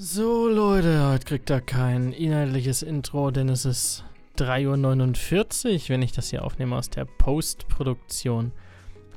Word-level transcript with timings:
So, 0.00 0.46
Leute, 0.46 1.08
heute 1.08 1.24
kriegt 1.24 1.50
ihr 1.50 1.60
kein 1.60 2.12
inhaltliches 2.12 2.82
Intro, 2.84 3.32
denn 3.32 3.48
es 3.48 3.64
ist 3.64 4.04
3.49 4.36 5.74
Uhr, 5.74 5.88
wenn 5.88 6.02
ich 6.02 6.12
das 6.12 6.30
hier 6.30 6.44
aufnehme 6.44 6.76
aus 6.76 6.88
der 6.88 7.04
Postproduktion. 7.04 8.52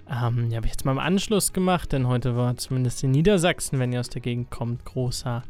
Ähm, 0.09 0.49
die 0.49 0.55
habe 0.55 0.65
ich 0.65 0.71
jetzt 0.71 0.83
mal 0.83 0.93
im 0.93 0.97
Anschluss 0.97 1.53
gemacht, 1.53 1.91
denn 1.91 2.07
heute 2.07 2.35
war 2.35 2.57
zumindest 2.57 3.03
in 3.03 3.11
Niedersachsen, 3.11 3.77
wenn 3.77 3.93
ihr 3.93 3.99
aus 3.99 4.09
der 4.09 4.23
Gegend 4.23 4.49
kommt, 4.49 4.83
großer 4.83 5.43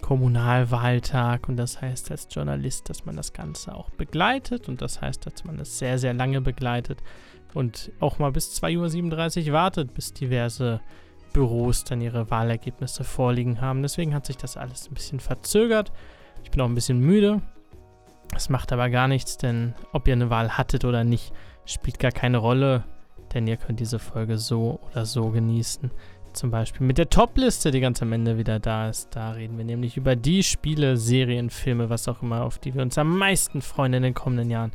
Kommunalwahltag. 0.00 1.50
Und 1.50 1.58
das 1.58 1.82
heißt 1.82 2.10
als 2.10 2.28
Journalist, 2.30 2.88
dass 2.88 3.04
man 3.04 3.14
das 3.16 3.34
Ganze 3.34 3.74
auch 3.74 3.90
begleitet. 3.90 4.70
Und 4.70 4.80
das 4.80 5.02
heißt, 5.02 5.26
dass 5.26 5.44
man 5.44 5.60
es 5.60 5.78
sehr, 5.78 5.98
sehr 5.98 6.14
lange 6.14 6.40
begleitet 6.40 7.02
und 7.52 7.92
auch 8.00 8.18
mal 8.18 8.32
bis 8.32 8.58
2.37 8.62 9.48
Uhr 9.48 9.52
wartet, 9.52 9.92
bis 9.92 10.14
diverse 10.14 10.80
Büros 11.32 11.84
dann 11.84 12.00
ihre 12.00 12.30
Wahlergebnisse 12.30 13.04
vorliegen 13.04 13.60
haben. 13.60 13.82
Deswegen 13.82 14.14
hat 14.14 14.26
sich 14.26 14.36
das 14.36 14.56
alles 14.56 14.88
ein 14.88 14.94
bisschen 14.94 15.20
verzögert. 15.20 15.92
Ich 16.44 16.50
bin 16.50 16.60
auch 16.60 16.68
ein 16.68 16.74
bisschen 16.74 17.00
müde. 17.00 17.40
Das 18.32 18.48
macht 18.48 18.72
aber 18.72 18.88
gar 18.88 19.08
nichts, 19.08 19.36
denn 19.36 19.74
ob 19.92 20.08
ihr 20.08 20.14
eine 20.14 20.30
Wahl 20.30 20.56
hattet 20.56 20.84
oder 20.84 21.04
nicht, 21.04 21.32
spielt 21.66 21.98
gar 21.98 22.12
keine 22.12 22.38
Rolle, 22.38 22.84
denn 23.34 23.46
ihr 23.46 23.58
könnt 23.58 23.78
diese 23.78 23.98
Folge 23.98 24.38
so 24.38 24.80
oder 24.90 25.04
so 25.04 25.30
genießen. 25.30 25.90
Zum 26.32 26.50
Beispiel 26.50 26.86
mit 26.86 26.96
der 26.96 27.10
Top-Liste, 27.10 27.70
die 27.70 27.80
ganz 27.80 28.00
am 28.00 28.12
Ende 28.12 28.38
wieder 28.38 28.58
da 28.58 28.88
ist. 28.88 29.14
Da 29.14 29.32
reden 29.32 29.58
wir 29.58 29.66
nämlich 29.66 29.98
über 29.98 30.16
die 30.16 30.42
Spiele, 30.42 30.96
Serien, 30.96 31.50
Filme, 31.50 31.90
was 31.90 32.08
auch 32.08 32.22
immer, 32.22 32.42
auf 32.42 32.58
die 32.58 32.72
wir 32.74 32.80
uns 32.80 32.96
am 32.96 33.18
meisten 33.18 33.60
freuen 33.60 33.92
in 33.92 34.02
den 34.02 34.14
kommenden 34.14 34.50
Jahren. 34.50 34.72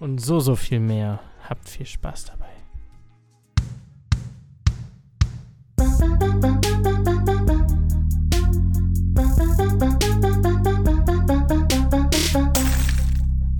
Und 0.00 0.20
so, 0.20 0.40
so 0.40 0.56
viel 0.56 0.80
mehr. 0.80 1.20
Habt 1.48 1.68
viel 1.68 1.86
Spaß 1.86 2.24
dabei. 2.24 2.45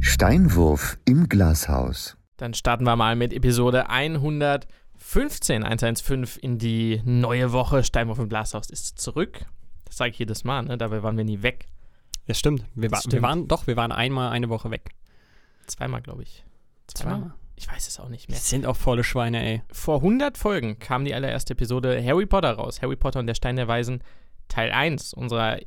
Steinwurf 0.01 0.99
im 1.05 1.29
Glashaus. 1.29 2.17
Dann 2.39 2.55
starten 2.55 2.85
wir 2.85 2.97
mal 2.97 3.17
mit 3.17 3.33
Episode 3.33 3.91
115, 3.91 5.63
115 5.63 6.25
in 6.41 6.59
die 6.59 7.03
neue 7.05 7.53
Woche. 7.53 7.85
Steinwurf 7.85 8.19
im 8.19 8.29
Glashaus 8.29 8.71
ist 8.71 8.99
zurück. 8.99 9.45
Das 9.85 9.99
sage 9.99 10.11
ich 10.11 10.19
jedes 10.19 10.43
Mal, 10.43 10.63
ne? 10.63 10.79
Dabei 10.79 11.03
waren 11.03 11.17
wir 11.17 11.25
nie 11.25 11.43
weg. 11.43 11.67
Ja, 12.27 12.35
stimmt. 12.35 12.65
Wir, 12.75 12.91
wa 12.91 12.97
stimmt. 12.97 13.13
wir 13.13 13.23
waren, 13.23 13.47
doch, 13.47 13.67
wir 13.67 13.77
waren 13.77 13.93
einmal 13.93 14.31
eine 14.31 14.49
Woche 14.49 14.71
weg. 14.71 14.91
Zweimal, 15.67 16.01
glaube 16.03 16.23
ich. 16.23 16.45
Zweimal? 16.87 17.35
Ich 17.57 17.69
weiß 17.69 17.89
es 17.89 17.99
auch 17.99 18.09
nicht 18.09 18.29
mehr. 18.29 18.39
sind 18.39 18.67
auch 18.67 18.77
volle 18.77 19.03
Schweine, 19.03 19.43
ey. 19.43 19.63
Vor 19.73 19.97
100 19.97 20.37
Folgen 20.37 20.79
kam 20.79 21.05
die 21.05 21.15
allererste 21.15 21.55
Episode 21.55 22.03
Harry 22.05 22.27
Potter 22.27 22.53
raus. 22.53 22.83
Harry 22.83 22.97
Potter 22.97 23.21
und 23.21 23.27
der 23.27 23.35
Stein 23.35 23.57
der 23.57 23.67
Weisen, 23.67 24.03
Teil 24.49 24.71
1 24.71 25.15
unserer, 25.15 25.59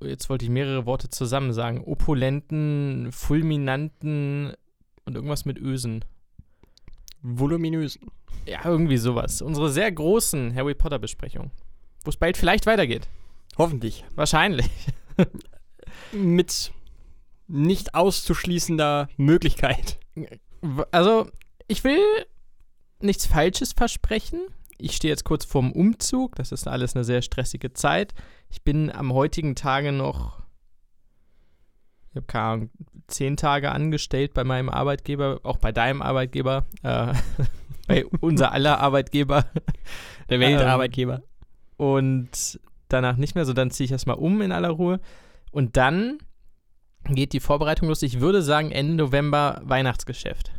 jetzt 0.00 0.28
wollte 0.28 0.44
ich 0.44 0.50
mehrere 0.50 0.84
Worte 0.84 1.08
zusammen 1.08 1.52
sagen, 1.52 1.82
opulenten, 1.84 3.12
fulminanten 3.12 4.54
und 5.04 5.14
irgendwas 5.14 5.44
mit 5.44 5.58
Ösen. 5.58 6.04
Voluminös. 7.22 7.98
Ja, 8.44 8.60
irgendwie 8.64 8.98
sowas. 8.98 9.42
Unsere 9.42 9.70
sehr 9.70 9.90
großen 9.90 10.54
Harry 10.54 10.74
Potter 10.74 10.98
Besprechung. 10.98 11.50
Wo 12.04 12.10
es 12.10 12.16
bald 12.16 12.36
vielleicht 12.36 12.66
weitergeht. 12.66 13.08
Hoffentlich. 13.56 14.04
Wahrscheinlich. 14.14 14.68
Mit 16.12 16.72
nicht 17.48 17.94
auszuschließender 17.94 19.08
Möglichkeit. 19.16 19.98
Also, 20.90 21.28
ich 21.68 21.84
will 21.84 22.00
nichts 23.00 23.26
Falsches 23.26 23.72
versprechen. 23.72 24.40
Ich 24.78 24.96
stehe 24.96 25.12
jetzt 25.12 25.24
kurz 25.24 25.44
vorm 25.44 25.72
Umzug. 25.72 26.36
Das 26.36 26.52
ist 26.52 26.68
alles 26.68 26.94
eine 26.94 27.04
sehr 27.04 27.22
stressige 27.22 27.72
Zeit. 27.72 28.14
Ich 28.50 28.62
bin 28.62 28.90
am 28.90 29.12
heutigen 29.12 29.54
Tage 29.54 29.92
noch, 29.92 30.42
ich 32.10 32.16
habe 32.16 32.26
keine 32.26 32.44
Ahnung, 32.44 32.70
zehn 33.08 33.36
Tage 33.36 33.72
angestellt 33.72 34.34
bei 34.34 34.44
meinem 34.44 34.68
Arbeitgeber, 34.68 35.40
auch 35.42 35.58
bei 35.58 35.72
deinem 35.72 36.02
Arbeitgeber, 36.02 36.66
äh, 36.82 37.12
bei 37.86 38.04
unser 38.20 38.52
aller 38.52 38.80
Arbeitgeber. 38.80 39.44
Der 40.28 40.40
Ähm, 40.40 40.40
Weltarbeitgeber. 40.40 41.22
und 41.76 42.58
danach 42.88 43.16
nicht 43.16 43.34
mehr, 43.34 43.44
so 43.44 43.52
dann 43.52 43.70
ziehe 43.70 43.84
ich 43.86 43.92
erstmal 43.92 44.16
um 44.16 44.40
in 44.42 44.52
aller 44.52 44.70
Ruhe. 44.70 45.00
Und 45.52 45.76
dann 45.76 46.18
geht 47.14 47.32
die 47.32 47.40
Vorbereitung 47.40 47.88
los. 47.88 48.02
Ich 48.02 48.20
würde 48.20 48.42
sagen, 48.42 48.70
Ende 48.70 48.94
November 48.94 49.60
Weihnachtsgeschäft. 49.64 50.50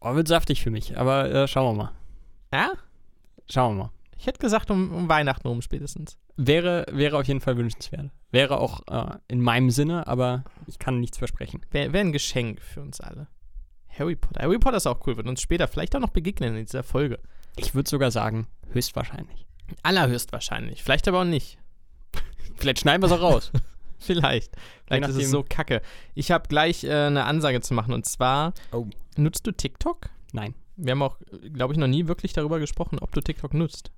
Oh, 0.00 0.14
wird 0.14 0.28
saftig 0.28 0.62
für 0.62 0.70
mich, 0.70 0.96
aber 0.98 1.30
äh, 1.30 1.48
schauen 1.48 1.76
wir 1.76 1.84
mal. 1.84 1.92
Ja? 2.52 2.72
Schauen 3.48 3.76
wir 3.76 3.84
mal. 3.84 3.90
Ich 4.18 4.26
hätte 4.26 4.38
gesagt, 4.38 4.70
um, 4.70 4.92
um 4.92 5.08
Weihnachten 5.08 5.48
rum 5.48 5.60
spätestens. 5.60 6.16
Wäre, 6.36 6.86
wäre 6.90 7.18
auf 7.18 7.26
jeden 7.26 7.40
Fall 7.40 7.56
wünschenswert. 7.56 8.10
Wäre 8.30 8.58
auch 8.58 8.80
äh, 8.88 9.18
in 9.28 9.40
meinem 9.40 9.70
Sinne, 9.70 10.06
aber 10.06 10.44
ich 10.66 10.78
kann 10.78 11.00
nichts 11.00 11.18
versprechen. 11.18 11.60
Wäre 11.70 11.92
wär 11.92 12.00
ein 12.00 12.12
Geschenk 12.12 12.60
für 12.60 12.80
uns 12.80 13.00
alle. 13.00 13.28
Harry 13.98 14.16
Potter. 14.16 14.42
Harry 14.42 14.58
Potter 14.58 14.76
ist 14.76 14.86
auch 14.86 15.06
cool, 15.06 15.16
wird 15.16 15.28
uns 15.28 15.40
später 15.40 15.68
vielleicht 15.68 15.94
auch 15.94 16.00
noch 16.00 16.10
begegnen 16.10 16.56
in 16.56 16.64
dieser 16.64 16.82
Folge. 16.82 17.18
Ich 17.56 17.74
würde 17.74 17.88
sogar 17.88 18.10
sagen, 18.10 18.46
höchstwahrscheinlich. 18.72 19.46
Allerhöchstwahrscheinlich. 19.82 20.82
Vielleicht 20.82 21.06
aber 21.06 21.20
auch 21.20 21.24
nicht. 21.24 21.58
Vielleicht 22.56 22.80
schneiden 22.80 23.02
wir 23.02 23.06
es 23.06 23.12
auch 23.12 23.22
raus. 23.22 23.52
Vielleicht. 23.98 24.52
Vielleicht 24.86 25.08
ist 25.08 25.16
es 25.16 25.30
so 25.30 25.44
kacke. 25.48 25.82
Ich 26.14 26.30
habe 26.30 26.48
gleich 26.48 26.84
äh, 26.84 26.92
eine 26.92 27.24
Ansage 27.24 27.60
zu 27.60 27.74
machen 27.74 27.92
und 27.94 28.06
zwar: 28.06 28.52
Oh. 28.72 28.86
Nutzt 29.16 29.46
du 29.46 29.52
TikTok? 29.52 30.10
Nein. 30.32 30.54
Wir 30.76 30.92
haben 30.92 31.02
auch, 31.02 31.18
glaube 31.52 31.72
ich, 31.72 31.78
noch 31.78 31.86
nie 31.86 32.08
wirklich 32.08 32.32
darüber 32.32 32.58
gesprochen, 32.58 32.98
ob 32.98 33.12
du 33.12 33.20
TikTok 33.20 33.54
nutzt. 33.54 33.92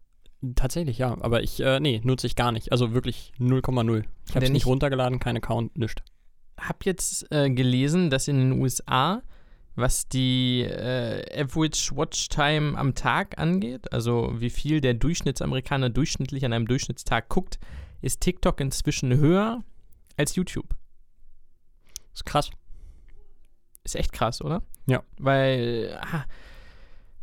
Tatsächlich, 0.55 0.99
ja. 0.99 1.17
Aber 1.21 1.43
ich, 1.43 1.61
äh, 1.61 1.81
nee, 1.81 2.01
nutze 2.05 2.27
ich 2.27 2.37
gar 2.37 2.53
nicht. 2.53 2.71
Also 2.73 2.93
wirklich 2.93 3.33
0,0. 3.39 4.05
Ich 4.29 4.35
habe 4.35 4.45
es 4.45 4.51
nicht 4.51 4.63
ich- 4.63 4.67
runtergeladen, 4.67 5.19
kein 5.19 5.37
Account, 5.37 5.79
nichts. 5.79 6.03
Hab 6.59 6.85
jetzt 6.85 7.31
äh, 7.33 7.51
gelesen, 7.51 8.11
dass 8.11 8.29
in 8.29 8.39
den 8.39 8.61
USA, 8.61 9.23
was 9.75 10.09
die 10.09 10.63
äh, 10.63 11.43
Average 11.43 11.97
Watch 11.97 12.29
Time 12.29 12.79
am 12.79 12.95
Tag 12.95 13.39
angeht, 13.39 13.93
also 13.93 14.33
wie 14.39 14.51
viel 14.51 14.81
der 14.81 14.95
Durchschnittsamerikaner 14.95 15.91
durchschnittlich 15.91 16.45
an 16.45 16.53
einem 16.53 16.67
Durchschnittstag 16.67 17.29
guckt, 17.29 17.59
ist 18.03 18.21
TikTok 18.21 18.61
inzwischen 18.61 19.17
höher 19.17 19.63
als 20.17 20.35
YouTube. 20.35 20.75
ist 22.13 22.25
krass. 22.25 22.51
Ist 23.85 23.97
echt 23.97 24.13
krass, 24.13 24.43
oder? 24.43 24.63
Ja. 24.87 25.03
Weil, 25.19 25.99
ah, 26.01 26.25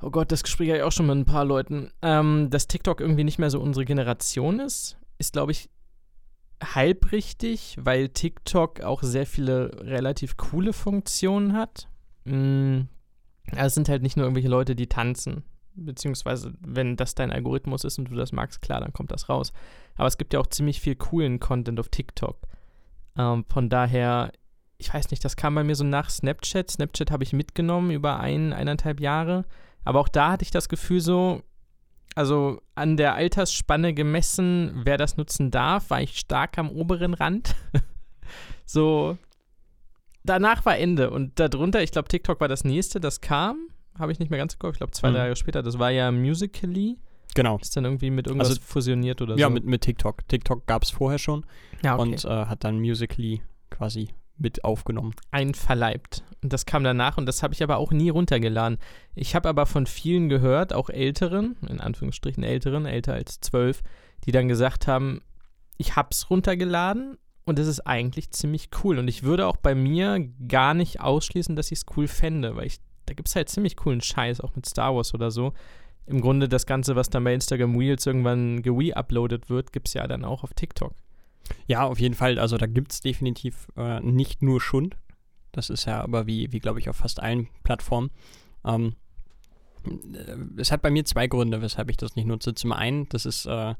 oh 0.01 0.11
Gott, 0.11 0.31
das 0.31 0.43
Gespräch 0.43 0.69
hatte 0.69 0.77
ich 0.77 0.83
auch 0.83 0.91
schon 0.91 1.07
mit 1.07 1.17
ein 1.17 1.25
paar 1.25 1.45
Leuten, 1.45 1.91
ähm, 2.01 2.49
dass 2.49 2.67
TikTok 2.67 3.01
irgendwie 3.01 3.23
nicht 3.23 3.39
mehr 3.39 3.49
so 3.49 3.59
unsere 3.59 3.85
Generation 3.85 4.59
ist, 4.59 4.97
ist, 5.17 5.33
glaube 5.33 5.51
ich, 5.51 5.69
halb 6.63 7.11
richtig, 7.11 7.77
weil 7.79 8.09
TikTok 8.09 8.81
auch 8.81 9.03
sehr 9.03 9.25
viele 9.25 9.71
relativ 9.81 10.37
coole 10.37 10.73
Funktionen 10.73 11.53
hat. 11.53 11.89
Mm, 12.25 12.81
also 13.51 13.65
es 13.65 13.73
sind 13.73 13.89
halt 13.89 14.01
nicht 14.01 14.15
nur 14.15 14.25
irgendwelche 14.25 14.49
Leute, 14.49 14.75
die 14.75 14.87
tanzen. 14.87 15.43
Beziehungsweise, 15.75 16.53
wenn 16.61 16.95
das 16.95 17.15
dein 17.15 17.31
Algorithmus 17.31 17.83
ist 17.83 17.97
und 17.97 18.05
du 18.05 18.15
das 18.15 18.31
magst, 18.31 18.61
klar, 18.61 18.79
dann 18.79 18.93
kommt 18.93 19.11
das 19.11 19.27
raus. 19.27 19.51
Aber 19.95 20.07
es 20.07 20.17
gibt 20.17 20.33
ja 20.33 20.39
auch 20.39 20.47
ziemlich 20.47 20.79
viel 20.79 20.95
coolen 20.95 21.39
Content 21.39 21.79
auf 21.79 21.89
TikTok. 21.89 22.37
Ähm, 23.18 23.46
von 23.47 23.69
daher, 23.69 24.31
ich 24.78 24.94
weiß 24.94 25.12
nicht, 25.12 25.24
das 25.24 25.35
kam 25.35 25.56
bei 25.56 25.63
mir 25.63 25.75
so 25.75 25.84
nach 25.84 26.09
Snapchat. 26.09 26.72
Snapchat 26.72 27.12
habe 27.12 27.24
ich 27.24 27.34
mitgenommen 27.34 27.91
über 27.91 28.19
ein, 28.19 28.53
eineinhalb 28.53 29.00
Jahre. 29.00 29.46
Aber 29.85 30.00
auch 30.00 30.07
da 30.09 30.31
hatte 30.31 30.44
ich 30.44 30.51
das 30.51 30.69
Gefühl 30.69 31.01
so, 31.01 31.41
also 32.16 32.62
an 32.75 32.96
der 32.97 33.16
Altersspanne 33.16 33.94
gemessen, 33.94 34.81
wer 34.84 34.97
das 34.97 35.18
nutzen 35.18 35.51
darf, 35.51 35.90
war 35.90 36.01
ich 36.01 36.18
stark 36.18 36.57
am 36.57 36.69
oberen 36.69 37.13
Rand. 37.13 37.56
so, 38.66 39.18
danach 40.24 40.66
war 40.66 40.78
Ende. 40.78 41.09
Und 41.12 41.40
darunter, 41.40 41.81
ich 41.84 41.91
glaube, 41.91 42.07
TikTok 42.07 42.40
war 42.40 42.47
das 42.47 42.63
nächste, 42.63 43.00
das 43.00 43.22
kam. 43.22 43.68
Habe 43.97 44.12
ich 44.12 44.19
nicht 44.19 44.30
mehr 44.31 44.40
ganz 44.40 44.53
geguckt. 44.53 44.75
Ich 44.75 44.80
glaube, 44.80 44.91
zwei, 44.94 45.09
Mhm. 45.09 45.13
drei 45.13 45.24
Jahre 45.24 45.35
später. 45.35 45.62
Das 45.63 45.78
war 45.80 45.91
ja 45.91 46.12
Musically. 46.12 46.97
Genau. 47.35 47.57
Ist 47.59 47.75
dann 47.75 47.85
irgendwie 47.85 48.09
mit 48.11 48.27
irgendwas 48.27 48.49
Also, 48.49 48.61
fusioniert 48.61 49.21
oder 49.21 49.35
Ja, 49.38 49.47
so. 49.47 49.53
mit, 49.53 49.66
mit 49.66 49.81
TikTok. 49.81 50.27
TikTok 50.27 50.67
gab 50.67 50.83
es 50.83 50.89
vorher 50.91 51.19
schon 51.19 51.45
ja, 51.83 51.94
okay. 51.95 52.01
und 52.01 52.25
äh, 52.25 52.27
hat 52.45 52.63
dann 52.63 52.80
Musically 52.80 53.41
quasi 53.69 54.09
mit 54.38 54.63
aufgenommen. 54.63 55.13
einverleibt. 55.31 56.24
Und 56.41 56.51
das 56.51 56.65
kam 56.65 56.83
danach 56.83 57.18
und 57.18 57.25
das 57.25 57.44
habe 57.44 57.53
ich 57.53 57.63
aber 57.63 57.77
auch 57.77 57.91
nie 57.91 58.09
runtergeladen. 58.09 58.77
Ich 59.15 59.35
habe 59.35 59.47
aber 59.47 59.65
von 59.65 59.85
vielen 59.85 60.27
gehört, 60.27 60.74
auch 60.74 60.89
Älteren, 60.89 61.56
in 61.69 61.80
Anführungsstrichen 61.80 62.44
Älteren, 62.44 62.85
älter 62.85 63.13
als 63.13 63.39
zwölf, 63.39 63.81
die 64.25 64.31
dann 64.31 64.47
gesagt 64.47 64.88
haben, 64.88 65.21
ich 65.77 65.95
hab's 65.95 66.30
runtergeladen 66.30 67.18
und 67.45 67.59
es 67.59 67.68
ist 67.68 67.81
eigentlich 67.81 68.31
ziemlich 68.31 68.69
cool. 68.83 68.97
Und 69.00 69.07
ich 69.07 69.24
würde 69.24 69.47
auch 69.47 69.57
bei 69.57 69.75
mir 69.75 70.19
gar 70.47 70.74
nicht 70.74 71.00
ausschließen, 71.00 71.56
dass 71.56 71.71
ich 71.71 71.80
es 71.80 71.85
cool 71.95 72.07
fände, 72.07 72.56
weil 72.56 72.68
ich, 72.68 72.77
da 73.06 73.13
gibt 73.13 73.27
es 73.30 73.35
halt 73.35 73.50
ziemlich 73.50 73.77
coolen 73.77 74.01
Scheiß, 74.01 74.41
auch 74.41 74.56
mit 74.56 74.65
Star 74.65 74.95
Wars 74.95 75.13
oder 75.13 75.31
so. 75.31 75.53
Im 76.05 76.21
Grunde 76.21 76.50
das 76.50 76.65
Ganze, 76.65 76.95
was 76.95 77.09
dann 77.09 77.23
bei 77.23 77.33
Instagram 77.33 77.77
Reels 77.77 78.05
irgendwann 78.05 78.61
ge-uploadet 78.61 79.50
wird, 79.50 79.71
gibt 79.71 79.88
es 79.88 79.94
ja 79.94 80.05
dann 80.07 80.25
auch 80.25 80.44
auf 80.44 80.53
TikTok. 80.53 80.94
Ja, 81.67 81.83
auf 81.83 82.00
jeden 82.00 82.15
Fall. 82.15 82.39
Also 82.39 82.57
da 82.57 82.65
gibt 82.65 82.91
es 82.91 83.01
definitiv 83.01 83.67
äh, 83.77 84.00
nicht 84.01 84.41
nur 84.41 84.61
Schund. 84.61 84.97
Das 85.51 85.69
ist 85.69 85.85
ja 85.85 86.01
aber 86.01 86.27
wie, 86.27 86.51
wie 86.51 86.59
glaube 86.59 86.79
ich, 86.79 86.89
auf 86.89 86.97
fast 86.97 87.21
allen 87.21 87.47
Plattformen. 87.63 88.11
Ähm, 88.65 88.95
äh, 89.85 90.35
es 90.57 90.71
hat 90.71 90.81
bei 90.81 90.89
mir 90.89 91.05
zwei 91.05 91.27
Gründe, 91.27 91.61
weshalb 91.61 91.89
ich 91.89 91.97
das 91.97 92.15
nicht 92.15 92.25
nutze. 92.25 92.53
Zum 92.53 92.71
einen, 92.71 93.07
das 93.09 93.25
ist 93.25 93.45
äh, 93.45 93.75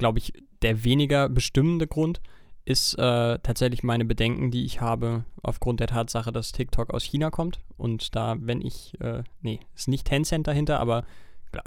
glaube 0.00 0.18
ich, 0.18 0.32
der 0.62 0.82
weniger 0.82 1.28
bestimmende 1.28 1.86
Grund 1.86 2.20
ist 2.64 2.94
äh, 2.94 3.38
tatsächlich 3.38 3.82
meine 3.82 4.04
Bedenken, 4.04 4.50
die 4.50 4.64
ich 4.64 4.80
habe 4.80 5.24
aufgrund 5.42 5.80
der 5.80 5.86
Tatsache, 5.86 6.32
dass 6.32 6.52
TikTok 6.52 6.92
aus 6.92 7.04
China 7.04 7.30
kommt. 7.30 7.60
Und 7.76 8.14
da, 8.16 8.36
wenn 8.40 8.60
ich, 8.60 9.00
äh, 9.00 9.22
nee, 9.40 9.60
ist 9.74 9.88
nicht 9.88 10.06
Tencent 10.06 10.46
dahinter, 10.46 10.80
aber 10.80 11.04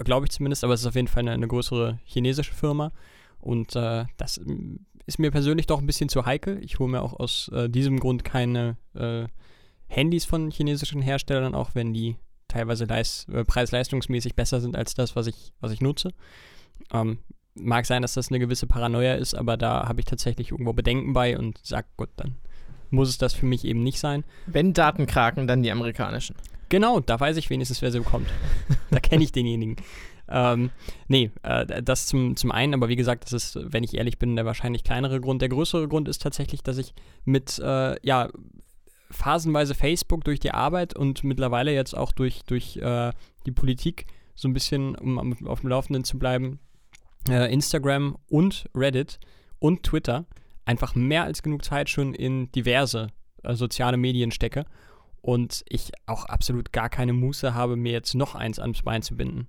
glaube 0.04 0.26
ich 0.26 0.32
zumindest, 0.32 0.64
aber 0.64 0.74
es 0.74 0.82
ist 0.82 0.88
auf 0.88 0.96
jeden 0.96 1.08
Fall 1.08 1.22
eine, 1.22 1.32
eine 1.32 1.48
größere 1.48 2.00
chinesische 2.06 2.54
Firma. 2.54 2.92
Und 3.40 3.76
äh, 3.76 4.06
das 4.18 4.40
ist 5.06 5.20
mir 5.20 5.32
persönlich 5.32 5.68
doch 5.68 5.80
ein 5.80 5.86
bisschen 5.86 6.10
zu 6.10 6.26
heikel. 6.26 6.64
Ich 6.64 6.80
hole 6.80 6.90
mir 6.90 7.02
auch 7.02 7.14
aus 7.14 7.50
äh, 7.50 7.70
diesem 7.70 8.00
Grund 8.00 8.24
keine 8.24 8.78
äh, 8.96 9.26
Handys 9.88 10.26
von 10.26 10.50
chinesischen 10.50 11.02
Herstellern, 11.02 11.56
auch 11.56 11.72
wenn 11.74 11.94
die 11.94 12.16
teilweise 12.48 12.86
äh, 12.86 13.44
preis-leistungsmäßig 13.44 14.36
besser 14.36 14.62
sind 14.62 14.76
als 14.76 14.94
das, 14.94 15.16
was 15.16 15.28
ich, 15.28 15.54
was 15.60 15.72
ich 15.72 15.82
nutze. 15.82 16.14
Ähm, 16.92 17.20
mag 17.56 17.86
sein, 17.86 18.02
dass 18.02 18.14
das 18.14 18.30
eine 18.30 18.40
gewisse 18.40 18.68
Paranoia 18.68 19.16
ist, 19.16 19.36
aber 19.36 19.58
da 19.58 19.88
habe 19.88 20.00
ich 20.00 20.06
tatsächlich 20.06 20.52
irgendwo 20.52 20.74
Bedenken 20.74 21.14
bei 21.14 21.38
und 21.38 21.60
sage, 21.64 21.88
gut, 21.98 22.10
dann 22.16 22.36
muss 22.90 23.10
es 23.10 23.18
das 23.18 23.34
für 23.34 23.46
mich 23.46 23.66
eben 23.66 23.84
nicht 23.84 24.00
sein. 24.00 24.24
Wenn 24.46 24.74
Datenkraken, 24.74 25.48
dann 25.48 25.64
die 25.64 25.72
amerikanischen. 25.72 26.36
Genau, 26.74 27.00
da 27.00 27.20
weiß 27.20 27.38
ich 27.38 27.52
wenigstens, 27.52 27.84
wer 27.84 27.92
so 27.92 28.02
kommt. 28.02 28.28
da 28.90 29.00
kenne 29.00 29.24
ich 29.24 29.32
denjenigen. 29.32 29.76
Ähm, 30.28 30.72
nee, 31.08 31.30
äh, 31.44 31.84
das 31.84 32.08
zum, 32.08 32.36
zum 32.36 32.52
einen, 32.52 32.74
aber 32.74 32.90
wie 32.90 32.96
gesagt, 32.96 33.26
das 33.26 33.34
ist, 33.34 33.60
wenn 33.72 33.84
ich 33.84 33.96
ehrlich 33.96 34.18
bin, 34.18 34.36
der 34.36 34.48
wahrscheinlich 34.48 34.84
kleinere 34.84 35.22
Grund. 35.22 35.44
Der 35.44 35.50
größere 35.50 35.88
Grund 35.88 36.08
ist 36.08 36.24
tatsächlich, 36.24 36.64
dass 36.64 36.80
ich 36.80 36.96
mit, 37.26 37.60
äh, 37.60 37.96
ja, 38.04 38.28
phasenweise 39.12 39.76
Facebook 39.76 40.24
durch 40.24 40.40
die 40.40 40.50
Arbeit 40.50 40.96
und 40.96 41.24
mittlerweile 41.24 41.72
jetzt 41.72 41.96
auch 41.96 42.12
durch, 42.12 42.42
durch 42.48 42.78
äh, 42.78 43.12
die 43.46 43.52
Politik 43.52 44.08
so 44.34 44.48
ein 44.48 44.56
bisschen, 44.56 44.96
um 44.96 45.46
auf 45.46 45.62
dem 45.62 45.70
Laufenden 45.70 46.04
zu 46.04 46.18
bleiben, 46.18 46.58
äh, 47.30 47.54
Instagram 47.54 48.18
und 48.30 48.68
Reddit 48.74 49.20
und 49.60 49.84
Twitter 49.84 50.26
einfach 50.66 50.96
mehr 50.96 51.26
als 51.26 51.44
genug 51.44 51.64
Zeit 51.64 51.88
schon 51.88 52.16
in 52.16 52.52
diverse 52.52 53.10
äh, 53.44 53.54
soziale 53.54 53.98
Medien 53.98 54.32
stecke 54.32 54.66
und 55.24 55.64
ich 55.70 55.92
auch 56.06 56.26
absolut 56.26 56.74
gar 56.74 56.90
keine 56.90 57.14
Muße 57.14 57.54
habe, 57.56 57.78
mir 57.78 57.94
jetzt 57.94 58.14
noch 58.14 58.36
eins 58.36 58.60
ans 58.60 58.82
Bein 58.82 59.02
zu 59.02 59.16
binden. 59.16 59.48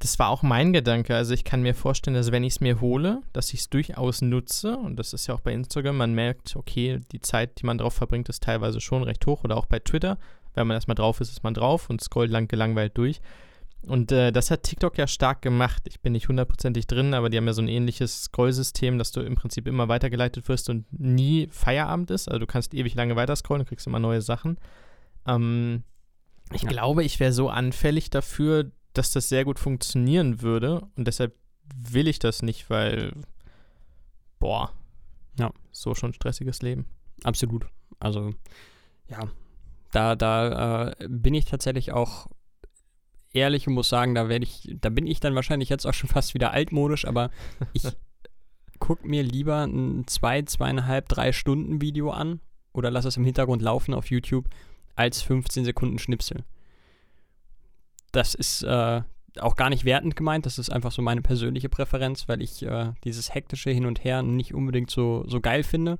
Das 0.00 0.18
war 0.18 0.28
auch 0.28 0.42
mein 0.42 0.72
Gedanke. 0.72 1.14
Also 1.14 1.34
ich 1.34 1.44
kann 1.44 1.62
mir 1.62 1.74
vorstellen, 1.74 2.16
dass 2.16 2.32
wenn 2.32 2.42
ich 2.42 2.54
es 2.54 2.60
mir 2.60 2.80
hole, 2.80 3.22
dass 3.32 3.52
ich 3.52 3.60
es 3.60 3.70
durchaus 3.70 4.22
nutze. 4.22 4.76
Und 4.76 4.96
das 4.96 5.12
ist 5.12 5.28
ja 5.28 5.34
auch 5.34 5.40
bei 5.40 5.52
Instagram. 5.52 5.96
Man 5.96 6.14
merkt, 6.14 6.56
okay, 6.56 7.00
die 7.12 7.20
Zeit, 7.20 7.60
die 7.60 7.66
man 7.66 7.78
drauf 7.78 7.94
verbringt, 7.94 8.28
ist 8.28 8.42
teilweise 8.42 8.80
schon 8.80 9.02
recht 9.04 9.24
hoch. 9.26 9.44
Oder 9.44 9.56
auch 9.56 9.66
bei 9.66 9.78
Twitter. 9.78 10.18
Wenn 10.54 10.66
man 10.66 10.76
erstmal 10.76 10.94
drauf 10.96 11.20
ist, 11.20 11.30
ist 11.30 11.44
man 11.44 11.54
drauf 11.54 11.90
und 11.90 12.00
scrollt 12.00 12.30
lang 12.30 12.48
gelangweilt 12.48 12.96
durch. 12.96 13.20
Und 13.86 14.10
äh, 14.10 14.32
das 14.32 14.50
hat 14.50 14.64
TikTok 14.64 14.98
ja 14.98 15.06
stark 15.06 15.42
gemacht. 15.42 15.82
Ich 15.86 16.00
bin 16.00 16.12
nicht 16.12 16.28
hundertprozentig 16.28 16.88
drin, 16.88 17.14
aber 17.14 17.30
die 17.30 17.36
haben 17.36 17.46
ja 17.46 17.52
so 17.52 17.62
ein 17.62 17.68
ähnliches 17.68 18.24
Scrollsystem, 18.24 18.98
dass 18.98 19.12
du 19.12 19.20
im 19.20 19.36
Prinzip 19.36 19.68
immer 19.68 19.88
weitergeleitet 19.88 20.48
wirst 20.48 20.68
und 20.68 20.86
nie 20.92 21.48
Feierabend 21.50 22.10
ist. 22.10 22.28
Also 22.28 22.40
du 22.40 22.46
kannst 22.46 22.74
ewig 22.74 22.94
lange 22.94 23.14
weiter 23.14 23.36
scrollen 23.36 23.62
und 23.62 23.68
kriegst 23.68 23.86
immer 23.86 24.00
neue 24.00 24.22
Sachen. 24.22 24.58
Ähm, 25.26 25.84
ich 26.52 26.62
ja. 26.62 26.68
glaube, 26.68 27.04
ich 27.04 27.20
wäre 27.20 27.32
so 27.32 27.48
anfällig 27.48 28.10
dafür, 28.10 28.70
dass 28.94 29.12
das 29.12 29.28
sehr 29.28 29.44
gut 29.44 29.58
funktionieren 29.58 30.42
würde. 30.42 30.86
Und 30.96 31.06
deshalb 31.06 31.34
will 31.74 32.08
ich 32.08 32.18
das 32.18 32.42
nicht, 32.42 32.70
weil, 32.70 33.12
boah, 34.38 34.72
ja, 35.38 35.52
so 35.70 35.94
schon 35.94 36.12
stressiges 36.12 36.62
Leben. 36.62 36.86
Absolut. 37.24 37.66
Also, 38.00 38.32
ja, 39.08 39.28
da, 39.92 40.16
da 40.16 40.90
äh, 40.90 41.08
bin 41.08 41.34
ich 41.34 41.44
tatsächlich 41.44 41.92
auch 41.92 42.28
ehrlich 43.32 43.66
und 43.66 43.74
muss 43.74 43.88
sagen, 43.88 44.14
da 44.14 44.28
werde 44.28 44.44
ich, 44.44 44.74
da 44.80 44.88
bin 44.88 45.06
ich 45.06 45.20
dann 45.20 45.34
wahrscheinlich 45.34 45.68
jetzt 45.68 45.86
auch 45.86 45.94
schon 45.94 46.08
fast 46.08 46.34
wieder 46.34 46.52
altmodisch, 46.52 47.06
aber 47.06 47.30
ich 47.72 47.84
gucke 48.78 49.06
mir 49.06 49.22
lieber 49.22 49.64
ein 49.64 50.06
zwei, 50.06 50.42
zweieinhalb, 50.42 51.08
drei 51.08 51.32
Stunden 51.32 51.80
Video 51.80 52.10
an 52.10 52.40
oder 52.72 52.90
lasse 52.90 53.08
es 53.08 53.16
im 53.16 53.24
Hintergrund 53.24 53.62
laufen 53.62 53.94
auf 53.94 54.10
YouTube 54.10 54.48
als 54.98 55.22
15 55.22 55.64
Sekunden 55.64 55.98
Schnipsel. 55.98 56.44
Das 58.12 58.34
ist 58.34 58.62
äh, 58.62 59.02
auch 59.38 59.54
gar 59.54 59.70
nicht 59.70 59.84
wertend 59.84 60.16
gemeint, 60.16 60.44
das 60.44 60.58
ist 60.58 60.70
einfach 60.70 60.90
so 60.90 61.02
meine 61.02 61.22
persönliche 61.22 61.68
Präferenz, 61.68 62.28
weil 62.28 62.42
ich 62.42 62.62
äh, 62.62 62.92
dieses 63.04 63.34
hektische 63.34 63.70
Hin 63.70 63.86
und 63.86 64.02
Her 64.02 64.22
nicht 64.22 64.54
unbedingt 64.54 64.90
so, 64.90 65.24
so 65.28 65.40
geil 65.40 65.62
finde 65.62 65.98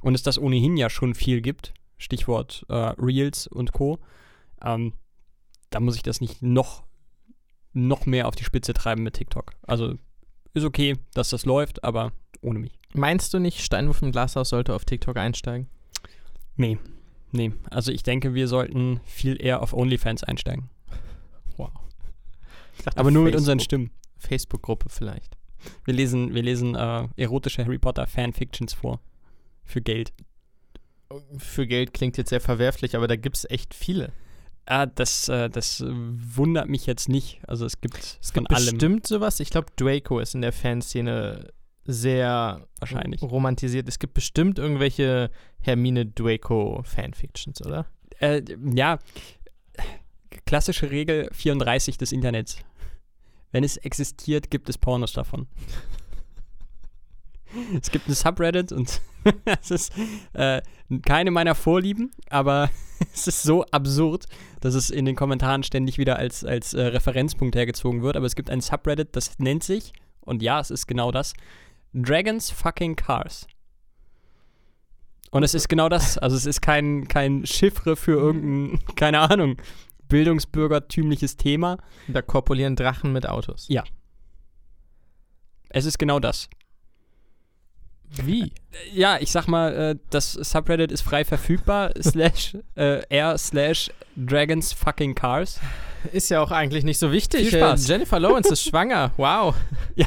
und 0.00 0.14
es 0.14 0.22
das 0.22 0.38
ohnehin 0.38 0.76
ja 0.76 0.88
schon 0.88 1.14
viel 1.14 1.42
gibt, 1.42 1.74
Stichwort 1.98 2.64
äh, 2.68 2.74
Reels 2.74 3.46
und 3.46 3.72
Co. 3.72 3.98
Ähm, 4.62 4.94
da 5.68 5.80
muss 5.80 5.96
ich 5.96 6.02
das 6.02 6.22
nicht 6.22 6.40
noch, 6.40 6.84
noch 7.74 8.06
mehr 8.06 8.26
auf 8.26 8.36
die 8.36 8.44
Spitze 8.44 8.72
treiben 8.72 9.02
mit 9.02 9.14
TikTok. 9.14 9.52
Also 9.62 9.96
ist 10.54 10.64
okay, 10.64 10.96
dass 11.12 11.28
das 11.28 11.44
läuft, 11.44 11.84
aber 11.84 12.12
ohne 12.40 12.58
mich. 12.58 12.78
Meinst 12.94 13.34
du 13.34 13.38
nicht, 13.38 13.60
Steinwurf 13.60 14.00
im 14.00 14.12
Glashaus 14.12 14.48
sollte 14.48 14.74
auf 14.74 14.86
TikTok 14.86 15.18
einsteigen? 15.18 15.68
Nee. 16.56 16.78
Nee. 17.32 17.52
Also 17.70 17.92
ich 17.92 18.02
denke, 18.02 18.34
wir 18.34 18.48
sollten 18.48 19.00
viel 19.04 19.40
eher 19.40 19.62
auf 19.62 19.72
OnlyFans 19.72 20.24
einsteigen. 20.24 20.68
Wow. 21.56 21.70
Aber 22.96 23.10
nur 23.10 23.22
Facebook, 23.22 23.24
mit 23.24 23.34
unseren 23.36 23.60
Stimmen. 23.60 23.90
Facebook-Gruppe 24.18 24.88
vielleicht. 24.88 25.36
Wir 25.84 25.94
lesen, 25.94 26.34
wir 26.34 26.42
lesen 26.42 26.74
äh, 26.74 27.06
erotische 27.16 27.64
Harry 27.64 27.78
Potter 27.78 28.06
Fanfictions 28.06 28.72
vor. 28.72 29.00
Für 29.64 29.80
Geld. 29.80 30.12
Für 31.36 31.66
Geld 31.66 31.92
klingt 31.92 32.16
jetzt 32.16 32.30
sehr 32.30 32.40
verwerflich, 32.40 32.96
aber 32.96 33.08
da 33.08 33.16
gibt 33.16 33.36
es 33.36 33.50
echt 33.50 33.74
viele. 33.74 34.12
Ah, 34.66 34.86
das, 34.86 35.28
äh, 35.28 35.50
das 35.50 35.82
wundert 35.84 36.68
mich 36.68 36.86
jetzt 36.86 37.08
nicht. 37.08 37.40
Also 37.46 37.66
es 37.66 37.80
gibt 37.80 38.18
es 38.20 38.32
gibt 38.32 38.48
bestimmt 38.48 39.06
sowas. 39.06 39.40
Ich 39.40 39.50
glaube, 39.50 39.68
Draco 39.76 40.20
ist 40.20 40.34
in 40.34 40.42
der 40.42 40.52
Fanszene 40.52 41.52
sehr 41.92 42.66
wahrscheinlich 42.78 43.22
romantisiert. 43.22 43.88
Es 43.88 43.98
gibt 43.98 44.14
bestimmt 44.14 44.58
irgendwelche 44.58 45.30
Hermine 45.60 46.06
Draco 46.06 46.82
Fanfictions, 46.84 47.64
oder? 47.64 47.86
Äh, 48.18 48.42
ja, 48.74 48.98
klassische 50.46 50.90
Regel 50.90 51.28
34 51.32 51.98
des 51.98 52.12
Internets. 52.12 52.58
Wenn 53.52 53.64
es 53.64 53.76
existiert, 53.78 54.50
gibt 54.50 54.68
es 54.68 54.78
Pornos 54.78 55.12
davon. 55.12 55.46
es 57.80 57.90
gibt 57.90 58.08
ein 58.08 58.14
Subreddit 58.14 58.72
und 58.72 59.00
es 59.60 59.70
ist 59.70 59.92
äh, 60.34 60.62
keine 61.02 61.30
meiner 61.30 61.54
Vorlieben, 61.54 62.10
aber 62.28 62.70
es 63.14 63.26
ist 63.26 63.42
so 63.42 63.64
absurd, 63.66 64.26
dass 64.60 64.74
es 64.74 64.90
in 64.90 65.04
den 65.04 65.16
Kommentaren 65.16 65.62
ständig 65.62 65.98
wieder 65.98 66.16
als, 66.16 66.44
als 66.44 66.74
äh, 66.74 66.82
Referenzpunkt 66.82 67.56
hergezogen 67.56 68.02
wird. 68.02 68.16
Aber 68.16 68.26
es 68.26 68.36
gibt 68.36 68.50
ein 68.50 68.60
Subreddit, 68.60 69.16
das 69.16 69.38
nennt 69.38 69.64
sich, 69.64 69.92
und 70.20 70.42
ja, 70.42 70.60
es 70.60 70.70
ist 70.70 70.86
genau 70.86 71.10
das, 71.10 71.32
Dragons 71.92 72.50
Fucking 72.50 72.96
Cars. 72.96 73.46
Und 75.30 75.42
es 75.42 75.54
ist 75.54 75.68
genau 75.68 75.88
das. 75.88 76.18
Also 76.18 76.36
es 76.36 76.46
ist 76.46 76.60
kein, 76.60 77.06
kein 77.08 77.46
Chiffre 77.46 77.96
für 77.96 78.12
irgendein, 78.12 78.80
keine 78.96 79.20
Ahnung, 79.20 79.56
bildungsbürgertümliches 80.08 81.36
Thema. 81.36 81.78
Da 82.08 82.22
korpulieren 82.22 82.76
Drachen 82.76 83.12
mit 83.12 83.28
Autos. 83.28 83.66
Ja. 83.68 83.84
Es 85.68 85.84
ist 85.84 85.98
genau 85.98 86.18
das. 86.18 86.48
Wie? 88.10 88.52
Ja, 88.92 89.18
ich 89.20 89.30
sag 89.30 89.46
mal, 89.46 89.72
äh, 89.72 89.96
das 90.10 90.32
Subreddit 90.32 90.90
ist 90.90 91.02
frei 91.02 91.24
verfügbar. 91.24 91.92
slash 92.02 92.56
äh, 92.74 93.02
r 93.08 93.38
slash 93.38 93.90
dragons 94.16 94.72
fucking 94.72 95.14
cars. 95.14 95.60
Ist 96.12 96.28
ja 96.28 96.40
auch 96.40 96.50
eigentlich 96.50 96.82
nicht 96.82 96.98
so 96.98 97.12
wichtig. 97.12 97.50
Viel 97.50 97.58
Spaß. 97.58 97.88
Äh, 97.88 97.92
Jennifer 97.92 98.18
Lawrence 98.18 98.52
ist 98.52 98.64
schwanger. 98.64 99.12
Wow. 99.16 99.54
Ja. 99.94 100.06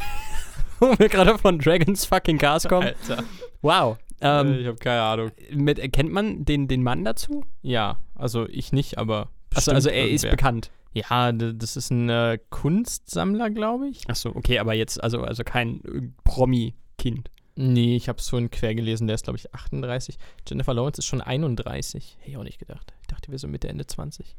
Wo 0.84 1.00
wir 1.00 1.08
gerade 1.08 1.38
von 1.38 1.60
Dragons 1.60 2.06
fucking 2.06 2.38
cars 2.38 2.68
kommen. 2.68 2.88
Alter. 2.88 3.24
Wow. 3.62 3.98
Ähm, 4.20 4.60
ich 4.60 4.68
habe 4.68 4.78
keine 4.78 5.02
Ahnung. 5.02 5.32
Mit, 5.52 5.94
kennt 5.94 6.12
man 6.12 6.44
den, 6.44 6.68
den 6.68 6.84
Mann 6.84 7.06
dazu? 7.06 7.46
Ja, 7.62 8.00
also 8.16 8.48
ich 8.50 8.74
nicht, 8.74 8.98
aber. 8.98 9.30
Achso, 9.54 9.72
also 9.72 9.90
er 9.90 10.06
irgendwer. 10.06 10.16
ist 10.16 10.30
bekannt. 10.30 10.72
Ja, 10.94 11.32
das 11.32 11.78
ist 11.78 11.90
ein 11.90 12.10
äh, 12.10 12.38
Kunstsammler, 12.50 13.50
glaube 13.50 13.88
ich. 13.88 14.10
Achso, 14.10 14.30
okay, 14.36 14.60
aber 14.60 14.74
jetzt, 14.74 15.02
also, 15.02 15.22
also 15.22 15.44
kein 15.44 15.84
äh, 15.86 16.10
Promi-Kind. 16.24 17.32
Nee, 17.56 17.96
ich 17.96 18.10
habe 18.10 18.20
es 18.20 18.30
vorhin 18.30 18.52
quer 18.52 18.76
gelesen, 18.76 19.08
der 19.08 19.16
ist, 19.16 19.24
glaube 19.24 19.38
ich, 19.38 19.54
38. 19.54 20.18
Jennifer 20.48 20.74
Lawrence 20.74 21.00
ist 21.00 21.06
schon 21.06 21.22
31. 21.22 22.18
Hätte 22.20 22.30
ich 22.30 22.38
auch 22.38 22.44
nicht 22.44 22.60
gedacht. 22.60 22.94
Ich 23.02 23.08
dachte, 23.08 23.32
wir 23.32 23.40
sind 23.40 23.52
Mitte, 23.52 23.70
Ende 23.70 23.86
20. 23.86 24.36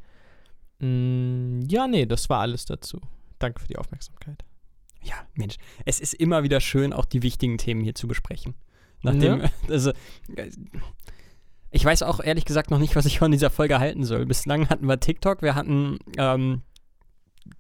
Mm, 0.81 1.63
ja, 1.69 1.87
nee, 1.87 2.07
das 2.07 2.29
war 2.29 2.41
alles 2.41 2.67
dazu. 2.67 3.01
Danke 3.39 3.61
für 3.61 3.69
die 3.69 3.79
Aufmerksamkeit. 3.79 4.45
Ja, 5.05 5.15
Mensch, 5.35 5.57
es 5.85 6.01
ist 6.01 6.15
immer 6.15 6.43
wieder 6.43 6.61
schön, 6.61 6.93
auch 6.93 7.05
die 7.05 7.23
wichtigen 7.23 7.59
Themen 7.59 7.83
hier 7.83 7.95
zu 7.95 8.09
besprechen. 8.09 8.55
Nachdem, 9.03 9.41
ja. 9.41 9.51
also, 9.69 9.93
ich 11.71 11.85
weiß 11.85 12.03
auch 12.03 12.21
ehrlich 12.21 12.47
gesagt 12.47 12.71
noch 12.71 12.79
nicht, 12.79 12.97
was 12.97 13.05
ich 13.05 13.19
von 13.19 13.31
dieser 13.31 13.51
Folge 13.51 13.79
halten 13.79 14.05
soll. 14.05 14.25
Bislang 14.25 14.69
hatten 14.71 14.89
wir 14.89 14.99
TikTok, 14.99 15.43
wir 15.43 15.55
hatten 15.55 15.99
ähm, 16.17 16.63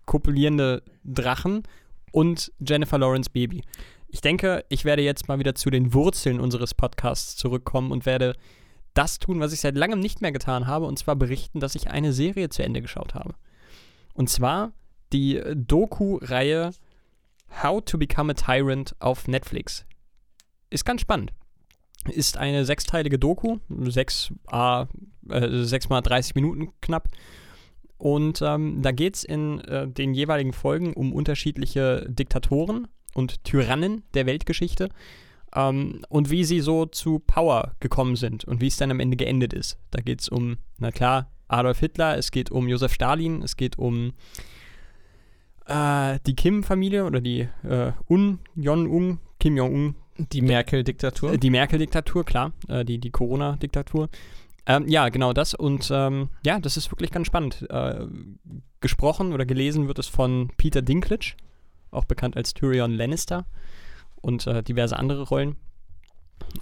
kopulierende 0.07 0.83
Drachen 1.05 1.65
und 2.13 2.51
Jennifer 2.61 2.99
Lawrence 2.99 3.29
Baby. 3.31 3.63
Ich 4.09 4.21
denke, 4.21 4.65
ich 4.69 4.85
werde 4.85 5.03
jetzt 5.03 5.29
mal 5.29 5.39
wieder 5.39 5.55
zu 5.55 5.69
den 5.69 5.93
Wurzeln 5.93 6.41
unseres 6.41 6.73
Podcasts 6.73 7.37
zurückkommen 7.37 7.93
und 7.93 8.07
werde 8.07 8.35
das 8.95 9.19
tun, 9.19 9.41
was 9.41 9.53
ich 9.53 9.61
seit 9.61 9.77
langem 9.77 9.99
nicht 9.99 10.23
mehr 10.23 10.33
getan 10.33 10.67
habe, 10.67 10.87
und 10.87 10.99
zwar 10.99 11.17
berichten, 11.17 11.61
dass 11.61 11.75
ich 11.75 11.91
eine 11.91 12.13
Serie 12.13 12.49
zu 12.49 12.63
Ende 12.63 12.81
geschaut 12.81 13.15
habe. 13.15 13.35
Und 14.15 14.31
zwar 14.31 14.73
die 15.13 15.43
Doku-Reihe 15.55 16.71
How 17.63 17.85
to 17.85 17.99
Become 17.99 18.33
a 18.33 18.35
Tyrant 18.35 18.95
auf 18.99 19.29
Netflix. 19.29 19.85
Ist 20.71 20.85
ganz 20.85 21.01
spannend. 21.01 21.33
Ist 22.09 22.37
eine 22.37 22.65
sechsteilige 22.65 23.19
Doku, 23.19 23.59
sechs, 23.69 24.33
äh, 24.51 24.87
sechs 25.65 25.89
mal 25.89 26.01
30 26.01 26.35
Minuten 26.35 26.69
knapp. 26.81 27.09
Und 27.97 28.43
ähm, 28.43 28.83
da 28.83 28.93
geht 28.93 29.17
es 29.17 29.25
in 29.25 29.61
äh, 29.61 29.89
den 29.89 30.15
jeweiligen 30.15 30.53
Folgen 30.53 30.93
um 30.93 31.13
unterschiedliche 31.13 32.07
Diktatoren 32.09 32.89
und 33.15 33.45
Tyrannen 33.45 34.03
der 34.15 34.27
Weltgeschichte 34.27 34.89
ähm, 35.55 36.05
und 36.09 36.31
wie 36.31 36.45
sie 36.45 36.61
so 36.61 36.87
zu 36.87 37.21
Power 37.21 37.77
gekommen 37.81 38.17
sind 38.17 38.45
und 38.45 38.61
wie 38.61 38.67
es 38.67 38.77
dann 38.77 38.91
am 38.91 39.01
Ende 39.01 39.17
geendet 39.17 39.53
ist. 39.53 39.79
Da 39.91 40.03
geht 40.03 40.21
es 40.21 40.29
um, 40.29 40.59
na 40.79 40.91
klar, 40.91 41.31
Adolf 41.49 41.81
Hitler, 41.81 42.19
es 42.19 42.31
geht 42.31 42.51
um 42.51 42.69
Josef 42.69 42.93
Stalin, 42.93 43.43
es 43.43 43.57
geht 43.57 43.79
um 43.79 44.13
äh, 45.67 46.19
die 46.27 46.35
Kim-Familie 46.35 47.05
oder 47.05 47.21
die 47.21 47.49
äh, 47.63 47.93
Un, 48.09 48.39
Jon-Un, 48.55 49.19
Kim 49.39 49.57
Jong-un. 49.57 49.95
Die 50.17 50.43
Merkel-Diktatur. 50.43 51.37
Die 51.39 51.51
Merkel-Diktatur, 51.51 52.25
klar, 52.25 52.53
äh, 52.69 52.85
die, 52.85 52.99
die 52.99 53.11
Corona-Diktatur. 53.11 54.09
Ähm, 54.67 54.89
ja, 54.89 55.09
genau 55.09 55.33
das. 55.33 55.55
Und 55.55 55.91
ähm, 55.93 56.31
ja, 56.45 56.59
das 56.59 56.77
ist 56.77 56.91
wirklich 56.91 57.11
ganz 57.11 57.27
spannend. 57.27 57.67
Äh, 57.69 58.07
gesprochen 58.81 59.33
oder 59.33 59.45
gelesen 59.45 59.89
wird 59.89 59.99
es 59.99 60.07
von 60.07 60.51
Peter 60.57 60.83
Dinklage, 60.83 61.35
auch 61.91 62.05
bekannt 62.05 62.37
als 62.37 62.55
Tyrion 62.55 62.93
Lannister 62.93 63.47
und 64.21 64.47
äh, 64.47 64.63
diverse 64.63 64.97
andere 64.97 65.23
Rollen. 65.23 65.57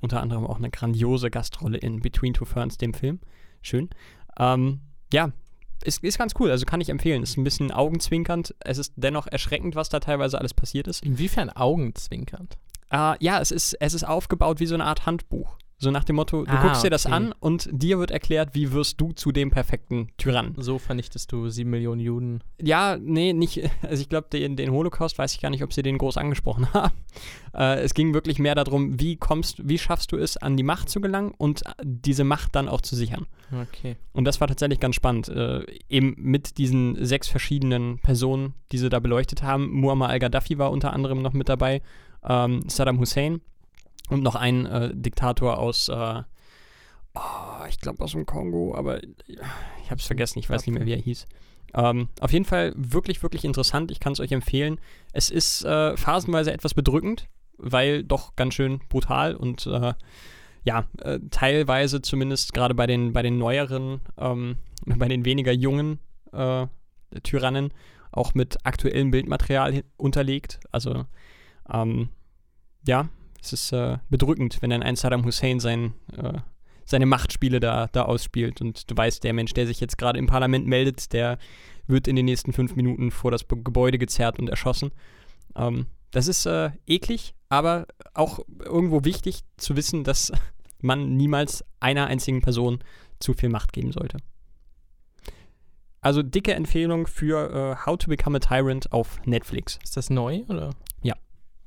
Unter 0.00 0.20
anderem 0.20 0.46
auch 0.46 0.58
eine 0.58 0.70
grandiose 0.70 1.30
Gastrolle 1.30 1.78
in 1.78 2.00
Between 2.00 2.34
Two 2.34 2.44
Ferns, 2.44 2.78
dem 2.78 2.94
Film. 2.94 3.20
Schön. 3.60 3.90
Ähm, 4.38 4.80
ja, 5.12 5.32
ist, 5.82 6.02
ist 6.02 6.18
ganz 6.18 6.34
cool, 6.38 6.50
also 6.50 6.64
kann 6.64 6.80
ich 6.80 6.88
empfehlen. 6.88 7.22
Ist 7.22 7.36
ein 7.36 7.44
bisschen 7.44 7.70
augenzwinkernd. 7.70 8.54
Es 8.60 8.78
ist 8.78 8.92
dennoch 8.96 9.26
erschreckend, 9.26 9.74
was 9.74 9.88
da 9.88 10.00
teilweise 10.00 10.38
alles 10.38 10.54
passiert 10.54 10.88
ist. 10.88 11.04
Inwiefern 11.04 11.50
augenzwinkernd? 11.50 12.56
Äh, 12.90 13.14
ja, 13.20 13.40
es 13.40 13.50
ist, 13.50 13.74
es 13.80 13.94
ist 13.94 14.04
aufgebaut 14.04 14.60
wie 14.60 14.66
so 14.66 14.74
eine 14.74 14.84
Art 14.84 15.06
Handbuch. 15.06 15.56
So 15.82 15.90
nach 15.90 16.04
dem 16.04 16.14
Motto, 16.14 16.44
du 16.44 16.52
Ah, 16.52 16.62
guckst 16.62 16.84
dir 16.84 16.90
das 16.90 17.06
okay. 17.06 17.14
an 17.16 17.34
und 17.40 17.68
dir 17.72 17.98
wird 17.98 18.12
erklärt, 18.12 18.50
wie 18.54 18.70
wirst 18.70 19.00
du 19.00 19.10
zu 19.10 19.32
dem 19.32 19.50
perfekten 19.50 20.10
Tyrann. 20.16 20.54
So 20.56 20.78
vernichtest 20.78 21.32
du 21.32 21.48
sieben 21.48 21.70
Millionen 21.70 22.00
Juden. 22.00 22.44
Ja, 22.60 22.96
nee, 23.00 23.32
nicht. 23.32 23.68
Also 23.82 24.00
ich 24.00 24.08
glaube, 24.08 24.28
den, 24.32 24.54
den 24.54 24.70
Holocaust 24.70 25.18
weiß 25.18 25.34
ich 25.34 25.40
gar 25.40 25.50
nicht, 25.50 25.64
ob 25.64 25.72
sie 25.72 25.82
den 25.82 25.98
groß 25.98 26.18
angesprochen 26.18 26.68
haben. 26.72 26.94
Äh, 27.52 27.80
es 27.80 27.94
ging 27.94 28.14
wirklich 28.14 28.38
mehr 28.38 28.54
darum, 28.54 29.00
wie 29.00 29.16
kommst, 29.16 29.68
wie 29.68 29.76
schaffst 29.76 30.12
du 30.12 30.18
es, 30.18 30.36
an 30.36 30.56
die 30.56 30.62
Macht 30.62 30.88
zu 30.88 31.00
gelangen 31.00 31.32
und 31.36 31.64
diese 31.82 32.22
Macht 32.22 32.54
dann 32.54 32.68
auch 32.68 32.80
zu 32.80 32.94
sichern. 32.94 33.26
Okay. 33.50 33.96
Und 34.12 34.24
das 34.24 34.40
war 34.40 34.46
tatsächlich 34.46 34.78
ganz 34.78 34.94
spannend. 34.94 35.28
Äh, 35.30 35.64
eben 35.88 36.14
mit 36.16 36.58
diesen 36.58 37.04
sechs 37.04 37.26
verschiedenen 37.26 37.98
Personen, 37.98 38.54
die 38.70 38.78
sie 38.78 38.88
da 38.88 39.00
beleuchtet 39.00 39.42
haben. 39.42 39.68
Muammar 39.72 40.10
al-Gaddafi 40.10 40.58
war 40.58 40.70
unter 40.70 40.92
anderem 40.92 41.22
noch 41.22 41.32
mit 41.32 41.48
dabei, 41.48 41.82
ähm, 42.22 42.62
Saddam 42.68 43.00
Hussein 43.00 43.40
und 44.12 44.22
noch 44.22 44.34
ein 44.34 44.66
äh, 44.66 44.90
Diktator 44.94 45.58
aus, 45.58 45.88
äh, 45.88 46.22
oh, 47.14 47.64
ich 47.68 47.78
glaube 47.78 48.02
aus 48.02 48.12
dem 48.12 48.26
Kongo, 48.26 48.74
aber 48.74 49.02
ich 49.02 49.90
habe 49.90 49.98
es 49.98 50.06
vergessen, 50.06 50.38
ich 50.38 50.48
weiß 50.48 50.66
nicht 50.66 50.76
mehr, 50.76 50.86
wie 50.86 50.92
er 50.92 50.98
hieß. 50.98 51.26
Ähm, 51.74 52.08
auf 52.20 52.32
jeden 52.32 52.44
Fall 52.44 52.72
wirklich, 52.76 53.22
wirklich 53.22 53.44
interessant. 53.44 53.90
Ich 53.90 54.00
kann 54.00 54.12
es 54.12 54.20
euch 54.20 54.32
empfehlen. 54.32 54.78
Es 55.12 55.30
ist 55.30 55.64
äh, 55.64 55.96
phasenweise 55.96 56.52
etwas 56.52 56.74
bedrückend, 56.74 57.28
weil 57.56 58.04
doch 58.04 58.36
ganz 58.36 58.54
schön 58.54 58.80
brutal 58.88 59.34
und 59.34 59.66
äh, 59.66 59.94
ja, 60.64 60.84
äh, 61.00 61.18
teilweise 61.30 62.02
zumindest 62.02 62.52
gerade 62.52 62.74
bei 62.74 62.86
den, 62.86 63.12
bei 63.12 63.22
den 63.22 63.38
neueren, 63.38 64.00
ähm, 64.18 64.56
bei 64.86 65.08
den 65.08 65.24
weniger 65.24 65.52
jungen 65.52 65.98
äh, 66.32 66.66
Tyrannen 67.22 67.72
auch 68.10 68.34
mit 68.34 68.58
aktuellem 68.64 69.10
Bildmaterial 69.10 69.84
unterlegt. 69.96 70.60
Also 70.70 71.06
ähm, 71.72 72.10
ja, 72.86 73.08
es 73.42 73.52
ist 73.52 73.72
äh, 73.72 73.98
bedrückend, 74.08 74.58
wenn 74.62 74.70
dann 74.70 74.82
ein 74.82 74.96
Saddam 74.96 75.24
Hussein 75.24 75.58
sein, 75.58 75.94
äh, 76.16 76.38
seine 76.84 77.06
Machtspiele 77.06 77.58
da, 77.60 77.88
da 77.88 78.02
ausspielt 78.02 78.60
und 78.60 78.90
du 78.90 78.96
weißt, 78.96 79.24
der 79.24 79.32
Mensch, 79.32 79.52
der 79.52 79.66
sich 79.66 79.80
jetzt 79.80 79.98
gerade 79.98 80.18
im 80.18 80.26
Parlament 80.26 80.66
meldet, 80.66 81.12
der 81.12 81.38
wird 81.86 82.06
in 82.06 82.16
den 82.16 82.26
nächsten 82.26 82.52
fünf 82.52 82.76
Minuten 82.76 83.10
vor 83.10 83.30
das 83.30 83.46
Gebäude 83.48 83.98
gezerrt 83.98 84.38
und 84.38 84.48
erschossen. 84.48 84.92
Ähm, 85.56 85.86
das 86.12 86.28
ist 86.28 86.46
äh, 86.46 86.70
eklig, 86.86 87.34
aber 87.48 87.86
auch 88.14 88.40
irgendwo 88.64 89.04
wichtig 89.04 89.40
zu 89.56 89.76
wissen, 89.76 90.04
dass 90.04 90.32
man 90.80 91.16
niemals 91.16 91.64
einer 91.80 92.06
einzigen 92.06 92.42
Person 92.42 92.78
zu 93.18 93.34
viel 93.34 93.48
Macht 93.48 93.72
geben 93.72 93.92
sollte. 93.92 94.18
Also 96.00 96.22
dicke 96.22 96.54
Empfehlung 96.54 97.06
für 97.06 97.76
äh, 97.80 97.86
How 97.86 97.96
to 97.96 98.08
Become 98.08 98.36
a 98.36 98.40
Tyrant 98.40 98.92
auf 98.92 99.20
Netflix. 99.24 99.78
Ist 99.82 99.96
das 99.96 100.10
neu 100.10 100.42
oder? 100.48 100.70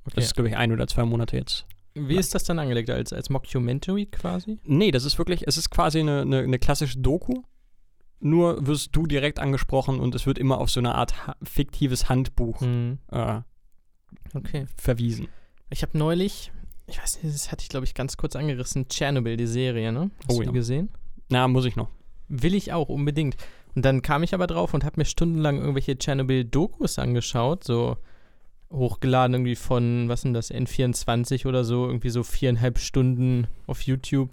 Okay. 0.06 0.16
Das 0.16 0.26
ist, 0.26 0.36
glaube 0.36 0.50
ich, 0.50 0.56
ein 0.58 0.72
oder 0.72 0.88
zwei 0.88 1.04
Monate 1.06 1.36
jetzt. 1.38 1.66
Wie 1.96 2.18
ist 2.18 2.36
das 2.36 2.44
dann 2.44 2.60
angelegt? 2.60 2.90
Als, 2.90 3.14
als 3.14 3.30
Mockumentary 3.30 4.06
quasi? 4.08 4.60
Nee, 4.66 4.92
das 4.92 5.06
ist 5.06 5.18
wirklich, 5.18 5.48
es 5.48 5.58
ist 5.58 5.70
quasi 5.70 6.00
eine, 6.02 6.22
eine, 6.22 6.40
eine 6.40 6.60
klassische 6.60 7.00
Doku. 7.00 7.42
Nur 8.20 8.66
wirst 8.68 8.96
du 8.96 9.06
direkt 9.08 9.40
angesprochen 9.40 10.00
und 10.00 10.14
es 10.16 10.26
wird 10.26 10.38
immer 10.38 10.60
auf 10.60 10.70
so 10.70 10.80
eine 10.80 10.96
Art 10.96 11.28
ha 11.28 11.36
fiktives 11.44 12.10
Handbuch 12.10 12.62
Mhm. 12.62 13.00
äh, 13.12 13.42
Okay. 14.34 14.66
verwiesen. 14.78 15.28
Ich 15.70 15.82
habe 15.84 15.98
neulich, 15.98 16.52
ich 16.88 17.02
weiß 17.02 17.22
nicht, 17.24 17.34
das 17.36 17.52
hatte 17.52 17.64
ich 17.64 17.70
glaube 17.70 17.86
ich 17.86 17.94
ganz 17.94 18.18
kurz 18.18 18.36
angerissen, 18.36 18.88
Tschernobyl, 18.88 19.38
die 19.38 19.48
Serie, 19.48 19.92
ne? 19.92 20.12
Hast 20.28 20.32
Oh 20.32 20.38
du 20.40 20.44
ja. 20.44 20.50
die 20.52 20.54
gesehen? 20.54 20.90
Na, 21.30 21.48
muss 21.48 21.66
ich 21.66 21.76
noch. 21.76 21.90
Will 22.28 22.56
ich 22.56 22.74
auch, 22.74 22.90
unbedingt. 22.90 23.36
Und 23.76 23.84
dann 23.86 24.02
kam 24.02 24.24
ich 24.24 24.34
aber 24.34 24.48
drauf 24.48 24.74
und 24.74 24.84
habe 24.84 25.00
mir 25.00 25.06
stundenlang 25.06 25.58
irgendwelche 25.60 25.98
Tschernobyl-Dokus 25.98 27.00
angeschaut, 27.00 27.64
so 27.64 27.98
hochgeladen 28.72 29.36
irgendwie 29.36 29.56
von, 29.56 30.10
was 30.10 30.22
sind 30.22 30.34
das, 30.34 30.52
N24 30.52 31.46
oder 31.46 31.64
so, 31.64 31.86
irgendwie 31.86 32.10
so 32.10 32.24
viereinhalb 32.24 32.80
Stunden 32.80 33.48
auf 33.68 33.82
YouTube, 33.82 34.32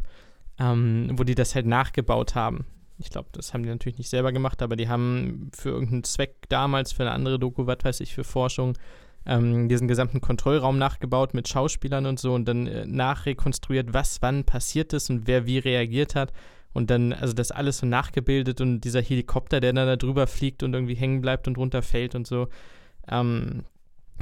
ähm, 0.58 1.10
wo 1.14 1.24
die 1.24 1.34
das 1.34 1.54
halt 1.54 1.66
nachgebaut 1.66 2.34
haben. 2.34 2.66
Ich 2.98 3.10
glaube, 3.10 3.28
das 3.32 3.52
haben 3.52 3.62
die 3.62 3.68
natürlich 3.68 3.98
nicht 3.98 4.10
selber 4.10 4.32
gemacht, 4.32 4.62
aber 4.62 4.76
die 4.76 4.88
haben 4.88 5.50
für 5.54 5.70
irgendeinen 5.70 6.04
Zweck 6.04 6.48
damals, 6.48 6.92
für 6.92 7.02
eine 7.02 7.12
andere 7.12 7.38
Doku, 7.38 7.66
was 7.66 7.78
weiß 7.82 8.00
ich, 8.00 8.14
für 8.14 8.24
Forschung, 8.24 8.74
ähm, 9.26 9.68
diesen 9.68 9.88
gesamten 9.88 10.20
Kontrollraum 10.20 10.78
nachgebaut 10.78 11.34
mit 11.34 11.48
Schauspielern 11.48 12.06
und 12.06 12.18
so 12.18 12.34
und 12.34 12.46
dann 12.46 12.66
äh, 12.66 12.86
nachrekonstruiert, 12.86 13.92
was 13.92 14.20
wann 14.22 14.44
passiert 14.44 14.92
ist 14.92 15.10
und 15.10 15.26
wer 15.26 15.46
wie 15.46 15.58
reagiert 15.58 16.14
hat. 16.14 16.32
Und 16.72 16.90
dann, 16.90 17.12
also 17.12 17.34
das 17.34 17.50
alles 17.50 17.78
so 17.78 17.86
nachgebildet 17.86 18.60
und 18.62 18.80
dieser 18.80 19.02
Helikopter, 19.02 19.60
der 19.60 19.74
dann 19.74 19.86
da 19.86 19.96
drüber 19.96 20.26
fliegt 20.26 20.62
und 20.62 20.72
irgendwie 20.72 20.94
hängen 20.94 21.20
bleibt 21.20 21.46
und 21.46 21.58
runterfällt 21.58 22.14
und 22.14 22.26
so. 22.26 22.48
Ähm, 23.08 23.64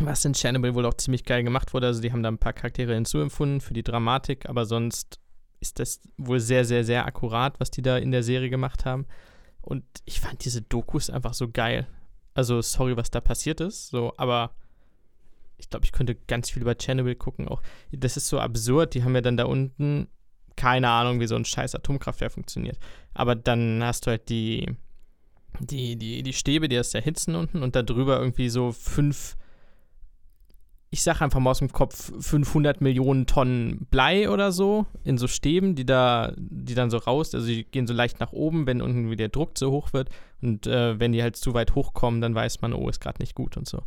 was 0.07 0.25
in 0.25 0.35
Chernobyl 0.35 0.75
wohl 0.75 0.87
auch 0.87 0.95
ziemlich 0.95 1.25
geil 1.25 1.43
gemacht 1.43 1.75
wurde. 1.75 1.87
Also 1.87 2.01
die 2.01 2.13
haben 2.13 2.23
da 2.23 2.31
ein 2.31 2.39
paar 2.39 2.53
Charaktere 2.53 2.95
hinzuempfunden 2.95 3.61
für 3.61 3.75
die 3.75 3.83
Dramatik, 3.83 4.49
aber 4.49 4.65
sonst 4.67 5.19
ist 5.61 5.79
das 5.79 6.01
wohl 6.17 6.41
sehr, 6.41 6.65
sehr, 6.65 6.85
sehr 6.85 7.07
akkurat, 7.07 7.61
was 7.61 7.71
die 7.71 7.83
da 7.83 7.99
in 7.99 8.11
der 8.11 8.23
Serie 8.23 8.51
gemacht 8.51 8.85
haben. 8.85 9.07
Und 9.61 9.85
ich 10.05 10.21
fand 10.21 10.45
diese 10.45 10.63
Dokus 10.63 11.11
einfach 11.11 11.35
so 11.35 11.51
geil. 11.51 11.87
Also, 12.33 12.63
sorry, 12.63 12.97
was 12.97 13.11
da 13.11 13.21
passiert 13.21 13.61
ist, 13.61 13.89
so, 13.89 14.15
aber 14.17 14.55
ich 15.59 15.69
glaube, 15.69 15.85
ich 15.85 15.93
könnte 15.93 16.15
ganz 16.15 16.49
viel 16.49 16.63
über 16.63 16.75
Chernobyl 16.75 17.15
gucken. 17.15 17.49
Auch 17.49 17.61
das 17.93 18.17
ist 18.17 18.29
so 18.29 18.41
absurd. 18.41 18.95
Die 18.95 19.05
haben 19.05 19.15
ja 19.15 19.21
dann 19.21 19.37
da 19.37 19.45
unten 19.45 20.09
keine 20.61 20.91
Ahnung, 20.91 21.21
wie 21.21 21.27
so 21.27 21.37
ein 21.37 21.47
scheiß 21.47 21.75
Atomkraftwerk 21.75 22.33
funktioniert. 22.33 22.79
Aber 23.15 23.35
dann 23.35 23.83
hast 23.83 24.07
du 24.07 24.11
halt 24.11 24.29
die, 24.29 24.67
die, 25.59 25.97
die, 25.97 26.23
die 26.23 26.33
Stäbe, 26.35 26.69
die 26.69 26.77
das 26.77 26.93
erhitzen 26.93 27.35
unten 27.35 27.63
und 27.63 27.75
da 27.77 27.83
drüber 27.83 28.19
irgendwie 28.19 28.51
so 28.51 28.71
fünf, 28.71 29.37
ich 30.93 31.03
sag 31.03 31.21
einfach 31.23 31.39
mal 31.39 31.53
aus 31.53 31.61
dem 31.61 31.73
Kopf, 31.73 32.13
500 32.21 32.81
Millionen 32.81 33.27
Tonnen 33.27 33.87
Blei 33.91 34.29
oder 34.29 34.51
so 34.51 34.87
in 35.05 35.19
so 35.19 35.29
Stäben, 35.29 35.77
die 35.77 35.87
da, 35.87 36.33
die 36.37 36.75
dann 36.75 36.91
so 36.91 36.99
raus, 36.99 37.33
also 37.33 37.47
die 37.47 37.65
gehen 37.65 37.87
so 37.87 37.95
leicht 37.95 38.19
nach 38.19 38.33
oben, 38.33 38.67
wenn 38.67 38.81
irgendwie 38.81 39.15
der 39.15 39.29
Druck 39.29 39.57
zu 39.57 39.71
hoch 39.71 39.93
wird 39.93 40.09
und 40.43 40.67
äh, 40.67 40.99
wenn 40.99 41.13
die 41.13 41.23
halt 41.23 41.37
zu 41.37 41.55
weit 41.55 41.77
hochkommen, 41.77 42.21
dann 42.21 42.35
weiß 42.35 42.61
man, 42.61 42.73
oh, 42.73 42.89
ist 42.89 43.01
gerade 43.01 43.23
nicht 43.23 43.37
gut 43.37 43.57
und 43.57 43.69
so. 43.69 43.83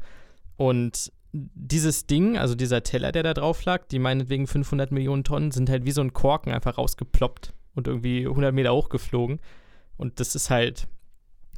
Und 0.55 1.11
dieses 1.33 2.05
Ding, 2.05 2.37
also 2.37 2.55
dieser 2.55 2.83
Teller, 2.83 3.11
der 3.11 3.23
da 3.23 3.33
drauf 3.33 3.65
lag, 3.65 3.85
die 3.87 3.99
meinetwegen 3.99 4.47
500 4.47 4.91
Millionen 4.91 5.25
Tonnen, 5.25 5.51
sind 5.51 5.69
halt 5.69 5.85
wie 5.85 5.91
so 5.91 6.01
ein 6.01 6.13
Korken 6.13 6.53
einfach 6.53 6.77
rausgeploppt 6.77 7.53
und 7.75 7.87
irgendwie 7.87 8.27
100 8.27 8.53
Meter 8.53 8.73
hochgeflogen. 8.73 9.39
Und 9.97 10.19
das 10.19 10.35
ist 10.35 10.49
halt, 10.49 10.87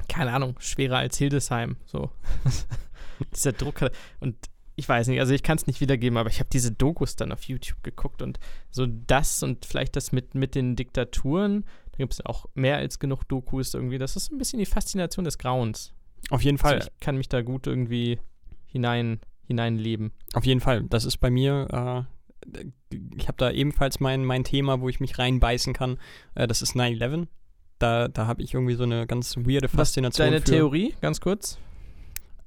keine 0.07 0.31
Ahnung, 0.31 0.55
schwerer 0.59 0.97
als 0.97 1.17
Hildesheim. 1.17 1.75
So. 1.85 2.09
Dieser 3.33 3.51
Druck. 3.51 3.91
Und 4.21 4.37
ich 4.75 4.87
weiß 4.87 5.07
nicht, 5.07 5.19
also 5.19 5.33
ich 5.33 5.43
kann 5.43 5.57
es 5.57 5.67
nicht 5.67 5.79
wiedergeben, 5.81 6.17
aber 6.17 6.29
ich 6.29 6.39
habe 6.39 6.49
diese 6.51 6.71
Dokus 6.71 7.15
dann 7.15 7.31
auf 7.31 7.43
YouTube 7.43 7.81
geguckt 7.83 8.21
und 8.21 8.39
so 8.71 8.85
das 8.85 9.41
und 9.41 9.65
vielleicht 9.65 9.95
das 9.95 10.11
mit, 10.11 10.35
mit 10.35 10.55
den 10.55 10.75
Diktaturen, 10.75 11.63
da 11.91 11.97
gibt 11.97 12.13
es 12.13 12.25
auch 12.25 12.45
mehr 12.55 12.77
als 12.77 12.99
genug 12.99 13.27
Dokus 13.27 13.73
irgendwie. 13.73 13.97
Das 13.97 14.15
ist 14.15 14.31
ein 14.31 14.37
bisschen 14.37 14.59
die 14.59 14.65
Faszination 14.65 15.23
des 15.23 15.37
Grauens. 15.37 15.93
Auf 16.29 16.41
jeden 16.41 16.57
Fall. 16.57 16.75
Also 16.75 16.89
ich 16.93 16.99
kann 16.99 17.17
mich 17.17 17.29
da 17.29 17.41
gut 17.41 17.67
irgendwie 17.67 18.19
hinein, 18.65 19.19
hineinleben. 19.47 20.11
Auf 20.33 20.45
jeden 20.45 20.59
Fall. 20.59 20.83
Das 20.89 21.05
ist 21.05 21.17
bei 21.17 21.29
mir, 21.29 22.05
äh, 22.51 22.63
ich 23.15 23.27
habe 23.27 23.37
da 23.37 23.51
ebenfalls 23.51 24.01
mein, 24.01 24.25
mein 24.25 24.43
Thema, 24.43 24.81
wo 24.81 24.89
ich 24.89 24.99
mich 24.99 25.17
reinbeißen 25.17 25.73
kann. 25.73 25.97
Äh, 26.33 26.47
das 26.47 26.61
ist 26.61 26.75
9-11. 26.75 27.27
Da, 27.79 28.07
da 28.09 28.27
habe 28.27 28.41
ich 28.41 28.53
irgendwie 28.53 28.75
so 28.75 28.83
eine 28.83 29.07
ganz 29.07 29.37
weirde 29.37 29.67
Was 29.67 29.71
Faszination 29.75 30.27
Deine 30.27 30.41
für. 30.41 30.51
Theorie, 30.51 30.95
ganz 30.99 31.21
kurz? 31.21 31.59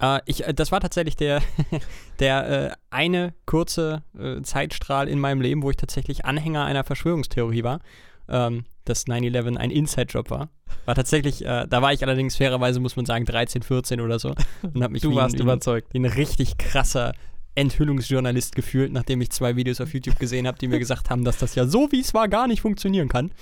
Äh, 0.00 0.20
ich, 0.26 0.46
äh, 0.46 0.54
das 0.54 0.72
war 0.72 0.80
tatsächlich 0.80 1.16
der, 1.16 1.42
der 2.20 2.70
äh, 2.70 2.76
eine 2.90 3.34
kurze 3.46 4.02
äh, 4.18 4.42
Zeitstrahl 4.42 5.08
in 5.08 5.18
meinem 5.18 5.40
Leben, 5.40 5.62
wo 5.62 5.70
ich 5.70 5.76
tatsächlich 5.76 6.24
Anhänger 6.24 6.64
einer 6.64 6.84
Verschwörungstheorie 6.84 7.64
war. 7.64 7.80
Ähm, 8.28 8.64
dass 8.88 9.06
9-11 9.06 9.56
ein 9.56 9.70
Inside-Job 9.70 10.30
war. 10.30 10.48
War 10.86 10.94
tatsächlich, 10.94 11.44
äh, 11.44 11.66
da 11.68 11.82
war 11.82 11.92
ich 11.92 12.02
allerdings 12.02 12.36
fairerweise, 12.36 12.80
muss 12.80 12.96
man 12.96 13.06
sagen, 13.06 13.24
13, 13.24 13.62
14 13.62 14.00
oder 14.00 14.18
so. 14.18 14.34
Und 14.62 14.82
hab 14.82 14.90
mich 14.90 15.02
Du 15.08 15.10
wie 15.10 15.16
warst 15.16 15.36
ein, 15.36 15.42
überzeugt. 15.42 15.92
wie 15.92 15.98
ein 15.98 16.06
richtig 16.06 16.56
krasser 16.58 17.12
Enthüllungsjournalist 17.54 18.54
gefühlt, 18.54 18.92
nachdem 18.92 19.20
ich 19.20 19.30
zwei 19.30 19.56
Videos 19.56 19.80
auf 19.80 19.92
YouTube 19.92 20.18
gesehen 20.18 20.46
habe, 20.46 20.58
die 20.58 20.68
mir 20.68 20.78
gesagt 20.78 21.10
haben, 21.10 21.24
dass 21.24 21.38
das 21.38 21.54
ja 21.54 21.66
so, 21.66 21.90
wie 21.92 22.00
es 22.00 22.14
war, 22.14 22.28
gar 22.28 22.46
nicht 22.46 22.60
funktionieren 22.60 23.08
kann. 23.08 23.32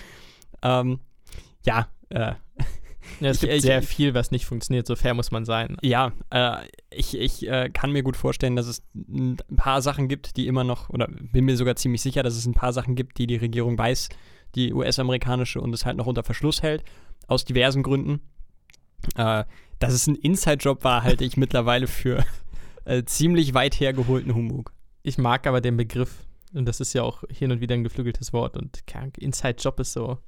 Ähm, 0.62 1.00
ja, 1.64 1.88
äh, 2.08 2.32
Ja, 3.20 3.28
es 3.30 3.36
Ich- 3.36 3.40
gibt 3.42 3.52
ich- 3.54 3.62
sehr 3.62 3.82
viel, 3.82 4.14
was 4.14 4.30
nicht 4.30 4.44
funktioniert. 4.46 4.86
So 4.86 4.96
fair 4.96 5.14
muss 5.14 5.30
man 5.30 5.44
sein. 5.44 5.76
Ja, 5.82 6.12
äh, 6.30 6.56
ich, 6.90 7.16
ich 7.18 7.48
äh, 7.48 7.70
kann 7.70 7.92
mir 7.92 8.02
gut 8.02 8.16
vorstellen, 8.16 8.56
dass 8.56 8.66
es 8.66 8.82
ein 8.94 9.36
paar 9.56 9.82
Sachen 9.82 10.08
gibt, 10.08 10.36
die 10.36 10.46
immer 10.46 10.64
noch, 10.64 10.88
oder 10.90 11.08
bin 11.08 11.44
mir 11.44 11.56
sogar 11.56 11.76
ziemlich 11.76 12.02
sicher, 12.02 12.22
dass 12.22 12.34
es 12.36 12.46
ein 12.46 12.54
paar 12.54 12.72
Sachen 12.72 12.94
gibt, 12.94 13.18
die 13.18 13.26
die 13.26 13.36
Regierung 13.36 13.76
weiß, 13.78 14.08
die 14.54 14.72
US-amerikanische 14.72 15.60
und 15.60 15.72
es 15.74 15.84
halt 15.86 15.96
noch 15.96 16.06
unter 16.06 16.22
Verschluss 16.22 16.62
hält, 16.62 16.84
aus 17.26 17.44
diversen 17.44 17.82
Gründen. 17.82 18.20
Äh, 19.16 19.44
dass 19.78 19.92
es 19.92 20.06
ein 20.06 20.14
Inside-Job 20.16 20.84
war, 20.84 21.02
halte 21.02 21.24
ich 21.24 21.36
mittlerweile 21.36 21.86
für 21.86 22.24
äh, 22.86 23.04
ziemlich 23.04 23.52
weit 23.54 23.78
hergeholten 23.80 24.34
Humbug. 24.34 24.72
Ich 25.02 25.18
mag 25.18 25.46
aber 25.46 25.60
den 25.60 25.76
Begriff. 25.76 26.24
Und 26.54 26.64
das 26.66 26.80
ist 26.80 26.94
ja 26.94 27.02
auch 27.02 27.22
hin 27.30 27.50
und 27.52 27.60
wieder 27.60 27.74
ein 27.74 27.84
geflügeltes 27.84 28.32
Wort. 28.32 28.56
Und 28.56 28.82
Inside-Job 29.18 29.78
ist 29.80 29.92
so. 29.92 30.18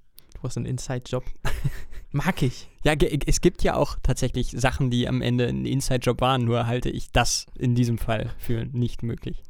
Du 0.41 0.45
hast 0.45 0.57
einen 0.57 0.67
Inside-Job. 0.67 1.25
mag 2.13 2.43
ich. 2.43 2.69
Ja, 2.85 2.95
es 3.27 3.41
gibt 3.41 3.63
ja 3.63 3.75
auch 3.75 3.97
tatsächlich 4.03 4.51
Sachen, 4.53 4.91
die 4.91 5.09
am 5.09 5.21
Ende 5.21 5.47
ein 5.49 5.67
Inside-Job 5.67 6.21
waren, 6.21 6.45
nur 6.45 6.67
halte 6.67 6.91
ich 6.91 7.11
das 7.13 7.47
in 7.57 7.75
diesem 7.75 7.99
Fall 7.99 8.31
für 8.39 8.65
nicht 8.67 9.03
möglich. 9.03 9.43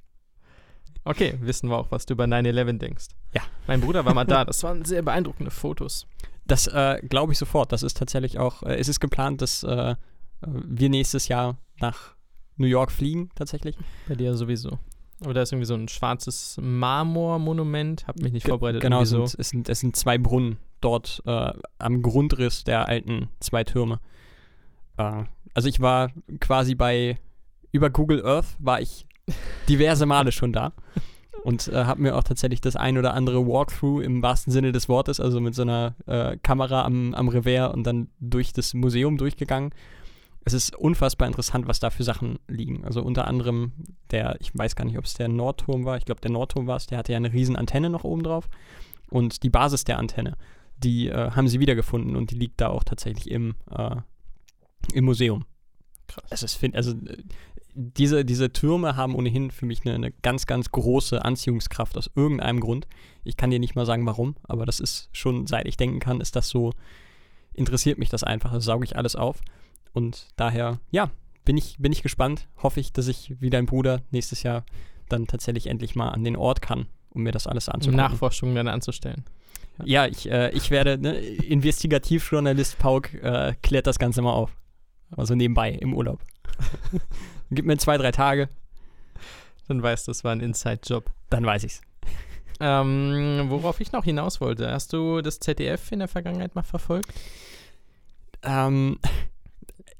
Okay, 1.04 1.34
wissen 1.40 1.68
wir 1.70 1.76
auch, 1.78 1.90
was 1.90 2.06
du 2.06 2.14
über 2.14 2.24
9-11 2.24 2.78
denkst. 2.78 3.06
Ja. 3.34 3.42
Mein 3.66 3.80
Bruder 3.80 4.04
war 4.04 4.14
mal 4.14 4.24
da. 4.24 4.44
Das 4.44 4.62
waren 4.64 4.84
sehr 4.84 5.02
beeindruckende 5.02 5.50
Fotos. 5.50 6.06
Das 6.46 6.66
äh, 6.66 7.00
glaube 7.08 7.32
ich 7.32 7.38
sofort. 7.38 7.72
Das 7.72 7.82
ist 7.82 7.96
tatsächlich 7.96 8.38
auch, 8.38 8.62
äh, 8.62 8.76
es 8.76 8.88
ist 8.88 9.00
geplant, 9.00 9.40
dass 9.42 9.62
äh, 9.62 9.94
wir 10.40 10.88
nächstes 10.88 11.28
Jahr 11.28 11.58
nach 11.80 12.14
New 12.56 12.66
York 12.66 12.90
fliegen, 12.90 13.30
tatsächlich. 13.34 13.76
Bei 14.08 14.14
dir 14.14 14.34
sowieso. 14.34 14.78
Aber 15.20 15.34
da 15.34 15.42
ist 15.42 15.52
irgendwie 15.52 15.66
so 15.66 15.74
ein 15.74 15.88
schwarzes 15.88 16.58
Marmormonument. 16.60 18.06
Hab 18.06 18.18
mich 18.20 18.32
nicht 18.32 18.44
Ge- 18.44 18.50
vorbereitet. 18.52 18.80
Genau, 18.82 19.04
sind, 19.04 19.34
es, 19.38 19.48
sind, 19.48 19.68
es 19.68 19.80
sind 19.80 19.96
zwei 19.96 20.16
Brunnen 20.18 20.58
dort 20.80 21.22
äh, 21.26 21.52
am 21.78 22.02
Grundriss 22.02 22.64
der 22.64 22.88
alten 22.88 23.28
zwei 23.40 23.64
Türme. 23.64 24.00
Äh, 24.96 25.24
also 25.54 25.68
ich 25.68 25.80
war 25.80 26.10
quasi 26.40 26.74
bei, 26.74 27.18
über 27.72 27.90
Google 27.90 28.24
Earth 28.24 28.56
war 28.58 28.80
ich 28.80 29.06
diverse 29.68 30.06
Male 30.06 30.32
schon 30.32 30.52
da. 30.52 30.72
Und 31.44 31.68
äh, 31.68 31.84
habe 31.84 32.02
mir 32.02 32.16
auch 32.16 32.24
tatsächlich 32.24 32.60
das 32.60 32.74
ein 32.74 32.98
oder 32.98 33.14
andere 33.14 33.46
Walkthrough 33.46 34.02
im 34.02 34.22
wahrsten 34.22 34.52
Sinne 34.52 34.72
des 34.72 34.88
Wortes, 34.88 35.20
also 35.20 35.40
mit 35.40 35.54
so 35.54 35.62
einer 35.62 35.94
äh, 36.06 36.36
Kamera 36.38 36.84
am, 36.84 37.14
am 37.14 37.28
Revers 37.28 37.72
und 37.72 37.84
dann 37.84 38.08
durch 38.18 38.52
das 38.52 38.74
Museum 38.74 39.16
durchgegangen. 39.16 39.70
Es 40.44 40.52
ist 40.52 40.74
unfassbar 40.74 41.28
interessant, 41.28 41.68
was 41.68 41.78
da 41.78 41.90
für 41.90 42.02
Sachen 42.02 42.38
liegen. 42.48 42.84
Also 42.84 43.02
unter 43.02 43.28
anderem 43.28 43.72
der, 44.10 44.36
ich 44.40 44.50
weiß 44.52 44.74
gar 44.74 44.84
nicht, 44.84 44.98
ob 44.98 45.04
es 45.04 45.14
der 45.14 45.28
Nordturm 45.28 45.84
war, 45.84 45.96
ich 45.96 46.06
glaube 46.06 46.20
der 46.20 46.32
Nordturm 46.32 46.66
war 46.66 46.76
es, 46.76 46.86
der 46.86 46.98
hatte 46.98 47.12
ja 47.12 47.16
eine 47.16 47.32
riesen 47.32 47.54
Antenne 47.54 47.88
noch 47.88 48.04
oben 48.04 48.24
drauf. 48.24 48.48
Und 49.10 49.42
die 49.42 49.50
Basis 49.50 49.84
der 49.84 49.98
Antenne, 49.98 50.36
die 50.82 51.08
äh, 51.08 51.30
haben 51.30 51.48
sie 51.48 51.60
wiedergefunden 51.60 52.16
und 52.16 52.30
die 52.30 52.36
liegt 52.36 52.60
da 52.60 52.68
auch 52.68 52.84
tatsächlich 52.84 53.30
im, 53.30 53.54
äh, 53.70 53.96
im 54.92 55.04
Museum. 55.04 55.44
Krass. 56.06 56.42
Es 56.42 56.54
find, 56.54 56.74
also 56.74 56.92
äh, 56.92 57.22
diese, 57.74 58.24
diese 58.24 58.52
Türme 58.52 58.96
haben 58.96 59.14
ohnehin 59.14 59.50
für 59.50 59.66
mich 59.66 59.84
eine, 59.84 59.94
eine 59.94 60.10
ganz, 60.10 60.46
ganz 60.46 60.70
große 60.72 61.24
Anziehungskraft 61.24 61.96
aus 61.96 62.10
irgendeinem 62.14 62.60
Grund. 62.60 62.88
Ich 63.24 63.36
kann 63.36 63.50
dir 63.50 63.60
nicht 63.60 63.76
mal 63.76 63.86
sagen, 63.86 64.04
warum, 64.06 64.36
aber 64.42 64.66
das 64.66 64.80
ist 64.80 65.08
schon, 65.12 65.46
seit 65.46 65.68
ich 65.68 65.76
denken 65.76 66.00
kann, 66.00 66.20
ist 66.20 66.34
das 66.34 66.48
so, 66.48 66.72
interessiert 67.54 67.98
mich 67.98 68.08
das 68.08 68.24
einfach, 68.24 68.52
das 68.52 68.64
sauge 68.64 68.84
ich 68.84 68.96
alles 68.96 69.14
auf. 69.14 69.40
Und 69.92 70.28
daher, 70.36 70.80
ja, 70.90 71.10
bin 71.44 71.56
ich, 71.56 71.76
bin 71.78 71.92
ich 71.92 72.02
gespannt. 72.02 72.48
Hoffe 72.62 72.80
ich, 72.80 72.92
dass 72.92 73.08
ich 73.08 73.40
wie 73.40 73.50
dein 73.50 73.66
Bruder 73.66 74.02
nächstes 74.10 74.42
Jahr 74.42 74.64
dann 75.08 75.26
tatsächlich 75.26 75.66
endlich 75.66 75.94
mal 75.94 76.10
an 76.10 76.24
den 76.24 76.36
Ort 76.36 76.60
kann, 76.60 76.86
um 77.10 77.22
mir 77.22 77.32
das 77.32 77.46
alles 77.46 77.68
anzugucken. 77.68 77.96
Nachforschungen 77.96 78.54
dann 78.54 78.68
anzustellen. 78.68 79.24
Ja, 79.84 80.06
ich, 80.06 80.30
äh, 80.30 80.50
ich 80.50 80.70
werde, 80.70 80.98
ne, 80.98 81.18
Investigativjournalist 81.18 82.78
Pauk 82.78 83.14
äh, 83.14 83.54
klärt 83.62 83.86
das 83.86 83.98
Ganze 83.98 84.22
mal 84.22 84.32
auf. 84.32 84.56
Also 85.16 85.34
nebenbei 85.34 85.70
im 85.70 85.94
Urlaub. 85.94 86.20
Gib 87.50 87.64
mir 87.64 87.76
zwei, 87.78 87.96
drei 87.96 88.10
Tage, 88.10 88.48
Dann 89.68 89.82
weißt 89.82 90.06
du, 90.06 90.10
es 90.10 90.24
war 90.24 90.32
ein 90.32 90.40
Inside-Job. 90.40 91.10
dann 91.30 91.44
weiß 91.44 91.64
ich's. 91.64 91.80
Ähm, 92.60 93.44
worauf 93.50 93.78
ich 93.78 93.92
noch 93.92 94.02
hinaus 94.02 94.40
wollte. 94.40 94.72
Hast 94.72 94.92
du 94.92 95.20
das 95.20 95.38
ZDF 95.38 95.92
in 95.92 96.00
der 96.00 96.08
Vergangenheit 96.08 96.56
mal 96.56 96.64
verfolgt? 96.64 97.12
Ähm, 98.42 98.98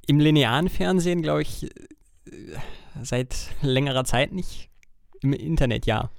Im 0.09 0.19
linearen 0.19 0.69
Fernsehen, 0.69 1.23
glaube 1.23 1.43
ich, 1.43 1.67
äh, 1.67 2.57
seit 3.01 3.51
längerer 3.63 4.05
Zeit 4.05 4.33
nicht. 4.33 4.71
Im 5.21 5.35
Internet 5.35 5.87
ja. 5.87 6.11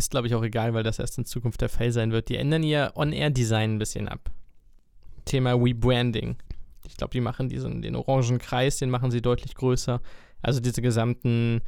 Ist, 0.00 0.12
glaube 0.12 0.28
ich, 0.28 0.34
auch 0.34 0.42
egal, 0.42 0.72
weil 0.72 0.82
das 0.82 0.98
erst 0.98 1.18
in 1.18 1.26
Zukunft 1.26 1.60
der 1.60 1.68
Fall 1.68 1.92
sein 1.92 2.10
wird. 2.10 2.30
Die 2.30 2.36
ändern 2.36 2.62
ihr 2.62 2.92
On-Air-Design 2.94 3.74
ein 3.74 3.78
bisschen 3.78 4.08
ab. 4.08 4.30
Thema 5.26 5.52
Rebranding. 5.52 6.36
Ich 6.86 6.96
glaube, 6.96 7.10
die 7.10 7.20
machen 7.20 7.50
diesen, 7.50 7.82
den 7.82 7.94
orangen 7.94 8.38
Kreis, 8.38 8.78
den 8.78 8.88
machen 8.88 9.10
sie 9.10 9.20
deutlich 9.20 9.54
größer. 9.54 10.00
Also 10.40 10.60
diese 10.60 10.80
gesamten, 10.80 11.60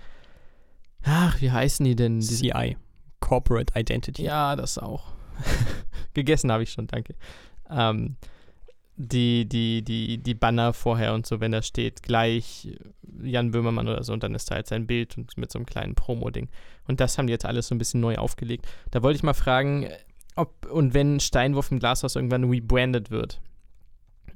ach, 1.03 1.42
wie 1.42 1.51
heißen 1.51 1.85
die 1.85 1.95
denn? 1.95 2.21
Diese, 2.21 2.37
CI. 2.37 2.79
Corporate 3.21 3.79
Identity. 3.79 4.23
ja, 4.23 4.57
das 4.57 4.79
auch. 4.79 5.12
Gegessen 6.14 6.51
habe 6.51 6.62
ich 6.62 6.71
schon, 6.71 6.87
danke. 6.87 7.14
Ähm, 7.68 8.16
die, 8.97 9.47
die, 9.47 9.83
die, 9.83 10.16
die 10.16 10.35
Banner 10.35 10.73
vorher 10.73 11.12
und 11.12 11.27
so, 11.27 11.38
wenn 11.38 11.53
da 11.53 11.61
steht, 11.61 12.03
gleich 12.03 12.79
Jan 13.23 13.51
Böhmermann 13.51 13.88
oder 13.88 14.03
so, 14.03 14.14
und 14.14 14.23
dann 14.23 14.35
ist 14.35 14.51
da 14.51 14.55
halt 14.55 14.68
sein 14.68 14.87
Bild 14.87 15.18
und 15.18 15.37
mit 15.37 15.53
so 15.53 15.59
einem 15.59 15.66
kleinen 15.66 15.95
Promo-Ding. 15.95 16.49
Und 16.87 17.01
das 17.01 17.18
haben 17.18 17.27
die 17.27 17.33
jetzt 17.33 17.45
alles 17.45 17.68
so 17.68 17.75
ein 17.75 17.79
bisschen 17.79 18.01
neu 18.01 18.16
aufgelegt. 18.16 18.66
Da 18.90 19.03
wollte 19.03 19.16
ich 19.16 19.23
mal 19.23 19.35
fragen, 19.35 19.88
ob 20.37 20.66
und 20.71 20.95
wenn 20.95 21.21
Steinwurf 21.21 21.71
im 21.71 21.79
Glashaus 21.79 22.16
irgendwann 22.16 22.45
rebranded 22.45 23.11
wird. 23.11 23.40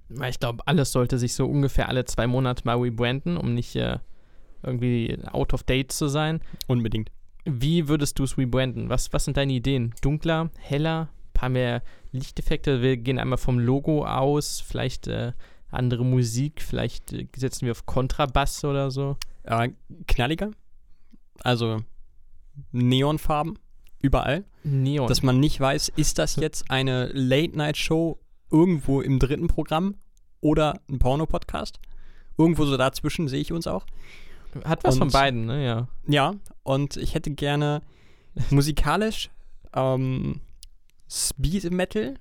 Weil 0.09 0.31
ich 0.31 0.39
glaube, 0.39 0.67
alles 0.67 0.93
sollte 0.93 1.19
sich 1.19 1.35
so 1.35 1.47
ungefähr 1.47 1.89
alle 1.89 2.05
zwei 2.05 2.27
Monate 2.27 2.63
mal 2.65 2.79
rebranden, 2.79 3.37
um 3.37 3.55
nicht 3.55 3.75
äh, 3.75 3.99
irgendwie 4.63 5.19
out 5.33 5.53
of 5.53 5.65
date 5.65 5.91
zu 5.91 6.09
sein. 6.09 6.41
Unbedingt. 6.69 7.11
Wie 7.45 7.89
würdest 7.89 8.19
du 8.19 8.25
es 8.25 8.39
rebranden? 8.39 8.89
Was, 8.89 9.13
was 9.13 9.25
sind 9.25 9.37
deine 9.37 9.53
Ideen? 9.53 9.95
Dunkler, 10.03 10.51
heller, 10.59 11.09
paar 11.33 11.49
mehr 11.49 11.83
Lichteffekte? 12.13 12.83
Wir 12.83 12.97
gehen 12.97 13.19
einmal 13.19 13.39
vom 13.39 13.59
Logo 13.59 14.05
aus, 14.05 14.61
vielleicht 14.61 15.09
äh, 15.09 15.33
andere 15.71 16.05
Musik, 16.05 16.63
vielleicht 16.63 17.13
äh, 17.13 17.27
setzen 17.37 17.67
wir 17.67 17.73
auf 17.73 17.87
Kontrabass 17.87 18.65
oder 18.65 18.91
so. 18.91 19.17
Äh, 19.45 19.71
knalliger. 20.07 20.51
Also 21.43 21.83
Neonfarben. 22.73 23.59
Überall. 24.01 24.45
Neon. 24.63 25.09
dass 25.09 25.23
man 25.23 25.41
nicht 25.41 25.59
weiß, 25.59 25.89
ist 25.97 26.19
das 26.19 26.37
jetzt 26.37 26.71
eine 26.71 27.07
Late-Night-Show 27.13 28.19
irgendwo 28.51 29.01
im 29.01 29.19
dritten 29.19 29.49
Programm 29.49 29.95
oder 30.41 30.81
ein 30.89 30.99
Porno-Podcast? 30.99 31.81
Irgendwo 32.39 32.67
so 32.67 32.77
dazwischen 32.77 33.27
sehe 33.29 33.41
ich 33.41 33.53
uns 33.53 33.67
auch. 33.67 33.87
Hat 34.65 34.85
was 34.85 34.99
von 34.99 35.09
und- 35.09 35.13
beiden, 35.13 35.47
ne? 35.47 35.65
Ja. 35.65 35.89
Ja, 36.07 36.35
und 36.63 36.97
ich 36.97 37.15
hätte 37.15 37.31
gerne 37.31 37.83
musikalisch 38.51 39.31
ähm, 39.75 40.41
Speed 41.09 41.71
Metal, 41.73 42.15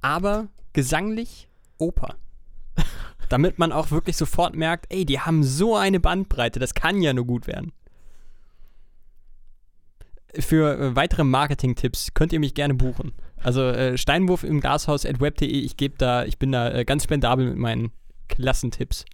aber 0.00 0.48
gesanglich 0.72 1.48
Oper. 1.78 2.16
Damit 3.28 3.58
man 3.58 3.72
auch 3.72 3.90
wirklich 3.90 4.16
sofort 4.16 4.54
merkt, 4.56 4.86
ey, 4.90 5.04
die 5.04 5.20
haben 5.20 5.42
so 5.42 5.76
eine 5.76 6.00
Bandbreite, 6.00 6.58
das 6.60 6.74
kann 6.74 7.02
ja 7.02 7.12
nur 7.12 7.26
gut 7.26 7.46
werden. 7.46 7.72
Für 10.38 10.78
äh, 10.78 10.96
weitere 10.96 11.24
Marketing-Tipps 11.24 12.14
könnt 12.14 12.32
ihr 12.32 12.40
mich 12.40 12.54
gerne 12.54 12.74
buchen. 12.74 13.12
Also 13.42 13.62
äh, 13.62 13.96
Steinwurf 13.96 14.44
im 14.44 14.60
Glashaus 14.60 15.06
at 15.06 15.20
web.de, 15.20 15.48
ich 15.48 15.76
gebe 15.76 15.94
da, 15.96 16.24
ich 16.24 16.38
bin 16.38 16.52
da 16.52 16.70
äh, 16.72 16.84
ganz 16.84 17.04
spendabel 17.04 17.46
mit 17.46 17.56
meinen 17.56 17.92
Klassentipps. 18.28 19.04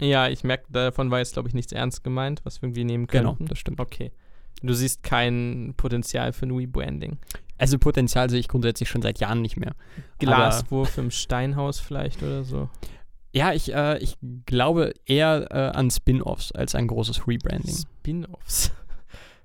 Ja, 0.00 0.28
ich 0.28 0.42
merke, 0.42 0.64
davon 0.70 1.10
war 1.10 1.18
jetzt, 1.20 1.34
glaube 1.34 1.48
ich, 1.48 1.54
nichts 1.54 1.72
ernst 1.72 2.02
gemeint, 2.02 2.40
was 2.44 2.60
wir 2.60 2.66
irgendwie 2.68 2.84
nehmen 2.84 3.06
Genau, 3.06 3.34
können. 3.34 3.48
das 3.48 3.58
stimmt. 3.58 3.80
Okay. 3.80 4.10
Du 4.62 4.74
siehst 4.74 5.02
kein 5.02 5.74
Potenzial 5.76 6.32
für 6.32 6.46
ein 6.46 6.52
Rebranding. 6.52 7.18
Also 7.58 7.78
Potenzial 7.78 8.28
sehe 8.30 8.40
ich 8.40 8.48
grundsätzlich 8.48 8.88
schon 8.88 9.02
seit 9.02 9.20
Jahren 9.20 9.40
nicht 9.40 9.56
mehr. 9.56 9.74
Glaswurf 10.18 10.98
im 10.98 11.10
Steinhaus 11.10 11.78
vielleicht 11.78 12.22
oder 12.22 12.44
so. 12.44 12.68
Ja, 13.32 13.52
ich, 13.52 13.72
äh, 13.72 13.98
ich 13.98 14.16
glaube 14.46 14.92
eher 15.06 15.46
äh, 15.50 15.76
an 15.76 15.90
Spin-offs 15.90 16.52
als 16.52 16.74
ein 16.74 16.86
großes 16.86 17.26
Rebranding. 17.26 17.74
Spin-offs. 17.74 18.72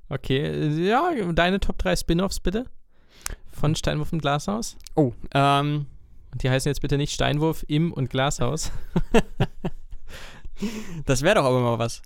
Okay, 0.10 0.39
äh, 0.39 0.88
ja, 0.88 1.12
deine 1.34 1.60
Top 1.60 1.78
3 1.78 1.96
Spin-offs 1.96 2.39
bitte. 2.39 2.65
Von 3.52 3.76
Steinwurf 3.76 4.13
im 4.13 4.20
Glashaus. 4.20 4.78
Oh, 4.96 5.13
ähm, 5.34 5.88
Und 6.32 6.43
die 6.43 6.50
heißen 6.50 6.70
jetzt 6.70 6.82
bitte 6.82 6.98
nicht 6.98 7.13
Steinwurf 7.13 7.65
im 7.67 7.91
und 7.91 8.10
Glashaus. 8.10 8.72
Das 11.06 11.22
wäre 11.22 11.36
doch 11.36 11.46
aber 11.46 11.60
mal 11.62 11.80
was. 11.80 12.02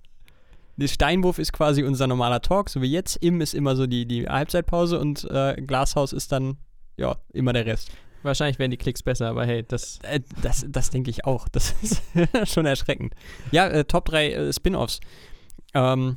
Der 0.76 0.88
Steinwurf 0.88 1.38
ist 1.38 1.52
quasi 1.52 1.82
unser 1.82 2.06
normaler 2.06 2.40
Talk, 2.40 2.70
so 2.70 2.80
wie 2.82 2.90
jetzt. 2.90 3.16
Im 3.16 3.40
ist 3.40 3.54
immer 3.54 3.76
so 3.76 3.86
die, 3.86 4.06
die 4.06 4.28
Halbzeitpause 4.28 4.98
und 4.98 5.24
äh, 5.30 5.60
Glashaus 5.60 6.12
ist 6.12 6.32
dann, 6.32 6.56
ja, 6.96 7.16
immer 7.32 7.52
der 7.52 7.66
Rest. 7.66 7.90
Wahrscheinlich 8.22 8.58
wären 8.58 8.70
die 8.70 8.76
Klicks 8.76 9.02
besser, 9.02 9.28
aber 9.28 9.44
hey, 9.44 9.64
das. 9.66 9.98
Äh, 10.02 10.20
das 10.42 10.64
das 10.68 10.90
denke 10.90 11.10
ich 11.10 11.24
auch. 11.24 11.48
Das 11.48 11.74
ist 11.82 12.02
schon 12.44 12.66
erschreckend. 12.66 13.14
Ja, 13.50 13.68
äh, 13.68 13.84
Top 13.84 14.06
3 14.06 14.32
äh, 14.32 14.52
Spin-Offs. 14.52 15.00
Ähm, 15.74 16.16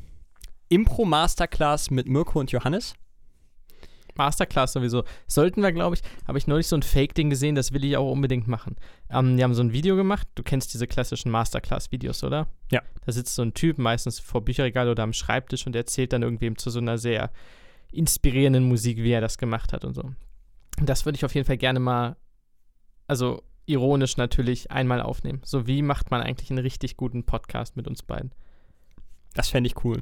Impro 0.69 1.05
Masterclass 1.05 1.91
mit 1.91 2.07
Mirko 2.07 2.39
und 2.39 2.51
Johannes. 2.51 2.95
Masterclass 4.17 4.73
sowieso. 4.73 5.03
Sollten 5.27 5.61
wir, 5.61 5.71
glaube 5.71 5.95
ich, 5.95 6.01
habe 6.27 6.37
ich 6.37 6.47
neulich 6.47 6.67
so 6.67 6.75
ein 6.75 6.83
Fake-Ding 6.83 7.29
gesehen, 7.29 7.55
das 7.55 7.73
will 7.73 7.83
ich 7.83 7.97
auch 7.97 8.11
unbedingt 8.11 8.47
machen. 8.47 8.77
Ähm, 9.09 9.37
die 9.37 9.43
haben 9.43 9.53
so 9.53 9.61
ein 9.61 9.73
Video 9.73 9.95
gemacht, 9.95 10.27
du 10.35 10.43
kennst 10.43 10.73
diese 10.73 10.87
klassischen 10.87 11.31
Masterclass-Videos, 11.31 12.23
oder? 12.23 12.47
Ja. 12.71 12.81
Da 13.05 13.11
sitzt 13.11 13.35
so 13.35 13.41
ein 13.41 13.53
Typ, 13.53 13.77
meistens 13.77 14.19
vor 14.19 14.41
Bücherregal 14.41 14.89
oder 14.89 15.03
am 15.03 15.13
Schreibtisch 15.13 15.67
und 15.67 15.75
erzählt 15.75 16.13
dann 16.13 16.23
irgendwem 16.23 16.57
zu 16.57 16.69
so 16.69 16.79
einer 16.79 16.97
sehr 16.97 17.31
inspirierenden 17.91 18.63
Musik, 18.63 18.97
wie 18.97 19.11
er 19.11 19.21
das 19.21 19.37
gemacht 19.37 19.73
hat 19.73 19.85
und 19.85 19.93
so. 19.93 20.11
Das 20.81 21.05
würde 21.05 21.17
ich 21.17 21.25
auf 21.25 21.35
jeden 21.35 21.47
Fall 21.47 21.57
gerne 21.57 21.79
mal, 21.79 22.17
also 23.07 23.43
ironisch 23.65 24.17
natürlich, 24.17 24.71
einmal 24.71 25.01
aufnehmen. 25.01 25.41
So, 25.43 25.67
wie 25.67 25.81
macht 25.81 26.11
man 26.11 26.21
eigentlich 26.21 26.49
einen 26.49 26.59
richtig 26.59 26.97
guten 26.97 27.25
Podcast 27.25 27.77
mit 27.77 27.87
uns 27.87 28.03
beiden? 28.03 28.31
Das 29.33 29.49
fände 29.49 29.67
ich 29.67 29.83
cool. 29.83 30.01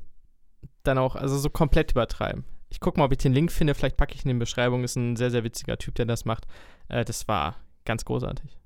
Dann 0.84 0.98
auch, 0.98 1.16
also 1.16 1.38
so 1.38 1.50
komplett 1.50 1.92
übertreiben. 1.92 2.44
Ich 2.70 2.80
gucke 2.80 3.00
mal, 3.00 3.06
ob 3.06 3.12
ich 3.12 3.20
den 3.20 3.34
Link 3.34 3.52
finde. 3.52 3.76
Vielleicht 3.76 3.98
packe 3.98 4.16
ich 4.16 4.26
ihn 4.26 4.30
in 4.30 4.38
die 4.38 4.40
Beschreibung. 4.42 4.84
Ist 4.84 4.96
ein 4.96 5.16
sehr, 5.16 5.32
sehr 5.32 5.44
witziger 5.44 5.78
Typ, 5.78 5.96
der 5.96 6.06
das 6.06 6.26
macht. 6.26 6.46
Äh, 6.90 7.06
das 7.06 7.28
war 7.28 7.56
ganz 7.86 8.04
großartig. 8.06 8.58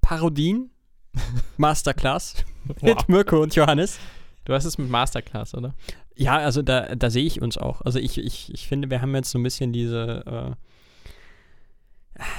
Parodien, 0.00 0.70
Masterclass 1.56 2.44
Wow. 2.64 2.82
mit 2.82 3.08
Mirko 3.08 3.42
und 3.42 3.54
Johannes. 3.54 3.98
Du 4.44 4.52
hast 4.54 4.64
es 4.64 4.78
mit 4.78 4.88
Masterclass, 4.88 5.54
oder? 5.54 5.74
Ja, 6.16 6.38
also 6.38 6.62
da, 6.62 6.94
da 6.94 7.10
sehe 7.10 7.24
ich 7.24 7.40
uns 7.40 7.58
auch. 7.58 7.80
Also 7.82 7.98
ich, 7.98 8.18
ich, 8.18 8.52
ich 8.52 8.66
finde, 8.66 8.90
wir 8.90 9.00
haben 9.00 9.14
jetzt 9.14 9.30
so 9.30 9.38
ein 9.38 9.42
bisschen 9.42 9.72
diese, 9.72 10.24
äh, 10.26 10.71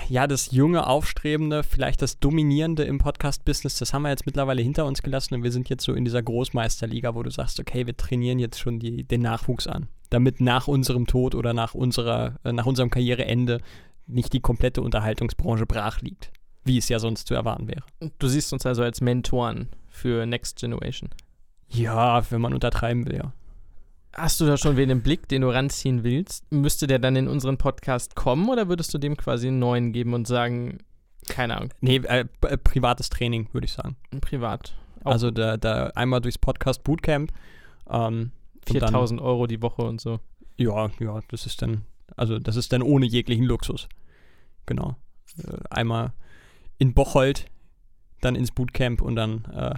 ja, 0.08 0.28
das 0.28 0.52
junge, 0.52 0.86
aufstrebende, 0.88 1.64
vielleicht 1.64 2.02
das 2.02 2.20
dominierende 2.20 2.84
im 2.84 3.00
Podcast-Business, 3.00 3.80
das 3.80 3.94
haben 3.94 4.04
wir 4.04 4.10
jetzt 4.10 4.26
mittlerweile 4.26 4.62
hinter 4.62 4.86
uns 4.86 5.02
gelassen 5.02 5.36
und 5.36 5.44
wir 5.44 5.52
sind 5.52 5.70
jetzt 5.70 5.84
so 5.84 5.94
in 5.94 6.06
dieser 6.06 6.22
Großmeisterliga, 6.22 7.16
wo 7.16 7.24
du 7.24 7.32
sagst, 7.32 7.60
okay, 7.60 7.86
wir 7.86 7.98
trainieren 7.98 8.40
jetzt 8.40 8.60
schon 8.60 8.80
die, 8.80 9.04
den 9.04 9.22
Nachwuchs 9.22 9.68
an, 9.68 9.88
damit 10.10 10.42
nach 10.42 10.68
unserem 10.68 11.08
Tod 11.08 11.36
oder 11.36 11.54
nach 11.54 11.74
unserer, 11.74 12.40
äh, 12.44 12.52
nach 12.52 12.66
unserem 12.66 12.90
Karriereende 12.90 13.62
nicht 14.06 14.34
die 14.34 14.42
komplette 14.42 14.82
Unterhaltungsbranche 14.82 15.66
brach 15.66 16.02
liegt, 16.02 16.32
wie 16.64 16.78
es 16.78 16.90
ja 16.90 17.00
sonst 17.00 17.28
zu 17.28 17.34
erwarten 17.34 17.68
wäre. 17.68 17.84
Du 18.20 18.28
siehst 18.28 18.54
uns 18.54 18.66
also 18.66 18.84
als 18.84 19.02
Mentoren 19.02 19.70
für 19.88 20.26
Next 20.26 20.60
Generation. 20.60 21.10
Ja, 21.70 22.30
wenn 22.30 22.42
man 22.42 22.54
untertreiben 22.54 23.08
will, 23.08 23.16
ja. 23.16 23.34
Hast 24.16 24.40
du 24.40 24.46
da 24.46 24.58
schon 24.58 24.78
wen 24.78 24.90
im 24.92 25.02
Blick, 25.02 25.28
den 25.28 25.42
du 25.42 25.50
ranziehen 25.50 26.04
willst? 26.04 26.50
Müsste 26.52 26.86
der 26.86 27.00
dann 27.00 27.16
in 27.16 27.28
unseren 27.28 27.58
Podcast 27.58 28.16
kommen 28.16 28.48
oder 28.50 28.68
würdest 28.70 28.94
du 28.94 29.00
dem 29.00 29.18
quasi 29.18 29.48
einen 29.48 29.60
neuen 29.60 29.92
geben 29.92 30.14
und 30.14 30.28
sagen, 30.28 30.80
keine 31.30 31.58
Ahnung, 31.58 31.70
Nee, 31.82 31.98
äh, 31.98 32.26
äh, 32.42 32.58
privates 32.58 33.10
Training, 33.10 33.48
würde 33.54 33.66
ich 33.66 33.74
sagen. 33.74 33.96
privat? 34.22 34.76
Auch 35.04 35.14
Also 35.14 35.32
da, 35.32 35.58
da 35.58 35.88
einmal 35.96 36.22
durchs 36.22 36.38
Podcast 36.38 36.84
Bootcamp. 36.84 37.32
Ähm, 37.90 38.32
und 38.70 38.82
dann- 38.82 38.90
4000 38.92 39.20
Euro 39.22 39.48
die 39.48 39.62
Woche 39.62 39.82
und 39.82 40.00
so. 40.00 40.20
Ja, 40.58 40.90
ja, 41.00 41.20
das 41.30 41.46
ist 41.48 41.62
dann, 41.64 41.84
also 42.16 42.38
das 42.38 42.56
ist 42.56 42.72
dann 42.72 42.84
ohne 42.84 43.08
jeglichen 43.08 43.46
Luxus. 43.46 43.90
Genau. 44.68 44.96
Äh, 45.40 45.58
einmal 45.72 46.14
in 46.78 46.94
Bocholt, 46.94 47.48
dann 48.22 48.36
ins 48.36 48.52
Bootcamp 48.52 49.02
und 49.02 49.16
dann 49.16 49.46
äh, 49.46 49.74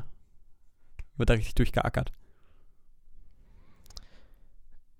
wird 1.18 1.30
da 1.30 1.36
richtig 1.36 1.56
durchgeackert. 1.56 2.12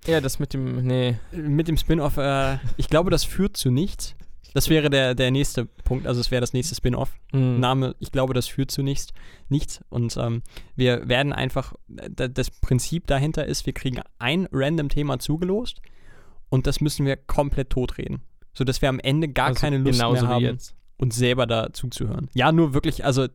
Ja, 0.08 0.22
das 0.22 0.40
mit 0.40 0.54
dem, 0.54 0.86
nee. 0.86 1.16
Mit 1.32 1.68
dem 1.68 1.78
Spin-off, 1.78 2.18
äh, 2.18 2.58
ich 2.78 2.90
glaube, 2.90 3.10
das 3.10 3.24
führt 3.24 3.58
zu 3.58 3.72
nichts. 3.72 4.16
Das 4.54 4.70
wäre 4.70 4.90
der, 4.90 5.16
der 5.16 5.32
nächste 5.32 5.66
Punkt, 5.66 6.08
also 6.08 6.22
es 6.22 6.32
wäre 6.32 6.40
das 6.40 6.54
nächste 6.54 6.76
Spin-off. 6.76 7.14
Hm. 7.34 7.60
Name, 7.60 7.94
ich 8.00 8.14
glaube, 8.14 8.34
das 8.34 8.48
führt 8.48 8.72
zu 8.72 8.84
nichts. 8.84 9.08
nichts. 9.50 9.84
Und 9.90 10.16
ähm, 10.16 10.44
wir 10.78 11.10
werden 11.10 11.34
einfach, 11.34 11.74
das 11.88 12.52
Prinzip 12.52 13.06
dahinter 13.08 13.46
ist, 13.46 13.66
wir 13.66 13.74
kriegen 13.74 14.02
ein 14.18 14.48
random 14.52 14.88
Thema 14.88 15.20
zugelost 15.20 15.82
und 16.48 16.68
das 16.68 16.80
müssen 16.80 17.06
wir 17.06 17.18
komplett 17.18 17.72
totreden. 17.72 18.22
Sodass 18.54 18.82
wir 18.82 18.88
am 18.88 19.00
Ende 19.00 19.28
gar 19.28 19.48
Also 19.48 19.60
keine 19.60 19.78
Lust 19.80 20.00
mehr 20.00 20.22
haben, 20.22 20.46
jetzt. 20.46 20.74
uns 20.98 21.18
selber 21.18 21.48
da 21.48 21.74
zuzuhören. 21.74 22.30
Ja, 22.34 22.54
nur 22.54 22.74
wirklich, 22.74 23.04
also 23.04 23.28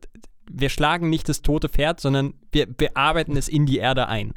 wir 0.50 0.70
schlagen 0.70 1.10
nicht 1.10 1.28
das 1.28 1.42
tote 1.42 1.68
Pferd, 1.68 2.00
sondern 2.00 2.32
wir 2.50 2.64
bearbeiten 2.64 3.36
es 3.36 3.48
in 3.48 3.66
die 3.66 3.76
Erde 3.76 4.08
ein. 4.08 4.32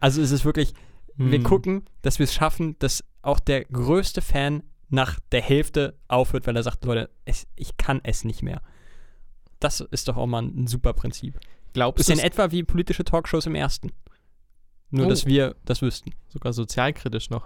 Also 0.00 0.20
es 0.20 0.32
ist 0.32 0.44
wirklich, 0.44 0.74
wir 1.16 1.38
Hm. 1.38 1.44
gucken, 1.44 1.84
dass 2.02 2.18
wir 2.18 2.24
es 2.24 2.34
schaffen, 2.34 2.76
dass 2.78 3.04
auch 3.22 3.40
der 3.40 3.64
größte 3.64 4.20
Fan 4.22 4.62
nach 4.88 5.18
der 5.32 5.42
Hälfte 5.42 5.98
aufhört, 6.08 6.46
weil 6.46 6.56
er 6.56 6.62
sagt, 6.62 6.84
Leute, 6.84 7.10
es, 7.24 7.46
ich 7.56 7.76
kann 7.76 8.00
es 8.04 8.24
nicht 8.24 8.42
mehr. 8.42 8.62
Das 9.58 9.80
ist 9.80 10.08
doch 10.08 10.16
auch 10.16 10.26
mal 10.26 10.42
ein 10.42 10.66
super 10.66 10.92
Prinzip. 10.92 11.40
Glaubst 11.72 12.00
Ist 12.00 12.08
du, 12.08 12.12
in 12.12 12.18
etwa 12.20 12.50
wie 12.52 12.62
politische 12.62 13.04
Talkshows 13.04 13.46
im 13.46 13.54
ersten. 13.54 13.92
Nur, 14.90 15.06
Oh. 15.06 15.08
dass 15.08 15.26
wir 15.26 15.56
das 15.64 15.82
wüssten. 15.82 16.12
sogar 16.28 16.52
sozialkritisch 16.52 17.30
noch, 17.30 17.44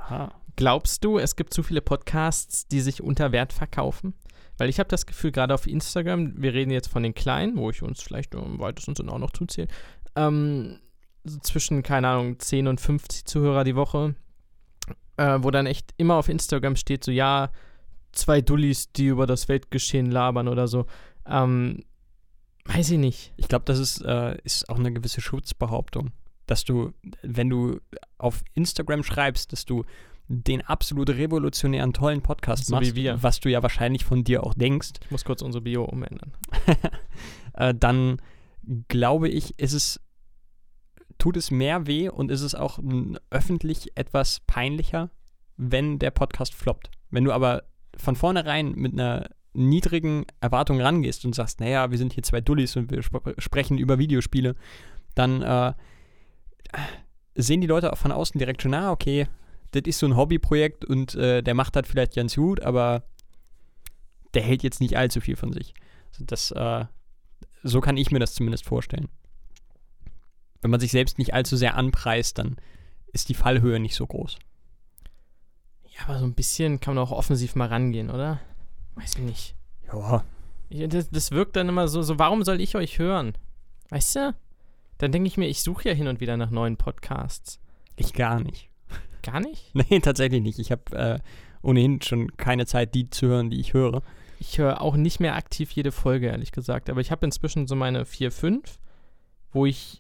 glaubst 0.57 1.05
du, 1.05 1.19
es 1.19 1.37
gibt 1.37 1.55
zu 1.55 1.63
viele 1.63 1.81
Podcasts, 1.81 2.67
die 2.69 2.81
sich 2.81 3.03
unter 3.03 3.33
Wert 3.33 3.53
verkaufen? 3.53 4.15
Weil 4.59 4.69
ich 4.69 4.79
habe 4.79 4.89
das 4.91 5.07
Gefühl, 5.07 5.33
gerade 5.33 5.55
auf 5.55 5.67
Instagram, 5.67 6.35
wir 6.43 6.53
reden 6.53 6.71
jetzt 6.71 6.89
von 6.89 7.03
den 7.03 7.15
Kleinen, 7.15 7.57
wo 7.57 7.71
ich 7.71 7.83
uns 7.83 8.03
vielleicht 8.03 8.35
im 8.35 8.59
weitesten 8.59 8.95
Sinne 8.95 9.11
auch 9.13 9.19
noch 9.19 9.31
zuzähle, 9.31 9.69
ähm, 10.17 10.79
so 11.31 11.39
zwischen, 11.41 11.83
keine 11.83 12.09
Ahnung, 12.09 12.39
10 12.39 12.69
und 12.69 12.81
50 12.81 13.25
Zuhörer 13.25 13.65
die 13.65 13.77
Woche, 13.77 14.15
äh, 15.17 15.39
wo 15.41 15.51
dann 15.51 15.67
echt 15.67 15.95
immer 15.97 16.17
auf 16.17 16.29
Instagram 16.29 16.77
steht, 16.77 17.05
so, 17.05 17.11
ja, 17.11 17.51
zwei 18.13 18.41
Dullis, 18.41 18.93
die 18.93 19.07
über 19.07 19.27
das 19.27 19.49
Weltgeschehen 19.49 20.11
labern 20.11 20.49
oder 20.49 20.69
so. 20.69 20.87
Ähm, 21.27 21.85
weiß 22.65 22.91
ich 22.91 22.99
nicht. 22.99 23.33
Ich 23.37 23.49
glaube, 23.49 23.65
das 23.65 23.79
ist, 23.79 24.03
äh, 24.03 24.37
ist 24.45 24.69
auch 24.69 24.79
eine 24.79 24.93
gewisse 24.93 25.21
Schutzbehauptung. 25.21 26.13
Dass 26.47 26.65
du, 26.65 26.93
wenn 27.23 27.49
du 27.49 27.81
auf 28.19 28.43
Instagram 28.55 29.05
schreibst, 29.05 29.53
dass 29.53 29.65
du 29.65 29.85
den 30.27 30.63
absolut 30.63 31.11
revolutionären, 31.11 31.93
tollen 31.93 32.23
Podcast 32.23 32.67
So 32.67 32.73
wie 32.73 32.81
machst, 32.81 32.95
wir. 32.95 33.23
was 33.23 33.41
du 33.41 33.49
ja 33.51 33.63
wahrscheinlich 33.63 34.05
von 34.05 34.23
dir 34.23 34.45
auch 34.45 34.55
denkst, 34.55 34.91
Ich 35.05 35.11
muss 35.11 35.25
kurz 35.25 35.43
unsere 35.43 35.63
Bio 35.63 35.85
umändern. 35.85 36.33
äh, 37.55 37.75
dann 37.75 38.21
glaube 38.89 39.29
ich, 39.29 39.59
ist 39.59 39.73
es, 39.73 40.01
tut 41.21 41.37
es 41.37 41.51
mehr 41.51 41.87
weh 41.87 42.09
und 42.09 42.31
ist 42.31 42.43
es 42.43 42.55
auch 42.55 42.81
öffentlich 43.31 43.97
etwas 43.97 44.41
peinlicher, 44.41 45.11
wenn 45.57 45.99
der 45.99 46.11
Podcast 46.11 46.55
floppt. 46.55 46.91
Wenn 47.11 47.25
du 47.25 47.33
aber 47.33 47.65
von 47.97 48.17
vornherein 48.17 48.73
mit 48.73 48.95
einer 48.95 49.29
niedrigen 49.53 50.27
Erwartung 50.41 50.81
rangehst 50.81 51.25
und 51.25 51.35
sagst, 51.35 51.61
naja, 51.61 51.91
wir 51.91 51.99
sind 51.99 52.13
hier 52.13 52.23
zwei 52.23 52.41
Dullis 52.41 52.77
und 52.77 52.91
wir 52.91 52.99
sp 53.03 53.19
sprechen 53.39 53.79
über 53.79 53.99
Videospiele, 53.99 54.55
dann 55.15 55.43
äh, 55.43 55.73
sehen 57.35 57.61
die 57.61 57.67
Leute 57.67 57.93
auch 57.93 57.99
von 57.99 58.13
außen 58.13 58.39
direkt 58.39 58.63
schon, 58.63 58.75
ah, 58.75 58.91
okay, 58.91 59.27
das 59.73 59.83
ist 59.87 59.99
so 59.99 60.07
ein 60.07 60.17
Hobbyprojekt 60.17 60.85
und 60.85 61.15
äh, 61.15 61.43
der 61.43 61.55
macht 61.55 61.77
das 61.77 61.87
vielleicht 61.87 62.15
ganz 62.15 62.37
gut, 62.37 62.61
aber 62.63 63.05
der 64.35 64.43
hält 64.43 64.63
jetzt 64.63 64.81
nicht 64.81 64.97
allzu 64.97 65.21
viel 65.21 65.37
von 65.37 65.53
sich. 65.53 65.75
Also 66.13 66.25
das, 66.25 66.51
äh, 66.53 66.85
so 67.63 67.81
kann 67.81 67.97
ich 67.97 68.11
mir 68.11 68.19
das 68.19 68.35
zumindest 68.35 68.65
vorstellen. 68.65 69.09
Wenn 70.61 70.71
man 70.71 70.81
sich 70.81 70.91
selbst 70.91 71.19
nicht 71.19 71.35
allzu 71.35 71.57
sehr 71.57 71.77
anpreist, 71.77 72.39
dann 72.39 72.57
ist 73.13 73.29
die 73.29 73.35
Fallhöhe 73.35 73.81
nicht 73.81 73.95
so 73.95 74.07
groß. 74.07 74.39
Ja, 75.97 76.05
aber 76.07 76.19
so 76.19 76.25
ein 76.25 76.35
bisschen 76.35 76.81
kann 76.81 76.95
man 76.95 77.05
auch 77.05 77.13
offensiv 77.13 77.55
mal 77.57 77.69
rangehen, 77.69 78.11
oder? 78.11 78.41
Weiß 78.95 79.17
ich 79.17 79.23
nicht. 79.23 79.55
Ja. 79.93 80.25
Das, 80.71 81.11
das 81.11 81.31
wirkt 81.33 81.57
dann 81.57 81.69
immer 81.69 81.89
so, 81.89 82.03
so, 82.03 82.19
warum 82.19 82.45
soll 82.45 82.61
ich 82.61 82.77
euch 82.77 82.99
hören? 82.99 83.33
Weißt 83.89 84.17
du? 84.17 84.35
Dann 84.99 85.13
denke 85.13 85.27
ich 85.27 85.37
mir, 85.37 85.49
ich 85.49 85.63
suche 85.63 85.89
ja 85.89 85.95
hin 85.95 86.07
und 86.07 86.21
wieder 86.21 86.37
nach 86.37 86.51
neuen 86.51 86.77
Podcasts. 86.77 87.59
Ich 87.97 88.13
gar 88.13 88.41
nicht. 88.41 88.69
Gar 89.23 89.41
nicht? 89.41 89.71
Nee, 89.75 90.01
tatsächlich 90.01 90.43
nicht. 90.43 90.59
Ich 90.59 90.71
habe 90.71 90.97
äh, 90.97 91.19
ohnehin 91.63 92.01
schon 92.03 92.37
keine 92.37 92.67
Zeit, 92.67 92.95
die 92.95 93.11
zu 93.11 93.27
hören, 93.27 93.51
die 93.51 93.61
ich 93.61 93.75
höre. 93.75 94.03
Ich 94.39 94.59
höre 94.59 94.81
auch 94.81 94.97
nicht 94.97 95.21
mehr 95.21 95.37
aktiv 95.37 95.71
jede 95.73 95.93
Folge, 95.93 96.29
ehrlich 96.29 96.53
gesagt. 96.53 96.89
Aber 96.89 97.01
ich 97.01 97.11
habe 97.11 97.27
inzwischen 97.27 97.67
so 97.67 97.75
meine 97.75 98.05
vier, 98.07 98.31
fünf, 98.31 98.79
wo 99.53 99.67
ich 99.67 100.00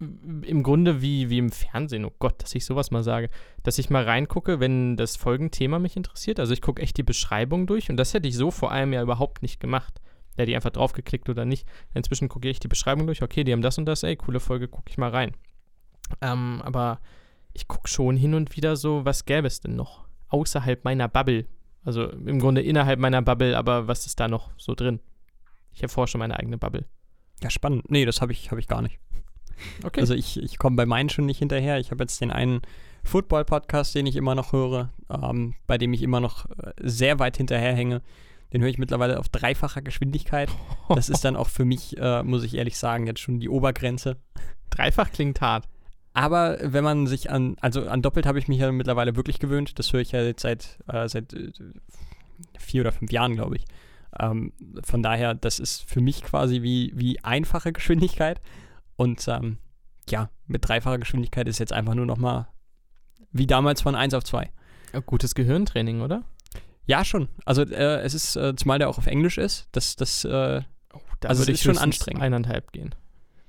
im 0.00 0.62
Grunde 0.62 1.02
wie, 1.02 1.28
wie 1.28 1.38
im 1.38 1.50
Fernsehen, 1.50 2.04
oh 2.04 2.12
Gott, 2.18 2.42
dass 2.42 2.54
ich 2.54 2.64
sowas 2.64 2.90
mal 2.90 3.02
sage, 3.02 3.30
dass 3.64 3.78
ich 3.78 3.90
mal 3.90 4.04
reingucke, 4.04 4.60
wenn 4.60 4.96
das 4.96 5.16
Folgenthema 5.16 5.78
mich 5.78 5.96
interessiert. 5.96 6.38
Also 6.38 6.52
ich 6.52 6.62
gucke 6.62 6.80
echt 6.80 6.96
die 6.96 7.02
Beschreibung 7.02 7.66
durch 7.66 7.90
und 7.90 7.96
das 7.96 8.14
hätte 8.14 8.28
ich 8.28 8.36
so 8.36 8.50
vor 8.50 8.70
allem 8.70 8.92
ja 8.92 9.02
überhaupt 9.02 9.42
nicht 9.42 9.58
gemacht. 9.58 10.00
Da 10.36 10.42
hätte 10.42 10.52
ich 10.52 10.56
einfach 10.56 10.70
draufgeklickt 10.70 11.28
oder 11.28 11.44
nicht. 11.44 11.66
Inzwischen 11.94 12.28
gucke 12.28 12.48
ich 12.48 12.60
die 12.60 12.68
Beschreibung 12.68 13.06
durch, 13.06 13.22
okay, 13.22 13.42
die 13.42 13.52
haben 13.52 13.62
das 13.62 13.76
und 13.76 13.86
das, 13.86 14.04
ey, 14.04 14.14
coole 14.14 14.38
Folge, 14.38 14.68
gucke 14.68 14.88
ich 14.88 14.98
mal 14.98 15.10
rein. 15.10 15.32
Ähm, 16.20 16.62
aber 16.64 17.00
ich 17.52 17.66
gucke 17.66 17.88
schon 17.88 18.16
hin 18.16 18.34
und 18.34 18.56
wieder 18.56 18.76
so, 18.76 19.04
was 19.04 19.24
gäbe 19.24 19.48
es 19.48 19.60
denn 19.60 19.74
noch? 19.74 20.06
Außerhalb 20.28 20.84
meiner 20.84 21.08
Bubble. 21.08 21.46
Also 21.84 22.08
im 22.08 22.38
Grunde 22.38 22.62
innerhalb 22.62 23.00
meiner 23.00 23.22
Bubble, 23.22 23.56
aber 23.56 23.88
was 23.88 24.06
ist 24.06 24.20
da 24.20 24.28
noch 24.28 24.50
so 24.56 24.74
drin? 24.76 25.00
Ich 25.72 25.82
erforsche 25.82 26.18
meine 26.18 26.38
eigene 26.38 26.56
Bubble. 26.56 26.84
Ja, 27.42 27.50
spannend. 27.50 27.90
Nee, 27.90 28.04
das 28.04 28.20
habe 28.20 28.32
ich, 28.32 28.50
hab 28.50 28.58
ich 28.58 28.68
gar 28.68 28.82
nicht. 28.82 28.98
Okay. 29.84 30.00
Also 30.00 30.14
ich, 30.14 30.42
ich 30.42 30.58
komme 30.58 30.76
bei 30.76 30.86
meinen 30.86 31.08
schon 31.08 31.26
nicht 31.26 31.38
hinterher. 31.38 31.78
Ich 31.78 31.90
habe 31.90 32.02
jetzt 32.04 32.20
den 32.20 32.30
einen 32.30 32.62
Football-Podcast, 33.04 33.94
den 33.94 34.06
ich 34.06 34.16
immer 34.16 34.34
noch 34.34 34.52
höre, 34.52 34.92
ähm, 35.10 35.54
bei 35.66 35.78
dem 35.78 35.92
ich 35.92 36.02
immer 36.02 36.20
noch 36.20 36.46
äh, 36.46 36.72
sehr 36.82 37.18
weit 37.18 37.36
hinterherhänge. 37.36 38.02
Den 38.52 38.62
höre 38.62 38.70
ich 38.70 38.78
mittlerweile 38.78 39.18
auf 39.18 39.28
dreifacher 39.28 39.82
Geschwindigkeit. 39.82 40.48
Das 40.94 41.10
ist 41.10 41.24
dann 41.24 41.36
auch 41.36 41.48
für 41.48 41.66
mich, 41.66 41.98
äh, 41.98 42.22
muss 42.22 42.44
ich 42.44 42.54
ehrlich 42.54 42.78
sagen, 42.78 43.06
jetzt 43.06 43.20
schon 43.20 43.40
die 43.40 43.48
Obergrenze. 43.50 44.16
Dreifach 44.70 45.10
klingt 45.10 45.40
hart. 45.40 45.68
Aber 46.14 46.58
wenn 46.62 46.82
man 46.82 47.06
sich 47.06 47.30
an, 47.30 47.56
also 47.60 47.86
an 47.86 48.02
doppelt 48.02 48.26
habe 48.26 48.38
ich 48.38 48.48
mich 48.48 48.58
ja 48.58 48.72
mittlerweile 48.72 49.16
wirklich 49.16 49.38
gewöhnt. 49.38 49.78
Das 49.78 49.92
höre 49.92 50.00
ich 50.00 50.12
ja 50.12 50.22
jetzt 50.22 50.42
seit, 50.42 50.78
äh, 50.88 51.08
seit 51.08 51.34
äh, 51.34 51.52
vier 52.58 52.82
oder 52.82 52.92
fünf 52.92 53.12
Jahren, 53.12 53.34
glaube 53.34 53.56
ich. 53.56 53.64
Ähm, 54.18 54.52
von 54.82 55.02
daher, 55.02 55.34
das 55.34 55.58
ist 55.58 55.88
für 55.88 56.00
mich 56.00 56.22
quasi 56.22 56.62
wie, 56.62 56.92
wie 56.94 57.22
einfache 57.22 57.72
Geschwindigkeit. 57.72 58.40
Und 58.98 59.26
ähm, 59.28 59.58
ja, 60.10 60.28
mit 60.46 60.66
dreifacher 60.66 60.98
Geschwindigkeit 60.98 61.46
ist 61.46 61.58
jetzt 61.58 61.72
einfach 61.72 61.94
nur 61.94 62.04
noch 62.04 62.18
mal 62.18 62.48
wie 63.30 63.46
damals 63.46 63.80
von 63.80 63.94
1 63.94 64.12
auf 64.14 64.24
2. 64.24 64.50
Gutes 65.06 65.34
Gehirntraining, 65.34 66.00
oder? 66.00 66.24
Ja, 66.84 67.04
schon. 67.04 67.28
Also 67.44 67.62
äh, 67.62 68.00
es 68.00 68.14
ist, 68.14 68.34
äh, 68.36 68.56
zumal 68.56 68.78
der 68.78 68.88
auch 68.88 68.98
auf 68.98 69.06
Englisch 69.06 69.38
ist, 69.38 69.68
das, 69.72 69.94
das, 69.96 70.24
äh, 70.24 70.62
Da 71.20 71.28
Also 71.28 71.42
würde 71.42 71.52
ich 71.52 71.58
ist 71.58 71.64
schon 71.64 71.78
anstrengend. 71.78 72.22
Eineinhalb 72.22 72.72
gehen. 72.72 72.94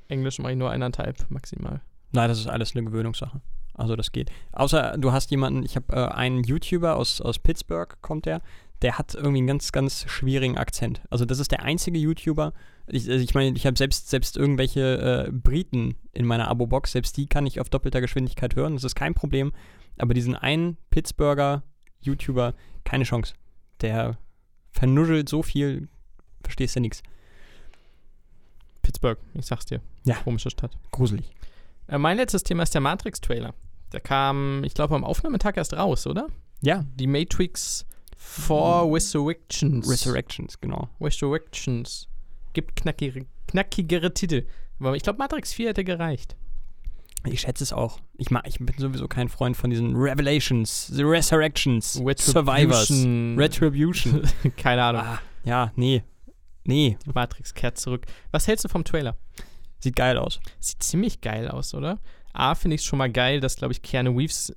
Englisch 0.08 0.38
mache 0.38 0.52
ich 0.52 0.58
nur 0.58 0.70
eineinhalb 0.70 1.26
maximal. 1.30 1.82
nein, 2.12 2.30
das 2.30 2.40
ist 2.40 2.48
alles 2.48 2.76
eine 2.76 2.86
Gewöhnungssache. 2.86 3.42
Also 3.74 3.96
das 3.96 4.12
geht. 4.12 4.30
Außer 4.52 4.98
du 4.98 5.14
hast 5.14 5.32
jemanden, 5.32 5.64
ich 5.64 5.76
habe 5.78 5.96
äh, 5.96 6.08
einen 6.10 6.44
YouTuber 6.44 6.96
aus, 6.96 7.22
aus 7.22 7.40
Pittsburgh, 7.40 7.98
kommt 8.02 8.26
der, 8.26 8.42
der 8.82 8.98
hat 8.98 9.16
irgendwie 9.16 9.40
einen 9.40 9.48
ganz, 9.48 9.72
ganz 9.72 10.06
schwierigen 10.08 10.58
Akzent. 10.58 11.02
Also 11.10 11.26
das 11.26 11.40
ist 11.40 11.52
der 11.52 11.64
einzige 11.64 11.98
YouTuber, 11.98 12.54
ich, 12.92 13.10
also 13.10 13.24
ich 13.24 13.34
meine, 13.34 13.56
ich 13.56 13.66
habe 13.66 13.78
selbst, 13.78 14.10
selbst 14.10 14.38
irgendwelche 14.38 15.28
äh, 15.28 15.32
Briten 15.32 15.96
in 16.14 16.26
meiner 16.26 16.48
Abo-Box, 16.48 16.92
selbst 16.92 17.18
die 17.18 17.28
kann 17.28 17.46
ich 17.46 17.60
auf 17.60 17.70
doppelter 17.70 18.02
Geschwindigkeit 18.02 18.56
hören, 18.56 18.74
das 18.74 18.84
ist 18.84 18.96
kein 18.96 19.14
Problem. 19.14 19.54
Aber 19.98 20.14
diesen 20.14 20.36
einen 20.36 20.78
Pittsburgher 20.90 21.64
YouTuber, 22.02 22.54
keine 22.86 23.04
Chance. 23.04 23.34
Der 23.82 24.18
vernuschelt 24.72 25.30
so 25.30 25.44
viel, 25.44 25.90
verstehst 26.42 26.76
du 26.76 26.80
nichts. 26.80 27.04
Pittsburgh, 28.82 29.20
ich 29.34 29.46
sag's 29.46 29.66
dir. 29.66 29.82
Ja. 30.06 30.16
Komische 30.16 30.50
Stadt. 30.50 30.72
Gruselig. 30.92 31.30
Äh, 31.88 31.98
mein 31.98 32.18
letztes 32.18 32.44
Thema 32.44 32.64
ist 32.64 32.74
der 32.74 32.82
Matrix-Trailer. 32.82 33.54
Der 33.92 34.00
kam, 34.00 34.64
ich 34.64 34.74
glaube, 34.74 34.96
am 34.96 35.04
Aufnahmetag 35.04 35.58
erst 35.58 35.74
raus, 35.74 36.08
oder? 36.08 36.28
Ja, 36.62 36.86
Die 36.96 37.08
Matrix 37.08 37.86
4 38.18 38.90
Resurrections. 38.92 39.90
Resurrections, 39.90 40.60
genau. 40.60 40.90
Resurrections. 41.00 42.09
Gibt 42.54 42.76
knackigere, 42.76 43.26
knackigere 43.48 44.14
Titel. 44.14 44.46
Aber 44.80 44.96
ich 44.96 45.04
glaube, 45.04 45.20
Matrix 45.20 45.54
4 45.54 45.70
hätte 45.70 45.84
gereicht. 45.84 46.36
Ich 47.26 47.42
schätze 47.42 47.64
es 47.64 47.74
auch. 47.74 48.00
Ich, 48.18 48.32
mag, 48.32 48.48
ich 48.48 48.60
bin 48.60 48.74
sowieso 48.78 49.08
kein 49.10 49.28
Freund 49.28 49.58
von 49.58 49.70
diesen 49.70 49.96
Revelations, 49.96 50.88
The 50.88 51.04
Resurrections, 51.04 51.94
Survivors, 52.18 52.90
Retribution. 53.38 54.22
Keine 54.58 54.84
Ahnung. 54.84 55.02
ah, 55.02 55.20
ja, 55.44 55.72
nee. 55.76 56.04
Nee, 56.64 56.98
Die 57.06 57.12
Matrix 57.14 57.54
kehrt 57.54 57.78
zurück. 57.78 58.06
Was 58.32 58.48
hältst 58.48 58.64
du 58.66 58.70
vom 58.70 58.84
Trailer? 58.84 59.18
sieht 59.80 59.96
geil 59.96 60.18
aus. 60.18 60.40
Sieht 60.60 60.84
ziemlich 60.84 61.22
geil 61.22 61.48
aus, 61.50 61.74
oder? 61.74 62.00
A, 62.34 62.54
finde 62.56 62.76
ich 62.76 62.82
es 62.82 62.86
schon 62.86 63.00
mal 63.00 63.12
geil, 63.12 63.40
dass, 63.40 63.56
glaube 63.56 63.72
ich, 63.74 63.82
Keanu 63.82 64.18
Reeves, 64.18 64.54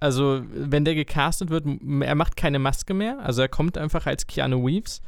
also 0.00 0.42
wenn 0.48 0.84
der 0.84 0.94
gecastet 0.94 1.50
wird, 1.50 1.66
er 2.02 2.14
macht 2.14 2.36
keine 2.36 2.58
Maske 2.58 2.94
mehr. 2.94 3.18
Also 3.20 3.42
er 3.42 3.48
kommt 3.48 3.76
einfach 3.76 4.06
als 4.06 4.26
Keanu 4.26 4.64
Reeves 4.64 5.02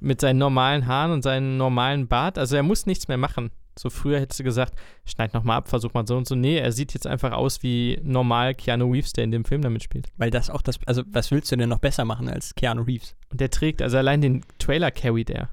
mit 0.00 0.20
seinen 0.20 0.38
normalen 0.38 0.86
Haaren 0.86 1.12
und 1.12 1.22
seinem 1.22 1.56
normalen 1.56 2.08
Bart. 2.08 2.38
Also 2.38 2.56
er 2.56 2.62
muss 2.62 2.86
nichts 2.86 3.08
mehr 3.08 3.18
machen. 3.18 3.50
So 3.78 3.88
früher 3.88 4.20
hättest 4.20 4.40
du 4.40 4.44
gesagt, 4.44 4.74
schneid 5.06 5.32
nochmal 5.32 5.56
ab, 5.56 5.68
versuch 5.68 5.94
mal 5.94 6.06
so 6.06 6.16
und 6.16 6.28
so. 6.28 6.34
Nee, 6.34 6.58
er 6.58 6.72
sieht 6.72 6.92
jetzt 6.92 7.06
einfach 7.06 7.32
aus 7.32 7.62
wie 7.62 7.98
normal 8.02 8.54
Keanu 8.54 8.92
Reeves, 8.92 9.14
der 9.14 9.24
in 9.24 9.30
dem 9.30 9.46
Film 9.46 9.62
damit 9.62 9.82
spielt. 9.82 10.08
Weil 10.18 10.30
das 10.30 10.50
auch 10.50 10.60
das, 10.60 10.78
also 10.86 11.02
was 11.06 11.30
willst 11.30 11.50
du 11.50 11.56
denn 11.56 11.70
noch 11.70 11.78
besser 11.78 12.04
machen 12.04 12.28
als 12.28 12.54
Keanu 12.54 12.82
Reeves? 12.82 13.16
Und 13.30 13.40
der 13.40 13.50
trägt, 13.50 13.80
also 13.80 13.96
allein 13.96 14.20
den 14.20 14.44
Trailer 14.58 14.90
carried 14.90 15.30
er. 15.30 15.48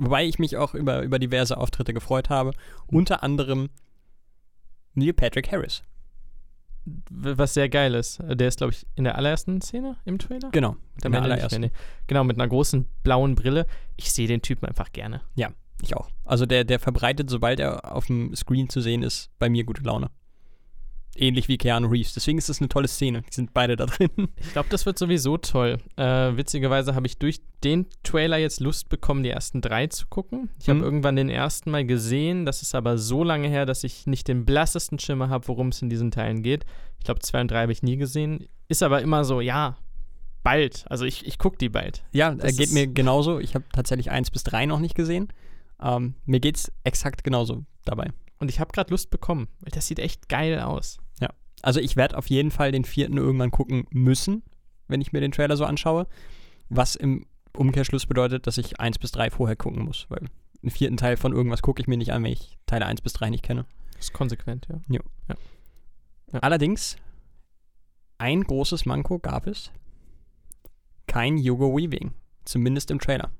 Wobei 0.00 0.24
ich 0.24 0.38
mich 0.38 0.56
auch 0.56 0.74
über, 0.74 1.02
über 1.02 1.18
diverse 1.18 1.58
Auftritte 1.58 1.92
gefreut 1.92 2.30
habe. 2.30 2.52
Unter 2.86 3.22
anderem 3.22 3.68
Neil 4.94 5.12
Patrick 5.12 5.52
Harris. 5.52 5.82
Was 7.10 7.54
sehr 7.54 7.68
geil 7.68 7.94
ist. 7.94 8.20
Der 8.22 8.48
ist, 8.48 8.58
glaube 8.58 8.72
ich, 8.72 8.86
in 8.96 9.04
der 9.04 9.16
allerersten 9.16 9.60
Szene 9.60 9.96
im 10.04 10.18
Trailer. 10.18 10.50
Genau, 10.50 10.72
in 10.72 11.00
der 11.02 11.10
mehr, 11.10 11.22
allerersten. 11.22 11.60
nee. 11.60 11.70
Genau, 12.06 12.24
mit 12.24 12.36
einer 12.36 12.48
großen 12.48 12.86
blauen 13.02 13.34
Brille. 13.34 13.66
Ich 13.96 14.12
sehe 14.12 14.26
den 14.26 14.42
Typen 14.42 14.66
einfach 14.66 14.92
gerne. 14.92 15.20
Ich 15.82 15.96
auch. 15.96 16.08
Also 16.24 16.46
der, 16.46 16.64
der 16.64 16.78
verbreitet, 16.78 17.30
sobald 17.30 17.60
er 17.60 17.94
auf 17.94 18.06
dem 18.06 18.34
Screen 18.34 18.68
zu 18.68 18.80
sehen 18.80 19.02
ist, 19.02 19.30
bei 19.38 19.48
mir 19.48 19.64
gute 19.64 19.82
Laune. 19.82 20.10
Ähnlich 21.16 21.48
wie 21.48 21.58
Keanu 21.58 21.88
Reeves. 21.88 22.14
Deswegen 22.14 22.38
ist 22.38 22.48
das 22.48 22.60
eine 22.60 22.68
tolle 22.68 22.86
Szene. 22.88 23.22
Die 23.22 23.34
sind 23.34 23.52
beide 23.52 23.74
da 23.76 23.86
drin. 23.86 24.10
Ich 24.36 24.52
glaube, 24.52 24.68
das 24.70 24.86
wird 24.86 24.98
sowieso 24.98 25.36
toll. 25.38 25.78
Äh, 25.96 26.36
witzigerweise 26.36 26.94
habe 26.94 27.06
ich 27.06 27.18
durch 27.18 27.40
den 27.64 27.86
Trailer 28.04 28.38
jetzt 28.38 28.60
Lust 28.60 28.88
bekommen, 28.88 29.22
die 29.24 29.30
ersten 29.30 29.60
drei 29.60 29.88
zu 29.88 30.06
gucken. 30.06 30.50
Ich 30.60 30.68
habe 30.68 30.78
Mhm. 30.78 30.84
irgendwann 30.84 31.16
den 31.16 31.28
ersten 31.28 31.70
mal 31.72 31.84
gesehen. 31.84 32.46
Das 32.46 32.62
ist 32.62 32.74
aber 32.74 32.96
so 32.96 33.24
lange 33.24 33.48
her, 33.48 33.66
dass 33.66 33.82
ich 33.84 34.06
nicht 34.06 34.28
den 34.28 34.44
blassesten 34.44 34.98
Schimmer 35.00 35.28
habe, 35.28 35.48
worum 35.48 35.68
es 35.68 35.82
in 35.82 35.90
diesen 35.90 36.10
Teilen 36.10 36.42
geht. 36.42 36.64
Ich 36.98 37.04
glaube, 37.04 37.20
zwei 37.20 37.40
und 37.40 37.50
drei 37.50 37.62
habe 37.62 37.72
ich 37.72 37.82
nie 37.82 37.96
gesehen. 37.96 38.46
Ist 38.68 38.82
aber 38.84 39.02
immer 39.02 39.24
so, 39.24 39.40
ja, 39.40 39.76
bald. 40.42 40.84
Also 40.88 41.04
ich, 41.04 41.26
ich 41.26 41.38
gucke 41.38 41.58
die 41.58 41.68
bald. 41.68 42.02
Ja, 42.12 42.34
Das 42.34 42.56
geht 42.56 42.72
mir 42.72 42.86
genauso. 42.86 43.40
Ich 43.40 43.54
habe 43.54 43.64
tatsächlich 43.72 44.10
eins 44.10 44.30
bis 44.30 44.42
drei 44.44 44.64
noch 44.64 44.78
nicht 44.78 44.94
gesehen. 44.94 45.28
Ähm, 45.82 46.14
mir 46.24 46.40
geht's 46.40 46.70
exakt 46.84 47.24
genauso 47.24 47.64
dabei. 47.84 48.10
Und 48.40 48.48
ich 48.48 48.58
habe 48.58 48.72
gerade 48.72 48.90
Lust 48.90 49.10
bekommen, 49.10 49.48
weil 49.60 49.70
das 49.70 49.86
sieht 49.86 49.98
echt 50.00 50.28
geil 50.28 50.60
aus. 50.60 50.98
Also 51.62 51.80
ich 51.80 51.96
werde 51.96 52.16
auf 52.16 52.28
jeden 52.28 52.50
Fall 52.50 52.72
den 52.72 52.84
vierten 52.84 53.16
irgendwann 53.16 53.50
gucken 53.50 53.86
müssen, 53.90 54.42
wenn 54.88 55.00
ich 55.00 55.12
mir 55.12 55.20
den 55.20 55.32
Trailer 55.32 55.56
so 55.56 55.64
anschaue. 55.64 56.06
Was 56.68 56.96
im 56.96 57.26
Umkehrschluss 57.56 58.06
bedeutet, 58.06 58.46
dass 58.46 58.58
ich 58.58 58.80
eins 58.80 58.98
bis 58.98 59.12
drei 59.12 59.30
vorher 59.30 59.56
gucken 59.56 59.84
muss. 59.84 60.06
Weil 60.08 60.20
einen 60.62 60.70
vierten 60.70 60.96
Teil 60.96 61.16
von 61.16 61.32
irgendwas 61.32 61.62
gucke 61.62 61.82
ich 61.82 61.88
mir 61.88 61.96
nicht 61.96 62.12
an, 62.12 62.24
wenn 62.24 62.32
ich 62.32 62.58
Teile 62.66 62.86
eins 62.86 63.02
bis 63.02 63.12
drei 63.12 63.30
nicht 63.30 63.42
kenne. 63.42 63.66
Das 63.92 64.06
ist 64.06 64.12
konsequent, 64.12 64.68
ja. 64.70 64.80
Ja. 64.88 65.36
Allerdings, 66.40 66.96
ein 68.18 68.42
großes 68.42 68.86
Manko 68.86 69.18
gab 69.18 69.46
es. 69.46 69.70
Kein 71.06 71.36
Hugo 71.36 71.76
Weaving. 71.76 72.14
Zumindest 72.44 72.90
im 72.90 73.00
Trailer. 73.00 73.30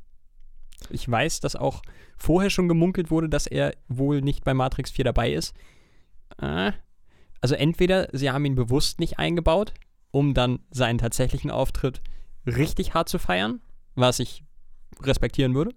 Ich 0.90 1.08
weiß, 1.10 1.40
dass 1.40 1.56
auch 1.56 1.82
vorher 2.16 2.50
schon 2.50 2.68
gemunkelt 2.68 3.10
wurde, 3.10 3.28
dass 3.28 3.46
er 3.46 3.72
wohl 3.88 4.20
nicht 4.22 4.44
bei 4.44 4.54
Matrix 4.54 4.90
4 4.90 5.04
dabei 5.04 5.32
ist. 5.32 5.54
Äh, 6.40 6.72
also 7.40 7.54
entweder 7.54 8.08
sie 8.12 8.30
haben 8.30 8.44
ihn 8.44 8.54
bewusst 8.54 9.00
nicht 9.00 9.18
eingebaut, 9.18 9.72
um 10.10 10.34
dann 10.34 10.60
seinen 10.70 10.98
tatsächlichen 10.98 11.50
Auftritt 11.50 12.02
richtig 12.46 12.94
hart 12.94 13.08
zu 13.08 13.18
feiern, 13.18 13.60
was 13.94 14.18
ich 14.18 14.44
respektieren 15.02 15.54
würde. 15.54 15.74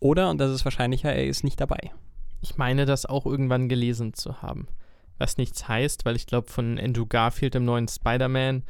Oder, 0.00 0.30
und 0.30 0.38
das 0.38 0.50
ist 0.50 0.64
wahrscheinlicher, 0.64 1.12
er 1.12 1.26
ist 1.26 1.44
nicht 1.44 1.60
dabei. 1.60 1.92
Ich 2.40 2.56
meine, 2.56 2.84
das 2.84 3.06
auch 3.06 3.24
irgendwann 3.24 3.68
gelesen 3.68 4.12
zu 4.12 4.42
haben. 4.42 4.68
Was 5.16 5.38
nichts 5.38 5.66
heißt, 5.66 6.04
weil 6.04 6.16
ich 6.16 6.26
glaube, 6.26 6.50
von 6.50 6.78
Andrew 6.78 7.06
Garfield 7.06 7.54
im 7.54 7.64
neuen 7.64 7.88
Spider-Man 7.88 8.64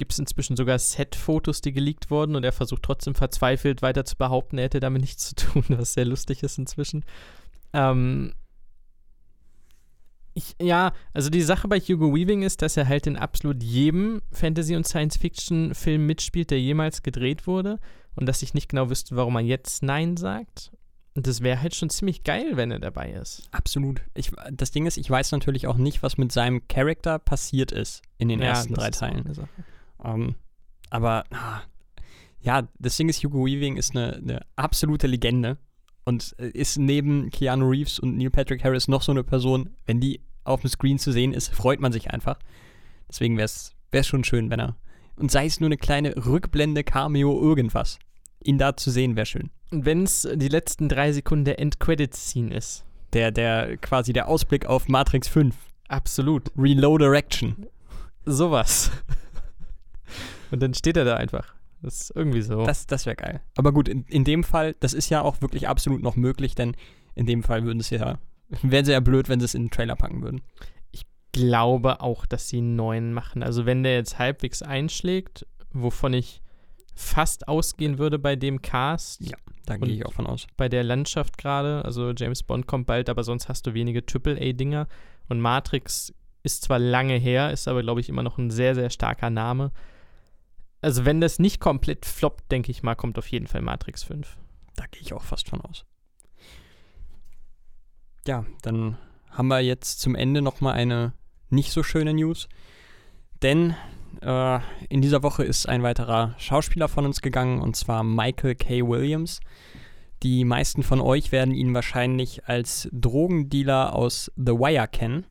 gibt 0.00 0.12
es 0.14 0.18
inzwischen 0.18 0.56
sogar 0.56 0.78
Set-Fotos, 0.78 1.60
die 1.60 1.72
geleakt 1.72 2.10
wurden 2.10 2.34
und 2.34 2.42
er 2.42 2.52
versucht 2.52 2.82
trotzdem 2.82 3.14
verzweifelt 3.14 3.82
weiter 3.82 4.06
zu 4.06 4.16
behaupten, 4.16 4.56
er 4.56 4.64
hätte 4.64 4.80
damit 4.80 5.02
nichts 5.02 5.28
zu 5.28 5.34
tun, 5.34 5.62
was 5.68 5.92
sehr 5.92 6.06
lustig 6.06 6.42
ist 6.42 6.56
inzwischen. 6.56 7.04
Ähm, 7.74 8.32
ich, 10.32 10.56
ja, 10.58 10.94
also 11.12 11.28
die 11.28 11.42
Sache 11.42 11.68
bei 11.68 11.78
Hugo 11.78 12.14
Weaving 12.14 12.40
ist, 12.40 12.62
dass 12.62 12.78
er 12.78 12.88
halt 12.88 13.06
in 13.06 13.18
absolut 13.18 13.62
jedem 13.62 14.22
Fantasy- 14.32 14.74
und 14.74 14.88
Science-Fiction-Film 14.88 16.06
mitspielt, 16.06 16.50
der 16.50 16.60
jemals 16.60 17.02
gedreht 17.02 17.46
wurde 17.46 17.78
und 18.16 18.24
dass 18.24 18.40
ich 18.40 18.54
nicht 18.54 18.70
genau 18.70 18.88
wüsste, 18.88 19.16
warum 19.16 19.36
er 19.36 19.42
jetzt 19.42 19.82
Nein 19.82 20.16
sagt. 20.16 20.72
Und 21.14 21.26
das 21.26 21.42
wäre 21.42 21.60
halt 21.60 21.74
schon 21.74 21.90
ziemlich 21.90 22.24
geil, 22.24 22.52
wenn 22.54 22.70
er 22.70 22.78
dabei 22.78 23.10
ist. 23.10 23.42
Absolut. 23.50 24.00
Ich, 24.14 24.32
das 24.50 24.70
Ding 24.70 24.86
ist, 24.86 24.96
ich 24.96 25.10
weiß 25.10 25.32
natürlich 25.32 25.66
auch 25.66 25.76
nicht, 25.76 26.02
was 26.02 26.16
mit 26.16 26.32
seinem 26.32 26.66
Charakter 26.68 27.18
passiert 27.18 27.70
ist 27.70 28.00
in 28.16 28.28
den 28.28 28.40
ersten 28.40 28.72
das 28.72 28.82
drei 28.82 28.90
Teilen. 28.90 29.48
Sache. 30.02 30.14
Ähm, 30.14 30.34
aber 30.90 31.24
ah, 31.30 31.62
ja, 32.40 32.68
das 32.78 32.96
Ding 32.96 33.08
ist, 33.08 33.22
Hugo 33.22 33.44
Weaving 33.44 33.76
ist 33.76 33.94
eine, 33.94 34.16
eine 34.16 34.40
absolute 34.56 35.06
Legende 35.06 35.58
und 36.04 36.34
äh, 36.38 36.48
ist 36.48 36.78
neben 36.78 37.30
Keanu 37.30 37.68
Reeves 37.68 37.98
und 37.98 38.16
Neil 38.16 38.30
Patrick 38.30 38.64
Harris 38.64 38.88
noch 38.88 39.02
so 39.02 39.12
eine 39.12 39.24
Person, 39.24 39.70
wenn 39.86 40.00
die 40.00 40.20
auf 40.44 40.62
dem 40.62 40.70
Screen 40.70 40.98
zu 40.98 41.12
sehen 41.12 41.32
ist, 41.32 41.48
freut 41.48 41.80
man 41.80 41.92
sich 41.92 42.10
einfach. 42.10 42.38
Deswegen 43.08 43.36
wäre 43.36 43.46
es 43.46 44.06
schon 44.06 44.24
schön, 44.24 44.50
wenn 44.50 44.60
er. 44.60 44.76
Und 45.16 45.30
sei 45.30 45.46
es 45.46 45.60
nur 45.60 45.68
eine 45.68 45.76
kleine 45.76 46.16
Rückblende, 46.16 46.82
Cameo, 46.82 47.40
irgendwas. 47.40 47.98
Ihn 48.42 48.56
da 48.56 48.76
zu 48.76 48.90
sehen, 48.90 49.16
wäre 49.16 49.26
schön. 49.26 49.50
Und 49.70 49.84
wenn 49.84 50.04
es 50.04 50.26
die 50.34 50.48
letzten 50.48 50.88
drei 50.88 51.12
Sekunden 51.12 51.44
der 51.44 51.58
End-Credit-Scene 51.58 52.54
ist. 52.54 52.84
Der, 53.12 53.30
der, 53.30 53.76
quasi 53.76 54.12
der 54.12 54.28
Ausblick 54.28 54.66
auf 54.66 54.88
Matrix 54.88 55.28
5. 55.28 55.54
Absolut. 55.88 56.50
Reload 56.56 57.04
Erection. 57.04 57.66
Sowas. 58.24 58.90
Und 60.50 60.60
dann 60.62 60.74
steht 60.74 60.96
er 60.96 61.04
da 61.04 61.16
einfach. 61.16 61.54
Das 61.82 62.02
ist 62.02 62.12
irgendwie 62.14 62.42
so. 62.42 62.64
Das, 62.66 62.86
das 62.86 63.06
wäre 63.06 63.16
geil. 63.16 63.40
Aber 63.56 63.72
gut, 63.72 63.88
in, 63.88 64.04
in 64.04 64.24
dem 64.24 64.44
Fall, 64.44 64.74
das 64.80 64.92
ist 64.92 65.08
ja 65.08 65.22
auch 65.22 65.40
wirklich 65.40 65.68
absolut 65.68 66.02
noch 66.02 66.16
möglich, 66.16 66.54
denn 66.54 66.76
in 67.14 67.26
dem 67.26 67.42
Fall 67.42 67.64
würden 67.64 67.80
es 67.80 67.90
ja, 67.90 68.18
wäre 68.62 68.84
sehr 68.84 69.00
blöd, 69.00 69.28
wenn 69.28 69.40
sie 69.40 69.46
es 69.46 69.54
in 69.54 69.64
den 69.64 69.70
Trailer 69.70 69.96
packen 69.96 70.22
würden. 70.22 70.42
glaube 71.32 72.00
auch, 72.00 72.26
dass 72.26 72.48
sie 72.48 72.58
einen 72.58 72.76
neuen 72.76 73.12
machen. 73.12 73.42
Also 73.42 73.64
wenn 73.64 73.82
der 73.82 73.94
jetzt 73.94 74.18
halbwegs 74.18 74.62
einschlägt, 74.62 75.46
wovon 75.72 76.12
ich 76.12 76.42
fast 76.94 77.48
ausgehen 77.48 77.98
würde 77.98 78.18
bei 78.18 78.36
dem 78.36 78.62
Cast, 78.62 79.20
Ja. 79.22 79.36
Da 79.66 79.76
gehe 79.76 79.94
ich 79.94 80.06
auch 80.06 80.12
von 80.12 80.26
aus. 80.26 80.48
bei 80.56 80.68
der 80.68 80.82
Landschaft 80.82 81.38
gerade. 81.38 81.84
Also 81.84 82.10
James 82.10 82.42
Bond 82.42 82.66
kommt 82.66 82.86
bald, 82.86 83.08
aber 83.08 83.22
sonst 83.22 83.48
hast 83.48 83.66
du 83.66 83.74
wenige 83.74 84.02
AAA-Dinger. 84.02 84.88
Und 85.28 85.40
Matrix 85.40 86.12
ist 86.42 86.62
zwar 86.62 86.80
lange 86.80 87.14
her, 87.14 87.52
ist 87.52 87.68
aber, 87.68 87.82
glaube 87.82 88.00
ich, 88.00 88.08
immer 88.08 88.24
noch 88.24 88.38
ein 88.38 88.50
sehr, 88.50 88.74
sehr 88.74 88.90
starker 88.90 89.30
Name. 89.30 89.70
Also 90.80 91.04
wenn 91.04 91.20
das 91.20 91.38
nicht 91.38 91.60
komplett 91.60 92.06
floppt, 92.06 92.50
denke 92.50 92.70
ich 92.70 92.82
mal, 92.82 92.94
kommt 92.94 93.18
auf 93.18 93.28
jeden 93.28 93.46
Fall 93.46 93.60
Matrix 93.60 94.02
5. 94.02 94.36
Da 94.76 94.86
gehe 94.86 95.02
ich 95.02 95.12
auch 95.12 95.22
fast 95.22 95.48
von 95.48 95.60
aus. 95.60 95.84
Ja, 98.26 98.46
dann 98.62 98.96
haben 99.30 99.48
wir 99.48 99.60
jetzt 99.60 100.00
zum 100.00 100.14
Ende 100.14 100.42
nochmal 100.42 100.74
eine 100.74 101.12
nicht 101.48 101.72
so 101.72 101.82
schöne 101.82 102.14
News. 102.14 102.48
Denn 103.42 103.74
äh, 104.22 104.60
in 104.88 105.02
dieser 105.02 105.22
Woche 105.22 105.44
ist 105.44 105.68
ein 105.68 105.82
weiterer 105.82 106.34
Schauspieler 106.38 106.88
von 106.88 107.06
uns 107.06 107.20
gegangen, 107.20 107.60
und 107.60 107.76
zwar 107.76 108.02
Michael 108.02 108.54
K. 108.54 108.86
Williams. 108.86 109.40
Die 110.22 110.44
meisten 110.44 110.82
von 110.82 111.00
euch 111.00 111.32
werden 111.32 111.54
ihn 111.54 111.72
wahrscheinlich 111.72 112.46
als 112.46 112.88
Drogendealer 112.92 113.94
aus 113.94 114.30
The 114.36 114.52
Wire 114.52 114.88
kennen. 114.88 115.24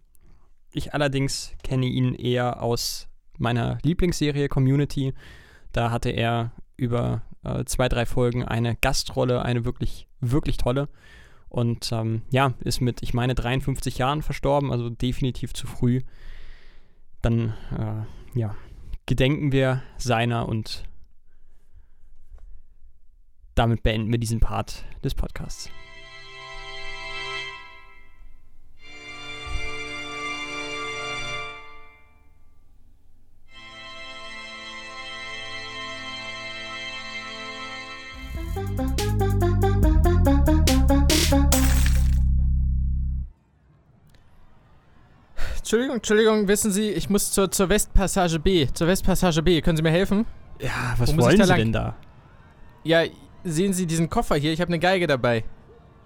Ich 0.71 0.93
allerdings 0.93 1.53
kenne 1.63 1.85
ihn 1.85 2.15
eher 2.15 2.61
aus 2.63 3.07
meiner 3.39 3.79
Lieblingsserie 3.83 4.47
Community. 4.47 5.13
Da 5.71 5.91
hatte 5.91 6.09
er 6.09 6.51
über 6.77 7.23
äh, 7.43 7.65
zwei, 7.65 7.89
drei 7.89 8.05
Folgen 8.05 8.43
eine 8.43 8.75
Gastrolle, 8.75 9.43
eine 9.43 9.65
wirklich, 9.65 10.07
wirklich 10.19 10.57
tolle. 10.57 10.89
Und 11.49 11.91
ähm, 11.91 12.21
ja, 12.29 12.53
ist 12.59 12.79
mit, 12.79 13.01
ich 13.01 13.13
meine, 13.13 13.33
53 13.33 13.97
Jahren 13.97 14.21
verstorben, 14.21 14.71
also 14.71 14.89
definitiv 14.89 15.53
zu 15.53 15.65
früh. 15.65 16.01
Dann, 17.21 17.53
äh, 17.77 18.39
ja, 18.39 18.55
gedenken 19.07 19.51
wir 19.51 19.81
seiner 19.97 20.47
und 20.47 20.83
damit 23.55 23.83
beenden 23.83 24.11
wir 24.11 24.19
diesen 24.19 24.39
Part 24.39 24.85
des 25.03 25.15
Podcasts. 25.15 25.69
Entschuldigung, 45.57 45.95
Entschuldigung, 45.97 46.47
wissen 46.47 46.71
Sie, 46.71 46.89
ich 46.89 47.09
muss 47.09 47.31
zur, 47.31 47.51
zur 47.51 47.69
Westpassage 47.69 48.39
B. 48.39 48.67
Zur 48.73 48.87
Westpassage 48.87 49.43
B. 49.43 49.61
Können 49.61 49.77
Sie 49.77 49.83
mir 49.83 49.91
helfen? 49.91 50.25
Ja, 50.59 50.95
Wo 50.97 51.03
was 51.03 51.09
ich 51.11 51.17
wollen 51.17 51.37
Sie 51.37 51.43
lang? 51.47 51.57
denn 51.59 51.71
da? 51.73 51.95
Ja, 52.83 53.03
sehen 53.43 53.73
Sie 53.73 53.85
diesen 53.85 54.09
Koffer 54.09 54.35
hier? 54.35 54.51
Ich 54.51 54.61
habe 54.61 54.69
eine 54.69 54.79
Geige 54.79 55.05
dabei. 55.05 55.43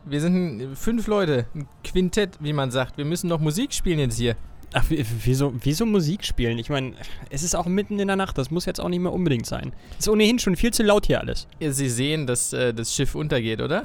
Wir 0.06 0.20
sind 0.20 0.76
fünf 0.76 1.08
Leute, 1.08 1.46
ein 1.56 1.68
Quintett, 1.84 2.38
wie 2.42 2.52
man 2.52 2.72
sagt. 2.72 2.98
Wir 2.98 3.06
müssen 3.06 3.30
noch 3.30 3.40
Musik 3.40 3.74
spielen 3.74 4.00
jetzt 4.00 4.18
hier. 4.18 4.36
Ach, 4.74 4.90
wie- 4.90 5.06
wieso, 5.24 5.54
wieso 5.62 5.86
Musik 5.86 6.26
spielen? 6.26 6.58
Ich 6.58 6.70
meine, 6.70 6.94
es 7.30 7.44
ist 7.44 7.56
auch 7.56 7.66
mitten 7.68 8.00
in 8.00 8.08
der 8.08 8.16
Nacht, 8.18 8.38
das 8.38 8.50
muss 8.52 8.66
jetzt 8.66 8.80
auch 8.82 8.90
nicht 8.90 9.00
mehr 9.02 9.14
unbedingt 9.14 9.46
sein. 9.46 9.72
Ist 10.00 10.10
ohnehin 10.10 10.40
schon 10.40 10.56
viel 10.56 10.72
zu 10.74 10.82
laut 10.84 11.06
hier 11.06 11.20
alles. 11.22 11.48
Ja, 11.60 11.72
Sie 11.72 11.90
sehen, 11.90 12.26
dass 12.28 12.54
äh, 12.54 12.74
das 12.74 12.94
Schiff 12.96 13.14
untergeht, 13.16 13.62
oder? 13.62 13.84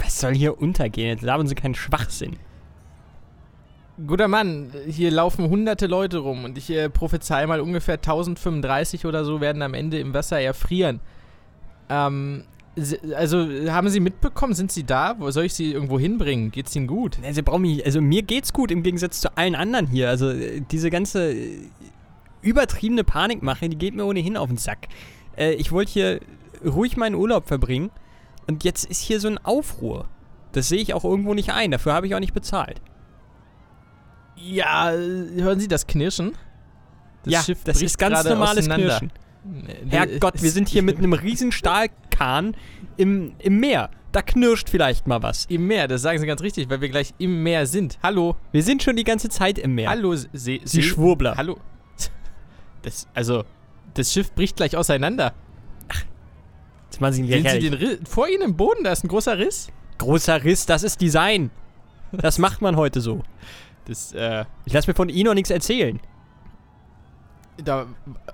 Was 0.00 0.20
soll 0.20 0.34
hier 0.34 0.60
untergehen? 0.60 1.08
Jetzt 1.10 1.22
labern 1.22 1.46
Sie 1.46 1.54
keinen 1.54 1.74
Schwachsinn. 1.76 2.36
Guter 4.04 4.26
Mann, 4.26 4.72
hier 4.88 5.12
laufen 5.12 5.48
hunderte 5.48 5.86
Leute 5.86 6.18
rum 6.18 6.44
und 6.44 6.58
ich 6.58 6.68
äh, 6.70 6.90
prophezei 6.90 7.46
mal 7.46 7.60
ungefähr 7.60 7.94
1035 7.94 9.06
oder 9.06 9.24
so 9.24 9.40
werden 9.40 9.62
am 9.62 9.72
Ende 9.72 10.00
im 10.00 10.12
Wasser 10.12 10.40
erfrieren. 10.40 10.98
Ähm, 11.88 12.42
also 13.14 13.46
haben 13.70 13.88
Sie 13.88 14.00
mitbekommen, 14.00 14.54
sind 14.54 14.72
Sie 14.72 14.84
da? 14.84 15.14
Wo 15.18 15.30
soll 15.30 15.44
ich 15.44 15.54
Sie 15.54 15.72
irgendwo 15.72 15.98
hinbringen? 15.98 16.50
Geht's 16.50 16.74
Ihnen 16.74 16.86
gut? 16.86 17.18
Brauchen 17.44 17.62
mich, 17.62 17.84
also 17.84 18.00
mir 18.00 18.22
geht's 18.22 18.52
gut 18.52 18.70
im 18.70 18.82
Gegensatz 18.82 19.20
zu 19.20 19.36
allen 19.36 19.54
anderen 19.54 19.86
hier. 19.86 20.08
Also 20.08 20.30
äh, 20.30 20.60
diese 20.60 20.90
ganze 20.90 21.32
äh, 21.32 21.58
übertriebene 22.42 23.04
Panikmache, 23.04 23.68
die 23.68 23.78
geht 23.78 23.94
mir 23.94 24.04
ohnehin 24.04 24.36
auf 24.36 24.48
den 24.48 24.58
Sack. 24.58 24.88
Äh, 25.36 25.54
ich 25.54 25.70
wollte 25.72 25.92
hier 25.92 26.20
ruhig 26.64 26.96
meinen 26.96 27.14
Urlaub 27.14 27.46
verbringen 27.46 27.90
und 28.46 28.64
jetzt 28.64 28.84
ist 28.84 29.00
hier 29.00 29.20
so 29.20 29.28
ein 29.28 29.38
Aufruhr. 29.38 30.08
Das 30.52 30.68
sehe 30.68 30.80
ich 30.80 30.94
auch 30.94 31.04
irgendwo 31.04 31.34
nicht 31.34 31.52
ein, 31.52 31.70
dafür 31.70 31.94
habe 31.94 32.06
ich 32.06 32.14
auch 32.14 32.20
nicht 32.20 32.34
bezahlt. 32.34 32.80
Ja, 34.36 34.92
äh, 34.92 35.40
hören 35.40 35.60
Sie 35.60 35.68
das 35.68 35.86
Knirschen? 35.86 36.32
Das 37.24 37.32
ja, 37.32 37.42
Schiff 37.42 37.64
das 37.64 37.80
ist 37.80 37.98
ganz 37.98 38.24
normales. 38.24 38.68
Knirschen. 38.68 39.12
Herrgott, 39.88 40.42
wir 40.42 40.50
sind 40.50 40.68
hier 40.68 40.82
mit 40.82 40.98
einem 40.98 41.12
riesen 41.12 41.52
Stahlkahn 42.14 42.56
im, 42.96 43.32
im 43.38 43.58
Meer. 43.60 43.90
Da 44.12 44.22
knirscht 44.22 44.70
vielleicht 44.70 45.06
mal 45.08 45.22
was. 45.22 45.46
Im 45.46 45.66
Meer, 45.66 45.88
das 45.88 46.02
sagen 46.02 46.18
Sie 46.20 46.26
ganz 46.26 46.40
richtig, 46.40 46.70
weil 46.70 46.80
wir 46.80 46.88
gleich 46.88 47.12
im 47.18 47.42
Meer 47.42 47.66
sind. 47.66 47.98
Hallo, 48.02 48.36
Wir 48.52 48.62
sind 48.62 48.82
schon 48.82 48.96
die 48.96 49.02
ganze 49.04 49.28
Zeit 49.28 49.58
im 49.58 49.74
Meer. 49.74 49.90
hallo, 49.90 50.14
Se 50.14 50.28
Se 50.32 50.60
Sie 50.64 50.82
Schwurbler. 50.82 51.34
Hallo. 51.36 51.58
Das, 52.82 53.08
also, 53.14 53.44
das 53.94 54.12
Schiff 54.12 54.30
bricht 54.32 54.56
gleich 54.56 54.76
auseinander. 54.76 55.32
Jetzt 56.84 57.00
machen 57.00 57.14
Sie 57.14 57.22
ihn 57.22 57.28
Sehen 57.28 57.48
Sie 57.60 57.70
den 57.70 57.74
Riss? 57.74 57.98
Vor 58.08 58.28
Ihnen 58.28 58.42
im 58.42 58.56
Boden, 58.56 58.84
da 58.84 58.92
ist 58.92 59.02
ein 59.04 59.08
großer 59.08 59.36
Riss. 59.38 59.68
Großer 59.98 60.44
Riss, 60.44 60.66
das 60.66 60.84
ist 60.84 61.00
Design. 61.00 61.50
Das 62.12 62.38
macht 62.38 62.60
man 62.62 62.76
heute 62.76 63.00
so. 63.00 63.22
Das, 63.86 64.12
äh, 64.12 64.44
Ich 64.64 64.72
lasse 64.72 64.88
mir 64.88 64.94
von 64.94 65.08
Ihnen 65.08 65.26
noch 65.26 65.34
nichts 65.34 65.50
erzählen. 65.50 65.98
Da, 67.62 67.86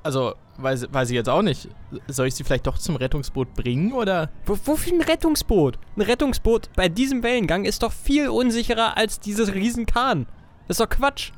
also, 0.03 0.35
weiß, 0.59 0.89
weiß 0.93 1.11
ich 1.11 1.15
jetzt 1.15 1.29
auch 1.29 1.43
nicht. 1.43 1.69
Soll 2.09 2.29
ich 2.29 2.35
Sie 2.35 2.45
vielleicht 2.45 2.67
doch 2.67 2.79
zum 2.79 2.97
Rettungsboot 2.97 3.55
bringen, 3.55 3.93
oder? 3.93 4.31
Wo, 4.47 4.59
wofür 4.65 4.95
ein 4.95 5.03
Rettungsboot? 5.03 5.79
Ein 5.97 6.03
Rettungsboot 6.03 6.71
bei 6.77 6.89
diesem 6.89 7.23
Wellengang 7.23 7.65
ist 7.65 7.83
doch 7.83 7.93
viel 7.93 8.29
unsicherer 8.29 8.97
als 8.97 9.21
dieses 9.21 9.53
Riesenkahn. 9.55 10.27
Das 10.69 10.79
ist 10.79 10.81
doch 10.81 10.89
Quatsch. 10.89 11.33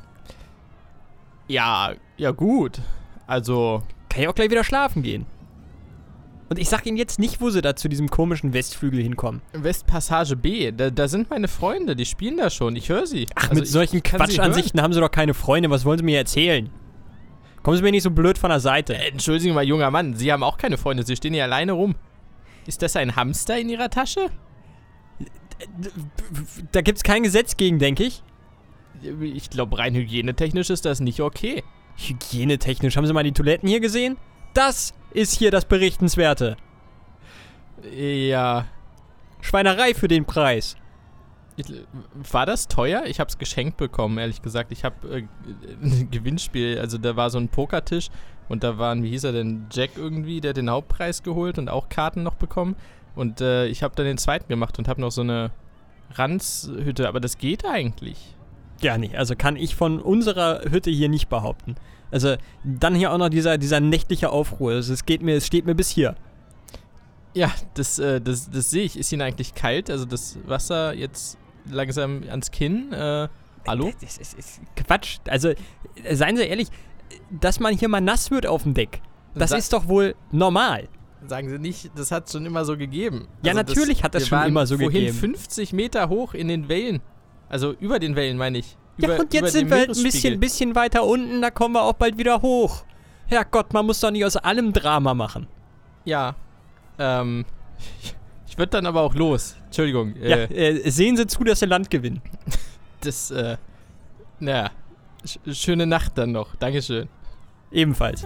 Ja, 1.48 1.92
ja 2.16 2.30
gut. 2.30 2.80
Also, 3.26 3.82
Kann 4.08 4.22
ich 4.22 4.28
auch 4.28 4.34
gleich 4.34 4.50
wieder 4.50 4.64
schlafen 4.64 5.02
gehen. 5.02 5.26
Und 6.48 6.58
ich 6.58 6.68
sag 6.68 6.84
Ihnen 6.84 6.98
jetzt 6.98 7.18
nicht, 7.18 7.40
wo 7.40 7.48
Sie 7.48 7.62
da 7.62 7.76
zu 7.76 7.88
diesem 7.88 8.10
komischen 8.10 8.52
Westflügel 8.52 9.02
hinkommen. 9.02 9.40
Westpassage 9.54 10.36
B, 10.36 10.70
da, 10.70 10.90
da 10.90 11.08
sind 11.08 11.30
meine 11.30 11.48
Freunde, 11.48 11.96
die 11.96 12.04
spielen 12.04 12.36
da 12.36 12.50
schon. 12.50 12.76
Ich 12.76 12.90
höre 12.90 13.06
sie. 13.06 13.26
Ach, 13.34 13.48
Also 13.48 13.60
mit 13.60 13.68
solchen 13.68 14.02
Quatschansichten 14.02 14.82
haben 14.82 14.92
Sie 14.92 15.00
doch 15.00 15.10
keine 15.10 15.32
Freunde. 15.32 15.70
Was 15.70 15.86
wollen 15.86 15.98
Sie 15.98 16.04
mir 16.04 16.18
erzählen? 16.18 16.68
Kommen 17.62 17.76
Sie 17.76 17.82
mir 17.82 17.92
nicht 17.92 18.02
so 18.02 18.10
blöd 18.10 18.38
von 18.38 18.50
der 18.50 18.60
Seite. 18.60 18.94
Äh, 18.94 19.10
Entschuldigen 19.10 19.50
Sie 19.50 19.54
mal, 19.54 19.64
junger 19.64 19.90
Mann, 19.90 20.14
Sie 20.14 20.32
haben 20.32 20.42
auch 20.42 20.58
keine 20.58 20.78
Freunde, 20.78 21.04
Sie 21.04 21.16
stehen 21.16 21.34
hier 21.34 21.44
alleine 21.44 21.72
rum. 21.72 21.94
Ist 22.66 22.82
das 22.82 22.96
ein 22.96 23.16
Hamster 23.16 23.58
in 23.58 23.68
Ihrer 23.68 23.90
Tasche? 23.90 24.30
Da 26.72 26.80
gibt's 26.80 27.02
kein 27.02 27.22
Gesetz 27.22 27.56
gegen, 27.56 27.78
denke 27.78 28.04
ich. 28.04 28.22
Ich 29.20 29.50
glaube, 29.50 29.78
rein 29.78 29.94
hygienetechnisch 29.94 30.70
ist 30.70 30.84
das 30.84 31.00
nicht 31.00 31.20
okay. 31.20 31.62
Hygienetechnisch. 31.96 32.96
Haben 32.96 33.06
Sie 33.06 33.12
mal 33.12 33.24
die 33.24 33.32
Toiletten 33.32 33.68
hier 33.68 33.80
gesehen? 33.80 34.16
Das 34.54 34.94
ist 35.12 35.36
hier 35.36 35.50
das 35.50 35.64
Berichtenswerte. 35.64 36.56
Ja. 37.96 38.66
Schweinerei 39.40 39.94
für 39.94 40.08
den 40.08 40.24
Preis. 40.24 40.76
Ich, 41.56 41.66
war 42.30 42.46
das 42.46 42.68
teuer? 42.68 43.04
Ich 43.06 43.20
habe 43.20 43.28
es 43.28 43.38
geschenkt 43.38 43.76
bekommen, 43.76 44.18
ehrlich 44.18 44.42
gesagt. 44.42 44.72
Ich 44.72 44.84
habe 44.84 45.18
äh, 45.18 45.24
ein 45.82 46.10
Gewinnspiel, 46.10 46.78
also 46.78 46.98
da 46.98 47.16
war 47.16 47.30
so 47.30 47.38
ein 47.38 47.48
Pokertisch 47.48 48.08
und 48.48 48.64
da 48.64 48.78
waren, 48.78 49.02
wie 49.02 49.10
hieß 49.10 49.24
er 49.24 49.32
denn, 49.32 49.66
Jack 49.70 49.90
irgendwie, 49.96 50.40
der 50.40 50.50
hat 50.50 50.56
den 50.56 50.70
Hauptpreis 50.70 51.22
geholt 51.22 51.58
und 51.58 51.68
auch 51.68 51.88
Karten 51.88 52.22
noch 52.22 52.34
bekommen. 52.34 52.76
Und 53.14 53.40
äh, 53.40 53.66
ich 53.66 53.82
habe 53.82 53.94
dann 53.94 54.06
den 54.06 54.18
zweiten 54.18 54.48
gemacht 54.48 54.78
und 54.78 54.88
habe 54.88 55.00
noch 55.00 55.10
so 55.10 55.20
eine 55.20 55.50
Ranzhütte, 56.14 57.08
aber 57.08 57.20
das 57.20 57.38
geht 57.38 57.64
eigentlich. 57.66 58.34
Ja, 58.80 58.98
nee, 58.98 59.14
also 59.16 59.36
kann 59.36 59.56
ich 59.56 59.76
von 59.76 60.00
unserer 60.00 60.62
Hütte 60.70 60.90
hier 60.90 61.08
nicht 61.08 61.28
behaupten. 61.28 61.76
Also 62.10 62.36
dann 62.62 62.94
hier 62.94 63.12
auch 63.12 63.18
noch 63.18 63.30
dieser, 63.30 63.58
dieser 63.58 63.80
nächtliche 63.80 64.30
Aufruhr. 64.30 64.72
Also, 64.72 64.92
es 64.92 65.06
geht 65.06 65.22
mir, 65.22 65.36
es 65.36 65.46
steht 65.46 65.64
mir 65.64 65.74
bis 65.74 65.88
hier. 65.88 66.14
Ja, 67.34 67.50
das, 67.74 67.98
äh, 67.98 68.20
das, 68.20 68.50
das 68.50 68.70
sehe 68.70 68.84
ich. 68.84 68.98
Ist 68.98 69.10
Ihnen 69.12 69.22
eigentlich 69.22 69.54
kalt? 69.54 69.88
Also 69.88 70.04
das 70.04 70.36
Wasser 70.46 70.92
jetzt 70.92 71.38
langsam 71.70 72.22
ans 72.28 72.50
Kinn? 72.50 72.92
Äh, 72.92 73.28
hallo? 73.66 73.92
Das 74.00 74.18
ist, 74.18 74.34
ist 74.38 74.60
Quatsch. 74.76 75.18
Also 75.28 75.48
äh, 75.50 76.14
seien 76.14 76.36
Sie 76.36 76.42
ehrlich, 76.44 76.68
dass 77.30 77.60
man 77.60 77.76
hier 77.76 77.88
mal 77.88 78.00
nass 78.00 78.30
wird 78.30 78.46
auf 78.46 78.62
dem 78.64 78.74
Deck, 78.74 79.00
das 79.34 79.50
Sa- 79.50 79.56
ist 79.56 79.72
doch 79.72 79.86
wohl 79.88 80.14
normal. 80.30 80.88
Sagen 81.26 81.48
Sie 81.48 81.58
nicht, 81.58 81.90
das 81.94 82.10
hat 82.10 82.30
schon 82.30 82.44
immer 82.46 82.64
so 82.64 82.76
gegeben. 82.76 83.28
Ja, 83.42 83.52
Also 83.52 83.58
natürlich 83.62 84.02
hat 84.02 84.14
das 84.14 84.26
schon 84.26 84.42
immer 84.44 84.66
so 84.66 84.76
vorhin 84.76 84.92
gegeben. 85.06 85.16
50 85.18 85.72
Meter 85.72 86.08
hoch 86.08 86.34
in 86.34 86.48
den 86.48 86.68
Wellen. 86.68 87.00
Also 87.48 87.72
über 87.74 87.98
den 88.00 88.16
Wellen, 88.16 88.36
meine 88.38 88.58
ich. 88.58 88.76
Ja, 88.98 89.08
Über, 89.14 89.20
und 89.20 89.32
jetzt 89.32 89.52
sind 89.52 89.70
wir 89.70 89.76
halt 89.78 89.90
ein 89.96 90.02
bisschen, 90.02 90.40
bisschen 90.40 90.74
weiter 90.74 91.04
unten, 91.04 91.40
da 91.40 91.50
kommen 91.50 91.74
wir 91.74 91.82
auch 91.82 91.92
bald 91.92 92.18
wieder 92.18 92.42
hoch. 92.42 92.84
Herrgott, 93.26 93.72
man 93.72 93.86
muss 93.86 94.00
doch 94.00 94.10
nicht 94.10 94.24
aus 94.24 94.36
allem 94.36 94.72
Drama 94.72 95.14
machen. 95.14 95.46
Ja. 96.04 96.34
Ähm, 96.98 97.44
ich 98.52 98.58
würde 98.58 98.68
dann 98.68 98.84
aber 98.84 99.00
auch 99.00 99.14
los. 99.14 99.56
Entschuldigung. 99.64 100.14
Ja, 100.20 100.36
Äh, 100.36 100.76
äh, 100.76 100.90
sehen 100.90 101.16
Sie 101.16 101.26
zu, 101.26 101.42
dass 101.42 101.60
Sie 101.60 101.66
Land 101.66 101.90
gewinnen. 101.90 102.20
Das, 103.00 103.30
äh, 103.32 103.56
naja. 104.38 104.70
Sch 105.24 105.38
schöne 105.52 105.86
Nacht 105.86 106.18
dann 106.18 106.30
noch. 106.32 106.54
Dankeschön. 106.56 107.08
Ebenfalls. 107.72 108.24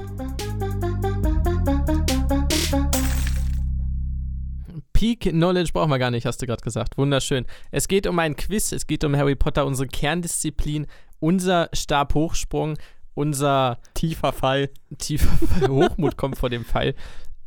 Peak 4.92 5.20
Knowledge 5.20 5.70
brauchen 5.72 5.90
wir 5.90 5.98
gar 5.98 6.10
nicht, 6.10 6.26
hast 6.26 6.42
du 6.42 6.46
gerade 6.46 6.60
gesagt. 6.62 6.98
Wunderschön. 6.98 7.46
Es 7.70 7.86
geht 7.86 8.06
um 8.06 8.18
ein 8.18 8.34
Quiz, 8.36 8.72
es 8.72 8.86
geht 8.86 9.04
um 9.04 9.16
Harry 9.16 9.36
Potter, 9.36 9.64
unsere 9.64 9.86
Kerndisziplin, 9.88 10.86
unser 11.20 11.70
Stabhochsprung, 11.72 12.76
unser 13.14 13.78
Tiefer 13.94 14.32
Fall. 14.32 14.68
tiefer 14.98 15.68
Hochmut 15.68 16.16
kommt 16.18 16.36
vor 16.36 16.50
dem 16.50 16.64
Fall. 16.66 16.94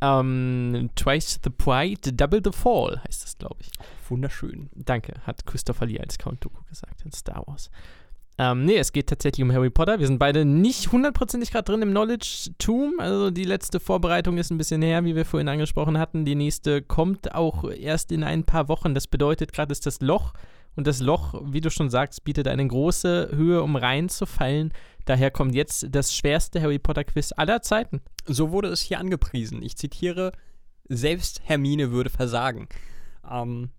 Ähm, 0.02 0.90
twice 0.94 1.38
the 1.44 1.50
pride, 1.50 2.12
double 2.12 2.40
the 2.42 2.52
fall, 2.52 3.00
heißt 3.06 3.22
das, 3.22 3.38
glaube 3.38 3.56
ich. 3.60 3.70
Wunderschön. 4.08 4.70
Danke, 4.74 5.14
hat 5.26 5.44
Christopher 5.46 5.86
Lee 5.86 6.00
als 6.00 6.18
Count 6.18 6.44
Dooku 6.44 6.62
gesagt 6.68 7.02
in 7.04 7.12
Star 7.12 7.42
Wars. 7.46 7.70
Ähm, 8.38 8.64
nee, 8.64 8.78
es 8.78 8.92
geht 8.92 9.08
tatsächlich 9.08 9.44
um 9.44 9.52
Harry 9.52 9.68
Potter. 9.68 9.98
Wir 9.98 10.06
sind 10.06 10.18
beide 10.18 10.46
nicht 10.46 10.92
hundertprozentig 10.92 11.50
gerade 11.50 11.70
drin 11.70 11.82
im 11.82 11.90
Knowledge-Tum. 11.90 12.94
Also 12.98 13.30
die 13.30 13.44
letzte 13.44 13.80
Vorbereitung 13.80 14.38
ist 14.38 14.50
ein 14.50 14.56
bisschen 14.56 14.80
her, 14.80 15.04
wie 15.04 15.14
wir 15.14 15.26
vorhin 15.26 15.48
angesprochen 15.48 15.98
hatten. 15.98 16.24
Die 16.24 16.34
nächste 16.34 16.80
kommt 16.80 17.34
auch 17.34 17.70
erst 17.70 18.12
in 18.12 18.24
ein 18.24 18.44
paar 18.44 18.68
Wochen. 18.68 18.94
Das 18.94 19.06
bedeutet, 19.06 19.52
gerade 19.52 19.72
ist 19.72 19.84
das 19.84 20.00
Loch. 20.00 20.32
Und 20.76 20.86
das 20.86 21.00
Loch, 21.00 21.40
wie 21.44 21.60
du 21.60 21.70
schon 21.70 21.90
sagst, 21.90 22.24
bietet 22.24 22.48
eine 22.48 22.66
große 22.66 23.30
Höhe, 23.32 23.62
um 23.62 23.76
reinzufallen. 23.76 24.72
Daher 25.04 25.30
kommt 25.30 25.54
jetzt 25.54 25.86
das 25.90 26.14
schwerste 26.14 26.62
Harry 26.62 26.78
Potter-Quiz 26.78 27.32
aller 27.36 27.62
Zeiten. 27.62 28.00
So 28.26 28.50
wurde 28.50 28.68
es 28.68 28.80
hier 28.80 28.98
angepriesen. 28.98 29.62
Ich 29.62 29.76
zitiere, 29.76 30.32
selbst 30.88 31.42
Hermine 31.44 31.90
würde 31.90 32.10
versagen. 32.10 32.68
Ähm, 33.28 33.70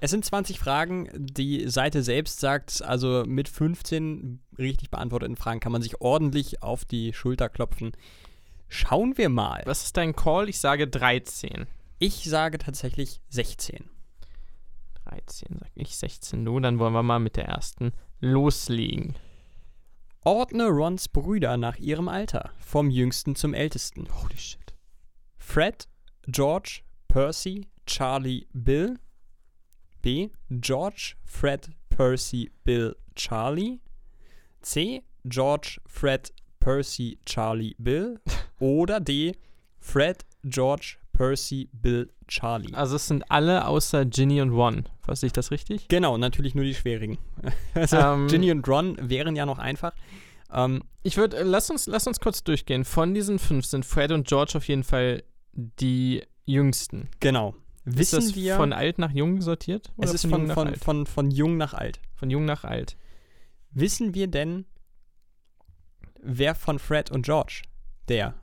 es 0.00 0.10
sind 0.10 0.24
20 0.24 0.58
Fragen. 0.58 1.08
Die 1.14 1.68
Seite 1.68 2.02
selbst 2.02 2.40
sagt, 2.40 2.82
also 2.82 3.24
mit 3.26 3.48
15 3.48 4.40
richtig 4.58 4.90
beantworteten 4.90 5.36
Fragen 5.36 5.60
kann 5.60 5.72
man 5.72 5.82
sich 5.82 6.00
ordentlich 6.00 6.62
auf 6.62 6.84
die 6.84 7.12
Schulter 7.12 7.48
klopfen. 7.48 7.92
Schauen 8.68 9.16
wir 9.18 9.28
mal. 9.28 9.62
Was 9.66 9.84
ist 9.84 9.96
dein 9.96 10.16
Call? 10.16 10.48
Ich 10.48 10.58
sage 10.58 10.88
13. 10.88 11.66
Ich 11.98 12.24
sage 12.24 12.58
tatsächlich 12.58 13.20
16. 13.28 13.90
13, 15.12 15.58
sag 15.60 15.70
ich 15.74 15.96
16. 15.96 16.42
Nun, 16.42 16.62
dann 16.62 16.78
wollen 16.78 16.94
wir 16.94 17.02
mal 17.02 17.18
mit 17.18 17.36
der 17.36 17.46
ersten 17.46 17.92
loslegen. 18.20 19.14
Ordne 20.24 20.68
Rons 20.68 21.08
Brüder 21.08 21.56
nach 21.56 21.76
ihrem 21.78 22.08
Alter, 22.08 22.50
vom 22.58 22.90
jüngsten 22.90 23.34
zum 23.34 23.54
ältesten. 23.54 24.08
Holy 24.22 24.36
shit. 24.36 24.74
Fred, 25.36 25.88
George, 26.28 26.82
Percy, 27.08 27.66
Charlie, 27.86 28.46
Bill. 28.52 28.98
B. 30.00 30.30
George, 30.50 31.16
Fred, 31.24 31.70
Percy, 31.90 32.50
Bill, 32.64 32.96
Charlie. 33.14 33.80
C. 34.62 35.02
George, 35.24 35.80
Fred, 35.86 36.32
Percy, 36.60 37.18
Charlie, 37.26 37.74
Bill. 37.78 38.20
Oder 38.60 39.00
D. 39.00 39.36
Fred, 39.78 40.24
George, 40.44 40.98
Percy, 41.22 41.68
Bill, 41.72 42.10
Charlie. 42.26 42.74
Also 42.74 42.96
es 42.96 43.06
sind 43.06 43.30
alle 43.30 43.68
außer 43.68 44.04
Ginny 44.06 44.40
und 44.40 44.50
Ron. 44.50 44.88
Verstehe 45.02 45.28
ich 45.28 45.32
das 45.32 45.52
richtig? 45.52 45.86
Genau, 45.86 46.18
natürlich 46.18 46.56
nur 46.56 46.64
die 46.64 46.74
schwierigen. 46.74 47.16
Also 47.74 47.96
Ähm. 47.96 48.26
Ginny 48.26 48.50
und 48.50 48.66
Ron 48.66 48.96
wären 49.00 49.36
ja 49.36 49.46
noch 49.46 49.60
einfach. 49.60 49.92
Ähm, 50.52 50.82
Ich 51.04 51.16
würde, 51.16 51.36
äh, 51.36 51.42
lass 51.44 51.70
uns, 51.70 51.86
lass 51.86 52.08
uns 52.08 52.18
kurz 52.18 52.42
durchgehen. 52.42 52.84
Von 52.84 53.14
diesen 53.14 53.38
fünf 53.38 53.66
sind 53.66 53.84
Fred 53.86 54.10
und 54.10 54.26
George 54.26 54.54
auf 54.56 54.66
jeden 54.66 54.82
Fall 54.82 55.22
die 55.52 56.24
jüngsten. 56.44 57.08
genau. 57.20 57.54
ist 57.84 57.98
Wissen 57.98 58.16
das 58.16 58.34
wir, 58.34 58.56
von 58.56 58.72
alt 58.72 58.98
nach 58.98 59.12
jung 59.12 59.42
sortiert? 59.42 59.92
es 59.98 60.12
ist 60.14 60.26
von, 60.26 60.50
von, 60.50 60.74
von, 60.74 61.06
von 61.06 61.30
jung 61.30 61.56
nach 61.56 61.72
alt. 61.72 62.00
Von 62.16 62.30
jung 62.30 62.46
nach 62.46 62.64
alt. 62.64 62.96
Wissen 63.70 64.14
wir 64.14 64.26
denn, 64.26 64.64
wer 66.20 66.56
von 66.56 66.80
Fred 66.80 67.12
und 67.12 67.24
George 67.24 67.62
der 68.08 68.34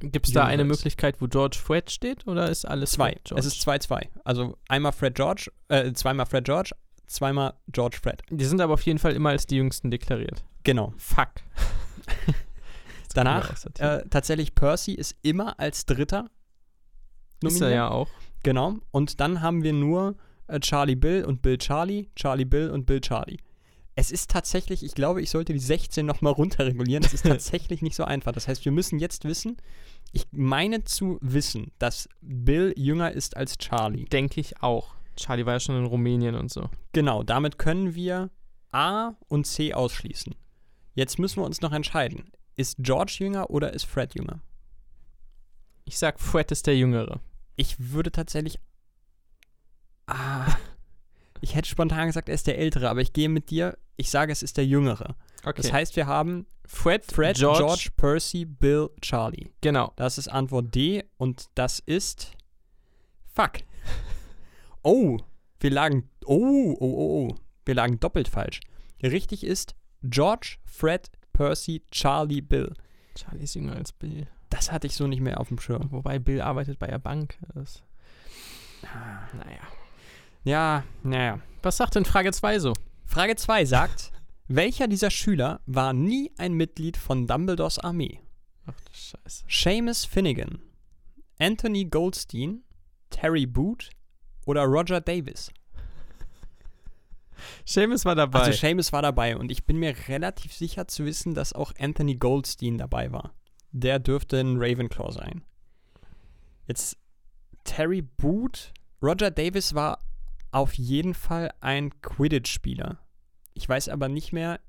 Gibt 0.00 0.28
es 0.28 0.32
da 0.32 0.44
eine. 0.44 0.64
Möglichkeit, 0.64 1.20
wo 1.20 1.26
George 1.26 1.58
Fred 1.62 1.90
steht? 1.90 2.26
Oder 2.26 2.48
ist 2.48 2.64
alles 2.64 2.92
Zwei. 2.92 3.16
Es 3.34 3.44
ist 3.44 3.66
2-2. 3.66 4.08
Also 4.24 4.56
einmal 4.68 4.92
Fred 4.92 5.14
George, 5.14 5.50
äh, 5.68 5.92
zweimal 5.92 6.26
Fred 6.26 6.44
George, 6.44 6.70
zweimal 7.06 7.54
George 7.68 7.98
Fred. 8.00 8.22
Die 8.30 8.44
sind 8.44 8.60
aber 8.60 8.74
auf 8.74 8.82
jeden 8.82 8.98
Fall 8.98 9.14
immer 9.14 9.30
als 9.30 9.46
die 9.46 9.56
jüngsten 9.56 9.90
deklariert. 9.90 10.44
Genau. 10.62 10.94
Fuck. 10.98 11.30
Danach 13.14 13.52
äh, 13.78 14.04
tatsächlich 14.08 14.54
Percy 14.54 14.92
ist 14.92 15.16
immer 15.22 15.58
als 15.58 15.86
Dritter 15.86 16.30
ist 17.42 17.60
er 17.60 17.70
ja 17.70 17.88
auch. 17.88 18.08
Genau. 18.42 18.76
Und 18.90 19.20
dann 19.20 19.40
haben 19.40 19.62
wir 19.62 19.72
nur 19.72 20.16
äh, 20.48 20.60
Charlie 20.60 20.96
Bill 20.96 21.24
und 21.24 21.42
Bill 21.42 21.58
Charlie, 21.58 22.08
Charlie 22.16 22.44
Bill 22.44 22.70
und 22.70 22.86
Bill 22.86 23.00
Charlie. 23.00 23.38
Es 23.98 24.12
ist 24.12 24.30
tatsächlich, 24.30 24.84
ich 24.84 24.94
glaube, 24.94 25.20
ich 25.20 25.28
sollte 25.28 25.52
die 25.52 25.58
16 25.58 26.06
nochmal 26.06 26.32
runterregulieren. 26.32 27.02
Es 27.02 27.14
ist 27.14 27.22
tatsächlich 27.26 27.82
nicht 27.82 27.96
so 27.96 28.04
einfach. 28.04 28.30
Das 28.30 28.46
heißt, 28.46 28.64
wir 28.64 28.70
müssen 28.70 29.00
jetzt 29.00 29.24
wissen, 29.24 29.56
ich 30.12 30.28
meine 30.30 30.84
zu 30.84 31.18
wissen, 31.20 31.72
dass 31.80 32.08
Bill 32.20 32.72
jünger 32.76 33.10
ist 33.10 33.36
als 33.36 33.58
Charlie. 33.58 34.04
Denke 34.04 34.40
ich 34.40 34.62
auch. 34.62 34.94
Charlie 35.16 35.46
war 35.46 35.54
ja 35.54 35.58
schon 35.58 35.76
in 35.76 35.84
Rumänien 35.84 36.36
und 36.36 36.48
so. 36.48 36.70
Genau, 36.92 37.24
damit 37.24 37.58
können 37.58 37.96
wir 37.96 38.30
A 38.70 39.14
und 39.26 39.48
C 39.48 39.74
ausschließen. 39.74 40.32
Jetzt 40.94 41.18
müssen 41.18 41.40
wir 41.40 41.46
uns 41.46 41.60
noch 41.60 41.72
entscheiden. 41.72 42.30
Ist 42.54 42.76
George 42.78 43.16
jünger 43.18 43.50
oder 43.50 43.72
ist 43.72 43.84
Fred 43.84 44.14
jünger? 44.14 44.38
Ich 45.84 45.98
sag, 45.98 46.20
Fred 46.20 46.52
ist 46.52 46.68
der 46.68 46.76
Jüngere. 46.76 47.18
Ich 47.56 47.74
würde 47.90 48.12
tatsächlich. 48.12 48.60
Ah. 50.06 50.56
Ich 51.40 51.54
hätte 51.54 51.68
spontan 51.68 52.06
gesagt, 52.06 52.28
er 52.28 52.34
ist 52.34 52.46
der 52.46 52.58
Ältere, 52.58 52.88
aber 52.88 53.00
ich 53.00 53.12
gehe 53.12 53.28
mit 53.28 53.50
dir. 53.50 53.76
Ich 53.98 54.10
sage, 54.10 54.30
es 54.32 54.44
ist 54.44 54.56
der 54.56 54.64
Jüngere. 54.64 55.16
Okay. 55.44 55.60
Das 55.60 55.72
heißt, 55.72 55.96
wir 55.96 56.06
haben 56.06 56.46
Fred, 56.64 57.04
Fred, 57.04 57.36
George, 57.36 57.88
Percy, 57.96 58.44
Bill, 58.44 58.90
Charlie. 59.00 59.50
Genau. 59.60 59.92
Das 59.96 60.18
ist 60.18 60.28
Antwort 60.28 60.72
D 60.72 61.04
und 61.16 61.46
das 61.54 61.80
ist. 61.80 62.32
Fuck. 63.34 63.58
Oh, 64.84 65.18
wir 65.58 65.70
lagen. 65.70 66.08
Oh, 66.24 66.36
oh, 66.38 66.76
oh, 66.80 67.28
oh. 67.28 67.36
Wir 67.66 67.74
lagen 67.74 67.98
doppelt 67.98 68.28
falsch. 68.28 68.60
Richtig 69.02 69.44
ist 69.44 69.74
George, 70.04 70.56
Fred, 70.64 71.10
Percy, 71.32 71.82
Charlie, 71.90 72.40
Bill. 72.40 72.72
Charlie 73.16 73.42
ist 73.42 73.56
jünger 73.56 73.74
als 73.74 73.92
Bill. 73.92 74.28
Das 74.50 74.70
hatte 74.70 74.86
ich 74.86 74.94
so 74.94 75.08
nicht 75.08 75.20
mehr 75.20 75.40
auf 75.40 75.48
dem 75.48 75.58
Schirm. 75.58 75.90
Wobei 75.90 76.20
Bill 76.20 76.40
arbeitet 76.40 76.78
bei 76.78 76.86
der 76.86 77.00
Bank. 77.00 77.36
Das, 77.54 77.82
naja. 79.34 79.60
Ja, 80.44 80.84
naja. 81.02 81.40
Was 81.62 81.76
sagt 81.76 81.96
denn 81.96 82.04
Frage 82.04 82.32
2 82.32 82.60
so? 82.60 82.72
Frage 83.08 83.36
2 83.36 83.64
sagt, 83.64 84.12
welcher 84.48 84.86
dieser 84.86 85.10
Schüler 85.10 85.62
war 85.64 85.94
nie 85.94 86.30
ein 86.36 86.52
Mitglied 86.52 86.98
von 86.98 87.26
Dumbledores 87.26 87.78
Armee? 87.78 88.20
Ach 88.66 88.78
du 88.78 88.92
Scheiße. 88.92 89.44
Seamus 89.48 90.04
Finnegan, 90.04 90.60
Anthony 91.38 91.86
Goldstein, 91.86 92.62
Terry 93.08 93.46
Boot 93.46 93.88
oder 94.44 94.64
Roger 94.64 95.00
Davis? 95.00 95.50
Seamus 97.64 98.04
war 98.04 98.14
dabei. 98.14 98.40
Also 98.40 98.52
Seamus 98.52 98.92
war 98.92 99.00
dabei 99.00 99.38
und 99.38 99.50
ich 99.50 99.64
bin 99.64 99.78
mir 99.78 99.94
relativ 100.08 100.52
sicher 100.52 100.86
zu 100.86 101.06
wissen, 101.06 101.34
dass 101.34 101.54
auch 101.54 101.72
Anthony 101.78 102.16
Goldstein 102.16 102.76
dabei 102.76 103.10
war. 103.10 103.32
Der 103.72 103.98
dürfte 103.98 104.38
ein 104.38 104.58
Ravenclaw 104.58 105.12
sein. 105.12 105.42
Jetzt 106.66 106.98
Terry 107.64 108.02
Boot, 108.02 108.74
Roger 109.02 109.30
Davis 109.30 109.74
war 109.74 109.98
auf 110.50 110.74
jeden 110.74 111.14
Fall 111.14 111.52
ein 111.60 112.00
Quidditch-Spieler. 112.00 112.98
Ich 113.54 113.68
weiß 113.68 113.88
aber 113.88 114.08
nicht 114.08 114.32
mehr, 114.32 114.60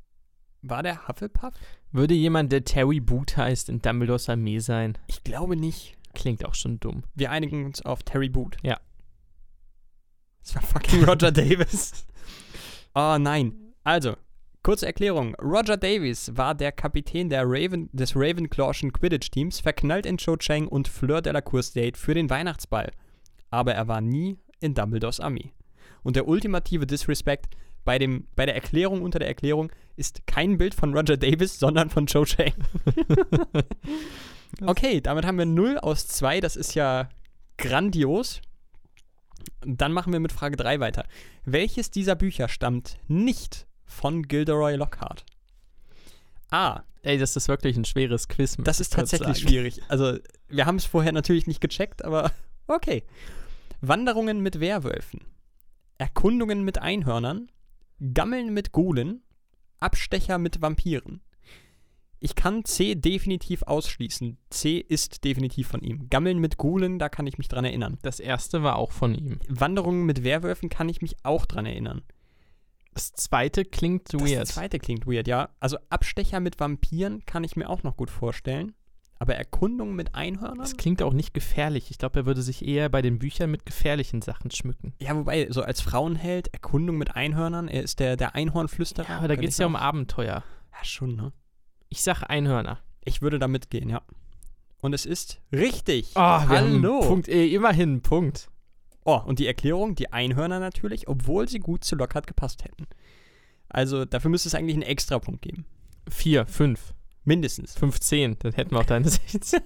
war 0.62 0.84
der 0.84 1.08
Hufflepuff? 1.08 1.54
Würde 1.92 2.14
jemand, 2.14 2.52
der 2.52 2.66
Terry 2.66 3.00
Boot 3.00 3.38
heißt, 3.38 3.70
in 3.70 3.82
Dumbledores 3.82 4.30
Armee 4.30 4.60
sein? 4.60 4.98
Ich 5.08 5.24
glaube 5.24 5.56
nicht. 5.56 5.98
Klingt 6.14 6.44
auch 6.46 6.56
schon 6.56 6.80
dumm. 6.80 7.04
Wir 7.16 7.32
einigen 7.32 7.66
uns 7.66 7.82
auf 7.84 8.04
Terry 8.04 8.30
Boot. 8.30 8.58
Ja. 8.64 8.80
Das 10.44 10.56
war 10.56 10.62
fucking 10.64 11.04
Roger 11.04 11.32
Davis. 11.32 12.06
Oh 12.94 13.18
nein. 13.20 13.54
Also, 13.84 14.16
kurze 14.64 14.88
Erklärung. 14.88 15.36
Roger 15.36 15.78
Davis 15.78 16.36
war 16.36 16.56
der 16.56 16.72
Kapitän 16.72 17.30
der 17.30 17.44
Raven, 17.46 17.90
des 17.94 18.16
Ravenclawschen 18.16 18.92
Quidditch-Teams, 18.92 19.62
verknallt 19.62 20.06
in 20.06 20.18
Cho 20.18 20.36
Chang 20.38 20.68
und 20.68 20.88
Fleur 20.88 21.22
Delacour's 21.22 21.72
Date 21.72 21.98
für 21.98 22.14
den 22.14 22.30
Weihnachtsball. 22.30 22.92
Aber 23.50 23.74
er 23.74 23.88
war 23.88 24.02
nie 24.02 24.38
in 24.60 24.74
Dumbledores 24.74 25.20
Armee. 25.20 25.54
Und 26.04 26.16
der 26.16 26.28
ultimative 26.28 26.86
Disrespect 26.86 27.56
bei, 27.86 27.98
dem, 27.98 28.28
bei 28.36 28.46
der 28.46 28.56
Erklärung 28.56 29.02
unter 29.02 29.20
der 29.20 29.28
Erklärung 29.28 29.72
ist 29.96 30.28
kein 30.28 30.58
Bild 30.58 30.76
von 30.76 30.96
Roger 30.96 31.18
Davis, 31.18 31.60
sondern 31.60 31.90
von 31.90 32.06
Cho 32.08 32.26
Chang. 32.26 32.54
okay, 34.66 35.02
damit 35.02 35.26
haben 35.26 35.38
wir 35.38 35.46
0 35.46 35.78
aus 35.80 36.08
2. 36.08 36.40
Das 36.40 36.56
ist 36.56 36.76
ja 36.76 37.10
grandios. 37.58 38.42
Dann 39.62 39.92
machen 39.92 40.14
wir 40.14 40.20
mit 40.20 40.32
Frage 40.32 40.58
3 40.58 40.80
weiter. 40.80 41.06
Welches 41.46 41.92
dieser 41.92 42.16
Bücher 42.16 42.48
stammt 42.48 42.98
nicht 43.08 43.66
von 43.86 44.24
Gilderoy 44.24 44.76
Lockhart? 44.76 45.26
A. 46.52 46.84
Ey, 47.02 47.18
das 47.18 47.36
ist 47.36 47.48
wirklich 47.48 47.78
ein 47.78 47.86
schweres 47.86 48.28
Quiz. 48.28 48.58
Das 48.60 48.80
ist 48.80 48.94
tatsächlich 48.94 49.38
sagen. 49.38 49.50
schwierig. 49.50 49.82
Also, 49.88 50.18
wir 50.50 50.66
haben 50.66 50.76
es 50.76 50.86
vorher 50.86 51.12
natürlich 51.14 51.48
nicht 51.48 51.62
gecheckt, 51.62 52.04
aber 52.04 52.32
okay. 52.68 53.04
Wanderungen 53.82 54.42
mit 54.42 54.60
Werwölfen. 54.60 55.22
Erkundungen 56.00 56.64
mit 56.64 56.82
Einhörnern. 56.82 57.52
Gammeln 58.14 58.54
mit 58.54 58.72
Gulen. 58.72 59.22
Abstecher 59.80 60.38
mit 60.38 60.62
Vampiren. 60.62 61.22
Ich 62.22 62.36
kann 62.36 62.66
C 62.66 62.96
definitiv 62.96 63.64
ausschließen. 63.64 64.38
C 64.50 64.78
ist 64.78 65.24
definitiv 65.24 65.68
von 65.68 65.82
ihm. 65.82 66.10
Gammeln 66.10 66.40
mit 66.40 66.58
Gulen, 66.58 67.00
da 67.00 67.08
kann 67.08 67.28
ich 67.28 67.38
mich 67.38 67.48
dran 67.48 67.64
erinnern. 67.64 67.98
Das 68.02 68.20
erste 68.20 68.64
war 68.64 68.78
auch 68.78 68.92
von 68.92 69.14
ihm. 69.14 69.40
Wanderungen 69.48 70.06
mit 70.06 70.24
Werwölfen 70.24 70.70
kann 70.70 70.90
ich 70.90 71.02
mich 71.02 71.16
auch 71.24 71.46
dran 71.46 71.66
erinnern. 71.66 72.02
Das 72.94 73.14
zweite 73.14 73.64
klingt 73.64 74.14
Das 74.14 74.22
weird. 74.22 74.48
zweite 74.48 74.80
klingt 74.80 75.06
weird, 75.06 75.28
ja. 75.28 75.50
Also 75.60 75.78
Abstecher 75.90 76.40
mit 76.40 76.60
Vampiren 76.60 77.26
kann 77.26 77.44
ich 77.44 77.56
mir 77.56 77.70
auch 77.70 77.84
noch 77.84 77.96
gut 77.96 78.10
vorstellen. 78.10 78.74
Aber 79.22 79.36
Erkundungen 79.36 79.96
mit 79.96 80.16
Einhörnern? 80.16 80.60
Das 80.60 80.78
klingt 80.78 81.02
auch 81.02 81.12
nicht 81.12 81.34
gefährlich. 81.34 81.92
Ich 81.92 81.98
glaube, 81.98 82.22
er 82.22 82.26
würde 82.26 82.42
sich 82.42 82.66
eher 82.66 82.88
bei 82.88 83.02
den 83.02 83.20
Büchern 83.20 83.52
mit 83.52 83.66
gefährlichen 83.66 84.22
Sachen 84.22 84.50
schmücken. 84.50 84.94
Ja, 85.02 85.14
wobei, 85.16 85.52
so 85.52 85.62
als 85.62 85.82
Frauenheld, 85.82 86.54
Erkundung 86.54 86.98
mit 86.98 87.16
Einhörnern, 87.18 87.68
er 87.68 87.84
ist 87.84 88.00
der, 88.00 88.16
der 88.16 88.34
Einhornflüsterer. 88.36 89.10
Ja, 89.10 89.18
aber 89.18 89.28
da 89.28 89.36
geht 89.36 89.50
es 89.50 89.58
ja 89.58 89.66
um 89.66 89.76
Abenteuer. 89.76 90.44
Ja, 90.72 90.86
schon, 90.86 91.18
ne? 91.18 91.34
Ich 91.90 92.02
sag 92.02 92.24
Einhörner. 92.24 92.80
Ich 93.04 93.22
würde 93.22 93.40
da 93.40 93.50
mitgehen, 93.50 93.90
ja. 93.90 94.02
Und 94.82 94.94
es 94.94 95.06
ist 95.06 95.42
richtig. 95.52 96.12
Oh, 96.16 96.20
wir 96.20 96.22
haben 96.22 96.50
Hallo. 96.50 97.02
Punkt. 97.02 97.28
Ey, 97.28 97.54
immerhin 97.54 98.02
Punkt. 98.02 98.50
Oh, 99.04 99.20
und 99.26 99.40
die 99.40 99.48
Erklärung, 99.48 99.96
die 99.96 100.14
Einhörner 100.14 100.60
natürlich, 100.60 101.10
obwohl 101.10 101.50
sie 101.50 101.60
gut 101.60 101.84
zu 101.84 101.96
Lockhart 101.96 102.28
gepasst 102.28 102.64
hätten. 102.64 102.88
Also 103.68 104.06
dafür 104.06 104.32
müsste 104.32 104.48
es 104.48 104.56
eigentlich 104.56 104.76
einen 104.76 104.84
Extrapunkt 104.84 105.42
geben. 105.42 105.66
Vier, 106.10 106.46
fünf, 106.46 106.94
Mindestens. 107.30 107.76
15. 107.78 108.40
Dann 108.40 108.54
hätten 108.54 108.72
wir 108.72 108.80
auch 108.80 108.86
deine 108.86 109.08
16. 109.10 109.62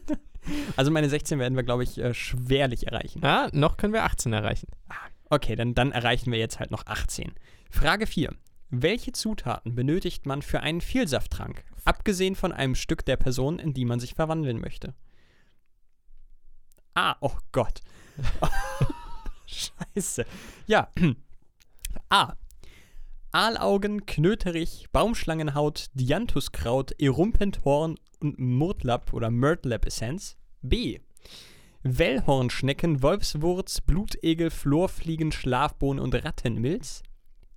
Also 0.76 0.91
meine 0.91 1.07
16 1.07 1.39
werden 1.39 1.55
wir, 1.55 1.64
glaube 1.64 1.84
ich, 1.84 1.97
äh, 1.97 2.14
schwerlich 2.14 2.88
erreichen. 2.88 3.22
Ja, 3.24 3.47
noch 3.53 3.78
können 3.78 3.93
wir 3.93 4.03
18 4.03 4.34
erreichen. 4.34 4.68
Okay, 5.30 5.55
dann, 5.55 5.74
dann 5.74 5.93
erreichen 5.93 6.30
wir 6.34 6.39
jetzt 6.39 6.59
halt 6.59 6.72
noch 6.72 6.86
18. 6.88 7.32
Frage 7.70 8.05
4. 8.05 8.36
Welche 8.70 9.14
Zutaten 9.14 9.76
benötigt 9.76 10.26
man 10.26 10.41
für 10.41 10.59
einen 10.59 10.82
Vielsafttrank, 10.82 11.64
abgesehen 11.86 12.36
von 12.36 12.51
einem 12.51 12.76
Stück 12.76 13.05
der 13.05 13.16
Person, 13.16 13.59
in 13.59 13.74
die 13.74 13.86
man 13.86 14.01
sich 14.01 14.14
verwandeln 14.14 14.59
möchte? 14.59 14.93
Ah, 16.95 17.16
oh 17.22 17.38
Gott. 17.53 17.80
Scheiße. 19.45 20.26
Ja. 20.68 20.91
A. 22.09 22.34
Aalaugen, 23.34 24.05
Knöterich, 24.05 24.89
Baumschlangenhaut, 24.91 25.88
Dianthuskraut, 25.95 26.91
Erumpenthorn 27.01 27.95
und 28.19 28.38
Murtlap 28.38 29.11
oder 29.11 29.31
Myrtlap-Essenz. 29.31 30.38
B. 30.61 30.99
Wellhornschnecken, 31.81 33.01
Wolfswurz, 33.01 33.81
Blutegel, 33.81 34.51
Florfliegen, 34.51 35.31
Schlafbohne 35.31 35.99
und 35.99 36.13
Rattenmilz. 36.13 37.01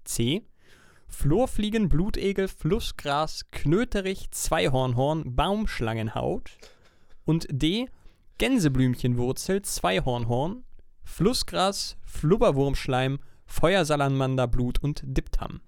C. 0.05 0.47
Florfliegen, 1.09 1.91
Blutegel, 1.91 2.49
Flussgras, 2.49 3.45
Knöterich, 3.51 4.31
Zweihornhorn, 4.31 5.37
Baumschlangenhaut. 5.37 6.57
Und 7.27 7.49
D. 7.51 7.91
Gänseblümchenwurzel, 8.39 9.61
Zweihornhorn, 9.61 10.65
Flussgras, 11.05 11.99
Flubberwurmschleim, 12.07 13.19
Feuersalamandarblut 13.45 14.83
und 14.83 15.03
Diptam. 15.05 15.61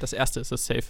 Das 0.00 0.12
erste 0.12 0.40
ist 0.40 0.52
es 0.52 0.66
safe. 0.66 0.84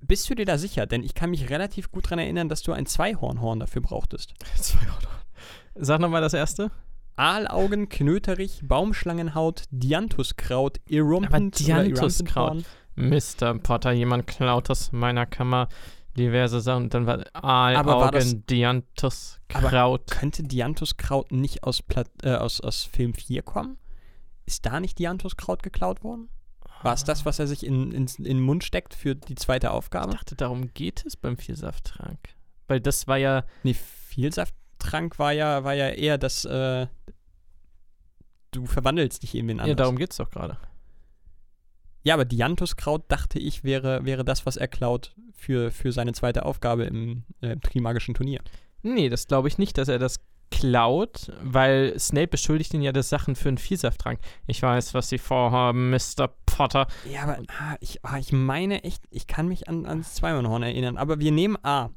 Bist 0.00 0.30
du 0.30 0.34
dir 0.34 0.46
da 0.46 0.58
sicher? 0.58 0.86
Denn 0.86 1.02
ich 1.02 1.14
kann 1.14 1.30
mich 1.30 1.50
relativ 1.50 1.90
gut 1.90 2.06
daran 2.06 2.20
erinnern, 2.20 2.48
dass 2.48 2.62
du 2.62 2.72
ein 2.72 2.86
Zweihornhorn 2.86 3.58
dafür 3.60 3.82
brauchtest. 3.82 4.34
Sag 5.74 6.00
nochmal 6.00 6.20
das 6.20 6.34
erste. 6.34 6.70
Aalaugen, 7.16 7.88
Knöterich, 7.88 8.60
Baumschlangenhaut, 8.62 9.64
Dianthuskraut, 9.70 10.78
Irrumpent 10.88 11.58
oder. 11.58 12.64
Mr. 12.94 13.54
Potter, 13.58 13.92
jemand 13.92 14.26
klaut 14.26 14.70
aus 14.70 14.92
meiner 14.92 15.26
Kammer 15.26 15.68
diverse 16.16 16.60
Sachen. 16.60 16.84
Und 16.84 16.94
dann 16.94 17.06
war 17.06 17.18
das- 17.18 17.34
Aalaugen, 17.34 18.46
Dianthuskraut. 18.46 20.06
Könnte 20.10 20.42
Dianthuskraut 20.44 21.32
nicht 21.32 21.64
aus, 21.64 21.82
Plat 21.82 22.08
äh, 22.22 22.34
aus, 22.34 22.60
aus 22.60 22.84
Film 22.84 23.14
4 23.14 23.42
kommen? 23.42 23.78
Ist 24.46 24.64
da 24.66 24.78
nicht 24.80 24.98
Dianthuskraut 24.98 25.62
geklaut 25.62 26.02
worden? 26.04 26.28
War 26.82 26.94
es 26.94 27.04
das, 27.04 27.24
was 27.26 27.38
er 27.38 27.46
sich 27.46 27.64
in, 27.66 27.92
ins- 27.92 28.16
in 28.18 28.24
den 28.24 28.40
Mund 28.40 28.62
steckt 28.64 28.94
für 28.94 29.14
die 29.14 29.34
zweite 29.34 29.66
Ich 29.68 29.72
Aufgabe? 29.72 30.12
dachte, 30.12 30.36
darum 30.36 30.72
geht 30.74 31.04
es 31.06 31.16
beim 31.16 31.36
Vielsafttrank. 31.36 32.18
Weil 32.68 32.80
das 32.80 33.06
war 33.08 33.16
ja, 33.16 33.44
Nee, 33.64 33.74
Vielsafttrank 33.74 35.18
war 35.18 35.32
ja, 35.32 35.64
war 35.64 35.74
ja 35.74 35.88
eher 35.88 36.18
das, 36.18 36.44
äh, 36.44 36.86
du 38.52 38.66
verwandelst 38.66 39.22
dich 39.22 39.34
eben 39.34 39.48
in 39.48 39.56
ja 39.58 39.62
anderes. 39.64 39.76
darum 39.78 39.96
geht 39.96 40.10
es 40.12 40.16
doch 40.18 40.30
gerade. 40.30 40.56
Ja, 42.04 42.14
aber 42.14 42.24
Dianthuskraut 42.24 43.04
dachte 43.08 43.38
ich 43.38 43.64
wäre, 43.64 44.04
wäre 44.04 44.24
das, 44.24 44.46
was 44.46 44.56
er 44.56 44.68
klaut 44.68 45.14
für, 45.34 45.70
für 45.70 45.92
seine 45.92 46.12
zweite 46.12 46.44
Aufgabe 46.46 46.84
im 46.84 47.24
äh, 47.40 47.56
Trimagischen 47.56 48.14
Turnier. 48.14 48.40
Nee, 48.82 49.08
das 49.08 49.26
glaube 49.26 49.48
ich 49.48 49.58
nicht, 49.58 49.76
dass 49.78 49.88
er 49.88 49.98
das 49.98 50.20
klaut, 50.50 51.32
weil 51.42 51.98
Snape 51.98 52.28
beschuldigt 52.28 52.74
ihn 52.74 52.82
ja 52.82 52.92
des 52.92 53.08
Sachen 53.08 53.36
für 53.36 53.48
einen 53.48 53.58
Vielsafttrank. 53.58 54.18
Ich 54.46 54.62
weiß, 54.62 54.94
was 54.94 55.08
sie 55.08 55.18
vorhaben, 55.18 55.90
Mr. 55.90 56.28
Potter. 56.46 56.86
Ja, 57.10 57.22
aber 57.22 57.38
ah, 57.48 57.76
ich, 57.80 58.04
ah, 58.04 58.18
ich 58.18 58.32
meine 58.32 58.84
echt, 58.84 59.04
ich 59.10 59.26
kann 59.26 59.48
mich 59.48 59.68
an, 59.68 59.86
ans 59.86 60.14
Zweihornhorn 60.14 60.62
erinnern. 60.62 60.96
Aber 60.96 61.20
wir 61.20 61.32
nehmen 61.32 61.56
A. 61.62 61.90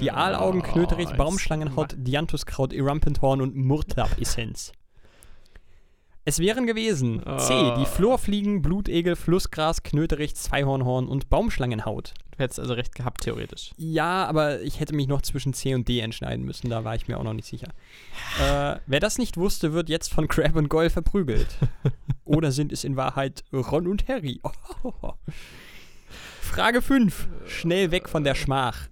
Die 0.00 0.12
Aalaugen, 0.12 0.62
Knöterich, 0.62 1.08
Oh, 1.12 1.16
Baumschlangenhaut, 1.16 1.94
Dianthuskraut, 1.98 2.72
Irrumpenthorn 2.72 3.40
und 3.42 3.56
Murtlap-Essenz. 3.56 4.72
Es 6.24 6.38
wären 6.38 6.66
gewesen 6.66 7.20
C. 7.38 7.52
Ah. 7.52 7.76
Die 7.78 7.86
Florfliegen, 7.86 8.62
Blutegel, 8.62 9.16
Flussgras, 9.16 9.82
Knöterich, 9.82 10.36
Zweihornhorn 10.36 11.08
und 11.08 11.28
Baumschlangenhaut. 11.30 12.14
Hättest 12.42 12.58
also 12.58 12.74
recht 12.74 12.96
gehabt, 12.96 13.22
theoretisch. 13.22 13.70
Ja, 13.76 14.26
aber 14.26 14.62
ich 14.62 14.80
hätte 14.80 14.96
mich 14.96 15.06
noch 15.06 15.22
zwischen 15.22 15.54
C 15.54 15.76
und 15.76 15.86
D 15.86 16.00
entscheiden 16.00 16.44
müssen. 16.44 16.68
Da 16.70 16.82
war 16.82 16.96
ich 16.96 17.06
mir 17.06 17.16
auch 17.18 17.22
noch 17.22 17.34
nicht 17.34 17.46
sicher. 17.46 17.68
Äh, 18.40 18.76
wer 18.86 18.98
das 18.98 19.18
nicht 19.18 19.36
wusste, 19.36 19.74
wird 19.74 19.90
jetzt 19.90 20.12
von 20.12 20.26
Crab 20.26 20.56
und 20.56 20.68
Goyle 20.68 20.90
verprügelt. 20.90 21.48
Oder 22.24 22.50
sind 22.50 22.72
es 22.72 22.82
in 22.82 22.96
Wahrheit 22.96 23.44
Ron 23.52 23.86
und 23.86 24.08
Harry? 24.08 24.40
Frage 26.40 26.80
5. 26.80 27.28
Schnell 27.46 27.90
weg 27.90 28.08
von 28.08 28.24
der 28.24 28.34
Schmach. 28.34 28.88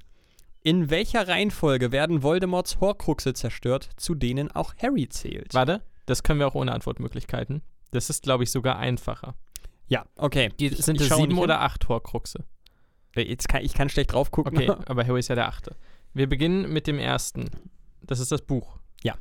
In 0.62 0.90
welcher 0.90 1.26
Reihenfolge 1.26 1.90
werden 1.90 2.22
Voldemorts 2.22 2.80
Horcruxe 2.80 3.32
zerstört, 3.32 3.88
zu 3.96 4.14
denen 4.14 4.51
auch 4.53 4.74
Harry 4.80 5.09
zählt? 5.09 5.55
Warte, 5.55 5.82
das 6.07 6.22
können 6.22 6.38
wir 6.38 6.46
auch 6.46 6.55
ohne 6.55 6.72
Antwortmöglichkeiten. 6.72 7.62
Das 7.92 8.11
ist, 8.11 8.22
glaube 8.22 8.44
ich, 8.44 8.53
sogar 8.53 8.78
einfacher. 8.78 9.34
Ja, 9.88 10.05
okay. 10.16 10.51
Die, 10.61 10.68
sind 10.68 11.01
es 11.01 11.09
sieben 11.09 11.38
oder 11.38 11.62
acht 11.62 11.88
Horcruxe? 11.88 12.44
Äh, 13.14 13.22
Jetzt 13.22 13.48
kann, 13.48 13.62
ich 13.64 13.74
kann 13.74 13.88
schlecht 13.88 14.12
drauf 14.12 14.30
gucken. 14.30 14.56
Okay, 14.56 14.70
aber 14.86 15.06
Harry 15.06 15.20
ist 15.20 15.28
ja 15.28 15.34
der 15.34 15.48
achte. 15.48 15.76
Wir 16.14 16.28
beginnen 16.28 16.72
mit 16.72 16.86
dem 16.86 16.98
ersten. 16.98 17.50
Das 18.02 18.18
ist 18.20 18.32
das 18.32 18.42
Buch. 18.42 18.78
Ja. 19.02 19.14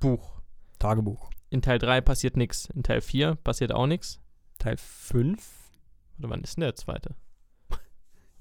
Buch. 0.00 0.40
Tagebuch. 0.78 1.30
In 1.50 1.62
Teil 1.62 1.78
3 1.78 2.00
passiert 2.00 2.36
nichts. 2.36 2.68
In 2.74 2.82
Teil 2.82 3.00
4 3.00 3.34
passiert 3.36 3.72
auch 3.72 3.86
nichts. 3.86 4.20
Teil 4.58 4.76
5. 4.76 5.70
Oder 6.18 6.30
wann 6.30 6.42
ist 6.42 6.56
denn 6.56 6.62
der 6.62 6.74
zweite? 6.76 7.14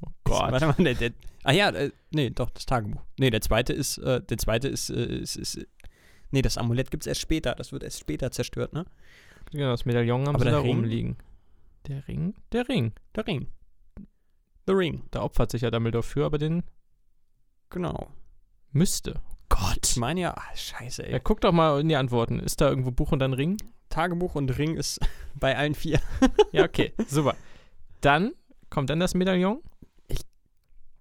Oh 0.03 0.09
Gott. 0.23 0.51
Warte 0.51 0.65
mal, 0.65 0.73
der, 0.83 0.95
der, 0.95 1.11
ah 1.43 1.51
ja, 1.51 1.69
äh, 1.69 1.91
nee, 2.09 2.31
doch, 2.31 2.49
das 2.49 2.65
Tagebuch. 2.65 3.03
Nee, 3.19 3.29
der 3.29 3.41
zweite 3.41 3.71
ist, 3.71 3.99
äh, 3.99 4.19
der 4.19 4.39
zweite 4.39 4.67
ist, 4.67 4.89
äh, 4.89 5.03
ist, 5.17 5.35
ist, 5.35 5.59
nee, 6.31 6.41
das 6.41 6.57
Amulett 6.57 6.89
gibt's 6.89 7.05
erst 7.05 7.21
später, 7.21 7.53
das 7.53 7.71
wird 7.71 7.83
erst 7.83 7.99
später 7.99 8.31
zerstört, 8.31 8.73
ne? 8.73 8.87
Genau, 9.51 9.69
das 9.69 9.85
Medaillon 9.85 10.25
haben 10.27 10.33
Aber 10.35 10.43
sie 10.43 10.49
da 10.49 10.59
Ring? 10.59 10.77
rumliegen. 10.77 11.17
Der 11.85 12.07
Ring? 12.07 12.33
Der 12.51 12.67
Ring. 12.67 12.93
Der 13.13 13.27
Ring. 13.27 13.45
The 14.71 14.77
Ring, 14.77 15.03
Da 15.11 15.21
opfert 15.21 15.51
sich 15.51 15.61
ja 15.61 15.71
Dumbledore 15.71 16.03
für, 16.03 16.25
aber 16.25 16.37
den 16.37 16.63
genau. 17.69 18.09
müsste. 18.71 19.21
Ich 19.51 19.57
Gott. 19.57 19.97
meine 19.97 20.21
ja, 20.21 20.33
ah, 20.35 20.55
scheiße, 20.55 21.05
ey. 21.05 21.11
Ja, 21.11 21.19
guck 21.19 21.41
doch 21.41 21.51
mal 21.51 21.79
in 21.81 21.89
die 21.89 21.95
Antworten. 21.97 22.39
Ist 22.39 22.61
da 22.61 22.69
irgendwo 22.69 22.91
Buch 22.91 23.11
und 23.11 23.19
dann 23.19 23.33
Ring? 23.33 23.57
Tagebuch 23.89 24.35
und 24.35 24.57
Ring 24.57 24.77
ist 24.77 24.99
bei 25.35 25.57
allen 25.57 25.75
vier. 25.75 25.99
Ja, 26.53 26.63
okay. 26.63 26.93
Super. 27.07 27.35
Dann 27.99 28.33
kommt 28.69 28.89
dann 28.89 28.99
das 29.01 29.13
Medaillon. 29.13 29.61
Ich 30.07 30.21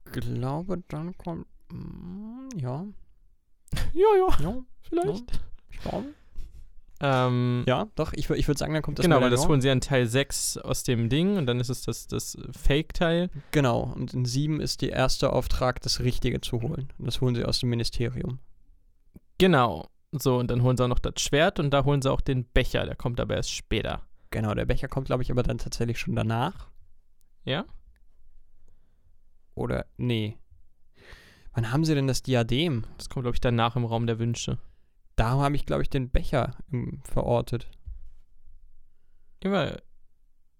glaube, 0.05 0.83
dann 0.89 1.17
kommt, 1.17 1.47
mm, 1.71 2.49
ja, 2.57 2.85
Ja, 3.95 4.17
ja, 4.17 4.37
ja, 4.43 4.63
vielleicht. 4.83 5.41
ich 5.71 5.79
glaube. 5.79 6.15
Ähm, 7.01 7.65
Ja, 7.67 7.89
doch, 7.95 8.13
ich, 8.13 8.29
ich 8.31 8.47
würde 8.47 8.59
sagen, 8.59 8.75
dann 8.75 8.83
kommt 8.83 8.99
das 8.99 9.05
genau, 9.05 9.21
weil 9.21 9.31
das 9.31 9.49
holen 9.49 9.61
sie 9.61 9.69
in 9.69 9.81
Teil 9.81 10.07
6 10.07 10.59
aus 10.59 10.83
dem 10.83 11.09
Ding 11.09 11.39
und 11.39 11.47
dann 11.47 11.59
ist 11.59 11.71
es 11.71 11.83
das, 11.83 12.07
das 12.07 12.37
Fake-Teil. 12.53 13.31
Genau, 13.53 13.93
und 13.95 14.13
in 14.13 14.27
sieben 14.27 14.61
ist 14.61 14.83
der 14.83 14.93
erste 14.93 15.33
Auftrag, 15.33 15.81
das 15.81 16.01
Richtige 16.01 16.41
zu 16.41 16.61
holen. 16.61 16.93
Und 16.99 17.07
das 17.07 17.21
holen 17.21 17.35
sie 17.35 17.45
aus 17.45 17.61
dem 17.61 17.71
Ministerium. 17.71 18.39
Genau. 19.39 19.89
So, 20.13 20.39
und 20.39 20.51
dann 20.51 20.63
holen 20.63 20.77
sie 20.77 20.85
auch 20.85 20.89
noch 20.89 20.99
das 20.99 21.15
Schwert 21.23 21.59
und 21.61 21.71
da 21.71 21.85
holen 21.85 22.03
sie 22.03 22.11
auch 22.11 22.21
den 22.21 22.45
Becher, 22.45 22.85
der 22.85 22.97
kommt 22.97 23.21
aber 23.21 23.37
erst 23.37 23.53
später. 23.53 24.03
Genau, 24.31 24.55
der 24.55 24.67
Becher 24.67 24.89
kommt, 24.89 25.07
glaube 25.07 25.23
ich, 25.23 25.31
aber 25.31 25.43
dann 25.43 25.59
tatsächlich 25.59 25.99
schon 25.99 26.15
danach. 26.17 26.69
Ja? 27.45 27.65
Oder, 29.55 29.87
nee. 29.97 30.37
Wann 31.53 31.73
haben 31.73 31.85
sie 31.85 31.95
denn 31.95 32.07
das 32.07 32.23
Diadem? 32.23 32.85
Das 32.97 33.09
kommt, 33.09 33.25
glaube 33.25 33.37
ich, 33.37 33.41
danach 33.41 33.77
im 33.77 33.85
Raum 33.85 34.07
der 34.07 34.19
Wünsche. 34.19 34.59
Da 35.21 35.31
habe 35.31 35.55
ich, 35.57 35.67
glaube 35.67 35.83
ich, 35.83 35.91
den 35.91 36.09
Becher 36.11 36.57
ähm, 36.73 37.01
verortet. 37.05 37.69
Immer. 39.41 39.77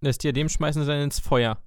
Das 0.01 0.17
Diadem 0.17 0.49
schmeißen 0.49 0.83
sie 0.83 0.87
dann 0.87 1.01
ins 1.01 1.19
Feuer. 1.19 1.59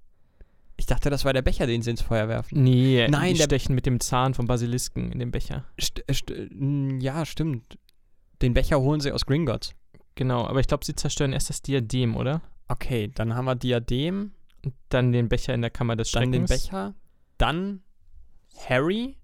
Ich 0.77 0.87
dachte, 0.87 1.09
das 1.09 1.25
war 1.25 1.33
der 1.33 1.43
Becher, 1.43 1.67
den 1.69 1.83
sie 1.83 1.91
ins 1.91 2.03
Feuer 2.03 2.27
werfen. 2.29 2.63
Nee, 2.65 3.07
Nein, 3.09 3.35
die 3.35 3.41
stechen 3.41 3.77
mit 3.77 3.87
dem 3.87 4.01
Zahn 4.01 4.35
vom 4.35 4.47
Basilisken 4.47 5.13
in 5.13 5.21
den 5.21 5.31
Becher. 5.31 5.65
St 5.81 6.03
st 6.13 6.31
n- 6.33 7.01
ja, 7.01 7.25
stimmt. 7.25 7.79
Den 8.43 8.55
Becher 8.55 8.81
holen 8.81 9.01
sie 9.01 9.13
aus 9.13 9.25
Gringotts. 9.25 9.73
Genau, 10.17 10.45
aber 10.47 10.59
ich 10.59 10.67
glaube, 10.67 10.85
sie 10.85 10.97
zerstören 10.97 11.33
erst 11.33 11.49
das 11.49 11.63
Diadem, 11.63 12.17
oder? 12.17 12.43
Okay, 12.67 13.11
dann 13.15 13.35
haben 13.37 13.45
wir 13.45 13.55
Diadem, 13.55 14.33
Und 14.65 14.75
dann 14.89 15.13
den 15.13 15.29
Becher 15.29 15.55
in 15.55 15.61
der 15.61 15.71
Kammer 15.71 15.95
des 15.95 16.11
dann 16.11 16.25
Schreckens. 16.33 16.51
den 16.51 16.57
Becher, 16.59 16.95
dann 17.39 17.83
Harry, 18.69 19.17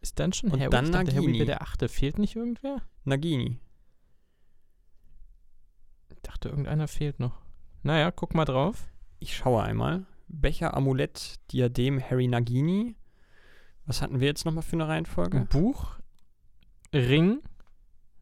Ist 0.00 0.18
dann 0.18 0.32
schon 0.32 0.50
Und 0.50 0.60
Harry? 0.60 0.70
dann 0.70 0.86
ich 0.86 0.90
dachte, 0.92 1.14
Harry 1.14 1.34
wäre 1.34 1.44
der 1.46 1.62
Achte. 1.62 1.88
Fehlt 1.88 2.18
nicht 2.18 2.36
irgendwer? 2.36 2.82
Nagini. 3.04 3.58
Ich 6.10 6.22
dachte, 6.22 6.48
irgendeiner 6.48 6.88
fehlt 6.88 7.20
noch. 7.20 7.40
Naja, 7.82 8.10
guck 8.10 8.34
mal 8.34 8.44
drauf. 8.44 8.88
Ich 9.18 9.36
schaue 9.36 9.62
einmal. 9.62 10.06
Becher, 10.28 10.76
Amulett, 10.76 11.36
Diadem, 11.52 12.00
Harry, 12.00 12.28
Nagini. 12.28 12.96
Was 13.86 14.02
hatten 14.02 14.20
wir 14.20 14.26
jetzt 14.28 14.44
nochmal 14.44 14.62
für 14.62 14.76
eine 14.76 14.88
Reihenfolge? 14.88 15.46
Buch, 15.50 15.98
Ring, 16.92 17.40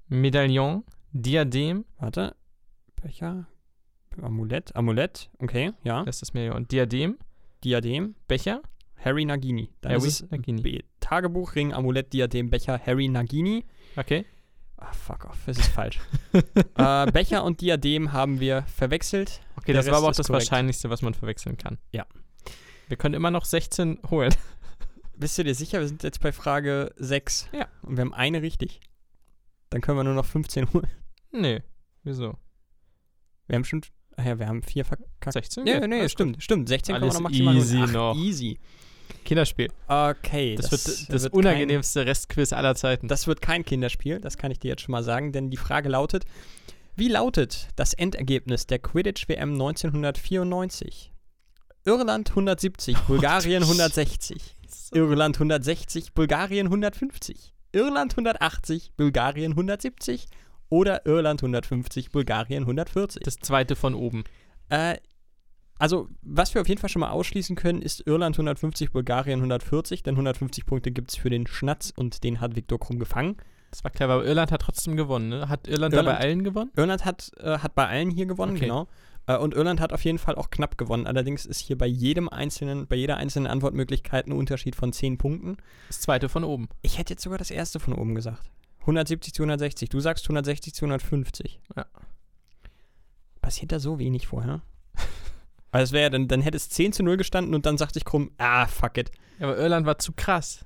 Medaillon, 0.08 0.84
Diadem, 1.12 1.84
Warte. 1.98 2.36
Becher, 3.02 3.48
Amulett, 4.22 4.74
Amulett, 4.76 5.30
okay, 5.40 5.72
ja. 5.82 6.04
das 6.04 6.16
ist 6.16 6.22
das 6.22 6.34
Medaillon. 6.34 6.68
Diadem, 6.68 7.18
Diadem, 7.64 8.14
Becher, 8.28 8.62
Harry, 8.96 9.24
Nagini. 9.24 9.70
Dann 9.80 9.92
Harry, 9.92 10.06
ist 10.06 10.22
es 10.22 10.30
Nagini. 10.30 10.62
B. 10.62 10.82
Tagebuch, 11.06 11.54
Ring, 11.54 11.72
Amulett, 11.72 12.12
Diadem, 12.12 12.50
Becher, 12.50 12.80
Harry, 12.84 13.06
Nagini. 13.06 13.64
Okay. 13.96 14.24
Ah, 14.76 14.92
fuck 14.92 15.24
off, 15.26 15.38
das 15.46 15.56
ist 15.56 15.68
falsch. 15.68 16.00
äh, 16.76 17.10
Becher 17.12 17.44
und 17.44 17.60
Diadem 17.60 18.12
haben 18.12 18.40
wir 18.40 18.62
verwechselt. 18.62 19.40
Okay, 19.56 19.66
Der 19.72 19.76
das 19.76 19.86
war 19.86 19.92
Rest 19.92 20.02
aber 20.02 20.10
auch 20.10 20.16
das 20.16 20.26
korrekt. 20.26 20.50
Wahrscheinlichste, 20.50 20.90
was 20.90 21.02
man 21.02 21.14
verwechseln 21.14 21.56
kann. 21.56 21.78
Ja. 21.92 22.06
Wir 22.88 22.96
können 22.96 23.14
immer 23.14 23.30
noch 23.30 23.44
16 23.44 24.00
holen. 24.10 24.34
Bist 25.16 25.38
du 25.38 25.44
dir 25.44 25.54
sicher? 25.54 25.78
Wir 25.80 25.86
sind 25.86 26.02
jetzt 26.02 26.20
bei 26.20 26.32
Frage 26.32 26.92
6. 26.96 27.50
Ja. 27.52 27.68
Und 27.82 27.96
wir 27.96 28.02
haben 28.02 28.12
eine 28.12 28.42
richtig. 28.42 28.80
Dann 29.70 29.80
können 29.82 29.98
wir 29.98 30.04
nur 30.04 30.14
noch 30.14 30.26
15 30.26 30.72
holen. 30.72 30.88
Nee, 31.30 31.62
wieso? 32.02 32.36
Wir 33.46 33.54
haben 33.56 33.64
schon. 33.64 33.82
Ach 34.16 34.24
ja, 34.24 34.38
wir 34.40 34.48
haben 34.48 34.62
vier 34.62 34.84
verkackt. 34.84 35.32
16? 35.32 35.64
Nee, 35.64 35.78
geht. 35.78 35.88
nee, 35.88 36.00
Alles 36.00 36.12
stimmt, 36.12 36.42
stimmt. 36.42 36.68
16 36.68 36.94
Alles 36.96 37.00
können 37.02 37.12
wir 37.12 37.14
noch 37.14 37.30
maximal 37.30 37.56
easy 37.56 37.76
holen. 37.76 37.88
Ach, 37.88 37.92
noch. 37.92 38.16
Easy. 38.16 38.58
Kinderspiel. 39.26 39.68
Okay. 39.88 40.54
Das, 40.54 40.70
wird 40.70 41.12
das 41.12 41.24
wird 41.24 41.34
unangenehmste 41.34 42.06
Restquiz 42.06 42.54
aller 42.54 42.74
Zeiten. 42.74 43.02
Kein, 43.02 43.08
das 43.08 43.26
wird 43.26 43.42
kein 43.42 43.64
Kinderspiel, 43.64 44.20
das 44.20 44.38
kann 44.38 44.50
ich 44.50 44.58
dir 44.58 44.68
jetzt 44.68 44.82
schon 44.82 44.92
mal 44.92 45.02
sagen, 45.02 45.32
denn 45.32 45.50
die 45.50 45.58
Frage 45.58 45.90
lautet: 45.90 46.24
Wie 46.94 47.08
lautet 47.08 47.68
das 47.76 47.92
Endergebnis 47.92 48.66
der 48.66 48.78
Quidditch-WM 48.78 49.52
1994? 49.52 51.12
Irland 51.84 52.30
170, 52.30 52.96
Bulgarien 53.06 53.62
160. 53.62 54.54
Irland 54.92 55.36
160, 55.36 56.14
Bulgarien 56.14 56.66
150. 56.66 57.52
Irland 57.72 58.12
180, 58.12 58.92
Bulgarien 58.96 59.52
170 59.52 60.28
oder 60.68 61.06
Irland 61.06 61.42
150, 61.42 62.10
Bulgarien 62.10 62.62
140. 62.62 63.22
Das 63.22 63.36
zweite 63.36 63.76
von 63.76 63.94
oben. 63.94 64.24
Äh, 64.68 64.96
also, 65.78 66.08
was 66.22 66.54
wir 66.54 66.60
auf 66.62 66.68
jeden 66.68 66.80
Fall 66.80 66.90
schon 66.90 67.00
mal 67.00 67.10
ausschließen 67.10 67.56
können, 67.56 67.82
ist 67.82 68.06
Irland 68.06 68.36
150, 68.36 68.92
Bulgarien 68.92 69.38
140, 69.40 70.02
denn 70.02 70.14
150 70.14 70.66
Punkte 70.66 70.90
gibt 70.92 71.10
es 71.10 71.16
für 71.16 71.30
den 71.30 71.46
Schnatz 71.46 71.92
und 71.94 72.24
den 72.24 72.40
hat 72.40 72.56
Viktor 72.56 72.78
Krumm 72.80 72.98
gefangen. 72.98 73.36
Das 73.70 73.84
war 73.84 73.90
clever, 73.90 74.14
aber 74.14 74.24
Irland 74.24 74.52
hat 74.52 74.62
trotzdem 74.62 74.96
gewonnen, 74.96 75.28
ne? 75.28 75.48
Hat 75.48 75.68
Irland, 75.68 75.92
da 75.92 75.98
bei 75.98 76.02
Irland- 76.10 76.20
allen 76.24 76.44
gewonnen? 76.44 76.70
Irland 76.76 77.04
hat, 77.04 77.30
äh, 77.38 77.58
hat 77.58 77.74
bei 77.74 77.86
allen 77.86 78.10
hier 78.10 78.26
gewonnen, 78.26 78.52
Okay. 78.52 78.66
genau. 78.66 78.86
Äh, 79.26 79.36
und 79.38 79.54
Irland 79.54 79.80
hat 79.80 79.92
auf 79.92 80.04
jeden 80.04 80.18
Fall 80.18 80.36
auch 80.36 80.50
knapp 80.50 80.78
gewonnen. 80.78 81.06
Allerdings 81.06 81.44
ist 81.44 81.58
hier 81.58 81.76
bei 81.76 81.86
jedem 81.86 82.28
einzelnen, 82.28 82.86
bei 82.86 82.96
jeder 82.96 83.16
einzelnen 83.16 83.48
Antwortmöglichkeit 83.48 84.28
ein 84.28 84.32
Unterschied 84.32 84.76
von 84.76 84.92
10 84.92 85.18
Punkten. 85.18 85.56
Das 85.88 86.00
zweite 86.00 86.28
von 86.28 86.44
oben. 86.44 86.68
Ich 86.82 86.96
hätte 86.96 87.12
jetzt 87.14 87.22
sogar 87.24 87.38
das 87.38 87.50
erste 87.50 87.80
von 87.80 87.92
oben 87.92 88.14
gesagt. 88.14 88.48
170 88.82 89.34
zu 89.34 89.42
160. 89.42 89.88
Du 89.88 89.98
sagst 89.98 90.24
160 90.26 90.72
zu 90.72 90.84
150. 90.86 91.60
Ja. 91.76 91.86
Passiert 93.42 93.72
da 93.72 93.80
so 93.80 93.98
wenig 93.98 94.26
vorher? 94.28 94.62
Also 95.72 95.84
es 95.84 95.92
wäre, 95.92 96.10
dann, 96.10 96.28
dann 96.28 96.40
hätte 96.40 96.56
es 96.56 96.68
10 96.68 96.92
zu 96.92 97.02
0 97.02 97.16
gestanden 97.16 97.54
und 97.54 97.66
dann 97.66 97.76
sagte 97.78 97.98
ich 97.98 98.04
krumm, 98.04 98.30
ah, 98.38 98.66
fuck 98.66 98.96
it. 98.98 99.10
Ja, 99.38 99.48
aber 99.48 99.58
Irland 99.58 99.86
war 99.86 99.98
zu 99.98 100.12
krass. 100.12 100.64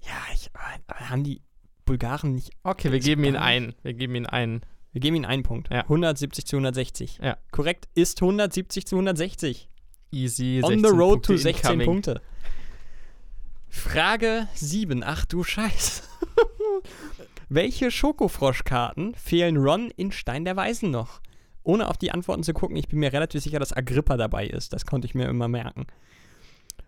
Ja, 0.00 0.12
ich, 0.34 0.50
aber, 0.54 0.64
aber 0.86 1.10
haben 1.10 1.24
die 1.24 1.42
Bulgaren 1.84 2.34
nicht. 2.34 2.50
Okay, 2.62 2.90
wir 2.90 3.00
geben 3.00 3.24
ihn 3.24 3.34
Spannend. 3.34 3.46
einen. 3.46 3.74
Wir 3.82 3.94
geben 3.94 4.14
ihn 4.14 4.26
einen. 4.26 4.62
Wir 4.92 5.00
geben 5.00 5.16
ihnen 5.16 5.24
einen 5.24 5.42
Punkt. 5.42 5.70
Ja. 5.70 5.82
170 5.82 6.46
zu 6.46 6.56
160. 6.56 7.18
Ja. 7.22 7.36
Korrekt 7.52 7.88
ist 7.94 8.20
170 8.20 8.86
zu 8.86 8.96
160. 8.96 9.68
Easy. 10.10 10.60
On 10.64 10.70
16 10.70 10.84
the 10.84 10.96
road 10.96 11.12
Punkte 11.14 11.32
to 11.32 11.36
16 11.36 11.70
incoming. 11.72 11.86
Punkte. 11.86 12.20
Frage 13.68 14.48
7. 14.54 15.04
Ach 15.04 15.24
du 15.24 15.44
Scheiß. 15.44 16.02
Welche 17.48 17.90
Schokofroschkarten 17.90 19.14
fehlen 19.14 19.56
Ron 19.56 19.90
in 19.96 20.10
Stein 20.12 20.44
der 20.44 20.56
Weisen 20.56 20.90
noch? 20.90 21.20
Ohne 21.62 21.88
auf 21.88 21.98
die 21.98 22.10
Antworten 22.10 22.42
zu 22.42 22.52
gucken, 22.52 22.76
ich 22.76 22.88
bin 22.88 23.00
mir 23.00 23.12
relativ 23.12 23.42
sicher, 23.42 23.58
dass 23.58 23.76
Agrippa 23.76 24.16
dabei 24.16 24.46
ist. 24.46 24.72
Das 24.72 24.86
konnte 24.86 25.06
ich 25.06 25.14
mir 25.14 25.28
immer 25.28 25.48
merken. 25.48 25.86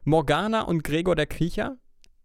Morgana 0.05 0.63
und 0.63 0.83
Gregor 0.83 1.15
der 1.15 1.27
Kriecher, 1.27 1.77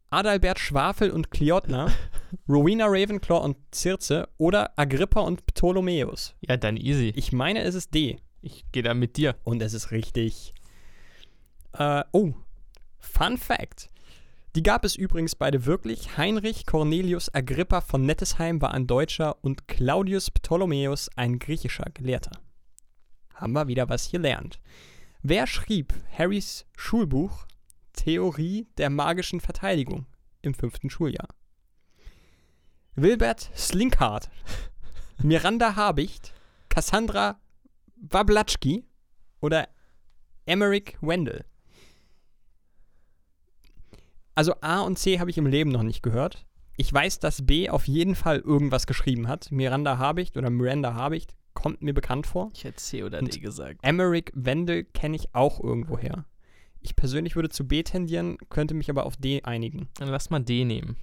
Adalbert 0.09 0.59
Schwafel 0.59 1.11
und 1.11 1.31
Kleotna, 1.31 1.91
Rowena 2.49 2.85
Ravenclaw 2.87 3.43
und 3.43 3.57
Circe 3.73 4.27
oder 4.37 4.77
Agrippa 4.79 5.21
und 5.21 5.45
Ptolomäus. 5.45 6.35
Ja, 6.41 6.57
dann 6.57 6.77
easy. 6.77 7.11
Ich 7.15 7.31
meine, 7.31 7.61
es 7.63 7.75
ist 7.75 7.93
D. 7.93 8.17
Ich 8.41 8.65
gehe 8.71 8.83
da 8.83 8.93
mit 8.93 9.17
dir. 9.17 9.35
Und 9.43 9.61
es 9.61 9.73
ist 9.73 9.91
richtig. 9.91 10.53
Äh, 11.73 12.03
oh, 12.11 12.33
Fun 12.99 13.37
Fact. 13.37 13.89
Die 14.57 14.63
gab 14.63 14.83
es 14.85 14.95
übrigens 14.95 15.35
beide 15.35 15.67
wirklich. 15.67 16.17
Heinrich 16.17 16.65
Cornelius 16.65 17.31
Agrippa 17.31 17.79
von 17.79 18.07
Nettesheim 18.07 18.59
war 18.59 18.73
ein 18.73 18.87
Deutscher 18.87 19.37
und 19.43 19.67
Claudius 19.67 20.31
Ptolomäus 20.31 21.11
ein 21.15 21.37
griechischer 21.37 21.85
Gelehrter. 21.93 22.31
Haben 23.35 23.53
wir 23.53 23.67
wieder 23.67 23.87
was 23.87 24.05
hier 24.05 24.17
lernt. 24.17 24.59
Wer 25.21 25.45
schrieb 25.45 25.93
Harrys 26.11 26.65
Schulbuch 26.75 27.45
Theorie 27.93 28.65
der 28.79 28.89
magischen 28.89 29.41
Verteidigung 29.41 30.07
im 30.41 30.55
fünften 30.55 30.89
Schuljahr? 30.89 31.27
Wilbert 32.95 33.51
Slinkhardt, 33.55 34.31
Miranda 35.21 35.75
Habicht, 35.75 36.33
Cassandra 36.69 37.39
Wablatschki 37.95 38.85
oder 39.39 39.69
Emmerich 40.47 40.97
Wendell? 41.01 41.45
Also 44.37 44.53
A 44.61 44.81
und 44.81 44.99
C 44.99 45.19
habe 45.19 45.31
ich 45.31 45.39
im 45.39 45.47
Leben 45.47 45.71
noch 45.71 45.81
nicht 45.81 46.03
gehört. 46.03 46.45
Ich 46.75 46.93
weiß, 46.93 47.17
dass 47.17 47.47
B 47.47 47.71
auf 47.71 47.87
jeden 47.87 48.13
Fall 48.13 48.37
irgendwas 48.37 48.85
geschrieben 48.85 49.27
hat. 49.27 49.51
Miranda 49.51 49.97
Habicht 49.97 50.37
oder 50.37 50.51
Miranda 50.51 50.93
Habicht 50.93 51.33
kommt 51.55 51.81
mir 51.81 51.95
bekannt 51.95 52.27
vor. 52.27 52.51
Ich 52.53 52.63
hätte 52.63 52.75
C 52.77 53.03
oder 53.03 53.17
Und- 53.17 53.33
D 53.33 53.39
gesagt. 53.39 53.79
Emmerich 53.81 54.25
Wendell 54.35 54.83
kenne 54.83 55.15
ich 55.15 55.33
auch 55.33 55.59
irgendwoher. 55.59 56.25
Ich 56.81 56.95
persönlich 56.95 57.35
würde 57.35 57.49
zu 57.49 57.67
B 57.67 57.81
tendieren, 57.81 58.37
könnte 58.49 58.75
mich 58.75 58.91
aber 58.91 59.07
auf 59.07 59.17
D 59.17 59.41
einigen. 59.41 59.89
Dann 59.95 60.09
lass 60.09 60.29
mal 60.29 60.39
D 60.39 60.65
nehmen. 60.65 60.97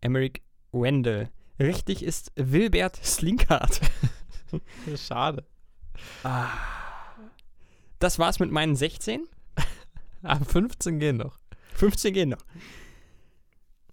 Emmerich 0.00 0.42
Wendell. 0.72 1.30
Richtig 1.60 2.02
ist 2.02 2.32
Wilbert 2.34 2.96
Slinkhardt. 2.96 3.82
Schade. 4.96 5.44
Ah. 6.24 6.48
Das 8.00 8.18
war's 8.18 8.40
mit 8.40 8.50
meinen 8.50 8.74
16. 8.74 9.28
Ah, 10.24 10.40
15 10.40 10.98
gehen 10.98 11.18
noch. 11.18 11.38
15 11.74 12.14
gehen 12.14 12.28
noch. 12.30 12.44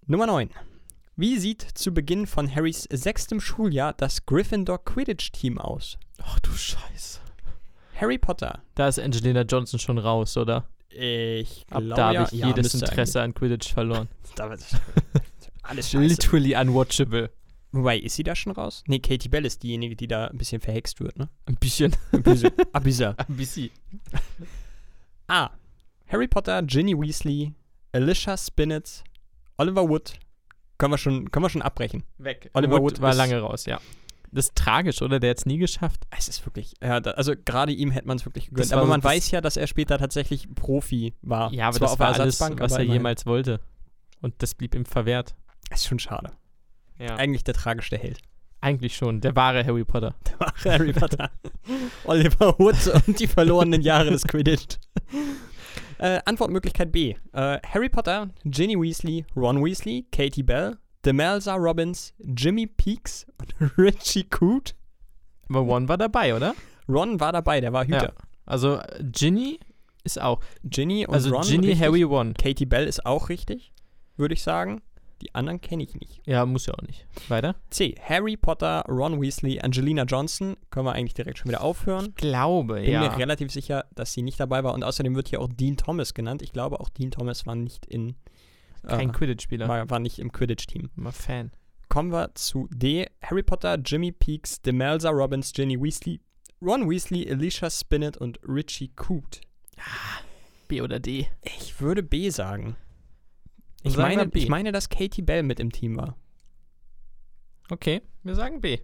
Nummer 0.07 0.27
9. 0.27 0.49
Wie 1.15 1.37
sieht 1.37 1.61
zu 1.61 1.93
Beginn 1.93 2.25
von 2.25 2.53
Harrys 2.53 2.87
sechstem 2.91 3.39
Schuljahr 3.39 3.93
das 3.93 4.25
Gryffindor 4.25 4.83
Quidditch-Team 4.83 5.57
aus? 5.57 5.97
Ach 6.21 6.39
du 6.39 6.51
Scheiße. 6.51 7.19
Harry 7.95 8.17
Potter. 8.17 8.63
Da 8.75 8.87
ist 8.87 8.99
Angelina 8.99 9.41
Johnson 9.41 9.79
schon 9.79 9.97
raus, 9.97 10.35
oder? 10.37 10.67
Ich 10.89 11.65
Ab 11.69 11.83
glaube, 11.83 11.95
da 11.95 12.05
habe 12.07 12.15
ja, 12.15 12.27
ich 12.31 12.31
ja, 12.31 12.47
jedes 12.47 12.73
Interesse 12.73 13.21
an 13.21 13.33
Quidditch 13.33 13.73
verloren. 13.73 14.09
Alles 15.63 15.89
scheiße. 15.89 16.05
Literally 16.05 16.55
unwatchable. 16.55 17.29
Wobei, 17.71 17.97
ist 17.97 18.15
sie 18.15 18.23
da 18.23 18.35
schon 18.35 18.51
raus? 18.51 18.83
Nee, 18.87 18.99
Katie 18.99 19.29
Bell 19.29 19.45
ist 19.45 19.63
diejenige, 19.63 19.95
die 19.95 20.07
da 20.07 20.27
ein 20.27 20.37
bisschen 20.37 20.59
verhext 20.59 20.99
wird, 20.99 21.17
ne? 21.17 21.29
Ein 21.45 21.55
bisschen. 21.55 21.95
Ein 22.11 22.23
bisschen. 22.23 22.51
Ein 22.73 22.83
bisschen. 22.83 23.69
A. 25.27 25.51
Harry 26.07 26.27
Potter, 26.27 26.61
Ginny 26.63 26.99
Weasley, 26.99 27.53
Alicia 27.93 28.37
Spinnet, 28.37 29.03
Oliver 29.57 29.87
Wood. 29.87 30.13
Können 30.77 30.93
wir 30.93 30.97
schon, 30.97 31.29
können 31.31 31.45
wir 31.45 31.49
schon 31.49 31.61
abbrechen. 31.61 32.03
Weg. 32.17 32.49
Oliver 32.53 32.73
Wood 32.81 32.93
Wood 32.93 33.01
war 33.01 33.13
lange 33.13 33.39
raus, 33.39 33.65
ja. 33.65 33.79
Das 34.33 34.45
ist 34.45 34.55
tragisch, 34.55 35.01
oder? 35.01 35.19
Der 35.19 35.31
hat 35.31 35.39
es 35.39 35.45
nie 35.45 35.57
geschafft. 35.57 36.05
Es 36.17 36.29
ist 36.29 36.45
wirklich, 36.45 36.73
ja, 36.81 37.01
da, 37.01 37.11
also 37.11 37.33
gerade 37.43 37.73
ihm 37.73 37.91
hätte 37.91 38.07
man 38.07 38.15
es 38.17 38.25
wirklich 38.25 38.45
gegönnt. 38.45 38.65
Das 38.65 38.71
Aber 38.71 38.83
so 38.83 38.87
man 38.87 39.01
das- 39.01 39.11
weiß 39.11 39.31
ja, 39.31 39.41
dass 39.41 39.57
er 39.57 39.67
später 39.67 39.97
tatsächlich 39.97 40.47
Profi 40.55 41.13
war. 41.21 41.51
Ja, 41.53 41.67
aber 41.67 41.77
Zwar 41.77 41.85
das 41.87 41.93
auf 41.93 41.99
war 41.99 42.13
alles, 42.19 42.39
was 42.39 42.51
aber 42.73 42.77
er 42.83 42.85
jemals 42.85 43.25
wollte. 43.25 43.59
Und 44.21 44.35
das 44.41 44.55
blieb 44.55 44.73
ihm 44.73 44.85
verwehrt. 44.85 45.35
Ist 45.69 45.85
schon 45.87 45.99
schade. 45.99 46.31
Ja. 46.97 47.15
Eigentlich 47.17 47.43
der 47.43 47.55
tragischste 47.55 47.97
Held. 47.97 48.19
Eigentlich 48.61 48.95
schon, 48.95 49.19
der 49.21 49.35
wahre 49.35 49.65
Harry 49.65 49.83
Potter. 49.83 50.15
Der 50.29 50.39
war 50.39 50.53
Harry 50.65 50.93
Potter. 50.93 51.31
Oliver 52.05 52.57
Wood 52.59 52.75
und 53.07 53.19
die 53.19 53.27
verlorenen 53.27 53.81
Jahre 53.81 54.11
des 54.11 54.23
Quidditch. 54.23 54.77
Äh, 56.01 56.19
Antwortmöglichkeit 56.25 56.91
B. 56.91 57.15
Äh, 57.31 57.59
Harry 57.63 57.87
Potter, 57.87 58.31
Ginny 58.43 58.75
Weasley, 58.75 59.23
Ron 59.35 59.63
Weasley, 59.63 60.07
Katie 60.11 60.41
Bell, 60.41 60.77
Demelza 61.05 61.53
Robbins, 61.53 62.15
Jimmy 62.17 62.65
Peaks 62.65 63.27
und 63.39 63.53
Richie 63.77 64.23
Coot. 64.23 64.73
Aber 65.47 65.61
One 65.61 65.87
war 65.87 65.97
dabei, 65.99 66.35
oder? 66.35 66.55
Ron 66.89 67.19
war 67.19 67.31
dabei, 67.31 67.61
der 67.61 67.71
war 67.71 67.85
Hüter. 67.85 68.13
Also 68.47 68.77
äh, 68.77 69.03
Ginny 69.11 69.59
ist 70.03 70.19
auch. 70.19 70.39
Ginny 70.63 71.05
und 71.05 71.13
Also 71.13 71.35
Ron 71.35 71.43
Ginny, 71.43 71.67
richtig. 71.67 71.85
Harry, 71.85 72.03
One. 72.03 72.33
Katie 72.33 72.65
Bell 72.65 72.87
ist 72.87 73.05
auch 73.05 73.29
richtig, 73.29 73.71
würde 74.17 74.33
ich 74.33 74.41
sagen. 74.41 74.81
Die 75.21 75.33
anderen 75.35 75.61
kenne 75.61 75.83
ich 75.83 75.93
nicht. 75.95 76.21
Ja, 76.25 76.45
muss 76.45 76.65
ja 76.65 76.73
auch 76.73 76.81
nicht. 76.81 77.05
Weiter? 77.29 77.55
C. 77.69 77.95
Harry 78.01 78.35
Potter, 78.35 78.83
Ron 78.87 79.21
Weasley, 79.21 79.59
Angelina 79.61 80.03
Johnson. 80.03 80.57
Können 80.71 80.87
wir 80.87 80.93
eigentlich 80.93 81.13
direkt 81.13 81.37
schon 81.37 81.49
wieder 81.49 81.61
aufhören. 81.61 82.13
Glaube, 82.15 82.81
Bin 82.81 82.91
ja. 82.91 83.01
mir 83.01 83.17
relativ 83.17 83.51
sicher, 83.51 83.85
dass 83.93 84.13
sie 84.13 84.23
nicht 84.23 84.39
dabei 84.39 84.63
war. 84.63 84.73
Und 84.73 84.83
außerdem 84.83 85.15
wird 85.15 85.27
hier 85.29 85.41
auch 85.41 85.49
Dean 85.49 85.77
Thomas 85.77 86.13
genannt. 86.13 86.41
Ich 86.41 86.51
glaube, 86.53 86.79
auch 86.79 86.89
Dean 86.89 87.11
Thomas 87.11 87.45
war 87.45 87.55
nicht 87.55 87.85
in 87.85 88.15
Kein 88.87 89.09
äh, 89.09 89.11
Quidditch-Spieler. 89.13 89.67
war, 89.67 89.89
war 89.89 89.99
nicht 89.99 90.17
im 90.17 90.31
Quidditch-Team. 90.31 90.89
Mal 90.95 91.11
Fan. 91.11 91.51
Kommen 91.87 92.11
wir 92.11 92.33
zu 92.35 92.67
D. 92.73 93.05
Harry 93.21 93.43
Potter, 93.43 93.77
Jimmy 93.77 94.11
Peaks, 94.11 94.61
Demelza 94.61 95.09
Robbins, 95.09 95.51
Ginny 95.53 95.79
Weasley, 95.79 96.21
Ron 96.61 96.89
Weasley, 96.89 97.29
Alicia 97.29 97.69
Spinnet 97.69 98.17
und 98.17 98.39
Richie 98.47 98.89
Coot. 98.95 99.41
B 100.67 100.81
oder 100.81 100.99
D? 100.99 101.27
Ich 101.41 101.81
würde 101.81 102.01
B 102.01 102.29
sagen. 102.29 102.75
Ich 103.83 103.97
meine, 103.97 104.29
ich 104.33 104.49
meine, 104.49 104.71
dass 104.71 104.89
Katie 104.89 105.21
Bell 105.21 105.43
mit 105.43 105.59
im 105.59 105.71
Team 105.71 105.97
war. 105.97 106.15
Okay, 107.69 108.01
wir 108.23 108.35
sagen 108.35 108.61
B. 108.61 108.79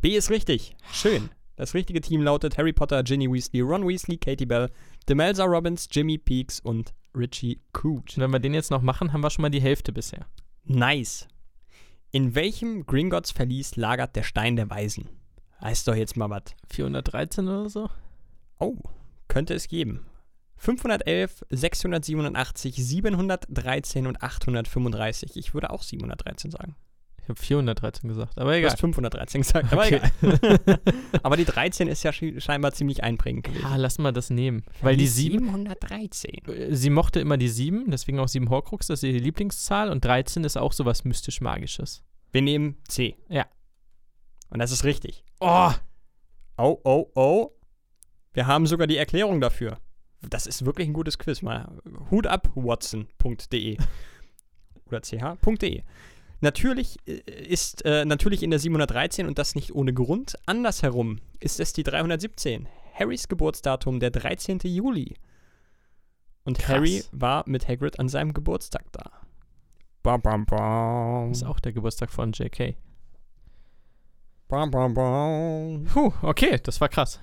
B 0.00 0.16
ist 0.16 0.30
richtig. 0.30 0.76
Schön. 0.92 1.30
Das 1.56 1.74
richtige 1.74 2.00
Team 2.00 2.22
lautet 2.22 2.58
Harry 2.58 2.72
Potter, 2.72 3.02
Ginny 3.02 3.30
Weasley, 3.30 3.60
Ron 3.60 3.86
Weasley, 3.86 4.18
Katie 4.18 4.46
Bell, 4.46 4.70
Demelza 5.08 5.44
Robbins, 5.44 5.88
Jimmy 5.90 6.18
Peaks 6.18 6.60
und 6.60 6.92
Richie 7.16 7.60
Coot. 7.72 8.16
Und 8.16 8.22
wenn 8.22 8.32
wir 8.32 8.40
den 8.40 8.54
jetzt 8.54 8.70
noch 8.70 8.82
machen, 8.82 9.12
haben 9.12 9.22
wir 9.22 9.30
schon 9.30 9.42
mal 9.42 9.50
die 9.50 9.62
Hälfte 9.62 9.92
bisher. 9.92 10.26
Nice. 10.64 11.28
In 12.10 12.34
welchem 12.34 12.86
Gringotts 12.86 13.30
Verlies 13.30 13.76
lagert 13.76 14.16
der 14.16 14.24
Stein 14.24 14.56
der 14.56 14.68
Weisen? 14.68 15.08
Heißt 15.60 15.88
doch 15.88 15.94
jetzt 15.94 16.16
mal 16.16 16.28
was. 16.30 16.42
413 16.70 17.48
oder 17.48 17.68
so? 17.70 17.88
Oh, 18.58 18.76
könnte 19.28 19.54
es 19.54 19.68
geben. 19.68 20.04
511, 20.64 21.44
687, 21.50 22.74
713 22.76 24.06
und 24.06 24.22
835. 24.22 25.36
Ich 25.36 25.54
würde 25.54 25.70
auch 25.70 25.82
713 25.82 26.50
sagen. 26.50 26.74
Ich 27.22 27.28
habe 27.30 27.40
413 27.40 28.08
gesagt, 28.08 28.38
aber 28.38 28.52
Du 28.52 28.58
egal. 28.58 28.70
hast 28.70 28.80
513 28.80 29.40
gesagt, 29.42 29.72
aber 29.72 29.82
Okay. 29.86 30.00
egal. 30.20 30.80
aber 31.22 31.36
die 31.38 31.46
13 31.46 31.88
ist 31.88 32.02
ja 32.02 32.12
scheinbar 32.12 32.72
ziemlich 32.72 33.02
einprägend 33.02 33.44
gewesen. 33.46 33.62
Ja, 33.62 33.76
lass 33.76 33.98
mal 33.98 34.12
das 34.12 34.28
nehmen. 34.28 34.62
Weil 34.82 34.96
die 34.98 35.06
7, 35.06 35.38
713. 35.44 36.30
äh, 36.48 36.74
sie 36.74 36.90
mochte 36.90 37.20
immer 37.20 37.38
die 37.38 37.48
7, 37.48 37.90
deswegen 37.90 38.18
auch 38.18 38.28
7 38.28 38.50
Horcrux, 38.50 38.88
das 38.88 39.02
ist 39.02 39.08
ihre 39.08 39.18
Lieblingszahl 39.22 39.90
und 39.90 40.04
13 40.04 40.44
ist 40.44 40.58
auch 40.58 40.74
sowas 40.74 41.04
mystisch-magisches. 41.04 42.02
Wir 42.30 42.42
nehmen 42.42 42.76
C. 42.88 43.16
Ja. 43.30 43.46
Und 44.50 44.58
das 44.58 44.70
ist 44.70 44.84
richtig. 44.84 45.24
Oh! 45.40 45.70
Oh, 46.58 46.78
oh, 46.84 47.10
oh. 47.14 47.50
Wir 48.34 48.46
haben 48.46 48.66
sogar 48.66 48.86
die 48.86 48.96
Erklärung 48.98 49.40
dafür. 49.40 49.78
Das 50.30 50.46
ist 50.46 50.64
wirklich 50.64 50.88
ein 50.88 50.92
gutes 50.94 51.18
Quiz. 51.18 51.42
Mal 51.42 51.68
Hut 52.10 52.26
ab, 52.26 52.50
watson.de 52.54 53.78
oder 54.86 55.00
ch.de. 55.00 55.82
Natürlich 56.40 56.98
äh, 57.06 57.20
ist 57.46 57.84
äh, 57.84 58.04
natürlich 58.04 58.42
in 58.42 58.50
der 58.50 58.58
713 58.58 59.26
und 59.26 59.38
das 59.38 59.54
nicht 59.54 59.74
ohne 59.74 59.94
Grund. 59.94 60.34
Andersherum 60.46 61.20
ist 61.40 61.60
es 61.60 61.72
die 61.72 61.82
317. 61.82 62.68
Harrys 62.92 63.28
Geburtsdatum 63.28 63.98
der 63.98 64.10
13. 64.10 64.60
Juli. 64.64 65.16
Und 66.44 66.58
Krass. 66.58 66.76
Harry 66.76 67.04
war 67.12 67.44
mit 67.46 67.66
Hagrid 67.66 67.98
an 67.98 68.08
seinem 68.08 68.34
Geburtstag 68.34 68.84
da. 68.92 69.10
Bam, 70.02 70.20
bam, 70.20 70.44
bam. 70.44 71.32
Ist 71.32 71.44
auch 71.44 71.60
der 71.60 71.72
Geburtstag 71.72 72.10
von 72.10 72.32
JK. 72.32 72.76
Bam, 74.48 74.70
bam, 74.70 74.92
bam. 74.92 75.84
Puh, 75.86 76.12
okay, 76.20 76.60
das 76.62 76.80
war 76.80 76.90
krass. 76.90 77.18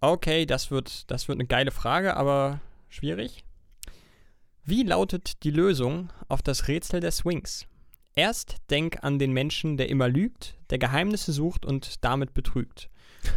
Okay, 0.00 0.46
das 0.46 0.70
wird, 0.70 1.10
das 1.10 1.28
wird 1.28 1.36
eine 1.38 1.46
geile 1.46 1.70
Frage, 1.70 2.16
aber 2.16 2.60
schwierig. 2.88 3.44
Wie 4.64 4.82
lautet 4.82 5.42
die 5.44 5.50
Lösung 5.50 6.12
auf 6.28 6.42
das 6.42 6.68
Rätsel 6.68 7.00
der 7.00 7.10
Swings? 7.10 7.66
Erst 8.14 8.56
denk 8.70 9.02
an 9.02 9.18
den 9.18 9.32
Menschen, 9.32 9.76
der 9.76 9.88
immer 9.88 10.08
lügt, 10.08 10.56
der 10.70 10.78
Geheimnisse 10.78 11.32
sucht 11.32 11.64
und 11.64 12.04
damit 12.04 12.34
betrügt. 12.34 12.90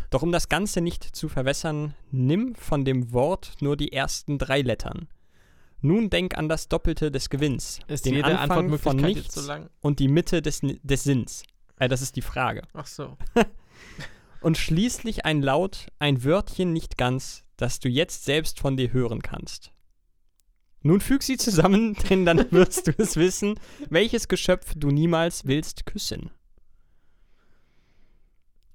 Doch 0.10 0.22
um 0.22 0.32
das 0.32 0.50
Ganze 0.50 0.82
nicht 0.82 1.04
zu 1.16 1.30
verwässern, 1.30 1.96
nimm 2.12 2.56
von 2.56 2.86
dem 2.86 3.12
Wort 3.14 3.56
nur 3.62 3.78
die 3.78 3.94
ersten 3.94 4.38
drei 4.38 4.62
Lettern. 4.62 5.08
Nun 5.82 6.10
denk 6.10 6.38
an 6.38 6.48
das 6.48 6.68
Doppelte 6.68 7.12
des 7.12 7.30
Gewinns, 7.30 7.80
Ist 7.88 8.06
den 8.06 8.16
jede 8.16 8.38
Anfang 8.38 8.78
von 8.78 8.98
nichts 8.98 9.34
so 9.34 9.52
und 9.82 10.00
die 10.00 10.08
Mitte 10.08 10.42
des, 10.42 10.62
des 10.62 11.04
Sinns. 11.04 11.44
Äh, 11.78 11.88
das 11.88 12.04
ist 12.04 12.16
die 12.16 12.22
Frage. 12.22 12.62
Ach 12.74 12.86
so. 12.86 13.18
Und 14.42 14.58
schließlich 14.58 15.26
ein 15.26 15.42
Laut, 15.42 15.88
ein 16.00 16.24
Wörtchen 16.24 16.74
nicht 16.74 16.98
ganz, 16.98 17.46
das 17.58 17.80
du 17.80 17.90
jetzt 17.90 18.26
selbst 18.26 18.60
von 18.60 18.76
dir 18.76 18.92
hören 18.92 19.22
kannst. 19.22 19.72
Nun 20.82 21.00
füg 21.00 21.22
sie 21.22 21.38
zusammen, 21.38 21.96
denn 22.10 22.26
dann 22.26 22.52
wirst 22.52 22.88
du 22.88 22.94
es 22.98 23.16
wissen, 23.16 23.60
welches 23.90 24.28
Geschöpf 24.28 24.74
du 24.76 24.90
niemals 24.90 25.46
willst 25.46 25.86
küssen. 25.86 26.32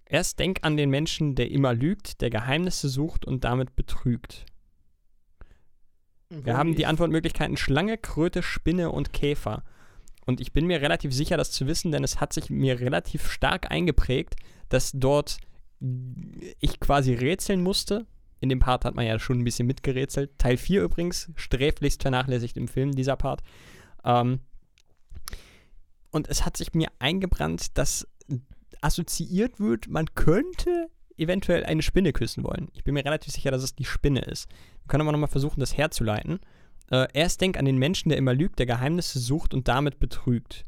Erst 0.08 0.38
denk 0.38 0.60
an 0.62 0.76
den 0.76 0.88
Menschen, 0.88 1.34
der 1.34 1.50
immer 1.50 1.74
lügt, 1.74 2.20
der 2.20 2.30
Geheimnisse 2.30 2.88
sucht 2.88 3.24
und 3.24 3.42
damit 3.42 3.74
betrügt. 3.74 4.46
Wir 6.28 6.56
haben 6.56 6.76
die 6.76 6.86
Antwortmöglichkeiten 6.86 7.56
Schlange, 7.56 7.98
Kröte, 7.98 8.42
Spinne 8.42 8.90
und 8.90 9.12
Käfer. 9.12 9.64
Und 10.26 10.40
ich 10.40 10.52
bin 10.52 10.66
mir 10.66 10.80
relativ 10.80 11.12
sicher, 11.12 11.36
das 11.36 11.52
zu 11.52 11.66
wissen, 11.66 11.92
denn 11.92 12.04
es 12.04 12.20
hat 12.20 12.32
sich 12.32 12.50
mir 12.50 12.80
relativ 12.80 13.30
stark 13.30 13.70
eingeprägt, 13.70 14.36
dass 14.68 14.92
dort 14.92 15.38
ich 15.80 16.80
quasi 16.80 17.14
rätseln 17.14 17.62
musste. 17.62 18.06
In 18.40 18.48
dem 18.48 18.58
Part 18.58 18.84
hat 18.84 18.94
man 18.94 19.06
ja 19.06 19.18
schon 19.18 19.38
ein 19.38 19.44
bisschen 19.44 19.66
mitgerätselt. 19.66 20.38
Teil 20.38 20.56
4 20.56 20.82
übrigens, 20.82 21.30
sträflichst 21.36 22.02
vernachlässigt 22.02 22.56
im 22.56 22.68
Film, 22.68 22.92
dieser 22.92 23.16
Part. 23.16 23.42
Ähm, 24.04 24.40
und 26.10 26.28
es 26.28 26.44
hat 26.44 26.56
sich 26.56 26.74
mir 26.74 26.88
eingebrannt, 26.98 27.76
dass 27.78 28.06
assoziiert 28.80 29.58
wird, 29.58 29.88
man 29.88 30.14
könnte 30.14 30.90
eventuell 31.16 31.64
eine 31.64 31.82
Spinne 31.82 32.12
küssen 32.12 32.44
wollen. 32.44 32.68
Ich 32.74 32.84
bin 32.84 32.94
mir 32.94 33.04
relativ 33.04 33.32
sicher, 33.32 33.50
dass 33.50 33.62
es 33.62 33.74
die 33.74 33.84
Spinne 33.84 34.20
ist. 34.20 34.48
Wir 34.82 34.88
können 34.88 35.02
aber 35.02 35.12
nochmal 35.12 35.28
versuchen, 35.28 35.60
das 35.60 35.76
herzuleiten. 35.76 36.40
Äh, 36.90 37.08
erst 37.14 37.40
denk 37.40 37.56
an 37.58 37.64
den 37.64 37.78
Menschen, 37.78 38.10
der 38.10 38.18
immer 38.18 38.34
lügt, 38.34 38.58
der 38.58 38.66
Geheimnisse 38.66 39.18
sucht 39.18 39.54
und 39.54 39.66
damit 39.68 39.98
betrügt. 39.98 40.64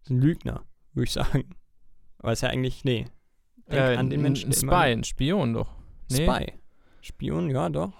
Das 0.00 0.04
ist 0.04 0.10
ein 0.10 0.20
Lügner, 0.20 0.64
würde 0.94 1.04
ich 1.04 1.12
sagen. 1.12 1.44
Aber 2.18 2.32
ist 2.32 2.42
ja 2.42 2.48
eigentlich, 2.48 2.84
nee. 2.84 3.06
Denk 3.70 3.80
Äh, 3.82 3.96
an 3.96 4.10
den 4.10 4.22
Menschen, 4.22 4.50
ein 4.50 4.54
Spy, 4.54 4.92
ein 4.92 5.04
Spion 5.04 5.54
doch. 5.54 5.70
Nee. 6.10 6.24
Spy. 6.26 6.52
Spion, 7.00 7.50
ja, 7.50 7.68
doch. 7.68 7.92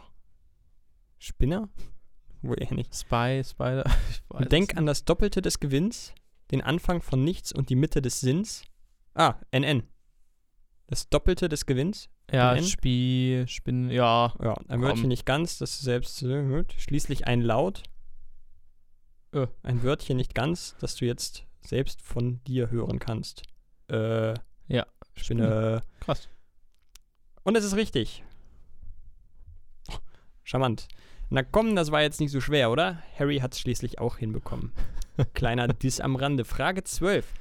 Spinner? 1.18 1.68
Wohl 2.42 2.60
eher 2.62 2.72
nicht. 2.74 2.94
Spy, 2.94 3.42
Spider. 3.44 3.84
Ich 4.10 4.22
weiß 4.30 4.42
es 4.42 4.48
Denk 4.48 4.76
an 4.76 4.86
das 4.86 5.04
Doppelte 5.04 5.42
des 5.42 5.58
Gewinns, 5.60 6.14
den 6.50 6.62
Anfang 6.62 7.00
von 7.02 7.24
nichts 7.24 7.52
und 7.52 7.70
die 7.70 7.76
Mitte 7.76 8.00
des 8.02 8.20
Sinns. 8.20 8.62
Ah, 9.14 9.34
NN. 9.50 9.82
Das 10.86 11.08
Doppelte 11.08 11.48
des 11.48 11.66
Gewinns. 11.66 12.08
Ja, 12.30 12.54
NN? 12.54 12.64
Spie, 12.64 13.44
Spinne, 13.46 13.92
ja. 13.92 14.34
Ja, 14.42 14.54
ein. 14.68 14.80
Wörtchen 14.80 15.08
nicht 15.08 15.26
ganz, 15.26 15.58
das 15.58 15.78
selbst 15.80 16.22
äh, 16.22 16.26
hört. 16.26 16.74
Schließlich 16.78 17.26
ein 17.26 17.40
Laut. 17.42 17.82
Äh, 19.32 19.46
ein 19.62 19.82
Wörtchen 19.82 20.16
nicht 20.16 20.34
ganz, 20.34 20.76
das 20.80 20.94
du 20.96 21.04
jetzt 21.04 21.44
selbst 21.60 22.00
von 22.02 22.42
dir 22.44 22.70
hören 22.70 22.98
kannst. 22.98 23.42
Äh, 23.90 24.34
Ja, 24.68 24.86
Spinne. 25.18 25.82
Krass. 26.00 26.28
Und 27.42 27.56
es 27.56 27.64
ist 27.64 27.76
richtig. 27.76 28.22
Oh, 29.90 29.98
charmant. 30.44 30.88
Na 31.30 31.42
komm, 31.42 31.76
das 31.76 31.90
war 31.90 32.02
jetzt 32.02 32.20
nicht 32.20 32.30
so 32.30 32.40
schwer, 32.40 32.70
oder? 32.70 33.02
Harry 33.18 33.38
hat 33.38 33.52
es 33.54 33.60
schließlich 33.60 33.98
auch 33.98 34.16
hinbekommen. 34.16 34.72
Kleiner 35.34 35.68
Diss 35.68 36.00
am 36.00 36.16
Rande. 36.16 36.44
Frage 36.44 36.84
12. 36.84 37.32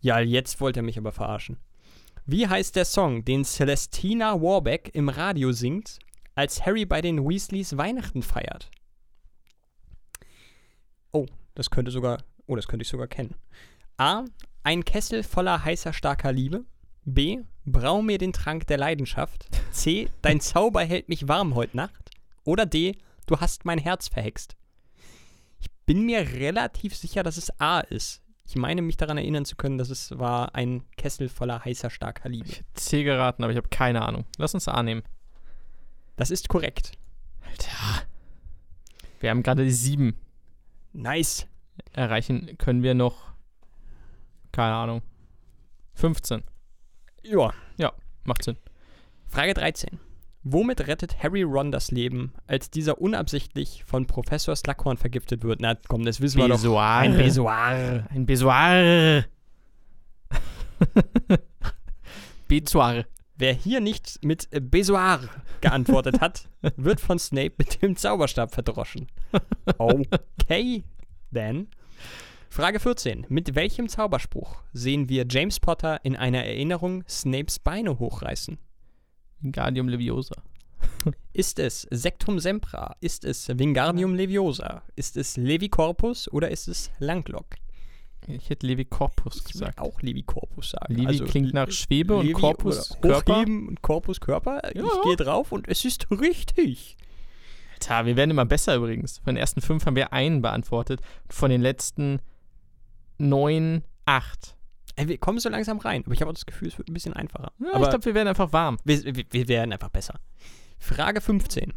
Ja, 0.00 0.20
jetzt 0.20 0.60
wollte 0.60 0.80
er 0.80 0.84
mich 0.84 0.98
aber 0.98 1.12
verarschen. 1.12 1.58
Wie 2.26 2.46
heißt 2.46 2.76
der 2.76 2.84
Song, 2.84 3.24
den 3.24 3.44
Celestina 3.44 4.40
Warbeck 4.40 4.90
im 4.94 5.08
Radio 5.08 5.52
singt, 5.52 5.98
als 6.34 6.64
Harry 6.64 6.84
bei 6.84 7.00
den 7.00 7.28
Weasleys 7.28 7.76
Weihnachten 7.76 8.22
feiert? 8.22 8.70
Oh, 11.12 11.26
das 11.54 11.70
könnte 11.70 11.90
sogar, 11.90 12.22
oh, 12.46 12.54
das 12.54 12.68
könnte 12.68 12.82
ich 12.82 12.88
sogar 12.88 13.08
kennen. 13.08 13.34
A. 13.96 14.24
Ein 14.62 14.84
Kessel 14.84 15.22
voller 15.22 15.64
heißer, 15.64 15.92
starker 15.92 16.32
Liebe. 16.32 16.64
B. 17.14 17.40
Brau 17.64 18.02
mir 18.02 18.18
den 18.18 18.32
Trank 18.32 18.66
der 18.66 18.78
Leidenschaft. 18.78 19.48
C. 19.70 20.10
Dein 20.22 20.40
Zauber 20.40 20.82
hält 20.82 21.08
mich 21.08 21.28
warm 21.28 21.54
heut 21.54 21.74
Nacht. 21.74 22.10
Oder 22.44 22.66
D. 22.66 22.96
Du 23.26 23.38
hast 23.38 23.64
mein 23.64 23.78
Herz 23.78 24.08
verhext. 24.08 24.56
bin 25.86 26.04
mir 26.06 26.20
relativ 26.20 26.96
sicher, 26.96 27.22
dass 27.22 27.36
es 27.36 27.50
A 27.60 27.80
ist. 27.80 28.22
Ich 28.46 28.56
meine 28.56 28.82
mich 28.82 28.96
daran 28.96 29.18
erinnern 29.18 29.44
zu 29.44 29.54
können, 29.54 29.78
dass 29.78 29.90
es 29.90 30.18
war 30.18 30.56
ein 30.56 30.82
Kessel 30.96 31.28
voller 31.28 31.64
heißer, 31.64 31.90
starker 31.90 32.28
Liebe. 32.28 32.48
Ich 32.48 32.58
hätte 32.58 32.74
C 32.74 33.04
geraten, 33.04 33.44
aber 33.44 33.52
ich 33.52 33.56
habe 33.56 33.68
keine 33.68 34.02
Ahnung. 34.02 34.24
Lass 34.38 34.54
uns 34.54 34.66
A 34.66 34.82
nehmen. 34.82 35.02
Das 36.16 36.30
ist 36.30 36.48
korrekt. 36.48 36.92
Alter. 37.48 38.06
Wir 39.20 39.30
haben 39.30 39.42
gerade 39.44 39.64
die 39.64 39.70
7. 39.70 40.16
Nice. 40.92 41.46
Erreichen 41.92 42.58
können 42.58 42.82
wir 42.82 42.94
noch, 42.94 43.32
keine 44.52 44.74
Ahnung, 44.74 45.02
15. 45.94 46.42
Ja. 47.22 47.92
Macht 48.24 48.44
Sinn. 48.44 48.56
Frage 49.28 49.54
13. 49.54 49.98
Womit 50.42 50.86
rettet 50.86 51.22
Harry 51.22 51.42
Ron 51.42 51.70
das 51.70 51.90
Leben, 51.90 52.32
als 52.46 52.70
dieser 52.70 53.00
unabsichtlich 53.00 53.84
von 53.84 54.06
Professor 54.06 54.56
Slughorn 54.56 54.96
vergiftet 54.96 55.44
wird? 55.44 55.60
Na 55.60 55.74
komm, 55.88 56.04
das 56.04 56.20
wissen 56.20 56.38
wir 56.38 56.48
doch. 56.48 56.56
Besoir. 56.56 56.96
Ein 56.96 57.16
Besoir. 57.16 58.06
Ein 58.10 58.26
Besoir. 58.26 59.24
Besoir. 62.48 63.04
Wer 63.36 63.52
hier 63.54 63.80
nicht 63.80 64.24
mit 64.24 64.48
Besoir 64.70 65.20
geantwortet 65.60 66.20
hat, 66.20 66.48
wird 66.76 67.00
von 67.00 67.18
Snape 67.18 67.54
mit 67.58 67.82
dem 67.82 67.96
Zauberstab 67.96 68.52
verdroschen. 68.52 69.08
Okay, 69.78 70.82
then. 71.32 71.68
Frage 72.52 72.80
14. 72.80 73.26
Mit 73.28 73.54
welchem 73.54 73.88
Zauberspruch 73.88 74.56
sehen 74.72 75.08
wir 75.08 75.24
James 75.30 75.60
Potter 75.60 76.04
in 76.04 76.16
einer 76.16 76.44
Erinnerung 76.44 77.04
Snapes 77.08 77.60
Beine 77.60 78.00
hochreißen? 78.00 78.58
Guardium 79.52 79.88
Leviosa. 79.88 80.34
Ist 81.32 81.60
es 81.60 81.86
Sectum 81.92 82.40
Sempra? 82.40 82.96
Ist 83.00 83.24
es 83.24 83.48
Wingardium 83.56 84.16
Leviosa? 84.16 84.82
Ist 84.96 85.16
es 85.16 85.36
Levicorpus 85.36 86.28
oder 86.32 86.50
ist 86.50 86.66
es 86.66 86.90
Langlock? 86.98 87.46
Ich 88.26 88.50
hätte 88.50 88.66
Levi 88.66 88.84
Corpus 88.84 89.44
Ich 89.46 89.52
gesagt. 89.52 89.78
auch 89.78 90.02
Levicorpus 90.02 90.70
sagen. 90.70 90.92
Levi 90.92 91.06
Also, 91.06 91.24
klingt 91.26 91.54
nach 91.54 91.70
Schwebe 91.70 92.16
und 92.16 92.26
Levi 92.26 92.34
Corpus 92.34 92.96
oder 92.98 93.22
Körper. 93.22 93.42
Und 93.42 93.80
Corpus 93.80 94.18
Körper. 94.18 94.60
Ja. 94.74 94.82
Ich 94.84 95.02
gehe 95.04 95.16
drauf 95.16 95.52
und 95.52 95.68
es 95.68 95.84
ist 95.84 96.10
richtig. 96.10 96.96
Alter, 97.74 98.06
wir 98.06 98.16
werden 98.16 98.32
immer 98.32 98.44
besser 98.44 98.74
übrigens. 98.74 99.18
Von 99.18 99.36
den 99.36 99.40
ersten 99.40 99.60
fünf 99.60 99.86
haben 99.86 99.96
wir 99.96 100.12
einen 100.12 100.42
beantwortet. 100.42 101.00
Von 101.28 101.50
den 101.50 101.62
letzten 101.62 102.20
neun, 103.20 103.84
acht. 104.06 104.56
Ey, 104.96 105.08
wir 105.08 105.18
kommen 105.18 105.38
so 105.38 105.48
langsam 105.48 105.78
rein, 105.78 106.02
aber 106.04 106.12
ich 106.12 106.20
habe 106.20 106.30
auch 106.30 106.34
das 106.34 106.46
Gefühl, 106.46 106.68
es 106.68 106.78
wird 106.78 106.88
ein 106.88 106.94
bisschen 106.94 107.14
einfacher. 107.14 107.52
Ja, 107.60 107.74
aber 107.74 107.84
ich 107.84 107.90
glaube, 107.90 108.04
wir 108.04 108.14
werden 108.14 108.28
einfach 108.28 108.52
warm. 108.52 108.78
wir, 108.84 109.04
wir, 109.04 109.24
wir 109.30 109.48
werden 109.48 109.72
einfach 109.72 109.88
besser. 109.88 110.18
Frage 110.78 111.20
15. 111.20 111.72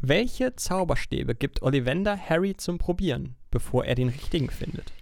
Welche 0.00 0.56
Zauberstäbe 0.56 1.34
gibt 1.34 1.62
Ollivander 1.62 2.16
Harry 2.16 2.56
zum 2.56 2.78
Probieren, 2.78 3.36
bevor 3.50 3.84
er 3.84 3.94
den 3.94 4.08
richtigen 4.08 4.48
findet? 4.48 4.92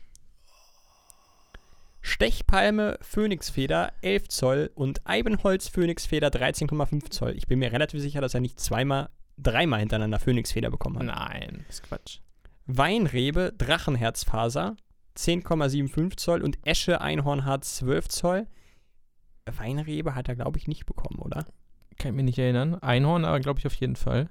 Stechpalme, 2.01 2.99
Phönixfeder 3.01 3.93
11 4.03 4.29
Zoll 4.29 4.71
und 4.75 5.07
Eibenholz, 5.07 5.69
Phönixfeder 5.69 6.29
13,5 6.29 7.11
Zoll. 7.11 7.37
Ich 7.37 7.47
bin 7.47 7.59
mir 7.59 7.71
relativ 7.71 8.01
sicher, 8.01 8.21
dass 8.21 8.35
er 8.35 8.41
nicht 8.41 8.59
zweimal, 8.59 9.11
dreimal 9.37 9.81
hintereinander 9.81 10.19
Phönixfeder 10.19 10.71
bekommen 10.71 10.99
hat. 10.99 11.07
Nein, 11.07 11.64
ist 11.69 11.83
Quatsch. 11.83 12.19
Weinrebe, 12.66 13.53
Drachenherzfaser 13.57 14.77
10,75 15.19 16.16
Zoll 16.16 16.43
und 16.43 16.59
Esche, 16.64 17.01
Einhornhaar 17.01 17.61
12 17.61 18.09
Zoll. 18.09 18.47
Weinrebe 19.51 20.14
hat 20.14 20.29
er, 20.29 20.37
glaube 20.37 20.59
ich, 20.59 20.69
nicht 20.69 20.87
bekommen, 20.87 21.19
oder? 21.19 21.45
Kann 21.99 22.12
ich 22.12 22.16
mich 22.16 22.25
nicht 22.25 22.39
erinnern. 22.39 22.77
Einhorn, 22.77 23.25
aber 23.25 23.41
glaube 23.41 23.59
ich 23.59 23.66
auf 23.66 23.75
jeden 23.75 23.97
Fall. 23.97 24.29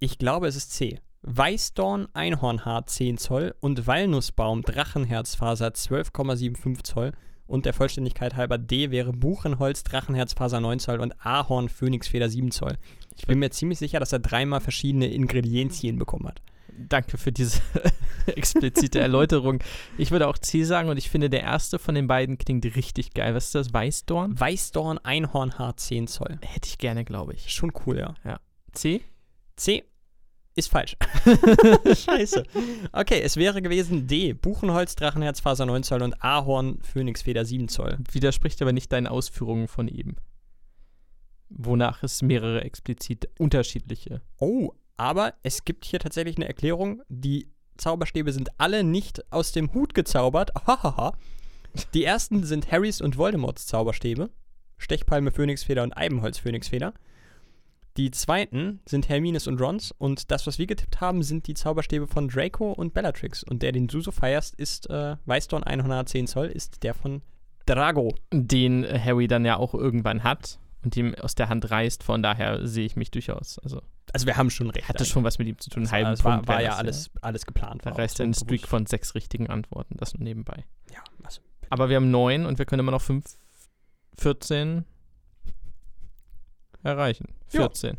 Ich 0.00 0.18
glaube, 0.18 0.48
es 0.48 0.56
ist 0.56 0.72
C. 0.72 1.00
Weißdorn, 1.22 2.08
Einhornhaar 2.12 2.86
10 2.86 3.18
Zoll 3.18 3.54
und 3.60 3.86
Walnussbaum, 3.86 4.62
Drachenherzfaser 4.62 5.68
12,75 5.68 6.82
Zoll. 6.82 7.12
Und 7.46 7.64
der 7.64 7.72
Vollständigkeit 7.72 8.36
halber 8.36 8.58
D 8.58 8.90
wäre 8.90 9.12
Buchenholz, 9.12 9.82
Drachenherzfaser 9.82 10.60
9 10.60 10.80
Zoll 10.80 11.00
und 11.00 11.14
Ahorn, 11.24 11.68
Phönixfeder 11.68 12.28
7 12.28 12.50
Zoll. 12.50 12.76
Ich 13.16 13.26
bin 13.26 13.38
mir 13.38 13.50
ziemlich 13.50 13.78
sicher, 13.78 14.00
dass 14.00 14.12
er 14.12 14.18
dreimal 14.18 14.60
verschiedene 14.60 15.06
Ingredienzien 15.06 15.98
bekommen 15.98 16.28
hat. 16.28 16.42
Danke 16.78 17.18
für 17.18 17.32
diese 17.32 17.60
explizite 18.26 19.00
Erläuterung. 19.00 19.62
Ich 19.96 20.10
würde 20.10 20.28
auch 20.28 20.38
C 20.38 20.64
sagen 20.64 20.88
und 20.88 20.96
ich 20.96 21.10
finde, 21.10 21.30
der 21.30 21.42
erste 21.42 21.78
von 21.78 21.94
den 21.94 22.06
beiden 22.06 22.38
klingt 22.38 22.64
richtig 22.64 23.14
geil. 23.14 23.34
Was 23.34 23.46
ist 23.46 23.54
das? 23.54 23.72
Weißdorn? 23.72 24.38
Weißdorn, 24.38 24.98
Einhornhaar 24.98 25.76
10 25.76 26.06
Zoll. 26.08 26.38
Hätte 26.42 26.68
ich 26.68 26.78
gerne, 26.78 27.04
glaube 27.04 27.34
ich. 27.34 27.50
Schon 27.50 27.72
cool, 27.86 27.98
ja. 28.24 28.40
C? 28.72 29.02
C 29.56 29.84
ist 30.58 30.70
falsch. 30.70 30.96
Scheiße. 31.84 32.42
Okay, 32.92 33.20
es 33.22 33.36
wäre 33.36 33.62
gewesen 33.62 34.08
D. 34.08 34.32
Buchenholz, 34.32 34.96
Drachenherzfaser 34.96 35.64
9 35.66 35.84
Zoll 35.84 36.02
und 36.02 36.22
Ahorn, 36.22 36.80
Phönixfeder 36.82 37.44
7 37.44 37.68
Zoll. 37.68 37.98
Widerspricht 38.10 38.60
aber 38.60 38.72
nicht 38.72 38.92
deinen 38.92 39.06
Ausführungen 39.06 39.68
von 39.68 39.86
eben. 39.86 40.16
Wonach 41.48 42.02
es 42.02 42.22
mehrere 42.22 42.62
explizit 42.62 43.28
unterschiedliche. 43.38 44.20
Oh, 44.38 44.72
aber 44.98 45.34
es 45.42 45.64
gibt 45.64 45.84
hier 45.84 46.00
tatsächlich 46.00 46.36
eine 46.36 46.48
Erklärung. 46.48 47.02
Die 47.08 47.48
Zauberstäbe 47.78 48.32
sind 48.32 48.50
alle 48.58 48.84
nicht 48.84 49.32
aus 49.32 49.52
dem 49.52 49.72
Hut 49.72 49.94
gezaubert. 49.94 50.50
Hahaha. 50.66 51.16
Die 51.94 52.04
ersten 52.04 52.44
sind 52.44 52.70
Harrys 52.70 53.00
und 53.00 53.16
Voldemorts 53.16 53.66
Zauberstäbe. 53.66 54.30
Stechpalme, 54.76 55.30
Phönixfeder 55.30 55.82
und 55.82 55.96
Eibenholz, 55.96 56.38
Phönixfeder. 56.38 56.92
Die 57.96 58.10
zweiten 58.10 58.80
sind 58.86 59.08
Hermines 59.08 59.46
und 59.46 59.60
Rons. 59.60 59.92
Und 59.98 60.30
das, 60.30 60.46
was 60.46 60.58
wir 60.58 60.66
getippt 60.66 61.00
haben, 61.00 61.22
sind 61.22 61.46
die 61.46 61.54
Zauberstäbe 61.54 62.06
von 62.06 62.28
Draco 62.28 62.72
und 62.72 62.94
Bellatrix. 62.94 63.42
Und 63.42 63.62
der, 63.62 63.72
den 63.72 63.86
du 63.86 64.00
so 64.00 64.12
feierst, 64.12 64.54
ist 64.56 64.90
äh, 64.90 65.16
Weißdorn 65.26 65.64
110 65.64 66.26
Zoll, 66.26 66.46
ist 66.46 66.82
der 66.82 66.94
von 66.94 67.22
Drago. 67.66 68.14
Den 68.32 68.86
Harry 68.86 69.26
dann 69.26 69.44
ja 69.44 69.56
auch 69.56 69.74
irgendwann 69.74 70.22
hat 70.22 70.58
und 70.84 70.96
ihm 70.96 71.14
aus 71.16 71.34
der 71.34 71.48
Hand 71.48 71.70
reißt. 71.70 72.02
Von 72.02 72.22
daher 72.22 72.66
sehe 72.66 72.86
ich 72.86 72.96
mich 72.96 73.10
durchaus. 73.10 73.58
Also 73.58 73.82
Also 74.12 74.26
wir 74.26 74.36
haben 74.36 74.50
schon 74.50 74.70
recht. 74.70 74.88
hatte 74.88 75.04
schon 75.04 75.24
was 75.24 75.38
mit 75.38 75.48
ihm 75.48 75.58
zu 75.58 75.70
tun. 75.70 75.82
Einen 75.82 75.92
halben 75.92 76.24
war, 76.24 76.36
Punkt 76.36 76.48
war 76.48 76.58
wäre 76.58 76.70
ja 76.70 76.76
alles, 76.76 77.10
alles 77.20 77.46
geplant. 77.46 77.84
Da 77.84 77.90
war 77.90 77.98
reißt 77.98 78.20
einen 78.20 78.34
Streak 78.34 78.66
von 78.66 78.86
sechs 78.86 79.14
richtigen 79.14 79.48
Antworten. 79.48 79.96
Das 79.98 80.14
nur 80.14 80.22
nebenbei. 80.22 80.64
Ja, 80.92 81.02
also 81.22 81.40
Aber 81.70 81.88
wir 81.88 81.96
haben 81.96 82.10
neun 82.10 82.46
und 82.46 82.58
wir 82.58 82.66
können 82.66 82.80
immer 82.80 82.92
noch 82.92 83.02
fünf, 83.02 83.36
14 84.18 84.84
erreichen. 86.82 87.26
Ja. 87.52 87.60
14. 87.62 87.98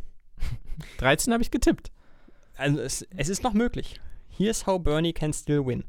13 0.98 1.34
habe 1.34 1.44
ich 1.44 1.52
getippt. 1.52 1.92
Also 2.58 2.80
es, 2.80 3.04
es 3.16 3.30
ist 3.30 3.44
noch 3.44 3.54
möglich. 3.54 4.00
Here's 4.30 4.66
how 4.66 4.82
Bernie 4.82 5.14
can 5.14 5.34
still 5.34 5.66
win. 5.66 5.84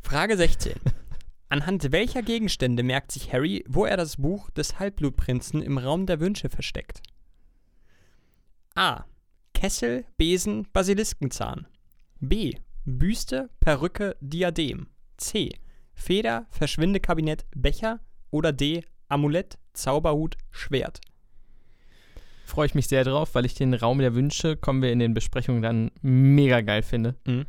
Frage 0.00 0.36
16. 0.36 0.74
Anhand 1.48 1.90
welcher 1.90 2.22
Gegenstände 2.22 2.82
merkt 2.82 3.10
sich 3.10 3.32
Harry, 3.32 3.64
wo 3.68 3.84
er 3.84 3.96
das 3.96 4.18
Buch 4.18 4.50
des 4.50 4.78
Halbblutprinzen 4.78 5.62
im 5.62 5.78
Raum 5.78 6.06
der 6.06 6.20
Wünsche 6.20 6.48
versteckt? 6.48 7.02
A. 8.76 9.04
Kessel, 9.60 10.06
Besen, 10.16 10.66
Basiliskenzahn. 10.72 11.66
B. 12.18 12.54
Büste, 12.86 13.50
Perücke, 13.60 14.16
Diadem. 14.22 14.86
C. 15.18 15.50
Feder, 15.92 16.46
Verschwindekabinett, 16.48 17.44
Becher. 17.54 18.00
Oder 18.30 18.52
D. 18.54 18.82
Amulett, 19.10 19.58
Zauberhut, 19.74 20.38
Schwert. 20.50 21.02
Freue 22.46 22.64
ich 22.68 22.74
mich 22.74 22.88
sehr 22.88 23.04
drauf, 23.04 23.34
weil 23.34 23.44
ich 23.44 23.52
den 23.52 23.74
Raum 23.74 23.98
der 23.98 24.14
Wünsche, 24.14 24.56
kommen 24.56 24.80
wir 24.80 24.92
in 24.92 24.98
den 24.98 25.12
Besprechungen 25.12 25.60
dann, 25.60 25.90
mega 26.00 26.62
geil 26.62 26.82
finde. 26.82 27.16
Mhm. 27.26 27.44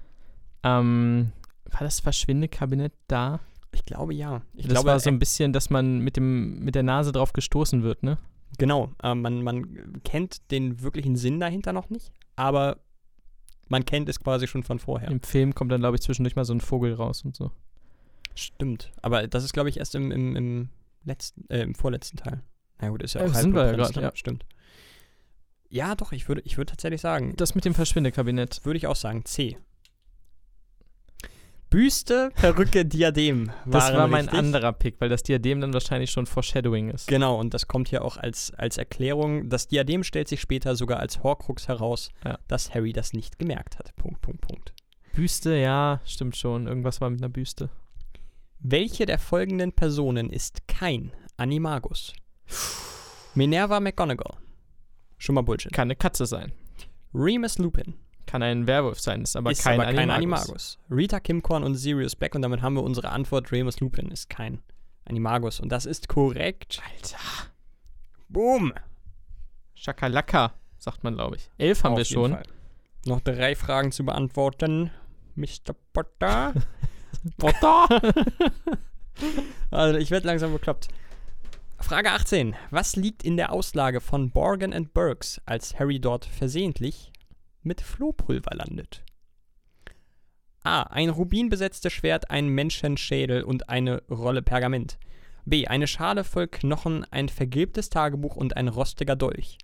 Ähm, 0.63 1.31
war 1.63 1.79
das 1.79 2.01
Verschwindekabinett 2.01 2.91
da? 3.07 3.39
Ich 3.71 3.85
glaube 3.85 4.13
ja. 4.13 4.41
Ich 4.53 4.65
das 4.65 4.73
glaube, 4.73 4.87
war 4.89 4.99
so 4.99 5.09
ein 5.09 5.17
bisschen, 5.17 5.53
dass 5.53 5.69
man 5.69 5.99
mit, 5.99 6.17
dem, 6.17 6.59
mit 6.59 6.75
der 6.75 6.83
Nase 6.83 7.13
drauf 7.13 7.31
gestoßen 7.31 7.83
wird, 7.83 8.03
ne? 8.03 8.17
Genau, 8.57 8.91
äh, 9.03 9.15
man, 9.15 9.43
man 9.43 10.01
kennt 10.03 10.51
den 10.51 10.81
wirklichen 10.81 11.15
Sinn 11.15 11.39
dahinter 11.39 11.73
noch 11.73 11.89
nicht, 11.89 12.11
aber 12.35 12.79
man 13.69 13.85
kennt 13.85 14.09
es 14.09 14.19
quasi 14.19 14.47
schon 14.47 14.63
von 14.63 14.79
vorher. 14.79 15.09
Im 15.09 15.21
Film 15.21 15.55
kommt 15.55 15.71
dann, 15.71 15.79
glaube 15.81 15.95
ich, 15.95 16.01
zwischendurch 16.01 16.35
mal 16.35 16.45
so 16.45 16.53
ein 16.53 16.61
Vogel 16.61 16.93
raus 16.93 17.23
und 17.23 17.35
so. 17.35 17.51
Stimmt, 18.35 18.91
aber 19.01 19.27
das 19.27 19.43
ist, 19.43 19.53
glaube 19.53 19.69
ich, 19.69 19.77
erst 19.77 19.95
im, 19.95 20.11
im, 20.11 20.35
im, 20.35 20.69
letzten, 21.03 21.49
äh, 21.49 21.61
im 21.61 21.75
vorletzten 21.75 22.17
Teil. 22.17 22.41
Na 22.79 22.89
gut, 22.89 23.01
ist 23.03 23.13
ja 23.13 23.21
Äh, 23.21 23.29
auch 23.29 23.33
sind 23.33 23.53
wir 23.53 23.65
ja 23.65 23.73
grad, 23.73 23.95
ne? 23.95 24.01
ja. 24.03 24.11
Stimmt. 24.15 24.45
Ja, 25.69 25.95
doch, 25.95 26.11
ich 26.11 26.27
würde 26.27 26.41
ich 26.45 26.57
würd 26.57 26.69
tatsächlich 26.69 26.99
sagen, 27.01 27.33
Das 27.37 27.55
mit 27.55 27.63
dem 27.63 27.73
Verschwindekabinett. 27.73 28.65
würde 28.65 28.77
ich 28.77 28.87
auch 28.87 28.95
sagen, 28.95 29.23
C. 29.25 29.57
Büste, 31.71 32.31
Perücke, 32.35 32.85
Diadem. 32.85 33.49
Das 33.65 33.93
war 33.93 34.07
mein 34.09 34.25
richtig. 34.25 34.37
anderer 34.37 34.73
Pick, 34.73 34.99
weil 34.99 35.07
das 35.07 35.23
Diadem 35.23 35.61
dann 35.61 35.73
wahrscheinlich 35.73 36.11
schon 36.11 36.25
Foreshadowing 36.25 36.89
ist. 36.89 37.07
Genau, 37.07 37.39
und 37.39 37.53
das 37.53 37.67
kommt 37.69 37.87
hier 37.87 38.03
auch 38.03 38.17
als, 38.17 38.53
als 38.55 38.77
Erklärung. 38.77 39.47
Das 39.49 39.69
Diadem 39.69 40.03
stellt 40.03 40.27
sich 40.27 40.41
später 40.41 40.75
sogar 40.75 40.99
als 40.99 41.23
Horcrux 41.23 41.69
heraus, 41.69 42.09
Ja. 42.25 42.37
dass 42.49 42.75
Harry 42.75 42.91
das 42.91 43.13
nicht 43.13 43.39
gemerkt 43.39 43.79
hat. 43.79 43.95
Punkt, 43.95 44.21
Punkt, 44.21 44.41
Punkt. 44.41 44.73
Büste, 45.13 45.55
ja, 45.55 46.01
stimmt 46.03 46.35
schon. 46.35 46.67
Irgendwas 46.67 46.99
war 46.99 47.09
mit 47.09 47.21
einer 47.21 47.29
Büste. 47.29 47.69
Welche 48.59 49.05
der 49.05 49.17
folgenden 49.17 49.71
Personen 49.71 50.29
ist 50.29 50.67
kein 50.67 51.13
Animagus? 51.37 52.11
Minerva 53.33 53.79
McGonagall. 53.79 54.37
Schon 55.17 55.35
mal 55.35 55.41
Bullshit. 55.41 55.71
Kann 55.71 55.87
eine 55.87 55.95
Katze 55.95 56.25
sein. 56.25 56.51
Remus 57.13 57.57
Lupin. 57.59 57.93
Kann 58.31 58.43
ein 58.43 58.65
Werwolf 58.65 59.01
sein, 59.01 59.23
ist 59.23 59.35
aber 59.35 59.51
ist 59.51 59.61
kein 59.61 59.77
aber 59.81 59.91
kein 59.91 60.09
Animagus. 60.09 60.43
Animagus. 60.43 60.79
Rita 60.89 61.19
Kimcorn 61.19 61.65
und 61.65 61.75
Sirius 61.75 62.15
Black 62.15 62.33
und 62.33 62.41
damit 62.43 62.61
haben 62.61 62.75
wir 62.75 62.83
unsere 62.83 63.09
Antwort. 63.09 63.51
Remus 63.51 63.81
Lupin 63.81 64.09
ist 64.09 64.29
kein 64.29 64.61
Animagus 65.03 65.59
und 65.59 65.69
das 65.69 65.85
ist 65.85 66.07
korrekt. 66.07 66.81
Alter. 66.93 67.17
Boom. 68.29 68.73
Schakalaka, 69.75 70.53
sagt 70.77 71.03
man, 71.03 71.15
glaube 71.15 71.35
ich. 71.35 71.49
Elf 71.57 71.83
haben 71.83 71.91
Auf 71.91 71.97
wir 71.97 72.05
schon. 72.05 72.31
Fall. 72.31 72.45
Noch 73.05 73.19
drei 73.19 73.53
Fragen 73.53 73.91
zu 73.91 74.05
beantworten. 74.05 74.91
Mr. 75.35 75.75
Potter. 75.91 76.53
Potter. 77.37 77.89
also 79.71 79.99
ich 79.99 80.09
werde 80.09 80.27
langsam 80.27 80.53
bekloppt. 80.53 80.87
Frage 81.81 82.11
18. 82.11 82.55
Was 82.69 82.95
liegt 82.95 83.23
in 83.23 83.35
der 83.35 83.51
Auslage 83.51 83.99
von 83.99 84.31
Borgen 84.31 84.73
and 84.73 84.93
Burks, 84.93 85.41
als 85.45 85.77
Harry 85.77 85.99
dort 85.99 86.23
versehentlich 86.23 87.10
mit 87.63 87.81
Flohpulver 87.81 88.55
landet? 88.55 89.03
A. 90.63 90.83
Ein 90.83 91.09
rubinbesetztes 91.09 91.91
Schwert, 91.91 92.29
ein 92.29 92.47
Menschenschädel 92.47 93.43
und 93.43 93.69
eine 93.69 94.03
Rolle 94.09 94.41
Pergament. 94.41 94.99
B. 95.45 95.67
Eine 95.67 95.87
Schale 95.87 96.23
voll 96.23 96.47
Knochen, 96.47 97.05
ein 97.11 97.29
vergilbtes 97.29 97.89
Tagebuch 97.89 98.35
und 98.35 98.57
ein 98.57 98.67
rostiger 98.67 99.15
Dolch. 99.15 99.57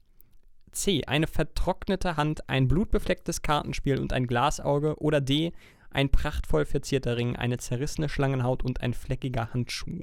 C. 0.72 1.04
Eine 1.06 1.28
vertrocknete 1.28 2.18
Hand, 2.18 2.50
ein 2.50 2.68
blutbeflecktes 2.68 3.42
Kartenspiel 3.42 4.00
und 4.00 4.14
ein 4.14 4.28
Glasauge. 4.28 4.96
Oder 5.00 5.22
D. 5.22 5.54
Ein 5.92 6.10
prachtvoll 6.10 6.66
verzierter 6.66 7.18
Ring, 7.18 7.36
eine 7.36 7.58
zerrissene 7.58 8.10
Schlangenhaut 8.10 8.64
und 8.64 8.82
ein 8.82 8.94
fleckiger 8.94 9.54
Handschuh. 9.54 10.00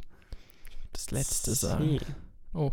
Das 0.93 1.11
letzte 1.11 1.55
sagen. 1.55 1.99
C. 1.99 2.07
Oh. 2.55 2.73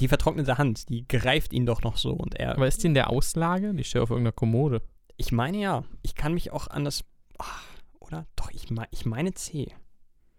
Die 0.00 0.08
vertrocknete 0.08 0.58
Hand, 0.58 0.88
die 0.88 1.06
greift 1.06 1.52
ihn 1.52 1.66
doch 1.66 1.82
noch 1.82 1.96
so 1.96 2.12
und 2.12 2.34
er. 2.34 2.52
Aber 2.52 2.66
ist 2.66 2.82
die 2.82 2.88
in 2.88 2.94
der 2.94 3.10
Auslage? 3.10 3.74
Die 3.74 3.84
steht 3.84 4.02
auf 4.02 4.10
irgendeiner 4.10 4.32
Kommode. 4.32 4.82
Ich 5.16 5.32
meine 5.32 5.58
ja. 5.58 5.84
Ich 6.02 6.14
kann 6.14 6.34
mich 6.34 6.52
auch 6.52 6.68
an 6.68 6.84
das. 6.84 7.04
Ach, 7.38 7.62
oder? 8.00 8.26
Doch, 8.36 8.50
ich, 8.50 8.70
mein, 8.70 8.86
ich 8.90 9.06
meine 9.06 9.34
C. 9.34 9.72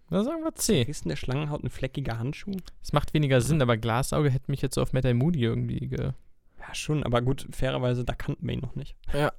Na, 0.09 0.23
sagen 0.23 0.43
wir 0.43 0.55
C. 0.55 0.83
Zerrissene 0.83 1.15
Schlangenhaut, 1.15 1.63
ein 1.63 1.69
fleckiger 1.69 2.17
Handschuh? 2.17 2.55
Es 2.81 2.93
macht 2.93 3.13
weniger 3.13 3.41
Sinn, 3.41 3.61
aber 3.61 3.77
Glasauge 3.77 4.31
hätte 4.31 4.49
mich 4.49 4.61
jetzt 4.61 4.75
so 4.75 4.81
auf 4.81 4.93
Metal 4.93 5.13
Moody 5.13 5.43
irgendwie 5.43 5.87
ge. 5.87 6.13
Ja, 6.59 6.75
schon, 6.75 7.03
aber 7.03 7.21
gut, 7.21 7.47
fairerweise, 7.51 8.03
da 8.03 8.15
kannten 8.15 8.45
wir 8.47 8.53
ihn 8.53 8.59
noch 8.59 8.75
nicht. 8.75 8.95
Ja. 9.13 9.31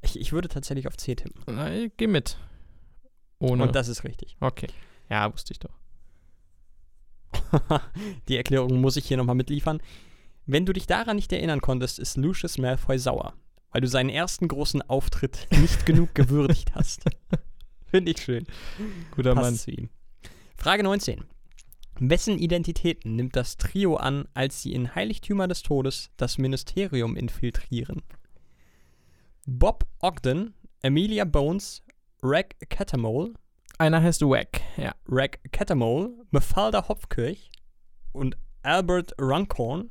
Ich, 0.00 0.18
ich 0.18 0.32
würde 0.32 0.48
tatsächlich 0.48 0.86
auf 0.86 0.96
C 0.96 1.14
tippen. 1.14 1.42
Na, 1.46 1.72
ich 1.72 1.92
geh 1.96 2.06
mit. 2.06 2.38
Ohne. 3.38 3.64
Und 3.64 3.74
das 3.74 3.88
ist 3.88 4.04
richtig. 4.04 4.36
okay. 4.40 4.68
Ja, 5.10 5.30
wusste 5.32 5.52
ich 5.52 5.58
doch. 5.58 5.74
Die 8.28 8.36
Erklärung 8.36 8.80
muss 8.80 8.96
ich 8.96 9.06
hier 9.06 9.16
nochmal 9.16 9.34
mitliefern. 9.34 9.80
Wenn 10.46 10.66
du 10.66 10.72
dich 10.72 10.86
daran 10.86 11.16
nicht 11.16 11.32
erinnern 11.32 11.60
konntest, 11.60 11.98
ist 11.98 12.16
Lucius 12.16 12.58
Malfoy 12.58 12.98
sauer, 12.98 13.34
weil 13.70 13.80
du 13.80 13.88
seinen 13.88 14.10
ersten 14.10 14.48
großen 14.48 14.82
Auftritt 14.82 15.46
nicht 15.50 15.86
genug 15.86 16.14
gewürdigt 16.14 16.74
hast. 16.74 17.04
Finde 17.86 18.12
ich 18.12 18.20
schön. 18.20 18.46
Guter 19.14 19.34
Passt 19.34 19.44
Mann. 19.44 19.54
zu 19.56 19.70
ihm. 19.70 19.88
Frage 20.56 20.82
19. 20.82 21.24
Wessen 22.00 22.38
Identitäten 22.38 23.16
nimmt 23.16 23.36
das 23.36 23.56
Trio 23.56 23.96
an, 23.96 24.26
als 24.34 24.62
sie 24.62 24.72
in 24.72 24.94
Heiligtümer 24.94 25.46
des 25.46 25.62
Todes 25.62 26.10
das 26.16 26.38
Ministerium 26.38 27.16
infiltrieren? 27.16 28.02
Bob 29.46 29.86
Ogden, 30.00 30.54
Amelia 30.82 31.24
Bones, 31.24 31.82
Reg 32.22 32.56
Catamole, 32.70 33.34
Einer 33.82 34.00
heißt 34.00 34.22
Wack. 34.22 34.60
Ja. 34.76 34.94
Reg 35.08 35.40
Catamole, 35.50 36.10
Mafalda 36.30 36.86
Hopfkirch 36.86 37.50
und 38.12 38.36
Albert 38.62 39.12
Runcorn, 39.20 39.90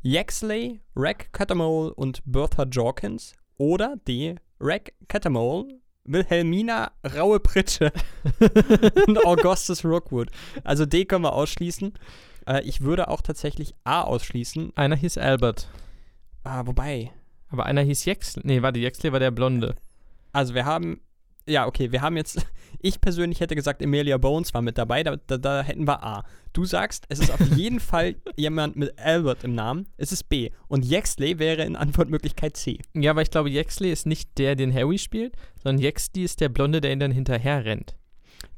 Yaxley, 0.00 0.80
Reg 0.96 1.30
Catamole 1.34 1.92
und 1.92 2.22
Bertha 2.24 2.62
Jorkins 2.62 3.34
oder 3.58 3.96
D. 4.08 4.36
Reg 4.58 4.94
Catamole, 5.06 5.68
Wilhelmina 6.04 6.92
Raue 7.14 7.40
Pritsche 7.40 7.92
und 9.06 9.22
Augustus 9.22 9.84
Rookwood. 9.84 10.30
Also 10.64 10.86
D 10.86 11.04
können 11.04 11.24
wir 11.24 11.34
ausschließen. 11.34 11.92
Äh, 12.46 12.62
ich 12.62 12.80
würde 12.80 13.08
auch 13.08 13.20
tatsächlich 13.20 13.74
A 13.84 14.00
ausschließen. 14.00 14.72
Einer 14.76 14.96
hieß 14.96 15.18
Albert. 15.18 15.68
Ah, 16.42 16.64
wobei, 16.64 17.12
Aber 17.50 17.66
einer 17.66 17.82
hieß 17.82 18.06
Jexley. 18.06 18.44
Nee, 18.46 18.62
warte, 18.62 18.78
Jexley 18.78 19.12
war 19.12 19.20
der 19.20 19.30
Blonde. 19.30 19.74
also 20.32 20.54
wir 20.54 20.64
haben, 20.64 21.02
ja, 21.48 21.66
okay, 21.66 21.92
wir 21.92 22.02
haben 22.02 22.16
jetzt, 22.16 22.46
ich 22.80 23.00
persönlich 23.00 23.40
hätte 23.40 23.54
gesagt, 23.54 23.82
Emilia 23.82 24.18
Bones 24.18 24.52
war 24.54 24.62
mit 24.62 24.78
dabei, 24.78 25.02
da, 25.02 25.16
da, 25.16 25.38
da 25.38 25.62
hätten 25.62 25.86
wir 25.86 26.02
A. 26.02 26.24
Du 26.52 26.64
sagst, 26.64 27.04
es 27.08 27.18
ist 27.18 27.30
auf 27.30 27.40
jeden 27.56 27.80
Fall 27.80 28.16
jemand 28.36 28.76
mit 28.76 28.98
Albert 28.98 29.44
im 29.44 29.54
Namen, 29.54 29.86
es 29.96 30.12
ist 30.12 30.28
B. 30.28 30.50
Und 30.68 30.84
Yaxley 30.84 31.38
wäre 31.38 31.64
in 31.64 31.76
Antwortmöglichkeit 31.76 32.56
C. 32.56 32.78
Ja, 32.94 33.12
aber 33.12 33.22
ich 33.22 33.30
glaube, 33.30 33.50
Jexley 33.50 33.90
ist 33.90 34.06
nicht 34.06 34.38
der, 34.38 34.54
den 34.56 34.72
Harry 34.74 34.98
spielt, 34.98 35.34
sondern 35.62 35.82
Jexley 35.82 36.24
ist 36.24 36.40
der 36.40 36.48
Blonde, 36.48 36.80
der 36.80 36.92
ihn 36.92 37.00
dann 37.00 37.12
hinterher 37.12 37.64
rennt. 37.64 37.96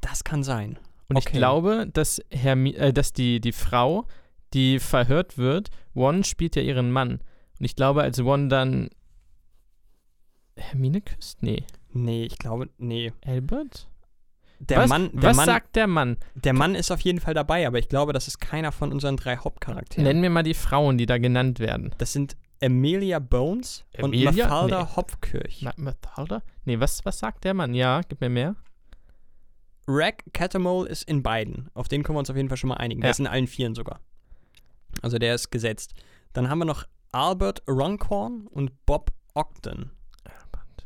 Das 0.01 0.23
kann 0.23 0.43
sein. 0.43 0.77
Und 1.07 1.17
ich 1.17 1.27
Okay. 1.27 1.37
glaube, 1.37 1.87
dass, 1.91 2.21
Hermi 2.31 2.71
äh, 2.71 2.93
dass 2.93 3.13
die, 3.13 3.39
die 3.41 3.51
Frau, 3.51 4.07
die 4.53 4.79
verhört 4.79 5.37
wird, 5.37 5.69
One 5.93 6.23
spielt 6.23 6.55
ja 6.55 6.61
ihren 6.61 6.91
Mann. 6.91 7.19
Und 7.59 7.65
ich 7.65 7.75
glaube, 7.75 8.01
als 8.01 8.19
One 8.19 8.47
dann 8.47 8.89
Hermine 10.55 11.01
küsst? 11.01 11.43
Nee. 11.43 11.63
Nee, 11.93 12.25
ich 12.25 12.37
glaube, 12.37 12.69
nee. 12.77 13.11
Albert? 13.25 13.87
Der 14.59 14.77
was 14.79 14.89
Mann, 14.89 15.09
der 15.13 15.23
was 15.31 15.37
Mann, 15.37 15.45
sagt 15.47 15.75
der 15.75 15.87
Mann? 15.87 16.17
der 16.35 16.53
Mann 16.53 16.75
ist 16.75 16.91
auf 16.91 17.01
jeden 17.01 17.19
Fall 17.19 17.33
dabei, 17.33 17.65
aber 17.65 17.79
ich 17.79 17.89
glaube, 17.89 18.13
das 18.13 18.27
ist 18.27 18.39
keiner 18.39 18.71
von 18.71 18.91
unseren 18.91 19.17
drei 19.17 19.37
Hauptcharakteren. 19.37 20.03
Nenn 20.03 20.21
mir 20.21 20.29
mal 20.29 20.43
die 20.43 20.53
Frauen, 20.53 20.97
die 20.99 21.07
da 21.07 21.17
genannt 21.17 21.59
werden. 21.59 21.95
Das 21.97 22.13
sind 22.13 22.37
Emilia 22.59 23.17
Bones 23.17 23.83
Emilia? 23.93 24.29
und 24.29 24.35
Mafalda 24.37 24.81
Nee. 24.83 24.95
Hopfkirch. 24.95 25.61
Ma 25.63 25.73
Mafalda? 25.77 26.43
Nee, 26.65 26.79
was, 26.79 27.03
was 27.05 27.17
sagt 27.17 27.43
der 27.43 27.55
Mann? 27.55 27.73
Ja, 27.73 28.01
gib 28.07 28.21
mir 28.21 28.29
mehr. 28.29 28.55
Reg 29.87 30.23
Catamole 30.31 30.87
ist 30.87 31.03
in 31.09 31.23
beiden. 31.23 31.69
Auf 31.73 31.87
den 31.87 32.03
können 32.03 32.15
wir 32.15 32.19
uns 32.19 32.29
auf 32.29 32.35
jeden 32.37 32.49
Fall 32.49 32.57
schon 32.57 32.67
mal 32.69 32.75
einigen. 32.77 33.01
Der 33.01 33.07
Ja. 33.09 33.11
ist 33.11 33.19
in 33.19 33.25
allen 33.27 33.47
vieren 33.47 33.73
sogar. 33.73 33.99
Also 35.01 35.17
der 35.17 35.33
ist 35.33 35.49
gesetzt. 35.49 35.95
Dann 36.33 36.49
haben 36.49 36.59
wir 36.59 36.65
noch 36.65 36.85
Albert 37.11 37.63
Runcorn 37.67 38.45
und 38.47 38.85
Bob 38.85 39.11
Ogden. 39.33 39.89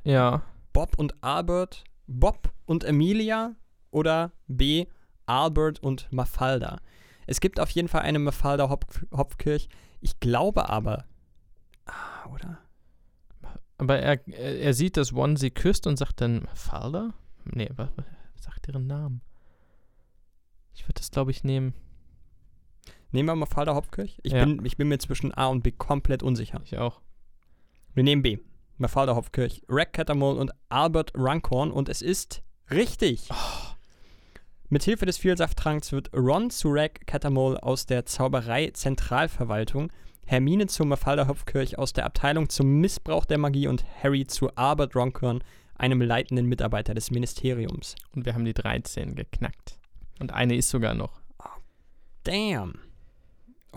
Ja. 0.06 0.44
Bob 0.76 1.00
und 1.00 1.24
Albert, 1.24 1.86
Bob 2.06 2.52
und 2.66 2.84
Emilia 2.84 3.56
oder 3.92 4.34
B. 4.48 4.88
Albert 5.26 5.80
und 5.82 6.12
Mafalda. 6.12 6.80
Es 7.28 7.40
gibt 7.40 7.62
auf 7.62 7.70
jeden 7.70 7.88
Fall 7.88 8.02
eine 8.02 8.20
Mafalda 8.20 8.70
Hopf 8.70 9.06
Hopfkirch. 9.16 9.70
Ich 10.02 10.20
glaube 10.20 10.68
aber. 10.68 11.06
Ah, 11.86 12.28
oder? 12.30 12.60
Aber 13.78 14.00
er, 14.00 14.28
er 14.28 14.74
sieht, 14.74 14.98
dass 14.98 15.14
One 15.14 15.38
sie 15.38 15.50
küsst 15.50 15.88
und 15.88 15.96
sagt 15.96 16.20
dann 16.20 16.44
Mafalda? 16.44 17.14
Nee, 17.46 17.70
was, 17.78 17.88
was 17.96 18.44
sagt 18.44 18.68
ihren 18.68 18.86
Namen? 18.86 19.22
Ich 20.74 20.84
würde 20.84 20.96
das, 20.96 21.10
glaube 21.10 21.32
ich, 21.32 21.46
nehmen. 21.46 21.74
Nehmen 23.12 23.30
wir 23.30 23.36
Mafalda 23.36 23.76
Hopfkirch? 23.76 24.20
Ich, 24.24 24.34
Ja. 24.34 24.44
bin, 24.44 24.66
ich 24.66 24.76
bin 24.76 24.90
mir 24.90 25.00
zwischen 25.00 25.34
A 25.34 25.48
und 25.48 25.64
B 25.64 25.72
komplett 25.72 26.22
unsicher. 26.22 26.60
Ich 26.66 26.78
auch. 26.78 27.00
Wir 27.94 28.04
nehmen 28.04 28.22
B. 28.22 28.40
Mafalda 28.78 29.16
Hopfkirch, 29.16 29.62
Reg 29.70 29.94
Catamole 29.94 30.40
und 30.40 30.52
Albert 30.70 31.14
Runcorn 31.16 31.72
und 31.72 31.88
es 31.88 32.02
ist 32.02 32.44
richtig. 32.72 33.30
Mit 34.68 34.84
Hilfe 34.84 35.06
des 35.06 35.18
Vielsafttranks 35.18 35.92
wird 35.92 36.12
Ron 36.14 36.50
zu 36.50 36.70
Reg 36.70 37.08
Catamole 37.08 37.62
aus 37.64 37.86
der 37.86 38.06
Zauberei-Zentralverwaltung, 38.06 39.92
Hermine 40.26 40.68
zu 40.68 40.84
Mafalda 40.86 41.28
Hopfkirch 41.28 41.78
aus 41.78 41.94
der 41.94 42.06
Abteilung 42.06 42.50
zum 42.50 42.80
Missbrauch 42.80 43.26
der 43.26 43.38
Magie 43.38 43.68
und 43.68 43.86
Harry 44.04 44.26
zu 44.26 44.50
Albert 44.56 44.96
Runcorn, 44.96 45.44
einem 45.76 46.02
leitenden 46.02 46.48
Mitarbeiter 46.48 46.94
des 46.94 47.12
Ministeriums. 47.12 47.96
Und 48.14 48.26
wir 48.26 48.34
haben 48.34 48.46
die 48.46 48.54
13 48.54 49.16
geknackt. 49.16 49.78
Und 50.20 50.34
eine 50.34 50.56
ist 50.56 50.70
sogar 50.70 50.96
noch. 50.96 51.22
Damn. 52.24 52.85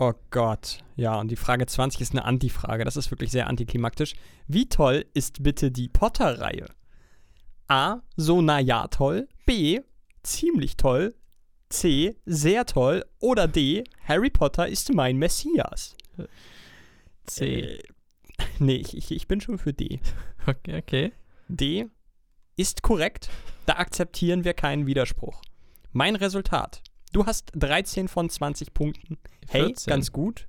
Oh 0.01 0.13
Gott. 0.31 0.81
Ja, 0.95 1.19
und 1.19 1.29
die 1.29 1.35
Frage 1.35 1.65
20 1.65 1.99
ist 1.99 2.13
eine 2.13 2.23
Antifrage. 2.23 2.85
Das 2.85 2.95
ist 2.95 3.11
wirklich 3.11 3.31
sehr 3.31 3.47
antiklimaktisch. 3.47 4.13
Wie 4.47 4.69
toll 4.69 5.05
ist 5.13 5.43
bitte 5.43 5.71
die 5.71 5.89
Potter-Reihe? 5.89 6.67
A. 7.67 7.99
So 8.15 8.41
na 8.41 8.59
ja 8.59 8.87
toll. 8.87 9.27
B. 9.45 9.81
Ziemlich 10.23 10.77
toll. 10.77 11.15
C. 11.67 12.15
Sehr 12.25 12.65
toll. 12.65 13.03
Oder 13.19 13.49
D. 13.49 13.83
Harry 14.05 14.29
Potter 14.29 14.69
ist 14.69 14.93
mein 14.93 15.17
Messias. 15.17 15.97
C. 17.25 17.59
Äh, 17.59 17.83
nee, 18.59 18.77
ich, 18.77 18.95
ich, 18.95 19.11
ich 19.11 19.27
bin 19.27 19.41
schon 19.41 19.57
für 19.57 19.73
D. 19.73 19.99
Okay, 20.47 20.77
okay. 20.77 21.11
D. 21.49 21.87
Ist 22.55 22.83
korrekt. 22.83 23.29
Da 23.65 23.73
akzeptieren 23.73 24.45
wir 24.45 24.53
keinen 24.53 24.87
Widerspruch. 24.87 25.41
Mein 25.91 26.15
Resultat. 26.15 26.81
Du 27.11 27.25
hast 27.25 27.51
13 27.55 28.07
von 28.07 28.29
20 28.29 28.73
Punkten. 28.73 29.17
Hey, 29.47 29.65
14. 29.65 29.89
ganz 29.89 30.11
gut. 30.11 30.47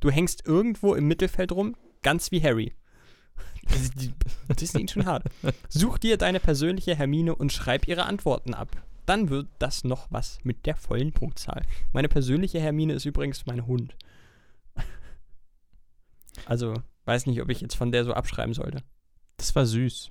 Du 0.00 0.10
hängst 0.10 0.46
irgendwo 0.46 0.94
im 0.94 1.06
Mittelfeld 1.06 1.52
rum, 1.52 1.76
ganz 2.02 2.30
wie 2.30 2.42
Harry. 2.42 2.74
Das 3.64 3.80
ist, 3.80 3.94
das 4.48 4.62
ist 4.62 4.76
ihn 4.76 4.88
schon 4.88 5.06
hart. 5.06 5.24
Such 5.68 5.98
dir 5.98 6.16
deine 6.16 6.40
persönliche 6.40 6.96
Hermine 6.96 7.36
und 7.36 7.52
schreib 7.52 7.86
ihre 7.86 8.06
Antworten 8.06 8.54
ab. 8.54 8.68
Dann 9.06 9.30
wird 9.30 9.46
das 9.60 9.84
noch 9.84 10.08
was 10.10 10.40
mit 10.42 10.66
der 10.66 10.74
vollen 10.74 11.12
Punktzahl. 11.12 11.64
Meine 11.92 12.08
persönliche 12.08 12.58
Hermine 12.58 12.94
ist 12.94 13.04
übrigens 13.04 13.46
mein 13.46 13.66
Hund. 13.66 13.96
Also, 16.46 16.74
weiß 17.04 17.26
nicht, 17.26 17.40
ob 17.40 17.50
ich 17.50 17.60
jetzt 17.60 17.76
von 17.76 17.92
der 17.92 18.04
so 18.04 18.14
abschreiben 18.14 18.54
sollte. 18.54 18.82
Das 19.36 19.54
war 19.54 19.64
süß. 19.64 20.10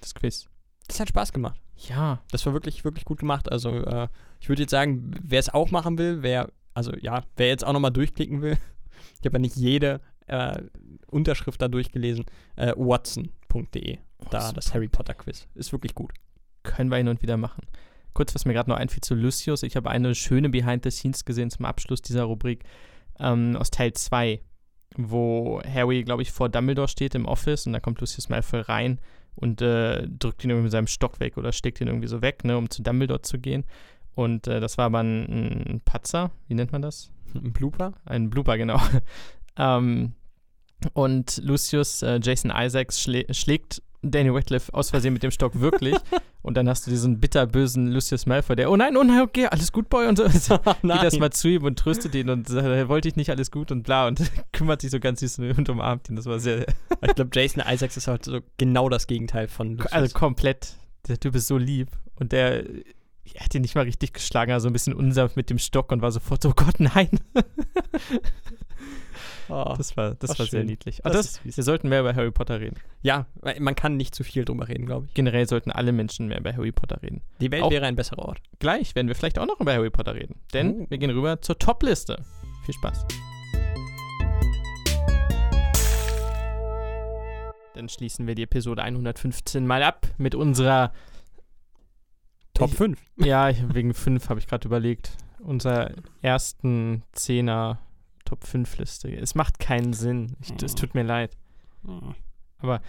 Das 0.00 0.14
Quiz. 0.14 0.48
Das 0.86 1.00
hat 1.00 1.08
Spaß 1.08 1.32
gemacht. 1.32 1.60
Ja. 1.76 2.20
Das 2.30 2.44
war 2.46 2.52
wirklich, 2.52 2.84
wirklich 2.84 3.04
gut 3.04 3.18
gemacht. 3.18 3.50
Also, 3.50 3.70
äh, 3.70 4.08
ich 4.40 4.48
würde 4.48 4.62
jetzt 4.62 4.70
sagen, 4.70 5.12
wer 5.22 5.40
es 5.40 5.52
auch 5.52 5.70
machen 5.70 5.98
will, 5.98 6.22
wer, 6.22 6.50
also 6.72 6.92
ja, 7.00 7.24
wer 7.36 7.48
jetzt 7.48 7.66
auch 7.66 7.72
nochmal 7.72 7.90
durchklicken 7.90 8.42
will, 8.42 8.56
ich 9.20 9.26
habe 9.26 9.36
ja 9.36 9.40
nicht 9.40 9.56
jede 9.56 10.00
äh, 10.26 10.62
Unterschrift 11.10 11.60
da 11.60 11.68
durchgelesen, 11.68 12.24
äh, 12.56 12.72
watson.de. 12.76 13.98
Da 14.30 14.52
das 14.52 14.72
Harry 14.72 14.88
Potter 14.88 15.14
Quiz. 15.14 15.46
Ist 15.54 15.72
wirklich 15.72 15.94
gut. 15.94 16.12
Können 16.62 16.90
wir 16.90 16.96
hin 16.96 17.08
und 17.08 17.22
wieder 17.22 17.36
machen. 17.36 17.66
Kurz, 18.14 18.34
was 18.34 18.44
mir 18.44 18.54
gerade 18.54 18.70
noch 18.70 18.76
einfiel 18.76 19.02
zu 19.02 19.14
Lucius. 19.14 19.62
Ich 19.64 19.76
habe 19.76 19.90
eine 19.90 20.14
schöne 20.14 20.48
Behind 20.48 20.82
the 20.84 20.90
Scenes 20.90 21.24
gesehen 21.24 21.50
zum 21.50 21.66
Abschluss 21.66 22.00
dieser 22.00 22.24
Rubrik 22.24 22.64
ähm, 23.18 23.56
aus 23.56 23.70
Teil 23.70 23.92
2, 23.92 24.40
wo 24.96 25.60
Harry, 25.62 26.04
glaube 26.04 26.22
ich, 26.22 26.32
vor 26.32 26.48
Dumbledore 26.48 26.88
steht 26.88 27.14
im 27.14 27.26
Office 27.26 27.66
und 27.66 27.72
da 27.72 27.80
kommt 27.80 28.00
Lucius 28.00 28.28
Malfoy 28.28 28.60
rein 28.60 29.00
und 29.36 29.62
äh, 29.62 30.06
drückt 30.06 30.44
ihn 30.44 30.50
irgendwie 30.50 30.64
mit 30.64 30.72
seinem 30.72 30.86
Stock 30.86 31.20
weg 31.20 31.36
oder 31.36 31.52
steckt 31.52 31.80
ihn 31.80 31.88
irgendwie 31.88 32.08
so 32.08 32.22
weg, 32.22 32.44
ne, 32.44 32.56
um 32.56 32.70
zu 32.70 32.82
Dumbledore 32.82 33.22
zu 33.22 33.38
gehen. 33.38 33.64
Und 34.14 34.46
äh, 34.46 34.60
das 34.60 34.78
war 34.78 34.86
aber 34.86 35.00
ein, 35.00 35.24
ein 35.74 35.80
Patzer, 35.84 36.30
wie 36.48 36.54
nennt 36.54 36.72
man 36.72 36.82
das? 36.82 37.10
Ein 37.34 37.52
Blooper? 37.52 37.92
Ein 38.04 38.30
Blooper, 38.30 38.56
genau. 38.56 38.80
ähm, 39.58 40.12
und 40.92 41.40
Lucius, 41.42 42.02
äh, 42.02 42.20
Jason 42.22 42.52
Isaacs, 42.54 43.00
schlä 43.00 43.26
schlägt 43.32 43.82
Danny 44.02 44.28
Radcliffe 44.28 44.72
aus 44.74 44.90
Versehen 44.90 45.14
mit 45.14 45.22
dem 45.22 45.30
Stock 45.30 45.58
wirklich. 45.60 45.96
und 46.44 46.58
dann 46.58 46.68
hast 46.68 46.86
du 46.86 46.90
diesen 46.90 47.20
bitterbösen 47.20 47.90
Lucius 47.90 48.26
Malfoy, 48.26 48.54
der, 48.54 48.70
oh 48.70 48.76
nein, 48.76 48.98
oh 48.98 49.02
nein, 49.02 49.22
okay, 49.22 49.46
alles 49.46 49.72
gut, 49.72 49.88
Boy. 49.88 50.08
Und 50.08 50.18
so 50.18 50.24
geht 50.28 50.68
das 50.82 51.18
mal 51.18 51.30
zu 51.30 51.48
ihm 51.48 51.64
und 51.64 51.78
tröstet 51.78 52.14
ihn 52.14 52.28
und 52.28 52.46
sagt, 52.46 52.88
wollte 52.90 53.08
ich 53.08 53.16
nicht 53.16 53.30
alles 53.30 53.50
gut 53.50 53.72
und 53.72 53.82
bla. 53.82 54.06
Und 54.06 54.30
kümmert 54.52 54.82
sich 54.82 54.90
so 54.90 55.00
ganz 55.00 55.20
süß 55.20 55.38
und 55.38 55.70
umarmt 55.70 56.10
ihn. 56.10 56.16
Das 56.16 56.26
war 56.26 56.38
sehr. 56.38 56.66
ich 57.00 57.14
glaube, 57.14 57.30
Jason 57.32 57.62
Isaacs 57.66 57.96
ist 57.96 58.08
halt 58.08 58.26
so 58.26 58.40
genau 58.58 58.90
das 58.90 59.06
Gegenteil 59.06 59.48
von 59.48 59.78
Lucius. 59.78 59.92
Also 59.92 60.12
komplett. 60.12 60.76
Der 61.08 61.18
Typ 61.18 61.34
ist 61.34 61.46
so 61.46 61.56
lieb. 61.56 61.88
Und 62.16 62.32
der 62.32 62.64
er 63.32 63.42
hat 63.42 63.54
ihn 63.54 63.62
nicht 63.62 63.74
mal 63.74 63.84
richtig 63.84 64.12
geschlagen, 64.12 64.52
also 64.52 64.68
ein 64.68 64.74
bisschen 64.74 64.92
unsanft 64.92 65.36
mit 65.36 65.48
dem 65.48 65.58
Stock 65.58 65.92
und 65.92 66.02
war 66.02 66.12
sofort 66.12 66.42
so, 66.42 66.50
oh 66.50 66.54
Gott, 66.54 66.78
nein. 66.78 67.08
Oh, 69.48 69.74
das 69.76 69.96
war, 69.96 70.14
das 70.14 70.38
war 70.38 70.46
sehr 70.46 70.64
niedlich. 70.64 71.00
Das 71.02 71.12
das, 71.12 71.44
wir 71.44 71.64
sollten 71.64 71.88
mehr 71.88 72.00
über 72.00 72.14
Harry 72.14 72.30
Potter 72.30 72.60
reden. 72.60 72.76
Ja, 73.02 73.26
man 73.58 73.74
kann 73.74 73.96
nicht 73.96 74.14
zu 74.14 74.24
viel 74.24 74.44
drüber 74.44 74.68
reden, 74.68 74.86
glaube 74.86 75.06
ich. 75.06 75.14
Generell 75.14 75.48
sollten 75.48 75.70
alle 75.70 75.92
Menschen 75.92 76.28
mehr 76.28 76.38
über 76.38 76.52
Harry 76.52 76.72
Potter 76.72 77.02
reden. 77.02 77.22
Die 77.40 77.50
Welt 77.50 77.62
auch 77.62 77.70
wäre 77.70 77.86
ein 77.86 77.96
besserer 77.96 78.20
Ort. 78.20 78.40
Gleich 78.58 78.94
werden 78.94 79.08
wir 79.08 79.14
vielleicht 79.14 79.38
auch 79.38 79.46
noch 79.46 79.60
über 79.60 79.72
Harry 79.72 79.90
Potter 79.90 80.14
reden. 80.14 80.40
Denn 80.52 80.82
oh. 80.82 80.86
wir 80.88 80.98
gehen 80.98 81.10
rüber 81.10 81.40
zur 81.42 81.58
Top-Liste. 81.58 82.22
Viel 82.64 82.74
Spaß. 82.74 83.06
Dann 87.74 87.88
schließen 87.88 88.26
wir 88.26 88.34
die 88.36 88.44
Episode 88.44 88.82
115 88.82 89.66
mal 89.66 89.82
ab 89.82 90.06
mit 90.16 90.34
unserer 90.34 90.92
Top 92.54 92.70
5. 92.70 92.98
Ja, 93.16 93.50
wegen 93.74 93.92
5 93.92 94.28
habe 94.28 94.38
ich 94.38 94.46
gerade 94.46 94.68
überlegt. 94.68 95.16
Unser 95.40 95.90
ersten 96.22 97.02
Zehner 97.12 97.80
Top 98.24 98.44
5 98.44 98.78
Liste. 98.78 99.14
Es 99.14 99.34
macht 99.34 99.58
keinen 99.58 99.92
Sinn. 99.92 100.36
Ich, 100.40 100.62
es 100.62 100.74
tut 100.74 100.94
mir 100.94 101.02
leid. 101.02 101.36
Aber 102.58 102.80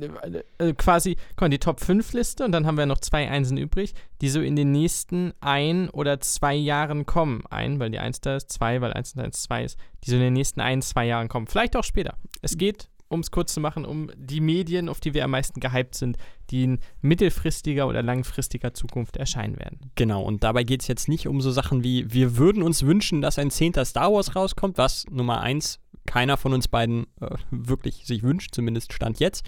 äh, 0.00 0.42
äh, 0.58 0.72
quasi, 0.74 1.16
guck 1.30 1.42
mal, 1.42 1.48
die 1.48 1.58
Top 1.58 1.80
5 1.80 2.12
Liste 2.12 2.44
und 2.44 2.52
dann 2.52 2.66
haben 2.66 2.78
wir 2.78 2.86
noch 2.86 3.00
zwei 3.00 3.28
Einsen 3.28 3.56
übrig, 3.56 3.94
die 4.20 4.28
so 4.28 4.40
in 4.40 4.56
den 4.56 4.72
nächsten 4.72 5.32
ein 5.40 5.90
oder 5.90 6.20
zwei 6.20 6.54
Jahren 6.54 7.06
kommen. 7.06 7.44
Ein, 7.50 7.78
weil 7.80 7.90
die 7.90 7.98
1 7.98 8.20
da 8.20 8.36
ist, 8.36 8.50
zwei, 8.50 8.80
weil 8.80 8.92
1 8.92 9.14
und 9.14 9.22
1 9.22 9.42
2 9.42 9.64
ist, 9.64 9.78
die 10.04 10.10
so 10.10 10.16
in 10.16 10.22
den 10.22 10.32
nächsten 10.32 10.60
ein, 10.60 10.82
zwei 10.82 11.06
Jahren 11.06 11.28
kommen. 11.28 11.46
Vielleicht 11.46 11.76
auch 11.76 11.84
später. 11.84 12.16
Es 12.42 12.56
geht 12.56 12.88
um 13.10 13.20
es 13.20 13.30
kurz 13.30 13.52
zu 13.52 13.60
machen, 13.60 13.84
um 13.84 14.10
die 14.16 14.40
Medien, 14.40 14.88
auf 14.88 15.00
die 15.00 15.14
wir 15.14 15.24
am 15.24 15.32
meisten 15.32 15.60
gehypt 15.60 15.96
sind, 15.96 16.16
die 16.50 16.62
in 16.62 16.78
mittelfristiger 17.02 17.88
oder 17.88 18.02
langfristiger 18.02 18.72
Zukunft 18.72 19.16
erscheinen 19.16 19.58
werden. 19.58 19.90
Genau, 19.96 20.22
und 20.22 20.44
dabei 20.44 20.62
geht 20.62 20.82
es 20.82 20.88
jetzt 20.88 21.08
nicht 21.08 21.26
um 21.26 21.40
so 21.40 21.50
Sachen 21.50 21.82
wie, 21.82 22.12
wir 22.12 22.36
würden 22.36 22.62
uns 22.62 22.86
wünschen, 22.86 23.20
dass 23.20 23.38
ein 23.38 23.50
zehnter 23.50 23.84
Star 23.84 24.12
Wars 24.12 24.36
rauskommt, 24.36 24.78
was 24.78 25.06
Nummer 25.10 25.40
eins 25.40 25.80
keiner 26.06 26.36
von 26.36 26.54
uns 26.54 26.68
beiden 26.68 27.06
äh, 27.20 27.36
wirklich 27.50 28.06
sich 28.06 28.22
wünscht, 28.22 28.54
zumindest 28.54 28.92
Stand 28.92 29.18
jetzt. 29.18 29.44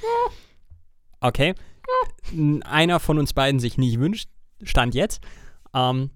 Okay. 1.21 1.55
Einer 2.65 2.99
von 2.99 3.19
uns 3.19 3.33
beiden 3.33 3.61
sich 3.61 3.79
nicht 3.79 4.01
wünscht, 4.01 4.29
Stand 4.63 4.95
jetzt. 4.95 5.23
Ähm, 5.73 6.11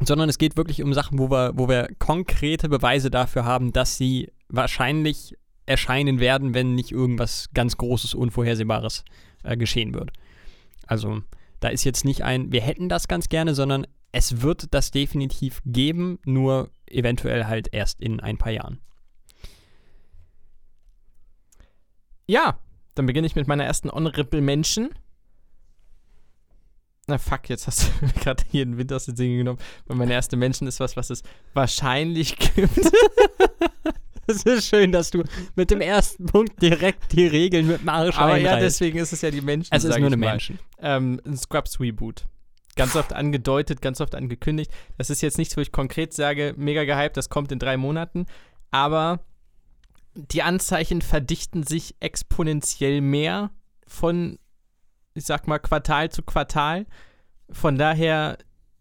sondern 0.00 0.28
es 0.28 0.38
geht 0.38 0.56
wirklich 0.56 0.82
um 0.82 0.92
Sachen, 0.92 1.18
wo 1.18 1.30
wir, 1.30 1.52
wo 1.54 1.68
wir 1.68 1.88
konkrete 1.98 2.68
Beweise 2.68 3.10
dafür 3.10 3.44
haben, 3.44 3.72
dass 3.72 3.96
sie 3.96 4.30
wahrscheinlich 4.48 5.36
erscheinen 5.66 6.20
werden, 6.20 6.54
wenn 6.54 6.74
nicht 6.74 6.92
irgendwas 6.92 7.50
ganz 7.52 7.76
Großes, 7.76 8.14
Unvorhersehbares 8.14 9.04
äh, 9.42 9.56
geschehen 9.56 9.94
wird. 9.94 10.12
Also 10.86 11.22
da 11.60 11.68
ist 11.68 11.84
jetzt 11.84 12.04
nicht 12.04 12.22
ein, 12.22 12.52
wir 12.52 12.62
hätten 12.62 12.88
das 12.88 13.08
ganz 13.08 13.28
gerne, 13.28 13.54
sondern 13.54 13.86
es 14.12 14.40
wird 14.42 14.72
das 14.72 14.90
definitiv 14.92 15.60
geben, 15.66 16.18
nur 16.24 16.70
eventuell 16.86 17.46
halt 17.46 17.68
erst 17.72 18.00
in 18.00 18.20
ein 18.20 18.38
paar 18.38 18.52
Jahren. 18.52 18.80
Ja, 22.26 22.58
dann 22.94 23.06
beginne 23.06 23.26
ich 23.26 23.36
mit 23.36 23.46
meiner 23.46 23.64
ersten 23.64 23.90
Honorable 23.90 24.40
Mention. 24.40 24.90
Na 27.06 27.18
fuck, 27.18 27.48
jetzt 27.48 27.66
hast 27.66 27.88
du 27.88 27.88
mir 28.06 28.12
gerade 28.12 28.42
hier 28.50 28.64
den 28.64 28.78
Wind 28.78 28.92
aus 28.92 29.04
den 29.04 29.16
Singen 29.16 29.38
genommen, 29.38 29.58
weil 29.86 29.96
meine 29.96 30.12
erste 30.12 30.36
Mention 30.36 30.66
ist 30.66 30.80
was, 30.80 30.96
was 30.96 31.10
es 31.10 31.22
wahrscheinlich 31.54 32.36
gibt. 32.54 32.90
Es 34.26 34.42
ist 34.42 34.66
schön, 34.66 34.92
dass 34.92 35.10
du 35.10 35.22
mit 35.54 35.70
dem 35.70 35.80
ersten 35.80 36.26
Punkt 36.26 36.60
direkt 36.60 37.12
die 37.12 37.26
Regeln 37.26 37.66
mit 37.66 37.80
dem 37.80 37.88
Arsch 37.88 38.18
Aber 38.18 38.36
ja, 38.36 38.58
deswegen 38.58 38.98
ist 38.98 39.12
es 39.12 39.22
ja 39.22 39.30
die 39.30 39.40
Menschen. 39.40 39.72
Es 39.72 39.84
ist 39.84 39.98
nur 39.98 40.06
eine 40.06 40.16
Menschen. 40.16 40.58
Ähm, 40.80 41.20
ein 41.24 41.36
Scrubs 41.36 41.78
Reboot. 41.80 42.26
Ganz 42.74 42.94
oft 42.94 43.12
angedeutet, 43.12 43.80
ganz 43.80 44.00
oft 44.00 44.14
angekündigt. 44.14 44.70
Das 44.98 45.08
ist 45.10 45.22
jetzt 45.22 45.38
nichts, 45.38 45.56
wo 45.56 45.60
ich 45.60 45.72
konkret 45.72 46.12
sage, 46.12 46.54
mega 46.56 46.84
gehypt, 46.84 47.16
das 47.16 47.30
kommt 47.30 47.50
in 47.50 47.58
drei 47.58 47.76
Monaten. 47.76 48.26
Aber 48.70 49.20
die 50.14 50.42
Anzeichen 50.42 51.02
verdichten 51.02 51.62
sich 51.62 51.94
exponentiell 52.00 53.00
mehr 53.00 53.50
von, 53.86 54.38
ich 55.14 55.24
sag 55.24 55.46
mal, 55.46 55.58
Quartal 55.58 56.10
zu 56.10 56.22
Quartal. 56.22 56.86
Von 57.50 57.78
daher 57.78 58.38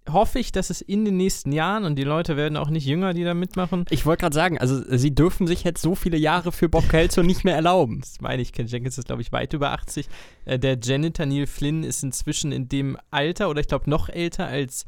hoffe 0.10 0.40
ich, 0.40 0.52
dass 0.52 0.70
es 0.70 0.82
in 0.82 1.06
den 1.06 1.18
nächsten 1.18 1.52
Jahren 1.52 1.86
und 1.86 1.96
die 1.96 2.04
Leute 2.04 2.38
werden 2.38 2.58
auch 2.58 2.70
nicht 2.70 2.86
jünger, 2.86 3.14
die 3.14 3.24
da 3.24 3.34
mitmachen. 3.34 3.86
Ich 3.90 4.06
wollte 4.06 4.22
gerade 4.22 4.36
sagen, 4.36 4.60
also 4.60 4.82
sie 4.98 5.14
dürfen 5.14 5.48
sich 5.48 5.64
jetzt 5.64 5.82
so 5.82 5.96
viele 5.96 6.18
Jahre 6.18 6.52
für 6.52 6.70
Bob 6.70 6.88
Kelso 6.90 7.24
nicht 7.24 7.44
mehr 7.44 7.56
erlauben. 7.56 8.02
Das 8.02 8.22
meine 8.22 8.42
ich. 8.42 8.54
Ken 8.54 8.68
Jenkins 8.68 8.98
ist, 8.98 9.08
glaube 9.08 9.22
ich, 9.22 9.32
weit 9.32 9.54
über 9.54 9.72
80. 9.72 10.08
Äh, 10.46 10.60
der 10.60 10.78
Janitor 10.82 11.26
Neil 11.26 11.48
Flynn 11.48 11.84
ist 11.84 12.04
inzwischen 12.04 12.52
in 12.52 12.70
dem 12.70 12.98
Alter 13.12 13.50
oder 13.50 13.62
ich 13.62 13.68
glaube 13.68 13.90
noch 13.90 14.10
älter 14.10 14.48
als 14.48 14.86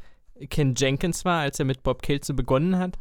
Ken 0.50 0.76
Jenkins 0.76 1.26
war, 1.26 1.42
als 1.42 1.60
er 1.60 1.66
mit 1.66 1.84
Bob 1.84 2.02
Kelso 2.02 2.34
begonnen 2.34 2.78
hat. 2.78 2.98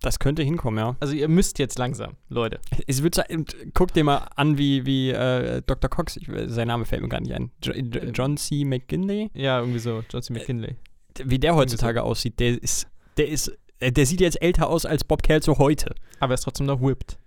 Das 0.00 0.18
könnte 0.18 0.42
hinkommen, 0.42 0.78
ja. 0.78 0.96
Also 1.00 1.14
ihr 1.14 1.28
müsst 1.28 1.58
jetzt 1.58 1.78
langsam, 1.78 2.12
Leute. 2.28 2.60
Ich 2.86 3.02
würde 3.02 3.24
guck 3.72 3.94
dir 3.94 4.04
mal 4.04 4.28
an, 4.36 4.58
wie, 4.58 4.84
wie 4.84 5.10
äh, 5.10 5.62
Dr. 5.64 5.88
Cox, 5.88 6.18
ich, 6.18 6.28
sein 6.48 6.68
Name 6.68 6.84
fällt 6.84 7.00
mir 7.00 7.08
gar 7.08 7.20
nicht 7.20 7.32
ein. 7.32 7.50
Jo, 7.62 7.72
John 8.12 8.36
C. 8.36 8.66
McKinley? 8.66 9.30
Ja, 9.32 9.60
irgendwie 9.60 9.78
so, 9.78 10.02
John 10.10 10.22
C. 10.22 10.34
McKinley. 10.34 10.72
Äh, 10.72 10.76
wie 11.22 11.38
der 11.38 11.54
heutzutage 11.54 12.02
aussieht, 12.02 12.40
der 12.40 12.62
ist, 12.62 12.88
der 13.16 13.28
ist, 13.28 13.56
äh, 13.80 13.92
der 13.92 14.06
sieht 14.06 14.20
jetzt 14.20 14.40
älter 14.42 14.68
aus 14.68 14.86
als 14.86 15.04
Bob 15.04 15.22
Kelso 15.22 15.58
heute. 15.58 15.94
Aber 16.20 16.32
er 16.32 16.34
ist 16.34 16.42
trotzdem 16.42 16.66
noch 16.66 16.80
whipped. 16.80 17.18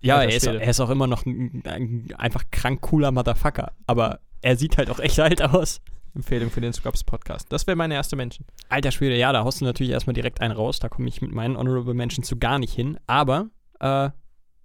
Ja, 0.00 0.22
er 0.22 0.28
ist, 0.28 0.46
er 0.46 0.60
ist, 0.62 0.80
auch 0.80 0.90
immer 0.90 1.06
noch 1.06 1.26
ein, 1.26 1.62
ein, 1.66 2.08
einfach 2.16 2.44
krank 2.50 2.80
cooler 2.80 3.10
Motherfucker. 3.10 3.72
Aber 3.86 4.20
er 4.42 4.56
sieht 4.56 4.76
halt 4.78 4.90
auch 4.90 5.00
echt 5.00 5.18
alt 5.18 5.42
aus. 5.42 5.80
Empfehlung 6.14 6.50
für 6.50 6.60
den 6.60 6.72
Scrubs 6.72 7.04
Podcast. 7.04 7.52
Das 7.52 7.66
wäre 7.66 7.76
meine 7.76 7.94
erste 7.94 8.16
Menschen. 8.16 8.46
Alter 8.68 8.90
Schwede, 8.90 9.16
ja, 9.16 9.32
da 9.32 9.44
haust 9.44 9.60
du 9.60 9.64
natürlich 9.64 9.92
erstmal 9.92 10.14
direkt 10.14 10.40
einen 10.40 10.54
raus. 10.54 10.78
Da 10.78 10.88
komme 10.88 11.08
ich 11.08 11.20
mit 11.20 11.32
meinen 11.32 11.56
Honorable 11.56 11.94
Mentions 11.94 12.26
zu 12.26 12.36
gar 12.38 12.58
nicht 12.58 12.72
hin. 12.72 12.98
Aber 13.06 13.48
äh, 13.80 14.10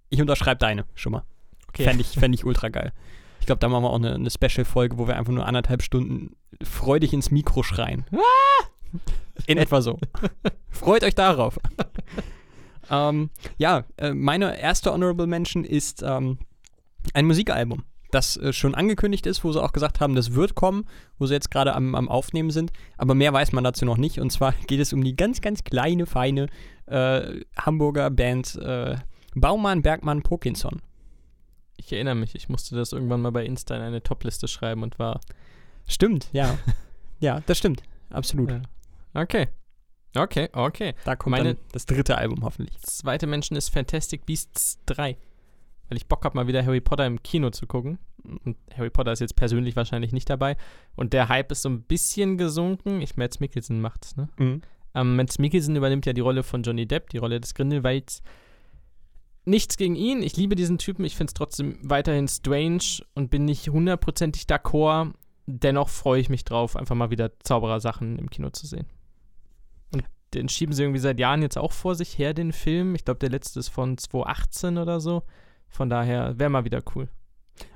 ich 0.08 0.20
unterschreibe 0.20 0.58
deine 0.58 0.86
schon 0.94 1.12
mal. 1.12 1.24
Okay. 1.68 1.84
Fände 1.84 2.02
ich, 2.02 2.08
fänd 2.08 2.34
ich 2.34 2.44
ultra 2.44 2.68
geil. 2.68 2.92
Ich 3.40 3.46
glaube, 3.46 3.58
da 3.58 3.68
machen 3.68 3.84
wir 3.84 3.90
auch 3.90 3.96
eine, 3.96 4.14
eine 4.14 4.30
Special-Folge, 4.30 4.98
wo 4.98 5.08
wir 5.08 5.16
einfach 5.16 5.32
nur 5.32 5.46
anderthalb 5.46 5.82
Stunden 5.82 6.36
freudig 6.62 7.12
ins 7.12 7.30
Mikro 7.30 7.62
schreien. 7.62 8.04
Ah! 8.12 8.66
In 9.46 9.58
etwa 9.58 9.80
so. 9.80 9.98
Freut 10.70 11.04
euch 11.04 11.14
darauf. 11.14 11.58
ähm, 12.90 13.30
ja, 13.58 13.84
äh, 13.96 14.12
meine 14.12 14.58
erste 14.58 14.92
Honorable 14.92 15.26
Mention 15.26 15.64
ist 15.64 16.02
ähm, 16.02 16.38
ein 17.14 17.26
Musikalbum, 17.26 17.84
das 18.10 18.36
äh, 18.36 18.52
schon 18.52 18.74
angekündigt 18.74 19.26
ist, 19.26 19.42
wo 19.42 19.52
sie 19.52 19.62
auch 19.62 19.72
gesagt 19.72 20.00
haben, 20.00 20.14
das 20.14 20.34
wird 20.34 20.54
kommen, 20.54 20.84
wo 21.18 21.26
sie 21.26 21.34
jetzt 21.34 21.50
gerade 21.50 21.74
am, 21.74 21.94
am, 21.94 22.08
Aufnehmen 22.08 22.50
sind. 22.50 22.72
Aber 22.98 23.14
mehr 23.14 23.32
weiß 23.32 23.52
man 23.52 23.64
dazu 23.64 23.84
noch 23.84 23.96
nicht. 23.96 24.20
Und 24.20 24.30
zwar 24.30 24.52
geht 24.66 24.80
es 24.80 24.92
um 24.92 25.02
die 25.02 25.16
ganz, 25.16 25.40
ganz 25.40 25.64
kleine, 25.64 26.06
feine 26.06 26.48
äh, 26.86 27.40
Hamburger 27.56 28.10
Band 28.10 28.56
äh, 28.56 28.96
Baumann, 29.34 29.82
Bergmann, 29.82 30.22
Pokinson. 30.22 30.82
Ich 31.76 31.92
erinnere 31.92 32.14
mich, 32.14 32.34
ich 32.34 32.48
musste 32.48 32.76
das 32.76 32.92
irgendwann 32.92 33.22
mal 33.22 33.32
bei 33.32 33.44
Insta 33.44 33.74
in 33.74 33.82
eine 33.82 34.02
Topliste 34.02 34.46
schreiben 34.46 34.82
und 34.82 34.98
war. 34.98 35.20
Stimmt, 35.88 36.28
ja. 36.32 36.58
ja, 37.18 37.40
das 37.46 37.58
stimmt. 37.58 37.82
Absolut. 38.10 38.50
Ja. 38.50 38.62
Okay. 39.14 39.48
Okay, 40.14 40.48
okay. 40.52 40.94
Da 41.04 41.16
kommt 41.16 41.32
Meine 41.32 41.56
das 41.72 41.86
dritte 41.86 42.18
Album 42.18 42.44
hoffentlich. 42.44 42.78
Zweite 42.82 43.26
Menschen 43.26 43.56
ist 43.56 43.70
Fantastic 43.70 44.26
Beasts 44.26 44.78
3. 44.86 45.16
Weil 45.88 45.96
ich 45.96 46.06
Bock 46.06 46.24
habe, 46.24 46.36
mal 46.36 46.46
wieder 46.46 46.64
Harry 46.64 46.80
Potter 46.80 47.06
im 47.06 47.22
Kino 47.22 47.50
zu 47.50 47.66
gucken. 47.66 47.98
Und 48.24 48.56
Harry 48.76 48.90
Potter 48.90 49.12
ist 49.12 49.20
jetzt 49.20 49.36
persönlich 49.36 49.74
wahrscheinlich 49.74 50.12
nicht 50.12 50.28
dabei. 50.28 50.56
Und 50.96 51.12
der 51.12 51.28
Hype 51.28 51.50
ist 51.50 51.62
so 51.62 51.68
ein 51.68 51.82
bisschen 51.82 52.38
gesunken. 52.38 53.00
Ich 53.00 53.16
Mads 53.16 53.40
Mikkelsen 53.40 53.80
macht's, 53.80 54.16
ne? 54.16 54.28
Mhm. 54.38 54.62
Ähm, 54.94 55.16
Mads 55.16 55.38
Mikkelsen 55.38 55.76
übernimmt 55.76 56.06
ja 56.06 56.12
die 56.12 56.20
Rolle 56.20 56.42
von 56.42 56.62
Johnny 56.62 56.86
Depp, 56.86 57.10
die 57.10 57.18
Rolle 57.18 57.40
des 57.40 57.54
Grindelwalds. 57.54 58.22
Nichts 59.44 59.76
gegen 59.76 59.96
ihn. 59.96 60.22
Ich 60.22 60.36
liebe 60.36 60.54
diesen 60.54 60.78
Typen. 60.78 61.04
Ich 61.04 61.16
finde 61.16 61.30
es 61.30 61.34
trotzdem 61.34 61.78
weiterhin 61.82 62.28
strange 62.28 63.02
und 63.14 63.30
bin 63.30 63.44
nicht 63.44 63.68
hundertprozentig 63.68 64.42
d'accord. 64.44 65.12
Dennoch 65.46 65.88
freue 65.88 66.20
ich 66.20 66.28
mich 66.28 66.44
drauf, 66.44 66.76
einfach 66.76 66.94
mal 66.94 67.10
wieder 67.10 67.38
Zauberer-Sachen 67.40 68.18
im 68.18 68.30
Kino 68.30 68.50
zu 68.50 68.66
sehen. 68.66 68.86
Den 70.34 70.48
schieben 70.48 70.74
sie 70.74 70.82
irgendwie 70.82 71.00
seit 71.00 71.18
Jahren 71.18 71.42
jetzt 71.42 71.58
auch 71.58 71.72
vor 71.72 71.94
sich 71.94 72.18
her, 72.18 72.34
den 72.34 72.52
Film. 72.52 72.94
Ich 72.94 73.04
glaube, 73.04 73.18
der 73.20 73.30
letzte 73.30 73.60
ist 73.60 73.68
von 73.68 73.98
2018 73.98 74.78
oder 74.78 75.00
so. 75.00 75.22
Von 75.68 75.90
daher 75.90 76.38
wäre 76.38 76.50
mal 76.50 76.64
wieder 76.64 76.82
cool. 76.94 77.08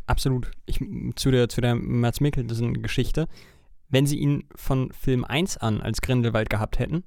Absolut. 0.07 0.51
Ich, 0.67 0.81
zu 1.17 1.31
der, 1.31 1.49
zu 1.49 1.61
der 1.61 1.75
Mats 1.75 2.21
Mikkelsen-Geschichte. 2.21 3.29
Wenn 3.89 4.07
sie 4.07 4.19
ihn 4.19 4.45
von 4.55 4.91
Film 4.93 5.25
1 5.25 5.59
an 5.59 5.81
als 5.81 6.01
Grindelwald 6.01 6.51
gehabt 6.51 6.79
hätten, 6.79 7.05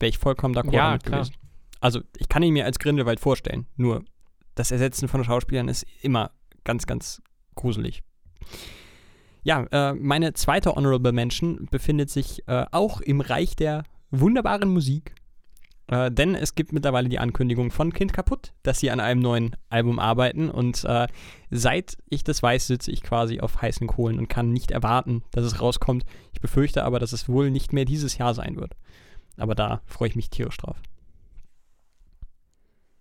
wäre 0.00 0.08
ich 0.08 0.18
vollkommen 0.18 0.54
d'accord 0.54 0.72
Ja, 0.74 0.88
damit 0.88 1.04
klar. 1.04 1.20
gewesen. 1.20 1.36
Also, 1.80 2.00
ich 2.18 2.28
kann 2.28 2.42
ihn 2.42 2.52
mir 2.52 2.64
als 2.64 2.78
Grindelwald 2.78 3.20
vorstellen. 3.20 3.66
Nur, 3.76 4.04
das 4.54 4.70
Ersetzen 4.70 5.08
von 5.08 5.22
Schauspielern 5.22 5.68
ist 5.68 5.86
immer 6.02 6.32
ganz, 6.64 6.86
ganz 6.86 7.22
gruselig. 7.54 8.02
Ja, 9.42 9.64
äh, 9.70 9.94
meine 9.94 10.32
zweite 10.32 10.74
Honorable 10.74 11.12
Mention 11.12 11.68
befindet 11.70 12.10
sich 12.10 12.42
äh, 12.48 12.64
auch 12.72 13.00
im 13.00 13.20
Reich 13.20 13.54
der 13.54 13.84
wunderbaren 14.10 14.68
Musik. 14.68 15.14
Äh, 15.88 16.10
denn 16.10 16.34
es 16.34 16.54
gibt 16.54 16.72
mittlerweile 16.72 17.08
die 17.08 17.18
Ankündigung 17.18 17.70
von 17.70 17.92
Kind 17.92 18.12
kaputt, 18.12 18.52
dass 18.62 18.80
sie 18.80 18.90
an 18.90 19.00
einem 19.00 19.20
neuen 19.20 19.56
Album 19.68 19.98
arbeiten. 19.98 20.50
Und 20.50 20.84
äh, 20.84 21.06
seit 21.50 21.96
ich 22.08 22.24
das 22.24 22.42
weiß, 22.42 22.66
sitze 22.66 22.90
ich 22.90 23.02
quasi 23.02 23.40
auf 23.40 23.62
heißen 23.62 23.86
Kohlen 23.86 24.18
und 24.18 24.28
kann 24.28 24.52
nicht 24.52 24.72
erwarten, 24.72 25.22
dass 25.30 25.44
es 25.44 25.60
rauskommt. 25.60 26.04
Ich 26.32 26.40
befürchte 26.40 26.84
aber, 26.84 26.98
dass 26.98 27.12
es 27.12 27.28
wohl 27.28 27.50
nicht 27.50 27.72
mehr 27.72 27.84
dieses 27.84 28.18
Jahr 28.18 28.34
sein 28.34 28.56
wird. 28.56 28.72
Aber 29.36 29.54
da 29.54 29.82
freue 29.86 30.08
ich 30.08 30.16
mich 30.16 30.30
tierisch 30.30 30.56
drauf. 30.56 30.80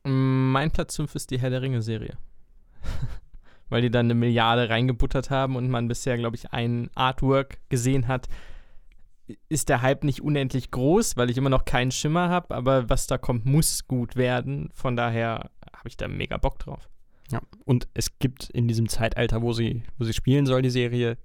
Mein 0.03 0.69
Platz 0.69 0.95
5 0.97 1.15
ist 1.15 1.31
die 1.31 1.39
Herr 1.39 1.49
der 1.49 1.63
Ringe-Serie. 1.63 2.17
Weil 3.69 3.81
die 3.81 3.89
dann 3.89 4.05
eine 4.05 4.13
Milliarde 4.13 4.69
reingebuttert 4.69 5.31
haben 5.31 5.55
und 5.55 5.71
man 5.71 5.87
bisher, 5.87 6.17
glaube 6.17 6.35
ich, 6.35 6.53
ein 6.53 6.91
Artwork 6.93 7.57
gesehen 7.69 8.07
hat. 8.07 8.27
Ist 9.49 9.69
der 9.69 9.81
Hype 9.81 10.03
nicht 10.03 10.21
unendlich 10.21 10.69
groß, 10.71 11.17
weil 11.17 11.29
ich 11.29 11.37
immer 11.37 11.49
noch 11.49 11.65
keinen 11.65 11.91
Schimmer 11.91 12.29
habe, 12.29 12.53
aber 12.53 12.89
was 12.89 13.07
da 13.07 13.17
kommt, 13.17 13.45
muss 13.45 13.87
gut 13.87 14.15
werden. 14.15 14.69
Von 14.73 14.95
daher 14.95 15.49
habe 15.73 15.87
ich 15.87 15.97
da 15.97 16.07
mega 16.07 16.37
Bock 16.37 16.59
drauf. 16.59 16.89
Ja. 17.31 17.41
Und 17.65 17.87
es 17.93 18.19
gibt 18.19 18.49
in 18.51 18.67
diesem 18.67 18.87
Zeitalter, 18.87 19.41
wo 19.41 19.53
sie, 19.53 19.83
wo 19.97 20.03
sie 20.03 20.13
spielen 20.13 20.45
soll, 20.45 20.61
die 20.61 20.69
Serie, 20.69 21.17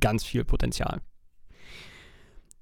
ganz 0.00 0.24
viel 0.24 0.44
Potenzial. 0.44 1.00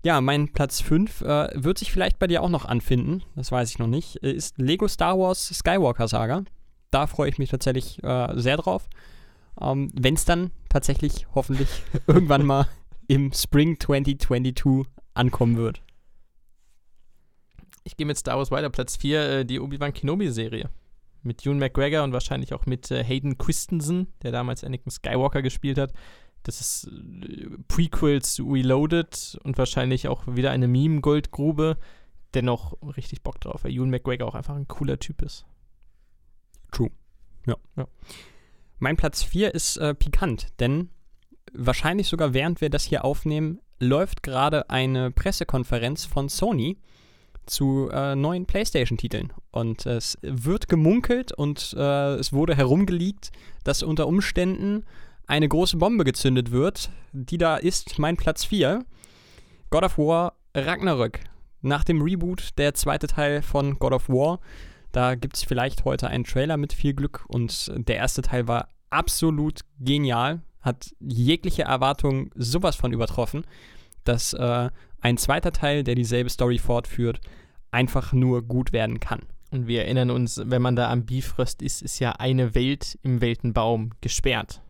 Ja, 0.05 0.21
mein 0.21 0.53
Platz 0.53 0.81
5 0.81 1.21
äh, 1.21 1.49
wird 1.55 1.79
sich 1.79 1.93
vielleicht 1.93 2.19
bei 2.19 2.27
dir 2.27 2.43
auch 2.43 2.49
noch 2.49 2.65
anfinden, 2.65 3.23
das 3.37 3.53
weiß 3.53 3.71
ich 3.71 3.79
noch 3.79 3.87
nicht, 3.87 4.17
ist 4.17 4.59
Lego 4.59 4.89
Star 4.89 5.17
Wars 5.17 5.49
Skywalker 5.49 6.09
Saga. 6.09 6.43
Da 6.91 7.07
freue 7.07 7.29
ich 7.29 7.39
mich 7.39 7.51
tatsächlich 7.51 8.03
äh, 8.03 8.33
sehr 8.35 8.57
drauf. 8.57 8.89
Ähm, 9.61 9.91
Wenn 9.95 10.15
es 10.15 10.25
dann 10.25 10.51
tatsächlich 10.69 11.27
hoffentlich 11.35 11.69
irgendwann 12.09 12.45
mal 12.45 12.67
im 13.13 13.31
Spring 13.35 13.79
2022 13.79 14.91
ankommen 15.13 15.59
wird. 15.59 15.83
Ich 17.85 17.99
gehe 17.99 18.07
mit 18.07 18.17
Star 18.17 18.39
Wars 18.39 18.51
weiter. 18.51 18.71
Platz 18.71 18.97
4, 18.97 19.29
äh, 19.29 19.45
die 19.45 19.61
Obi-Wan 19.61 19.93
Kenobi-Serie. 19.93 20.71
Mit 21.23 21.45
Ewan 21.45 21.59
McGregor 21.59 22.05
und 22.05 22.15
wahrscheinlich 22.15 22.55
auch 22.55 22.65
mit 22.65 22.91
äh, 22.91 23.05
Hayden 23.05 23.37
Christensen, 23.37 24.07
der 24.23 24.33
damals 24.33 24.65
Anakin 24.65 24.91
Skywalker 24.91 25.43
gespielt 25.43 25.77
hat. 25.77 25.93
Das 26.43 26.63
ist 26.63 26.87
äh, 26.87 27.51
Prequels 27.69 28.41
Reloaded 28.41 29.39
und 29.45 29.59
wahrscheinlich 29.59 30.09
auch 30.09 30.23
wieder 30.27 30.51
eine 30.51 30.67
Meme-Goldgrube. 30.67 31.77
Dennoch 32.33 32.79
richtig 32.97 33.23
Bock 33.23 33.43
drauf, 33.43 33.65
weil 33.65 33.73
Ewan 33.73 33.91
McGregor 33.91 34.27
auch 34.27 34.35
einfach 34.35 34.57
ein 34.57 34.69
cooler 34.69 34.99
Typ 34.99 35.21
ist. 35.21 35.45
Mein 38.79 38.97
Platz 38.97 39.23
4 39.23 39.55
ist 39.55 39.77
äh, 39.77 39.95
pikant, 39.95 40.47
denn 40.61 40.89
wahrscheinlich 41.53 42.09
sogar 42.09 42.35
während 42.35 42.61
wir 42.61 42.71
das 42.71 42.85
hier 42.85 43.05
aufnehmen, 43.05 43.61
läuft 43.79 44.23
gerade 44.23 44.71
eine 44.71 45.11
Pressekonferenz 45.11 46.05
von 46.05 46.29
Sony 46.29 46.79
zu 47.47 47.89
äh, 47.93 48.15
neuen 48.15 48.47
PlayStation-Titeln. 48.47 49.33
Und 49.51 49.87
es 49.87 50.19
wird 50.23 50.69
gemunkelt 50.69 51.33
und 51.33 51.75
äh, 51.77 52.15
es 52.15 52.33
wurde 52.33 52.57
herumgeleakt, 52.57 53.33
dass 53.65 53.83
unter 53.83 54.07
Umständen 54.07 54.85
eine 55.27 55.49
große 55.49 55.77
Bombe 55.77 56.05
gezündet 56.05 56.51
wird. 56.51 56.91
Die 57.13 57.39
da 57.39 57.57
ist 57.57 57.99
mein 57.99 58.17
Platz 58.17 58.45
4. 58.45 58.85
God 59.71 59.85
of 59.85 59.99
War 59.99 60.35
Ragnarök. 60.55 61.21
Nach 61.61 61.85
dem 61.85 62.03
Reboot 62.03 62.51
der 62.59 62.75
zweite 62.75 63.07
Teil 63.07 63.43
von 63.43 63.79
God 63.79 63.93
of 63.93 64.09
War. 64.09 64.41
Da 64.91 65.15
gibt 65.15 65.37
es 65.37 65.45
vielleicht 65.45 65.85
heute 65.85 66.09
einen 66.09 66.25
Trailer 66.25 66.57
mit 66.57 66.73
viel 66.73 66.95
Glück. 66.95 67.25
Und 67.29 67.73
der 67.77 67.97
erste 67.97 68.23
Teil 68.23 68.47
war 68.47 68.69
absolut 68.91 69.61
genial. 69.81 70.43
Hat 70.63 70.95
jegliche 71.01 71.65
Erwartung 71.65 72.31
sowas 72.35 72.77
von 72.77 72.93
übertroffen, 72.93 73.45
dass 74.05 74.33
äh, 74.33 74.71
ein 75.01 75.19
zweiter 75.19 75.53
Teil, 75.53 75.85
der 75.85 75.95
dieselbe 75.95 76.31
Story 76.31 76.59
fortführt, 76.59 77.21
einfach 77.71 78.13
nur 78.13 78.43
gut 78.43 78.73
werden 78.73 79.01
kann. 79.01 79.21
Und 79.51 79.67
wir 79.67 79.83
erinnern 79.83 80.11
uns, 80.11 80.41
wenn 80.45 80.63
man 80.63 80.77
da 80.77 80.91
am 80.91 81.05
Bifröst 81.05 81.61
ist, 81.61 81.83
ist 81.83 81.99
ja 81.99 82.13
eine 82.13 82.55
Welt 82.55 82.99
im 83.03 83.21
Weltenbaum 83.21 83.91
gesperrt. 84.01 84.63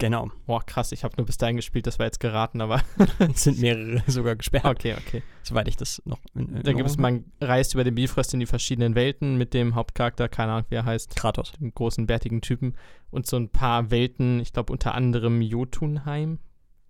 Genau. 0.00 0.30
Boah, 0.46 0.64
krass, 0.64 0.92
ich 0.92 1.04
habe 1.04 1.14
nur 1.18 1.26
bis 1.26 1.36
dahin 1.36 1.56
gespielt, 1.56 1.86
das 1.86 1.98
war 1.98 2.06
jetzt 2.06 2.20
geraten, 2.20 2.62
aber 2.62 2.82
Es 3.18 3.42
sind 3.44 3.60
mehrere 3.60 4.02
sogar 4.10 4.34
gesperrt, 4.34 4.64
okay, 4.64 4.94
okay. 4.94 5.22
soweit 5.42 5.68
ich 5.68 5.76
das 5.76 6.02
noch. 6.06 6.18
In, 6.34 6.56
in 6.56 6.62
Da 6.62 6.72
gibt 6.72 6.88
es, 6.88 6.96
man 6.96 7.26
reist 7.40 7.74
über 7.74 7.84
den 7.84 7.94
Bifrost 7.94 8.32
in 8.32 8.40
die 8.40 8.46
verschiedenen 8.46 8.94
Welten 8.94 9.36
mit 9.36 9.52
dem 9.52 9.74
Hauptcharakter, 9.74 10.30
keine 10.30 10.52
Ahnung, 10.52 10.66
wie 10.70 10.76
er 10.76 10.86
heißt. 10.86 11.14
Kratos. 11.16 11.52
dem 11.52 11.74
großen, 11.74 12.06
bärtigen 12.06 12.40
Typen 12.40 12.76
und 13.10 13.26
so 13.26 13.36
ein 13.36 13.50
paar 13.50 13.90
Welten, 13.90 14.40
ich 14.40 14.54
glaube 14.54 14.72
unter 14.72 14.94
anderem 14.94 15.42
Jotunheim. 15.42 16.38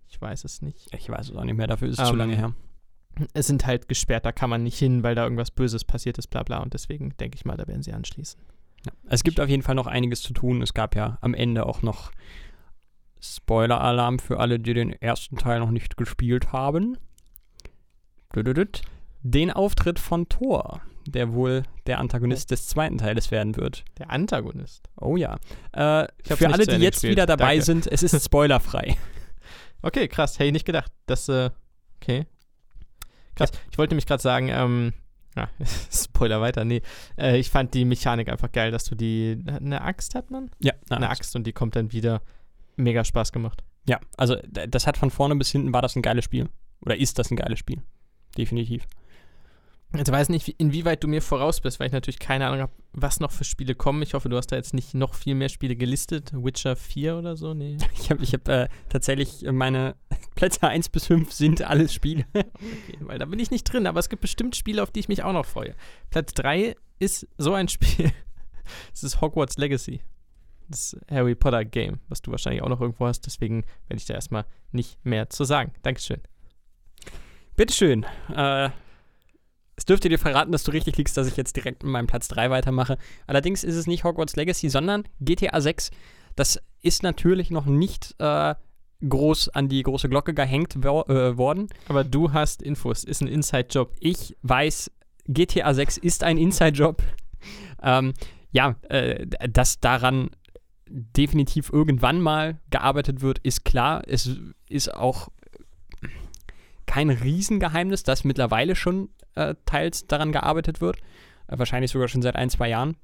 Ich 0.07 0.21
weiß 0.21 0.45
es 0.45 0.61
nicht. 0.61 0.87
Ich 0.93 1.09
weiß 1.09 1.29
es 1.29 1.35
auch 1.35 1.43
nicht 1.43 1.57
mehr, 1.57 1.67
dafür 1.67 1.89
ist 1.89 1.99
es 1.99 2.05
zu 2.05 2.13
Ähm, 2.13 2.17
lange 2.17 2.35
her. 2.37 2.53
Es 3.33 3.47
sind 3.47 3.65
halt 3.65 3.89
gesperrt, 3.89 4.25
da 4.25 4.31
kann 4.31 4.49
man 4.49 4.63
nicht 4.63 4.79
hin, 4.79 5.03
weil 5.03 5.15
da 5.15 5.23
irgendwas 5.23 5.51
Böses 5.51 5.83
passiert 5.83 6.17
ist, 6.17 6.27
bla 6.27 6.43
bla. 6.43 6.59
Und 6.59 6.73
deswegen 6.73 7.13
denke 7.17 7.35
ich 7.35 7.43
mal, 7.43 7.57
da 7.57 7.67
werden 7.67 7.83
sie 7.83 7.91
anschließen. 7.91 8.39
Ja. 8.85 8.93
Es 9.09 9.23
gibt 9.23 9.41
auf 9.41 9.49
jeden 9.49 9.63
Fall 9.63 9.75
noch 9.75 9.87
einiges 9.87 10.21
zu 10.21 10.31
tun. 10.31 10.61
Es 10.61 10.73
gab 10.73 10.95
ja 10.95 11.17
am 11.19 11.33
Ende 11.33 11.65
auch 11.65 11.81
noch 11.81 12.11
Spoiler-Alarm 13.21 14.19
für 14.19 14.39
alle, 14.39 14.59
die 14.59 14.73
den 14.73 14.93
ersten 14.93 15.37
Teil 15.37 15.59
noch 15.59 15.71
nicht 15.71 15.95
gespielt 15.95 16.51
haben. 16.51 16.97
Den 19.23 19.51
Auftritt 19.51 19.99
von 19.99 20.27
Thor, 20.27 20.81
der 21.05 21.33
wohl 21.33 21.63
der 21.85 21.99
Antagonist 21.99 22.49
des 22.51 22.67
zweiten 22.67 22.97
Teiles 22.97 23.29
werden 23.29 23.55
wird. 23.55 23.83
Der 23.99 24.09
Antagonist. 24.09 24.89
Oh 24.99 25.17
ja. 25.17 25.37
Äh, 25.73 26.07
für 26.23 26.49
alle, 26.49 26.65
die 26.65 26.75
jetzt 26.77 26.95
gespielt. 26.95 27.11
wieder 27.11 27.25
dabei 27.25 27.55
Danke. 27.55 27.65
sind, 27.65 27.87
es 27.87 28.01
ist 28.01 28.25
spoilerfrei. 28.25 28.97
Okay, 29.83 30.07
krass. 30.07 30.35
Hätte 30.35 30.45
ich 30.45 30.53
nicht 30.53 30.65
gedacht. 30.65 30.91
Das, 31.05 31.29
äh, 31.29 31.51
okay. 32.01 32.25
Krass. 33.35 33.51
Ich 33.71 33.77
wollte 33.77 33.93
nämlich 33.93 34.05
gerade 34.07 34.21
sagen, 34.21 34.49
ähm, 34.49 34.93
ja, 35.35 35.49
Spoiler 35.91 36.41
weiter, 36.41 36.65
nee. 36.65 36.81
Äh, 37.17 37.37
ich 37.37 37.49
fand 37.49 37.73
die 37.73 37.85
Mechanik 37.85 38.29
einfach 38.29 38.51
geil, 38.51 38.71
dass 38.71 38.85
du 38.85 38.95
die, 38.95 39.43
eine 39.47 39.81
Axt 39.81 40.15
hat 40.15 40.29
man? 40.29 40.49
ja, 40.59 40.73
na, 40.89 40.97
Eine 40.97 41.09
Axt 41.09 41.35
und 41.35 41.45
die 41.45 41.53
kommt 41.53 41.75
dann 41.75 41.91
wieder. 41.91 42.21
Mega 42.75 43.03
Spaß 43.03 43.31
gemacht. 43.31 43.63
ja, 43.87 43.99
also 44.17 44.35
das 44.51 44.87
hat 44.87 44.97
von 44.97 45.11
vorne 45.11 45.35
bis 45.35 45.49
hinten 45.51 45.73
war 45.73 45.81
das 45.81 45.95
ein 45.95 46.01
geiles 46.01 46.25
Spiel. 46.25 46.49
Oder 46.83 46.97
ist 46.97 47.19
das 47.19 47.29
ein 47.31 47.35
geiles 47.37 47.59
Spiel? 47.59 47.81
Definitiv. 48.37 48.85
Jetzt 49.95 50.09
weiß 50.09 50.29
nicht, 50.29 50.47
wie- 50.47 50.55
inwieweit 50.57 51.03
du 51.03 51.09
mir 51.09 51.21
voraus 51.21 51.59
bist, 51.59 51.79
weil 51.79 51.87
ich 51.87 51.93
natürlich 51.93 52.19
keine 52.19 52.47
Ahnung 52.47 52.61
habe, 52.61 52.71
was 52.93 53.19
noch 53.19 53.31
für 53.31 53.43
Spiele 53.43 53.75
kommen. 53.75 54.01
Ich 54.03 54.13
hoffe, 54.13 54.29
du 54.29 54.37
hast 54.37 54.47
da 54.47 54.55
jetzt 54.55 54.73
nicht 54.73 54.93
noch 54.93 55.13
viel 55.15 55.35
mehr 55.35 55.49
Spiele 55.49 55.75
gelistet. 55.75 56.31
Witcher 56.33 56.77
4 56.77 57.17
oder 57.17 57.35
so? 57.35 57.53
Nee. 57.53 57.75
Ich 57.99 58.09
habe 58.09 58.23
ich 58.23 58.33
hab, 58.33 58.47
äh, 58.47 58.69
tatsächlich 58.87 59.43
meine 59.51 59.95
Plätze 60.35 60.65
1 60.67 60.87
bis 60.89 61.07
5 61.07 61.31
sind 61.33 61.61
alles 61.63 61.93
Spiele. 61.93 62.23
Okay, 62.33 62.97
weil 63.01 63.19
da 63.19 63.25
bin 63.25 63.39
ich 63.39 63.51
nicht 63.51 63.65
drin, 63.65 63.85
aber 63.85 63.99
es 63.99 64.07
gibt 64.07 64.21
bestimmt 64.21 64.55
Spiele, 64.55 64.81
auf 64.81 64.91
die 64.91 65.01
ich 65.01 65.09
mich 65.09 65.23
auch 65.23 65.33
noch 65.33 65.45
freue. 65.45 65.75
Platz 66.09 66.33
3 66.35 66.75
ist 66.99 67.27
so 67.37 67.53
ein 67.53 67.67
Spiel. 67.67 68.11
Es 68.93 69.03
ist 69.03 69.19
Hogwarts 69.19 69.57
Legacy. 69.57 69.99
Das 70.71 70.97
Harry 71.09 71.35
Potter 71.35 71.65
Game, 71.65 71.99
was 72.07 72.21
du 72.21 72.31
wahrscheinlich 72.31 72.61
auch 72.61 72.69
noch 72.69 72.81
irgendwo 72.81 73.05
hast. 73.05 73.25
Deswegen 73.25 73.63
werde 73.87 73.97
ich 73.97 74.05
da 74.05 74.13
erstmal 74.13 74.45
nicht 74.71 75.03
mehr 75.05 75.29
zu 75.29 75.43
sagen. 75.43 75.73
Dankeschön. 75.83 76.21
Bitteschön. 77.55 78.05
Äh, 78.33 78.69
es 79.75 79.85
dürfte 79.85 80.09
dir 80.09 80.19
verraten, 80.19 80.51
dass 80.51 80.63
du 80.63 80.71
richtig 80.71 80.97
liegst, 80.97 81.17
dass 81.17 81.27
ich 81.27 81.37
jetzt 81.37 81.55
direkt 81.55 81.83
mit 81.83 81.91
meinem 81.91 82.07
Platz 82.07 82.27
3 82.29 82.49
weitermache. 82.49 82.97
Allerdings 83.27 83.63
ist 83.63 83.75
es 83.75 83.87
nicht 83.87 84.03
Hogwarts 84.03 84.35
Legacy, 84.35 84.69
sondern 84.69 85.03
GTA 85.19 85.59
6. 85.59 85.91
Das 86.35 86.61
ist 86.81 87.03
natürlich 87.03 87.49
noch 87.49 87.65
nicht 87.65 88.15
äh, 88.19 88.55
groß 89.07 89.49
an 89.49 89.69
die 89.69 89.83
große 89.83 90.07
Glocke 90.09 90.33
gehängt 90.33 90.75
wo 90.77 91.01
äh, 91.03 91.37
worden. 91.37 91.67
Aber 91.87 92.03
du 92.03 92.31
hast 92.31 92.61
Infos. 92.61 93.03
Ist 93.03 93.21
ein 93.21 93.27
Inside-Job. 93.27 93.93
Ich 93.99 94.37
weiß, 94.43 94.91
GTA 95.27 95.73
6 95.73 95.97
ist 95.97 96.23
ein 96.23 96.37
Inside-Job. 96.37 97.01
ähm, 97.81 98.13
ja, 98.51 98.75
äh, 98.89 99.25
dass 99.49 99.79
daran 99.79 100.29
definitiv 100.91 101.71
irgendwann 101.71 102.21
mal 102.21 102.59
gearbeitet 102.69 103.21
wird, 103.21 103.39
ist 103.39 103.65
klar. 103.65 104.03
Es 104.07 104.29
ist 104.69 104.93
auch 104.93 105.29
kein 106.85 107.09
Riesengeheimnis, 107.09 108.03
dass 108.03 108.23
mittlerweile 108.23 108.75
schon 108.75 109.09
äh, 109.35 109.55
teils 109.65 110.07
daran 110.07 110.31
gearbeitet 110.31 110.81
wird. 110.81 110.97
Äh, 111.47 111.57
wahrscheinlich 111.57 111.91
sogar 111.91 112.07
schon 112.07 112.21
seit 112.21 112.35
ein, 112.35 112.49
zwei 112.49 112.69
Jahren. 112.69 112.97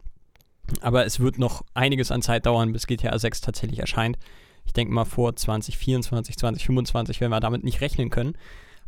Aber 0.82 1.06
es 1.06 1.20
wird 1.20 1.40
noch 1.40 1.64
einiges 1.74 2.12
an 2.12 2.22
Zeit 2.22 2.46
dauern, 2.46 2.74
bis 2.74 2.88
GTA 2.88 3.18
6 3.18 3.42
tatsächlich 3.42 3.80
erscheint. 3.80 4.18
Ich 4.66 4.74
denke 4.74 4.94
mal 4.94 5.06
vor 5.06 5.36
2024, 5.36 6.38
2025 6.38 7.22
werden 7.22 7.32
wir 7.32 7.40
damit 7.40 7.64
nicht 7.64 7.80
rechnen 7.80 8.10
können. 8.10 8.34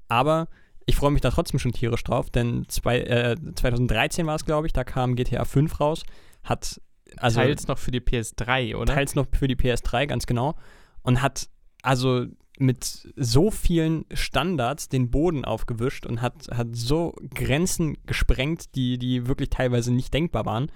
Aber 0.10 0.50
ich 0.86 0.98
freue 0.98 1.12
mich 1.12 1.22
da 1.22 1.32
trotzdem 1.32 1.60
schon 1.60 1.72
tierisch 1.72 2.04
drauf, 2.04 2.30
denn 2.30 2.66
zwei, 2.68 3.00
äh, 3.00 3.38
2013 3.56 4.26
war 4.26 4.36
es, 4.36 4.44
glaube 4.44 4.68
ich, 4.68 4.74
da 4.74 4.84
kam 4.84 5.16
GTA 5.16 5.46
5 5.46 5.80
raus. 5.80 6.04
Hat 6.44 6.82
also 7.18 7.40
teils 7.40 7.68
noch 7.68 7.78
für 7.78 7.92
die 7.92 8.02
PS3, 8.02 8.76
oder? 8.76 8.94
Teils 8.94 9.16
noch 9.16 9.28
für 9.32 9.48
die 9.48 9.56
PS3, 9.56 10.08
ganz 10.08 10.26
genau. 10.26 10.56
Und 11.02 11.22
hat 11.22 11.50
also 11.82 12.26
mit 12.60 13.08
so 13.16 13.52
vielen 13.52 14.06
Standards 14.14 14.90
den 14.90 15.10
Boden 15.10 15.46
aufgewischt 15.46 16.06
und 16.06 16.22
hat, 16.22 16.50
hat 16.52 16.68
so 16.74 17.16
Grenzen 17.34 17.98
gesprengt, 18.06 18.76
die, 18.76 18.98
die 18.98 19.28
wirklich 19.28 19.50
teilweise 19.50 19.94
nicht 19.94 20.14
denkbar 20.14 20.46
waren. 20.46 20.70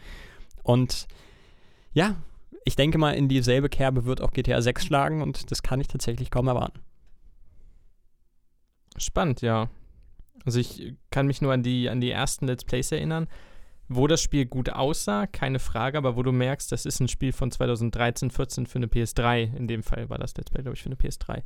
Und 0.64 1.08
ja, 1.92 2.16
ich 2.64 2.78
denke 2.78 2.98
mal, 2.98 3.12
in 3.12 3.28
dieselbe 3.28 3.68
Kerbe 3.68 4.06
wird 4.06 4.22
auch 4.22 4.32
GTA 4.32 4.62
6 4.62 4.86
schlagen 4.86 5.22
und 5.22 5.52
das 5.52 5.62
kann 5.62 5.82
ich 5.82 5.90
tatsächlich 5.90 6.32
kaum 6.32 6.48
erwarten. 6.48 6.80
Spannend, 8.98 9.42
ja. 9.42 9.70
Also 10.46 10.60
ich 10.60 10.94
kann 11.12 11.28
mich 11.28 11.42
nur 11.42 11.52
an 11.52 11.64
die, 11.64 11.90
an 11.90 12.00
die 12.00 12.12
ersten 12.12 12.48
Let's 12.48 12.64
Plays 12.64 12.92
erinnern 12.92 13.28
wo 13.90 14.08
das 14.08 14.22
Spiel 14.22 14.46
gut 14.46 14.70
aussah, 14.70 15.28
keine 15.28 15.60
Frage, 15.60 15.98
aber 15.98 16.16
wo 16.16 16.24
du 16.24 16.32
merkst, 16.32 16.72
das 16.72 16.86
ist 16.86 17.00
ein 17.00 17.08
Spiel 17.08 17.34
von 17.34 17.52
2013, 17.52 18.32
14 18.32 18.66
für 18.66 18.80
eine 18.80 18.88
PS3. 18.88 19.56
In 19.56 19.68
dem 19.68 19.84
Fall 19.84 20.10
war 20.10 20.18
das 20.18 20.36
Let's 20.38 20.52
Play, 20.52 20.64
glaube 20.64 20.76
ich, 20.76 20.84
für 20.84 20.88
eine 20.88 20.96
PS3. 20.96 21.44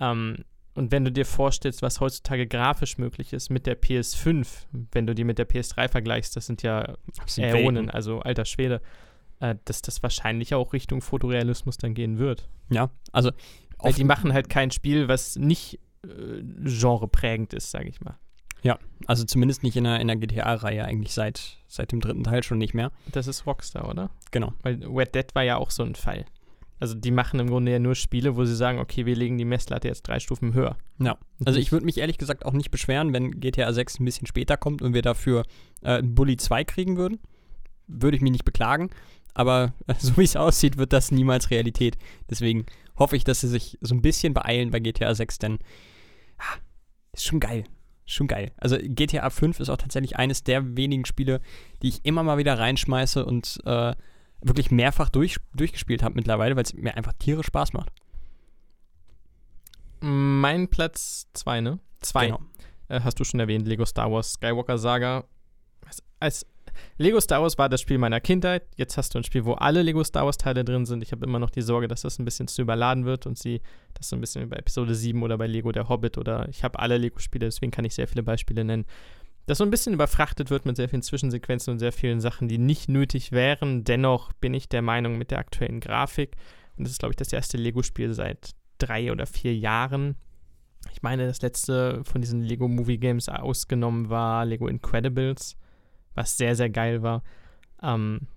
Ähm, 0.00 0.44
und 0.74 0.92
wenn 0.92 1.04
du 1.04 1.10
dir 1.10 1.26
vorstellst, 1.26 1.82
was 1.82 2.00
heutzutage 2.00 2.46
grafisch 2.46 2.96
möglich 2.98 3.32
ist 3.32 3.50
mit 3.50 3.66
der 3.66 3.80
PS5, 3.80 4.46
wenn 4.92 5.06
du 5.06 5.14
die 5.14 5.24
mit 5.24 5.38
der 5.38 5.48
PS3 5.48 5.88
vergleichst, 5.88 6.36
das 6.36 6.46
sind 6.46 6.62
ja 6.62 6.96
Äonen, 7.36 7.90
also 7.90 8.20
alter 8.20 8.44
Schwede, 8.44 8.80
äh, 9.40 9.56
dass 9.64 9.82
das 9.82 10.02
wahrscheinlich 10.02 10.54
auch 10.54 10.72
Richtung 10.72 11.00
Fotorealismus 11.00 11.76
dann 11.76 11.94
gehen 11.94 12.18
wird. 12.18 12.48
Ja, 12.70 12.90
also. 13.12 13.30
Weil 13.82 13.94
die 13.94 14.04
machen 14.04 14.34
halt 14.34 14.50
kein 14.50 14.70
Spiel, 14.70 15.08
was 15.08 15.36
nicht 15.36 15.80
äh, 16.04 16.42
genreprägend 16.42 17.54
ist, 17.54 17.70
sage 17.70 17.88
ich 17.88 18.00
mal. 18.02 18.18
Ja, 18.62 18.78
also 19.06 19.24
zumindest 19.24 19.62
nicht 19.62 19.76
in 19.76 19.84
der, 19.84 20.00
in 20.00 20.08
der 20.08 20.16
GTA-Reihe, 20.16 20.84
eigentlich 20.84 21.14
seit, 21.14 21.58
seit 21.66 21.92
dem 21.92 22.00
dritten 22.00 22.24
Teil 22.24 22.42
schon 22.42 22.58
nicht 22.58 22.74
mehr. 22.74 22.92
Das 23.10 23.26
ist 23.26 23.46
Rockstar, 23.46 23.88
oder? 23.88 24.10
Genau. 24.30 24.52
Weil 24.62 24.84
Red 24.84 25.14
Dead 25.14 25.34
war 25.34 25.42
ja 25.42 25.56
auch 25.56 25.70
so 25.70 25.82
ein 25.82 25.94
Fall. 25.94 26.26
Also 26.78 26.94
die 26.94 27.10
machen 27.10 27.40
im 27.40 27.48
Grunde 27.48 27.72
ja 27.72 27.78
nur 27.78 27.94
Spiele, 27.94 28.36
wo 28.36 28.44
sie 28.44 28.56
sagen, 28.56 28.78
okay, 28.78 29.04
wir 29.04 29.14
legen 29.14 29.36
die 29.36 29.44
Messlatte 29.44 29.88
jetzt 29.88 30.02
drei 30.02 30.18
Stufen 30.18 30.54
höher. 30.54 30.76
Ja, 30.98 31.18
also 31.44 31.58
ich 31.58 31.72
würde 31.72 31.84
mich 31.84 31.98
ehrlich 31.98 32.16
gesagt 32.16 32.46
auch 32.46 32.54
nicht 32.54 32.70
beschweren, 32.70 33.12
wenn 33.12 33.38
GTA 33.38 33.70
6 33.72 34.00
ein 34.00 34.06
bisschen 34.06 34.26
später 34.26 34.56
kommt 34.56 34.80
und 34.80 34.94
wir 34.94 35.02
dafür 35.02 35.44
äh, 35.82 36.02
Bully 36.02 36.38
2 36.38 36.64
kriegen 36.64 36.96
würden. 36.96 37.18
Würde 37.86 38.16
ich 38.16 38.22
mich 38.22 38.32
nicht 38.32 38.46
beklagen. 38.46 38.90
Aber 39.34 39.74
äh, 39.86 39.94
so 39.98 40.16
wie 40.16 40.24
es 40.24 40.36
aussieht, 40.36 40.78
wird 40.78 40.94
das 40.94 41.10
niemals 41.10 41.50
Realität. 41.50 41.98
Deswegen 42.30 42.64
hoffe 42.98 43.16
ich, 43.16 43.24
dass 43.24 43.42
sie 43.42 43.48
sich 43.48 43.78
so 43.82 43.94
ein 43.94 44.02
bisschen 44.02 44.32
beeilen 44.32 44.70
bei 44.70 44.80
GTA 44.80 45.14
6, 45.14 45.38
denn 45.38 45.58
ah, 46.38 46.56
ist 47.12 47.26
schon 47.26 47.40
geil 47.40 47.64
schon 48.12 48.26
geil. 48.26 48.52
Also 48.56 48.76
GTA 48.80 49.30
5 49.30 49.60
ist 49.60 49.68
auch 49.68 49.76
tatsächlich 49.76 50.16
eines 50.16 50.42
der 50.44 50.76
wenigen 50.76 51.04
Spiele, 51.04 51.40
die 51.82 51.88
ich 51.88 52.04
immer 52.04 52.22
mal 52.22 52.38
wieder 52.38 52.58
reinschmeiße 52.58 53.24
und 53.24 53.60
äh, 53.64 53.94
wirklich 54.42 54.70
mehrfach 54.70 55.08
durch, 55.08 55.36
durchgespielt 55.54 56.02
habe 56.02 56.14
mittlerweile, 56.14 56.56
weil 56.56 56.64
es 56.64 56.74
mir 56.74 56.96
einfach 56.96 57.12
tierisch 57.18 57.46
Spaß 57.46 57.72
macht. 57.72 57.90
Mein 60.00 60.68
Platz 60.68 61.28
2, 61.34 61.60
ne? 61.60 61.78
2. 62.00 62.26
Genau. 62.26 62.40
Äh, 62.88 63.00
hast 63.00 63.20
du 63.20 63.24
schon 63.24 63.40
erwähnt, 63.40 63.66
Lego 63.66 63.84
Star 63.84 64.10
Wars 64.10 64.32
Skywalker 64.32 64.78
Saga. 64.78 65.24
Als, 65.86 66.02
als 66.18 66.46
Lego 66.98 67.20
Star 67.20 67.42
Wars 67.42 67.56
war 67.56 67.68
das 67.68 67.80
Spiel 67.80 67.98
meiner 67.98 68.20
Kindheit. 68.20 68.66
Jetzt 68.76 68.96
hast 68.96 69.14
du 69.14 69.18
ein 69.18 69.24
Spiel, 69.24 69.44
wo 69.44 69.54
alle 69.54 69.82
Lego 69.82 70.04
Star 70.04 70.26
Wars 70.26 70.36
Teile 70.36 70.64
drin 70.64 70.86
sind. 70.86 71.02
Ich 71.02 71.12
habe 71.12 71.24
immer 71.24 71.38
noch 71.38 71.50
die 71.50 71.62
Sorge, 71.62 71.88
dass 71.88 72.02
das 72.02 72.18
ein 72.18 72.24
bisschen 72.24 72.48
zu 72.48 72.62
überladen 72.62 73.04
wird 73.04 73.26
und 73.26 73.38
sie 73.38 73.60
das 73.94 74.08
so 74.08 74.16
ein 74.16 74.20
bisschen 74.20 74.42
wie 74.42 74.46
bei 74.46 74.56
Episode 74.56 74.94
7 74.94 75.22
oder 75.22 75.38
bei 75.38 75.46
Lego 75.46 75.72
der 75.72 75.88
Hobbit 75.88 76.18
oder 76.18 76.48
ich 76.48 76.62
habe 76.62 76.78
alle 76.78 76.98
Lego-Spiele, 76.98 77.46
deswegen 77.46 77.70
kann 77.72 77.84
ich 77.84 77.94
sehr 77.94 78.08
viele 78.08 78.22
Beispiele 78.22 78.64
nennen. 78.64 78.84
Das 79.46 79.58
so 79.58 79.64
ein 79.64 79.70
bisschen 79.70 79.94
überfrachtet 79.94 80.50
wird 80.50 80.66
mit 80.66 80.76
sehr 80.76 80.88
vielen 80.88 81.02
Zwischensequenzen 81.02 81.72
und 81.72 81.78
sehr 81.78 81.92
vielen 81.92 82.20
Sachen, 82.20 82.48
die 82.48 82.58
nicht 82.58 82.88
nötig 82.88 83.32
wären. 83.32 83.84
Dennoch 83.84 84.32
bin 84.34 84.54
ich 84.54 84.68
der 84.68 84.82
Meinung, 84.82 85.18
mit 85.18 85.30
der 85.30 85.38
aktuellen 85.38 85.80
Grafik, 85.80 86.36
und 86.76 86.84
das 86.84 86.92
ist, 86.92 86.98
glaube 87.00 87.12
ich, 87.12 87.16
das 87.16 87.32
erste 87.32 87.56
Lego-Spiel 87.56 88.14
seit 88.14 88.50
drei 88.78 89.10
oder 89.10 89.26
vier 89.26 89.56
Jahren. 89.56 90.16
Ich 90.92 91.02
meine, 91.02 91.26
das 91.26 91.42
letzte 91.42 92.02
von 92.04 92.20
diesen 92.20 92.42
Lego 92.42 92.68
Movie 92.68 92.98
Games 92.98 93.28
ausgenommen 93.28 94.08
war 94.08 94.46
Lego 94.46 94.66
Incredibles 94.66 95.56
was 96.20 96.36
sehr, 96.36 96.54
sehr 96.54 96.70
geil 96.70 97.02
war. 97.02 97.22
Ähm, 97.82 98.28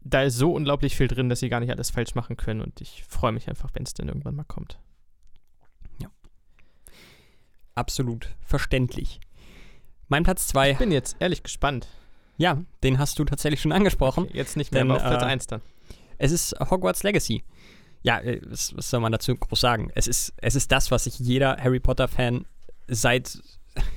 da 0.00 0.22
ist 0.22 0.36
so 0.36 0.52
unglaublich 0.52 0.96
viel 0.96 1.08
drin, 1.08 1.28
dass 1.28 1.40
sie 1.40 1.48
gar 1.48 1.60
nicht 1.60 1.70
alles 1.70 1.90
falsch 1.90 2.14
machen 2.14 2.36
können 2.36 2.60
und 2.60 2.80
ich 2.80 3.04
freue 3.08 3.32
mich 3.32 3.48
einfach, 3.48 3.70
wenn 3.74 3.84
es 3.84 3.94
denn 3.94 4.08
irgendwann 4.08 4.34
mal 4.34 4.44
kommt. 4.44 4.78
Ja. 6.00 6.08
Absolut 7.74 8.34
verständlich. 8.40 9.20
Mein 10.08 10.24
Platz 10.24 10.48
2. 10.48 10.72
Ich 10.72 10.78
bin 10.78 10.90
jetzt 10.90 11.16
ehrlich 11.20 11.42
gespannt. 11.42 11.88
Ja, 12.36 12.62
den 12.82 12.98
hast 12.98 13.18
du 13.18 13.24
tatsächlich 13.24 13.60
schon 13.60 13.72
angesprochen. 13.72 14.24
Okay, 14.24 14.36
jetzt 14.36 14.56
nicht 14.56 14.72
mehr, 14.72 14.82
denn, 14.82 14.90
aber 14.90 15.00
auf 15.00 15.06
Platz 15.06 15.22
1 15.22 15.44
äh, 15.44 15.48
dann. 15.48 15.62
Es 16.18 16.32
ist 16.32 16.54
Hogwarts 16.58 17.02
Legacy. 17.02 17.44
Ja, 18.02 18.20
äh, 18.20 18.40
was, 18.46 18.74
was, 18.76 18.90
soll 18.90 19.00
man 19.00 19.12
dazu 19.12 19.34
groß 19.34 19.60
sagen? 19.60 19.90
Es 19.94 20.06
ist, 20.06 20.32
es 20.38 20.54
ist 20.54 20.72
das, 20.72 20.90
was 20.90 21.04
sich 21.04 21.18
jeder 21.18 21.56
Harry 21.58 21.80
Potter-Fan 21.80 22.46
seit 22.86 23.38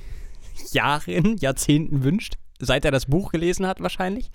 Jahren, 0.72 1.36
Jahrzehnten 1.38 2.04
wünscht 2.04 2.36
seit 2.62 2.84
er 2.84 2.90
das 2.90 3.06
Buch 3.06 3.32
gelesen 3.32 3.66
hat, 3.66 3.80
wahrscheinlich. 3.80 4.30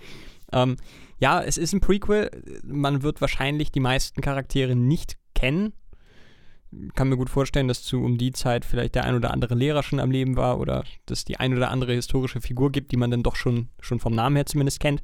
Ähm, 0.51 0.77
ja, 1.19 1.41
es 1.41 1.57
ist 1.57 1.73
ein 1.73 1.79
Prequel. 1.79 2.29
Man 2.63 3.01
wird 3.01 3.21
wahrscheinlich 3.21 3.71
die 3.71 3.79
meisten 3.79 4.21
Charaktere 4.21 4.75
nicht 4.75 5.17
kennen. 5.33 5.73
Kann 6.95 7.09
mir 7.09 7.17
gut 7.17 7.29
vorstellen, 7.29 7.69
dass 7.69 7.83
zu 7.83 8.03
um 8.03 8.17
die 8.17 8.33
Zeit 8.33 8.65
vielleicht 8.65 8.95
der 8.95 9.05
ein 9.05 9.15
oder 9.15 9.31
andere 9.31 9.55
Lehrer 9.55 9.83
schon 9.83 10.01
am 10.01 10.11
Leben 10.11 10.35
war 10.35 10.59
oder 10.59 10.83
dass 11.05 11.23
die 11.23 11.37
ein 11.37 11.55
oder 11.55 11.71
andere 11.71 11.93
historische 11.93 12.41
Figur 12.41 12.71
gibt, 12.71 12.91
die 12.91 12.97
man 12.97 13.09
dann 13.09 13.23
doch 13.23 13.37
schon, 13.37 13.69
schon 13.79 13.99
vom 13.99 14.13
Namen 14.13 14.35
her 14.35 14.45
zumindest 14.45 14.81
kennt. 14.81 15.01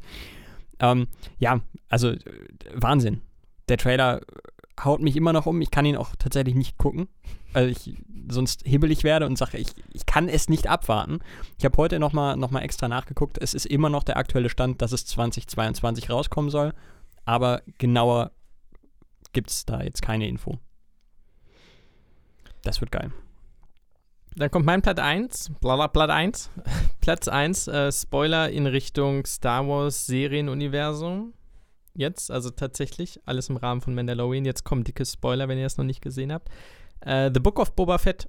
Ähm, 0.79 1.07
ja, 1.39 1.61
also 1.87 2.09
äh, 2.09 2.19
Wahnsinn. 2.73 3.21
Der 3.69 3.77
Trailer 3.77 4.21
haut 4.81 5.01
mich 5.01 5.15
immer 5.15 5.33
noch 5.33 5.45
um. 5.45 5.61
Ich 5.61 5.71
kann 5.71 5.85
ihn 5.85 5.97
auch 5.97 6.15
tatsächlich 6.17 6.55
nicht 6.55 6.77
gucken, 6.77 7.07
weil 7.53 7.69
ich 7.69 7.95
sonst 8.29 8.63
hibbelig 8.65 9.03
werde 9.03 9.25
und 9.25 9.37
sage, 9.37 9.57
ich, 9.57 9.69
ich 9.91 10.05
kann 10.05 10.29
es 10.29 10.49
nicht 10.49 10.67
abwarten. 10.67 11.19
Ich 11.57 11.65
habe 11.65 11.77
heute 11.77 11.99
nochmal 11.99 12.37
noch 12.37 12.51
mal 12.51 12.61
extra 12.61 12.87
nachgeguckt. 12.87 13.37
Es 13.39 13.53
ist 13.53 13.65
immer 13.65 13.89
noch 13.89 14.03
der 14.03 14.17
aktuelle 14.17 14.49
Stand, 14.49 14.81
dass 14.81 14.91
es 14.91 15.05
2022 15.05 16.09
rauskommen 16.09 16.49
soll. 16.49 16.73
Aber 17.25 17.61
genauer 17.77 18.31
gibt 19.33 19.49
es 19.49 19.65
da 19.65 19.81
jetzt 19.81 20.01
keine 20.01 20.27
Info. 20.27 20.59
Das 22.63 22.81
wird 22.81 22.91
geil. 22.91 23.11
Dann 24.35 24.49
kommt 24.49 24.65
mein 24.65 24.81
Platz 24.81 24.99
1, 24.99 25.51
Blatt 25.61 26.09
1. 26.09 26.49
Platz 27.01 27.27
1, 27.27 27.67
äh, 27.67 27.91
Spoiler 27.91 28.49
in 28.49 28.65
Richtung 28.65 29.25
Star 29.25 29.67
Wars 29.67 30.07
Serienuniversum 30.07 31.33
jetzt, 31.95 32.31
also 32.31 32.49
tatsächlich, 32.49 33.19
alles 33.25 33.49
im 33.49 33.57
Rahmen 33.57 33.81
von 33.81 33.95
Mandalorian. 33.95 34.45
Jetzt 34.45 34.63
kommen 34.63 34.83
dicke 34.83 35.05
Spoiler, 35.05 35.47
wenn 35.47 35.57
ihr 35.57 35.65
es 35.65 35.77
noch 35.77 35.85
nicht 35.85 36.01
gesehen 36.01 36.31
habt. 36.31 36.49
Äh, 37.01 37.31
The 37.33 37.39
Book 37.39 37.59
of 37.59 37.73
Boba 37.73 37.97
Fett 37.97 38.27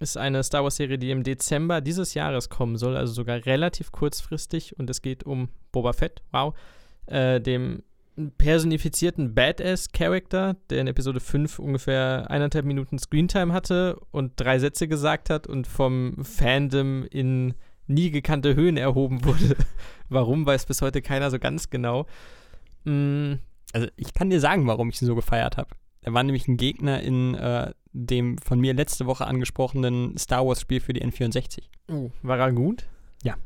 ist 0.00 0.16
eine 0.16 0.42
Star 0.42 0.62
Wars-Serie, 0.62 0.98
die 0.98 1.10
im 1.10 1.24
Dezember 1.24 1.80
dieses 1.80 2.14
Jahres 2.14 2.48
kommen 2.48 2.76
soll, 2.76 2.96
also 2.96 3.12
sogar 3.12 3.44
relativ 3.46 3.90
kurzfristig. 3.92 4.78
Und 4.78 4.88
es 4.90 5.02
geht 5.02 5.24
um 5.24 5.48
Boba 5.72 5.92
Fett, 5.92 6.22
wow, 6.30 6.54
äh, 7.06 7.40
dem 7.40 7.82
personifizierten 8.36 9.34
Badass-Charakter, 9.34 10.56
der 10.70 10.80
in 10.80 10.86
Episode 10.88 11.20
5 11.20 11.58
ungefähr 11.58 12.26
eineinhalb 12.30 12.64
Minuten 12.64 12.98
Screentime 12.98 13.52
hatte 13.52 14.00
und 14.10 14.32
drei 14.36 14.58
Sätze 14.58 14.88
gesagt 14.88 15.30
hat 15.30 15.46
und 15.46 15.66
vom 15.66 16.24
Fandom 16.24 17.04
in 17.04 17.54
nie 17.86 18.10
gekannte 18.10 18.54
Höhen 18.54 18.76
erhoben 18.76 19.24
wurde. 19.24 19.56
Warum, 20.08 20.46
weiß 20.46 20.66
bis 20.66 20.82
heute 20.82 21.00
keiner 21.00 21.30
so 21.30 21.38
ganz 21.38 21.70
genau. 21.70 22.06
Mm, 22.88 23.40
also 23.72 23.86
ich 23.96 24.14
kann 24.14 24.30
dir 24.30 24.40
sagen, 24.40 24.66
warum 24.66 24.88
ich 24.88 25.00
ihn 25.02 25.06
so 25.06 25.14
gefeiert 25.14 25.56
habe. 25.56 25.70
Er 26.00 26.14
war 26.14 26.22
nämlich 26.22 26.48
ein 26.48 26.56
Gegner 26.56 27.02
in 27.02 27.34
äh, 27.34 27.72
dem 27.92 28.38
von 28.38 28.60
mir 28.60 28.72
letzte 28.72 29.06
Woche 29.06 29.26
angesprochenen 29.26 30.16
Star 30.16 30.46
Wars-Spiel 30.46 30.80
für 30.80 30.92
die 30.92 31.04
N64. 31.04 31.64
Oh, 31.90 32.10
war 32.22 32.38
er 32.38 32.52
gut? 32.52 32.86
Ja. 33.22 33.36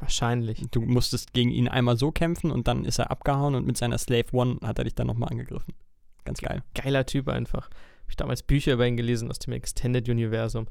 Wahrscheinlich. 0.00 0.64
Du 0.70 0.80
musstest 0.80 1.32
gegen 1.32 1.50
ihn 1.50 1.68
einmal 1.68 1.96
so 1.96 2.10
kämpfen 2.10 2.50
und 2.50 2.68
dann 2.68 2.84
ist 2.84 2.98
er 2.98 3.10
abgehauen 3.10 3.54
und 3.54 3.66
mit 3.66 3.76
seiner 3.76 3.98
Slave 3.98 4.26
One 4.32 4.58
hat 4.62 4.78
er 4.78 4.84
dich 4.84 4.94
dann 4.94 5.06
nochmal 5.06 5.30
angegriffen. 5.30 5.74
Ganz 6.24 6.40
geil. 6.40 6.62
Geiler 6.74 7.06
Typ 7.06 7.28
einfach. 7.28 7.68
Habe 7.68 8.10
ich 8.10 8.16
damals 8.16 8.42
Bücher 8.42 8.72
über 8.72 8.86
ihn 8.86 8.96
gelesen 8.96 9.30
aus 9.30 9.38
dem 9.38 9.52
Extended 9.52 10.08
Universum. 10.08 10.66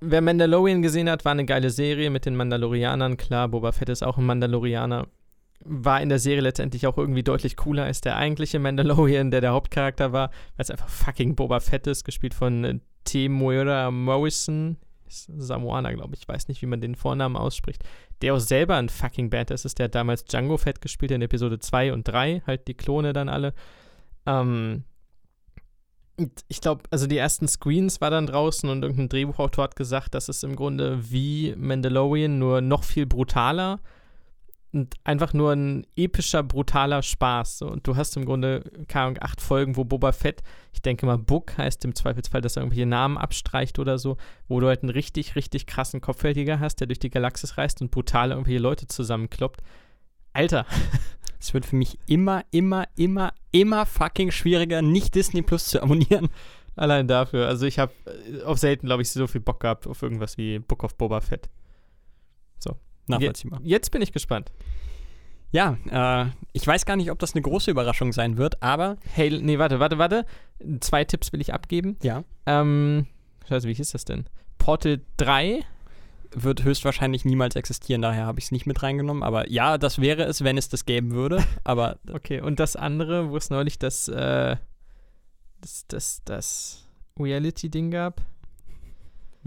Wer 0.00 0.20
Mandalorian 0.20 0.82
gesehen 0.82 1.10
hat, 1.10 1.24
war 1.24 1.32
eine 1.32 1.44
geile 1.44 1.70
Serie 1.70 2.10
mit 2.10 2.26
den 2.26 2.36
Mandalorianern. 2.36 3.16
Klar, 3.16 3.48
Boba 3.48 3.72
Fett 3.72 3.88
ist 3.88 4.04
auch 4.04 4.16
ein 4.16 4.26
Mandalorianer 4.26 5.08
war 5.68 6.00
in 6.00 6.08
der 6.08 6.18
Serie 6.18 6.40
letztendlich 6.40 6.86
auch 6.86 6.96
irgendwie 6.96 7.22
deutlich 7.22 7.56
cooler 7.56 7.84
als 7.84 8.00
der 8.00 8.16
eigentliche 8.16 8.58
Mandalorian, 8.58 9.30
der 9.30 9.40
der 9.40 9.52
Hauptcharakter 9.52 10.12
war, 10.12 10.28
weil 10.28 10.64
es 10.64 10.70
einfach 10.70 10.88
fucking 10.88 11.34
Boba 11.34 11.60
Fett 11.60 11.86
ist, 11.86 12.04
gespielt 12.04 12.34
von 12.34 12.64
äh, 12.64 12.78
Temuera 13.04 13.90
Morrison. 13.90 14.76
Ist 15.06 15.30
Samoaner, 15.36 15.94
glaube 15.94 16.14
ich. 16.14 16.22
Ich 16.22 16.28
weiß 16.28 16.48
nicht, 16.48 16.60
wie 16.60 16.66
man 16.66 16.80
den 16.80 16.94
Vornamen 16.94 17.36
ausspricht. 17.36 17.82
Der 18.20 18.34
auch 18.34 18.40
selber 18.40 18.76
ein 18.76 18.90
fucking 18.90 19.30
Badass 19.30 19.64
ist. 19.64 19.78
Der 19.78 19.84
hat 19.84 19.94
damals 19.94 20.24
Django 20.24 20.58
Fett 20.58 20.82
gespielt 20.82 21.12
in 21.12 21.22
Episode 21.22 21.58
2 21.58 21.94
und 21.94 22.06
3. 22.06 22.42
Halt 22.46 22.68
die 22.68 22.74
Klone 22.74 23.14
dann 23.14 23.30
alle. 23.30 23.54
Ähm, 24.26 24.84
ich 26.48 26.60
glaube, 26.60 26.82
also 26.90 27.06
die 27.06 27.16
ersten 27.16 27.48
Screens 27.48 28.00
war 28.00 28.10
dann 28.10 28.26
draußen 28.26 28.68
und 28.68 28.82
irgendein 28.82 29.08
Drehbuchautor 29.08 29.64
hat 29.64 29.76
gesagt, 29.76 30.14
das 30.14 30.28
ist 30.28 30.44
im 30.44 30.56
Grunde 30.56 30.98
wie 31.10 31.54
Mandalorian, 31.56 32.38
nur 32.38 32.60
noch 32.60 32.84
viel 32.84 33.06
brutaler 33.06 33.80
und 34.72 34.94
einfach 35.04 35.32
nur 35.32 35.52
ein 35.52 35.86
epischer, 35.96 36.42
brutaler 36.42 37.02
Spaß. 37.02 37.58
So. 37.58 37.70
Und 37.70 37.86
du 37.86 37.96
hast 37.96 38.16
im 38.16 38.24
Grunde, 38.24 38.70
keine 38.86 39.06
Ahnung, 39.06 39.18
acht 39.20 39.40
Folgen, 39.40 39.76
wo 39.76 39.84
Boba 39.84 40.12
Fett, 40.12 40.42
ich 40.72 40.82
denke 40.82 41.06
mal, 41.06 41.18
Book 41.18 41.56
heißt 41.56 41.84
im 41.84 41.94
Zweifelsfall, 41.94 42.40
dass 42.40 42.56
er 42.56 42.62
irgendwelche 42.62 42.86
Namen 42.86 43.16
abstreicht 43.16 43.78
oder 43.78 43.98
so, 43.98 44.16
wo 44.46 44.60
du 44.60 44.66
halt 44.66 44.82
einen 44.82 44.90
richtig, 44.90 45.36
richtig 45.36 45.66
krassen 45.66 46.00
Kopfhältiger 46.00 46.60
hast, 46.60 46.76
der 46.76 46.86
durch 46.86 46.98
die 46.98 47.10
Galaxis 47.10 47.56
reist 47.56 47.80
und 47.80 47.90
brutal 47.90 48.30
irgendwelche 48.30 48.60
Leute 48.60 48.86
zusammenkloppt. 48.86 49.62
Alter. 50.32 50.66
Es 51.40 51.54
wird 51.54 51.66
für 51.66 51.76
mich 51.76 52.00
immer, 52.06 52.44
immer, 52.50 52.88
immer, 52.96 53.32
immer 53.52 53.86
fucking 53.86 54.32
schwieriger, 54.32 54.82
nicht 54.82 55.14
Disney 55.14 55.42
Plus 55.42 55.66
zu 55.66 55.80
abonnieren. 55.80 56.30
Allein 56.74 57.06
dafür. 57.06 57.46
Also 57.46 57.66
ich 57.66 57.78
habe 57.78 57.92
äh, 58.06 58.42
auf 58.42 58.58
selten, 58.58 58.86
glaube 58.86 59.02
ich, 59.02 59.10
so 59.10 59.26
viel 59.28 59.40
Bock 59.40 59.60
gehabt 59.60 59.86
auf 59.86 60.02
irgendwas 60.02 60.36
wie 60.36 60.58
Book 60.58 60.82
of 60.82 60.96
Boba 60.96 61.20
Fett. 61.20 61.48
So. 62.58 62.76
Nachvollziehbar. 63.08 63.60
Je 63.62 63.70
jetzt 63.70 63.90
bin 63.90 64.02
ich 64.02 64.12
gespannt. 64.12 64.50
Ja, 65.50 65.78
äh, 65.90 66.30
ich 66.52 66.66
weiß 66.66 66.84
gar 66.84 66.96
nicht, 66.96 67.10
ob 67.10 67.18
das 67.18 67.34
eine 67.34 67.42
große 67.42 67.70
Überraschung 67.70 68.12
sein 68.12 68.36
wird, 68.36 68.62
aber. 68.62 68.96
Hey, 69.14 69.30
nee, 69.30 69.58
warte, 69.58 69.80
warte, 69.80 69.98
warte. 69.98 70.26
Zwei 70.80 71.04
Tipps 71.04 71.32
will 71.32 71.40
ich 71.40 71.54
abgeben. 71.54 71.96
Ja. 72.02 72.24
Ähm, 72.44 73.06
scheiße, 73.48 73.66
wie 73.66 73.74
hieß 73.74 73.92
das 73.92 74.04
denn? 74.04 74.26
Portal 74.58 75.00
3 75.16 75.64
wird 76.32 76.64
höchstwahrscheinlich 76.64 77.24
niemals 77.24 77.56
existieren, 77.56 78.02
daher 78.02 78.26
habe 78.26 78.38
ich 78.38 78.46
es 78.46 78.52
nicht 78.52 78.66
mit 78.66 78.82
reingenommen. 78.82 79.22
Aber 79.22 79.48
ja, 79.50 79.78
das 79.78 80.00
wäre 80.00 80.24
es, 80.24 80.44
wenn 80.44 80.58
es 80.58 80.68
das 80.68 80.84
geben 80.84 81.12
würde. 81.12 81.42
Aber 81.64 81.98
okay, 82.12 82.40
und 82.40 82.60
das 82.60 82.76
andere, 82.76 83.30
wo 83.30 83.36
es 83.36 83.48
neulich 83.48 83.78
das, 83.78 84.08
äh, 84.08 84.56
das, 85.60 85.86
das, 85.88 86.22
das 86.24 86.88
Reality-Ding 87.18 87.90
gab? 87.90 88.20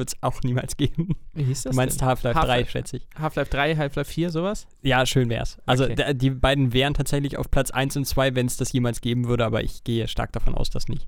Wird 0.01 0.15
es 0.15 0.23
auch 0.23 0.41
niemals 0.41 0.77
geben. 0.77 1.09
Wie 1.35 1.43
hieß 1.43 1.61
das? 1.61 1.73
Du 1.73 1.75
meinst 1.75 2.01
Half-Life 2.01 2.39
Half 2.39 2.47
3, 2.47 2.65
schätze 2.65 2.97
ich. 2.97 3.07
Half-Life 3.19 3.51
3, 3.51 3.75
Half-Life 3.75 4.11
4, 4.11 4.31
sowas? 4.31 4.65
Ja, 4.81 5.05
schön 5.05 5.29
wär's. 5.29 5.59
Also 5.67 5.83
okay. 5.83 6.15
die 6.15 6.31
beiden 6.31 6.73
wären 6.73 6.95
tatsächlich 6.95 7.37
auf 7.37 7.51
Platz 7.51 7.69
1 7.69 7.97
und 7.97 8.05
2, 8.05 8.33
wenn 8.33 8.47
es 8.47 8.57
das 8.57 8.71
jemals 8.73 9.01
geben 9.01 9.27
würde, 9.27 9.45
aber 9.45 9.63
ich 9.63 9.83
gehe 9.83 10.07
stark 10.07 10.31
davon 10.31 10.55
aus, 10.55 10.71
dass 10.71 10.87
nicht. 10.87 11.05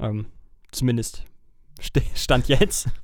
Ähm, 0.00 0.26
zumindest 0.70 1.24
Stand 2.14 2.46
jetzt. 2.46 2.86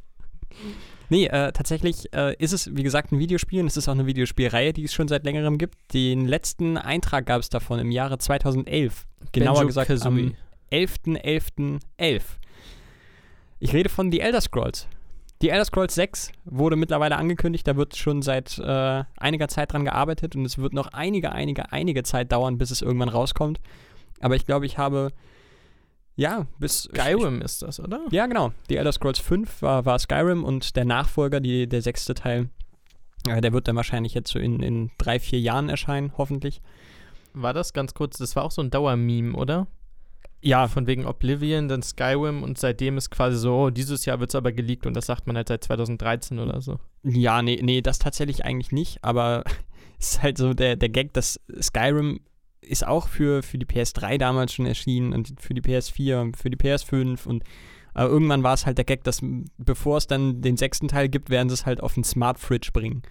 Nee, 1.12 1.26
äh, 1.26 1.50
tatsächlich 1.50 2.12
äh, 2.14 2.36
ist 2.36 2.52
es, 2.52 2.72
wie 2.76 2.84
gesagt, 2.84 3.10
ein 3.10 3.18
Videospiel 3.18 3.62
und 3.62 3.66
es 3.66 3.76
ist 3.76 3.88
auch 3.88 3.94
eine 3.94 4.06
Videospielreihe, 4.06 4.72
die 4.72 4.84
es 4.84 4.92
schon 4.92 5.08
seit 5.08 5.24
längerem 5.24 5.58
gibt. 5.58 5.92
Den 5.92 6.28
letzten 6.28 6.78
Eintrag 6.78 7.26
gab 7.26 7.40
es 7.40 7.48
davon 7.48 7.80
im 7.80 7.90
Jahre 7.90 8.18
2011. 8.18 9.06
Genauer 9.32 9.54
Benjo 9.54 9.66
gesagt 9.66 9.88
Kazooie. 9.88 10.06
am 10.06 10.34
11.11.11. 10.70 11.80
.11. 11.98 12.22
Ich 13.62 13.74
rede 13.74 13.90
von 13.90 14.10
The 14.10 14.20
Elder 14.20 14.40
Scrolls. 14.40 14.88
Die 15.42 15.48
Elder 15.48 15.64
Scrolls 15.64 15.94
6 15.94 16.32
wurde 16.44 16.76
mittlerweile 16.76 17.16
angekündigt, 17.16 17.66
da 17.66 17.76
wird 17.76 17.96
schon 17.96 18.20
seit 18.20 18.58
äh, 18.58 19.04
einiger 19.16 19.48
Zeit 19.48 19.72
dran 19.72 19.86
gearbeitet 19.86 20.36
und 20.36 20.44
es 20.44 20.58
wird 20.58 20.74
noch 20.74 20.88
einige, 20.88 21.32
einige, 21.32 21.72
einige 21.72 22.02
Zeit 22.02 22.30
dauern, 22.30 22.58
bis 22.58 22.70
es 22.70 22.82
irgendwann 22.82 23.08
rauskommt. 23.08 23.58
Aber 24.20 24.36
ich 24.36 24.44
glaube, 24.44 24.66
ich 24.66 24.76
habe 24.76 25.12
ja, 26.20 26.46
bis. 26.58 26.82
Skyrim 26.82 27.38
ich, 27.38 27.44
ist 27.44 27.62
das, 27.62 27.80
oder? 27.80 28.04
Ja, 28.10 28.26
genau. 28.26 28.52
Die 28.68 28.76
Elder 28.76 28.92
Scrolls 28.92 29.18
5 29.18 29.62
war, 29.62 29.86
war 29.86 29.98
Skyrim 29.98 30.44
und 30.44 30.76
der 30.76 30.84
Nachfolger, 30.84 31.40
die, 31.40 31.66
der 31.66 31.80
sechste 31.80 32.12
Teil, 32.12 32.50
äh, 33.26 33.40
der 33.40 33.54
wird 33.54 33.68
dann 33.68 33.76
wahrscheinlich 33.76 34.12
jetzt 34.12 34.30
so 34.30 34.38
in, 34.38 34.60
in 34.60 34.90
drei, 34.98 35.18
vier 35.18 35.40
Jahren 35.40 35.70
erscheinen, 35.70 36.12
hoffentlich. 36.18 36.60
War 37.32 37.54
das 37.54 37.72
ganz 37.72 37.94
kurz, 37.94 38.18
das 38.18 38.36
war 38.36 38.44
auch 38.44 38.50
so 38.50 38.60
ein 38.60 38.70
Dauermeme, 38.70 39.34
oder? 39.34 39.66
Ja. 40.42 40.68
Von 40.68 40.86
wegen 40.86 41.06
Oblivion, 41.06 41.68
dann 41.68 41.82
Skyrim 41.82 42.42
und 42.42 42.58
seitdem 42.58 42.96
ist 42.96 43.10
quasi 43.10 43.36
so, 43.36 43.54
oh, 43.54 43.70
dieses 43.70 44.04
Jahr 44.04 44.20
wird 44.20 44.30
es 44.30 44.34
aber 44.34 44.52
geleakt 44.52 44.86
und 44.86 44.94
das 44.94 45.06
sagt 45.06 45.26
man 45.26 45.36
halt 45.36 45.48
seit 45.48 45.64
2013 45.64 46.38
oder 46.38 46.60
so. 46.60 46.78
Ja, 47.02 47.42
nee, 47.42 47.60
nee, 47.62 47.80
das 47.80 47.98
tatsächlich 47.98 48.44
eigentlich 48.44 48.72
nicht, 48.72 49.02
aber 49.02 49.44
es 49.98 50.12
ist 50.12 50.22
halt 50.22 50.38
so 50.38 50.54
der, 50.54 50.76
der 50.76 50.88
Gag, 50.88 51.12
dass 51.12 51.40
Skyrim 51.60 52.20
ist 52.60 52.86
auch 52.86 53.08
für, 53.08 53.42
für 53.42 53.58
die 53.58 53.66
PS3 53.66 54.18
damals 54.18 54.52
schon 54.52 54.66
erschienen 54.66 55.12
und 55.12 55.40
für 55.40 55.54
die 55.54 55.62
PS4, 55.62 56.36
für 56.36 56.50
die 56.50 56.58
PS5 56.58 57.26
und 57.26 57.42
äh, 57.94 58.04
irgendwann 58.04 58.42
war 58.42 58.54
es 58.54 58.66
halt 58.66 58.78
der 58.78 58.84
Gag, 58.84 59.04
dass 59.04 59.20
bevor 59.58 59.98
es 59.98 60.06
dann 60.06 60.42
den 60.42 60.56
sechsten 60.56 60.88
Teil 60.88 61.08
gibt, 61.08 61.30
werden 61.30 61.48
sie 61.48 61.54
es 61.54 61.66
halt 61.66 61.82
auf 61.82 61.94
den 61.94 62.04
Smart 62.04 62.38
Fridge 62.38 62.70
bringen. 62.72 63.02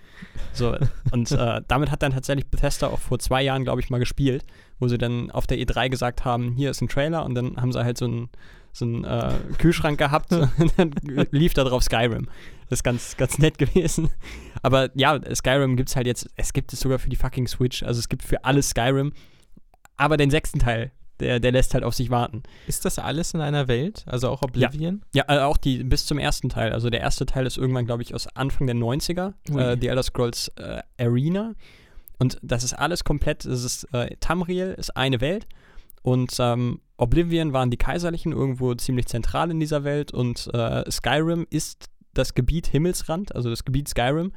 So, 0.53 0.75
und 1.11 1.31
äh, 1.31 1.61
damit 1.67 1.91
hat 1.91 2.03
dann 2.03 2.13
tatsächlich 2.13 2.47
Bethesda 2.47 2.87
auch 2.87 2.99
vor 2.99 3.19
zwei 3.19 3.41
Jahren, 3.41 3.63
glaube 3.63 3.81
ich, 3.81 3.89
mal 3.89 3.99
gespielt, 3.99 4.45
wo 4.79 4.87
sie 4.87 4.97
dann 4.97 5.31
auf 5.31 5.47
der 5.47 5.57
E3 5.57 5.89
gesagt 5.89 6.25
haben, 6.25 6.53
hier 6.55 6.69
ist 6.69 6.81
ein 6.81 6.89
Trailer 6.89 7.25
und 7.25 7.35
dann 7.35 7.57
haben 7.57 7.71
sie 7.71 7.83
halt 7.83 7.97
so 7.97 8.05
einen 8.05 8.29
so 8.71 8.85
einen 8.85 9.03
äh, 9.03 9.33
Kühlschrank 9.57 9.97
gehabt 9.97 10.31
und 10.31 10.49
dann 10.77 10.93
lief 11.31 11.53
da 11.53 11.63
drauf 11.63 11.83
Skyrim. 11.83 12.27
Das 12.69 12.79
ist 12.79 12.83
ganz, 12.83 13.17
ganz 13.17 13.39
nett 13.39 13.57
gewesen. 13.57 14.09
Aber 14.61 14.89
ja, 14.93 15.19
Skyrim 15.33 15.75
gibt 15.75 15.89
es 15.89 15.95
halt 15.95 16.05
jetzt, 16.05 16.29
es 16.35 16.53
gibt 16.53 16.71
es 16.71 16.79
sogar 16.79 16.99
für 16.99 17.09
die 17.09 17.15
fucking 17.15 17.47
Switch. 17.47 17.81
Also 17.81 17.99
es 17.99 18.09
gibt 18.09 18.23
für 18.23 18.45
alles 18.45 18.69
Skyrim 18.69 19.11
aber 19.99 20.15
den 20.15 20.31
sechsten 20.31 20.59
Teil, 20.59 20.91
der, 21.19 21.39
der 21.39 21.51
lässt 21.51 21.73
halt 21.73 21.83
auf 21.83 21.93
sich 21.93 22.09
warten. 22.09 22.43
Ist 22.67 22.85
das 22.85 22.99
alles 22.99 23.33
in 23.33 23.41
einer 23.41 23.67
Welt? 23.67 24.03
Also 24.07 24.29
auch 24.29 24.41
Oblivion? 24.41 25.01
Ja, 25.13 25.25
ja 25.27 25.37
äh, 25.37 25.43
auch 25.43 25.57
die 25.57 25.83
bis 25.83 26.05
zum 26.05 26.17
ersten 26.17 26.49
Teil. 26.49 26.73
Also 26.73 26.89
der 26.89 27.01
erste 27.01 27.25
Teil 27.25 27.45
ist 27.45 27.57
irgendwann, 27.57 27.85
glaube 27.85 28.01
ich, 28.03 28.13
aus 28.13 28.27
Anfang 28.35 28.67
der 28.67 28.75
90er, 28.75 29.33
äh, 29.55 29.77
The 29.79 29.87
Elder 29.87 30.03
Scrolls 30.03 30.51
äh, 30.57 30.81
Arena. 30.99 31.53
Und 32.19 32.37
das 32.41 32.63
ist 32.63 32.73
alles 32.73 33.03
komplett, 33.03 33.45
es 33.45 33.63
ist 33.63 33.83
äh, 33.93 34.15
Tamriel 34.19 34.75
ist 34.77 34.95
eine 34.95 35.21
Welt 35.21 35.47
und 36.01 36.35
ähm, 36.39 36.81
Oblivion 36.97 37.53
waren 37.53 37.71
die 37.71 37.77
Kaiserlichen 37.77 38.33
irgendwo 38.33 38.73
ziemlich 38.75 39.07
zentral 39.07 39.51
in 39.51 39.59
dieser 39.59 39.85
Welt 39.85 40.13
und 40.13 40.49
äh, 40.53 40.89
Skyrim 40.91 41.47
ist 41.49 41.85
das 42.13 42.33
Gebiet 42.33 42.67
Himmelsrand, 42.67 43.33
also 43.35 43.49
das 43.49 43.63
Gebiet 43.63 43.87
Skyrim 43.87 44.33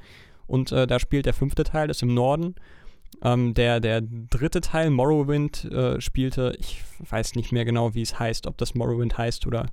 und 0.47 0.71
äh, 0.71 0.87
da 0.87 1.01
spielt 1.01 1.27
der 1.27 1.35
fünfte 1.35 1.65
Teil, 1.65 1.91
ist 1.91 2.03
im 2.03 2.15
Norden 2.15 2.55
ähm, 3.23 3.55
der, 3.55 3.81
der 3.81 4.01
dritte 4.01 4.61
Teil, 4.61 4.91
Morrowind, 4.91 5.65
äh, 5.67 6.01
spielte, 6.01 6.57
ich 6.59 6.83
weiß 7.09 7.35
nicht 7.35 7.53
mehr 7.53 7.65
genau, 7.65 7.95
wie 7.95 8.03
es 8.03 8.19
heißt, 8.19 8.47
ob 8.47 8.57
das 8.59 8.75
Morrowind 8.75 9.19
heißt 9.19 9.47
oder 9.47 9.67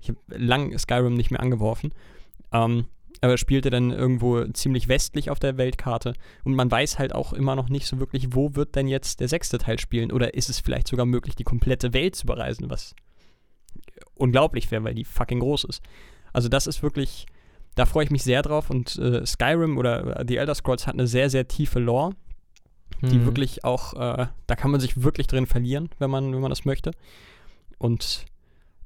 ich 0.00 0.08
habe 0.08 0.18
lang 0.28 0.76
Skyrim 0.78 1.14
nicht 1.14 1.30
mehr 1.30 1.40
angeworfen. 1.40 1.92
Ähm, 2.52 2.86
aber 3.20 3.38
spielte 3.38 3.70
dann 3.70 3.90
irgendwo 3.90 4.44
ziemlich 4.48 4.88
westlich 4.88 5.30
auf 5.30 5.38
der 5.38 5.56
Weltkarte 5.56 6.12
und 6.44 6.54
man 6.54 6.70
weiß 6.70 6.98
halt 6.98 7.14
auch 7.14 7.32
immer 7.32 7.56
noch 7.56 7.68
nicht 7.68 7.86
so 7.86 7.98
wirklich, 7.98 8.34
wo 8.34 8.54
wird 8.54 8.76
denn 8.76 8.88
jetzt 8.88 9.20
der 9.20 9.28
sechste 9.28 9.58
Teil 9.58 9.78
spielen 9.78 10.12
oder 10.12 10.34
ist 10.34 10.50
es 10.50 10.60
vielleicht 10.60 10.86
sogar 10.86 11.06
möglich, 11.06 11.34
die 11.34 11.44
komplette 11.44 11.94
Welt 11.94 12.14
zu 12.14 12.26
bereisen, 12.26 12.68
was 12.68 12.94
unglaublich 14.14 14.70
wäre, 14.70 14.84
weil 14.84 14.94
die 14.94 15.04
fucking 15.04 15.40
groß 15.40 15.64
ist. 15.64 15.82
Also 16.32 16.48
das 16.48 16.66
ist 16.66 16.82
wirklich, 16.82 17.26
da 17.74 17.86
freue 17.86 18.04
ich 18.04 18.10
mich 18.10 18.22
sehr 18.22 18.42
drauf 18.42 18.68
und 18.68 18.96
äh, 18.96 19.24
Skyrim 19.24 19.78
oder 19.78 20.24
The 20.26 20.36
Elder 20.36 20.54
Scrolls 20.54 20.86
hat 20.86 20.94
eine 20.94 21.06
sehr, 21.06 21.30
sehr 21.30 21.48
tiefe 21.48 21.78
Lore 21.78 22.14
die 23.02 23.18
mhm. 23.18 23.26
wirklich 23.26 23.64
auch, 23.64 23.94
äh, 23.94 24.26
da 24.46 24.56
kann 24.56 24.70
man 24.70 24.80
sich 24.80 25.02
wirklich 25.02 25.26
drin 25.26 25.46
verlieren, 25.46 25.90
wenn 25.98 26.10
man, 26.10 26.32
wenn 26.32 26.40
man 26.40 26.50
das 26.50 26.64
möchte. 26.64 26.92
Und 27.78 28.24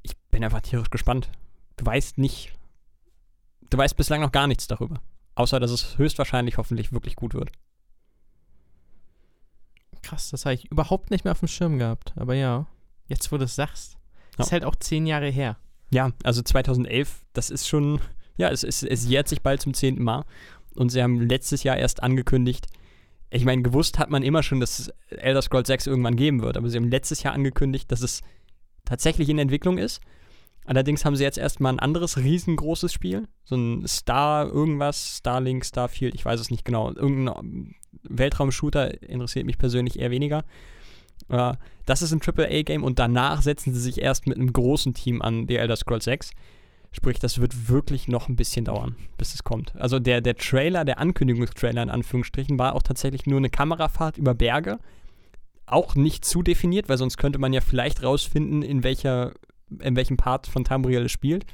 ich 0.03 0.16
bin 0.31 0.45
einfach 0.45 0.61
tierisch 0.61 0.91
gespannt. 0.91 1.31
Du 1.77 1.87
weißt 1.87 2.19
nicht, 2.19 2.53
du 3.70 3.78
weißt 3.78 3.97
bislang 3.97 4.20
noch 4.20 4.32
gar 4.32 4.47
nichts 4.47 4.66
darüber. 4.66 5.01
Außer, 5.35 5.61
dass 5.61 5.70
es 5.70 5.97
höchstwahrscheinlich 5.97 6.59
hoffentlich 6.59 6.93
wirklich 6.93 7.16
gut 7.16 7.35
wird. 7.35 7.51
Krass, 10.03 10.31
das 10.31 10.45
habe 10.45 10.55
ich 10.55 10.70
überhaupt 10.70 11.11
nicht 11.11 11.24
mehr 11.24 11.32
auf 11.32 11.41
dem 11.41 11.49
Schirm 11.49 11.78
gehabt. 11.78 12.12
Aber 12.16 12.35
ja, 12.35 12.66
jetzt 13.07 13.31
wo 13.31 13.39
du 13.39 13.45
es 13.45 13.55
sagst, 13.55 13.97
ja. 14.39 14.45
ist 14.45 14.53
halt 14.53 14.65
auch 14.65 14.77
zehn 14.77 15.07
Jahre 15.07 15.31
her. 15.31 15.57
Ja, 15.91 16.11
also 16.24 16.43
2011, 16.43 17.24
das 17.32 17.51
ist 17.51 17.69
schon, 17.69 18.01
ja, 18.37 18.49
es, 18.49 18.65
es, 18.65 18.82
es 18.82 19.07
jährt 19.07 19.28
sich 19.28 19.43
bald 19.43 19.61
zum 19.61 19.74
zehnten 19.74 20.03
Mal. 20.03 20.24
Und 20.74 20.91
sie 20.91 21.03
haben 21.03 21.20
letztes 21.20 21.62
Jahr 21.62 21.77
erst 21.77 22.03
angekündigt, 22.03 22.66
ich 23.31 23.44
meine, 23.44 23.62
gewusst 23.62 23.98
hat 23.98 24.11
man 24.11 24.23
immer 24.23 24.43
schon, 24.43 24.61
dass 24.61 24.78
es 24.78 24.93
Elder 25.09 25.43
Scrolls 25.43 25.69
6 25.69 25.86
irgendwann 25.86 26.16
geben 26.16 26.43
wird, 26.43 26.57
aber 26.57 26.69
sie 26.69 26.77
haben 26.77 26.90
letztes 26.90 27.23
Jahr 27.23 27.35
angekündigt, 27.35 27.90
dass 27.93 28.02
es 28.02 28.23
tatsächlich 28.85 29.28
in 29.28 29.39
Entwicklung 29.39 29.78
ist. 29.78 30.01
Allerdings 30.65 31.05
haben 31.05 31.16
sie 31.16 31.24
jetzt 31.24 31.39
erstmal 31.39 31.73
ein 31.73 31.78
anderes 31.78 32.19
riesengroßes 32.19 32.93
Spiel, 32.93 33.28
so 33.44 33.57
ein 33.57 33.86
Star 33.86 34.47
irgendwas, 34.47 35.19
Starlink, 35.19 35.65
Starfield, 35.65 36.15
ich 36.15 36.24
weiß 36.24 36.40
es 36.40 36.51
nicht 36.51 36.65
genau, 36.65 36.93
irgendein 36.93 37.74
Weltraumshooter 38.02 39.02
interessiert 39.02 39.47
mich 39.47 39.59
persönlich 39.59 39.98
eher 39.98 40.11
weniger. 40.11 40.44
Uh, 41.28 41.52
das 41.86 42.02
ist 42.02 42.12
ein 42.12 42.20
AAA-Game 42.24 42.82
und 42.82 42.98
danach 42.98 43.43
setzen 43.43 43.74
sie 43.74 43.81
sich 43.81 44.01
erst 44.01 44.27
mit 44.27 44.39
einem 44.39 44.52
großen 44.52 44.94
Team 44.94 45.23
an 45.23 45.47
The 45.47 45.57
Elder 45.57 45.77
Scrolls 45.77 46.05
6. 46.05 46.31
Sprich, 46.92 47.20
das 47.20 47.40
wird 47.40 47.68
wirklich 47.68 48.08
noch 48.08 48.28
ein 48.28 48.36
bisschen 48.36 48.64
dauern, 48.64 48.96
bis 49.16 49.34
es 49.34 49.44
kommt. 49.44 49.74
Also 49.76 50.00
der, 50.00 50.20
der 50.20 50.36
Trailer, 50.36 50.84
der 50.84 50.98
Ankündigungstrailer 50.98 51.82
in 51.82 51.90
Anführungsstrichen, 51.90 52.58
war 52.58 52.74
auch 52.74 52.82
tatsächlich 52.82 53.26
nur 53.26 53.38
eine 53.38 53.50
Kamerafahrt 53.50 54.18
über 54.18 54.34
Berge. 54.34 54.78
Auch 55.66 55.94
nicht 55.94 56.24
zu 56.24 56.42
definiert, 56.42 56.88
weil 56.88 56.98
sonst 56.98 57.16
könnte 57.16 57.38
man 57.38 57.52
ja 57.52 57.60
vielleicht 57.60 58.02
rausfinden, 58.02 58.62
in, 58.62 58.82
welcher, 58.82 59.32
in 59.78 59.94
welchem 59.94 60.16
Part 60.16 60.48
von 60.48 60.64
Tamriel 60.64 61.04
es 61.04 61.12
spielt. 61.12 61.46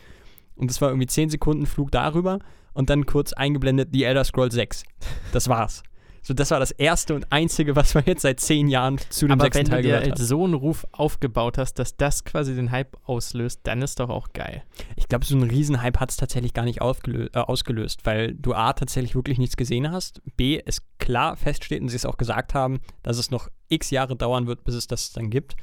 Und 0.54 0.70
das 0.70 0.80
war 0.80 0.88
irgendwie 0.88 1.06
10 1.06 1.28
Sekunden 1.28 1.66
Flug 1.66 1.90
darüber 1.90 2.38
und 2.72 2.88
dann 2.88 3.04
kurz 3.04 3.34
eingeblendet 3.34 3.90
The 3.92 4.04
Elder 4.04 4.24
Scrolls 4.24 4.54
6. 4.54 4.84
Das 5.32 5.48
war's. 5.48 5.82
So, 6.27 6.35
das 6.35 6.51
war 6.51 6.59
das 6.59 6.73
erste 6.73 7.15
und 7.15 7.31
einzige, 7.31 7.77
was 7.77 7.94
man 7.94 8.03
jetzt 8.05 8.23
seit 8.23 8.40
zehn 8.40 8.66
Jahren 8.66 8.98
zu 9.11 9.28
dem 9.28 9.35
Aber 9.35 9.44
sechsten 9.44 9.61
wenn 9.61 9.70
Teil 9.70 9.77
du 9.77 9.82
dir 9.82 9.89
gehört 9.90 10.11
halt 10.11 10.19
hat. 10.19 10.27
so 10.27 10.43
einen 10.43 10.55
Ruf 10.55 10.85
aufgebaut 10.90 11.57
hast, 11.57 11.74
dass 11.74 11.97
das 11.97 12.24
quasi 12.24 12.57
den 12.57 12.73
Hype 12.73 12.97
auslöst, 13.05 13.61
dann 13.62 13.81
ist 13.81 14.01
doch 14.01 14.09
auch 14.09 14.32
geil. 14.32 14.65
Ich 14.97 15.07
glaube, 15.07 15.24
so 15.24 15.36
ein 15.36 15.44
Riesenhype 15.44 16.01
hat 16.01 16.11
es 16.11 16.16
tatsächlich 16.16 16.53
gar 16.53 16.65
nicht 16.65 16.81
äh, 16.81 17.28
ausgelöst, 17.32 18.07
weil 18.07 18.35
du 18.35 18.55
A, 18.55 18.73
tatsächlich 18.73 19.15
wirklich 19.15 19.39
nichts 19.39 19.57
gesehen 19.57 19.93
hast, 19.93 20.20
B, 20.36 20.61
es 20.66 20.82
klar 20.98 21.36
feststeht 21.36 21.81
und 21.81 21.90
sie 21.90 21.97
es 21.97 22.05
auch 22.05 22.16
gesagt 22.16 22.55
haben, 22.55 22.81
dass 23.05 23.19
es 23.19 23.31
noch 23.31 23.48
x 23.69 23.90
Jahre 23.90 24.16
dauern 24.16 24.48
wird, 24.48 24.65
bis 24.65 24.74
es 24.74 24.89
das 24.89 25.12
dann 25.12 25.31
gibt. 25.31 25.55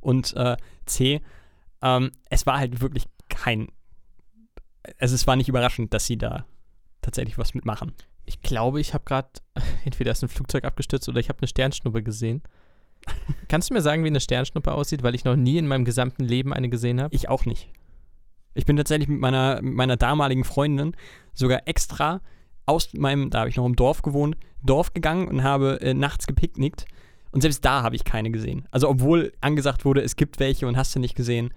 Und 0.00 0.36
äh, 0.36 0.58
C, 0.84 1.22
ähm, 1.80 2.10
es 2.28 2.44
war 2.44 2.58
halt 2.58 2.82
wirklich 2.82 3.04
kein, 3.30 3.68
also 4.98 5.14
es 5.14 5.26
war 5.26 5.36
nicht 5.36 5.48
überraschend, 5.48 5.94
dass 5.94 6.04
sie 6.04 6.18
da 6.18 6.44
tatsächlich 7.00 7.38
was 7.38 7.54
mitmachen. 7.54 7.94
Ich 8.30 8.42
glaube, 8.42 8.80
ich 8.80 8.94
habe 8.94 9.02
gerade, 9.04 9.28
entweder 9.84 10.12
ist 10.12 10.22
ein 10.22 10.28
Flugzeug 10.28 10.64
abgestürzt 10.64 11.08
oder 11.08 11.18
ich 11.18 11.28
habe 11.28 11.40
eine 11.40 11.48
Sternschnuppe 11.48 12.04
gesehen. 12.04 12.42
Kannst 13.48 13.70
du 13.70 13.74
mir 13.74 13.82
sagen, 13.82 14.04
wie 14.04 14.08
eine 14.08 14.20
Sternschnuppe 14.20 14.72
aussieht, 14.72 15.02
weil 15.02 15.16
ich 15.16 15.24
noch 15.24 15.34
nie 15.34 15.58
in 15.58 15.66
meinem 15.66 15.84
gesamten 15.84 16.22
Leben 16.22 16.52
eine 16.52 16.68
gesehen 16.68 17.00
habe? 17.00 17.12
Ich 17.12 17.28
auch 17.28 17.44
nicht. 17.44 17.68
Ich 18.54 18.66
bin 18.66 18.76
tatsächlich 18.76 19.08
mit 19.08 19.18
meiner, 19.18 19.60
mit 19.62 19.74
meiner 19.74 19.96
damaligen 19.96 20.44
Freundin 20.44 20.94
sogar 21.34 21.66
extra 21.66 22.20
aus 22.66 22.92
meinem, 22.92 23.30
da 23.30 23.40
habe 23.40 23.50
ich 23.50 23.56
noch 23.56 23.66
im 23.66 23.74
Dorf 23.74 24.02
gewohnt, 24.02 24.36
Dorf 24.62 24.94
gegangen 24.94 25.26
und 25.26 25.42
habe 25.42 25.80
äh, 25.80 25.92
nachts 25.92 26.28
gepicknickt. 26.28 26.84
Und 27.32 27.40
selbst 27.40 27.64
da 27.64 27.82
habe 27.82 27.96
ich 27.96 28.04
keine 28.04 28.30
gesehen. 28.30 28.68
Also 28.70 28.88
obwohl 28.88 29.32
angesagt 29.40 29.84
wurde, 29.84 30.02
es 30.02 30.14
gibt 30.14 30.38
welche 30.38 30.68
und 30.68 30.76
hast 30.76 30.94
du 30.94 31.00
nicht 31.00 31.16
gesehen, 31.16 31.52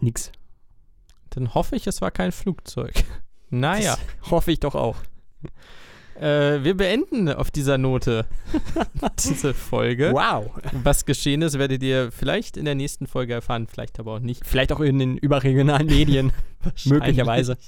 nix. 0.00 0.32
Dann 1.30 1.54
hoffe 1.54 1.76
ich, 1.76 1.86
es 1.86 2.00
war 2.00 2.10
kein 2.10 2.32
Flugzeug. 2.32 2.94
Naja, 3.48 3.96
Das 4.22 4.30
hoffe 4.32 4.50
ich 4.50 4.58
doch 4.58 4.74
auch. 4.74 4.96
Äh, 6.20 6.64
wir 6.64 6.76
beenden 6.76 7.28
auf 7.28 7.50
dieser 7.50 7.78
Note 7.78 8.26
diese 9.24 9.54
Folge. 9.54 10.12
Wow. 10.12 10.50
Was 10.72 11.04
geschehen 11.04 11.42
ist, 11.42 11.58
werdet 11.58 11.82
ihr 11.82 12.10
vielleicht 12.10 12.56
in 12.56 12.64
der 12.64 12.74
nächsten 12.74 13.06
Folge 13.06 13.34
erfahren, 13.34 13.66
vielleicht 13.66 14.00
aber 14.00 14.14
auch 14.14 14.20
nicht. 14.20 14.44
Vielleicht 14.44 14.72
auch 14.72 14.80
in 14.80 14.98
den 14.98 15.18
überregionalen 15.18 15.86
Medien. 15.86 16.32
Möglicherweise. 16.84 17.58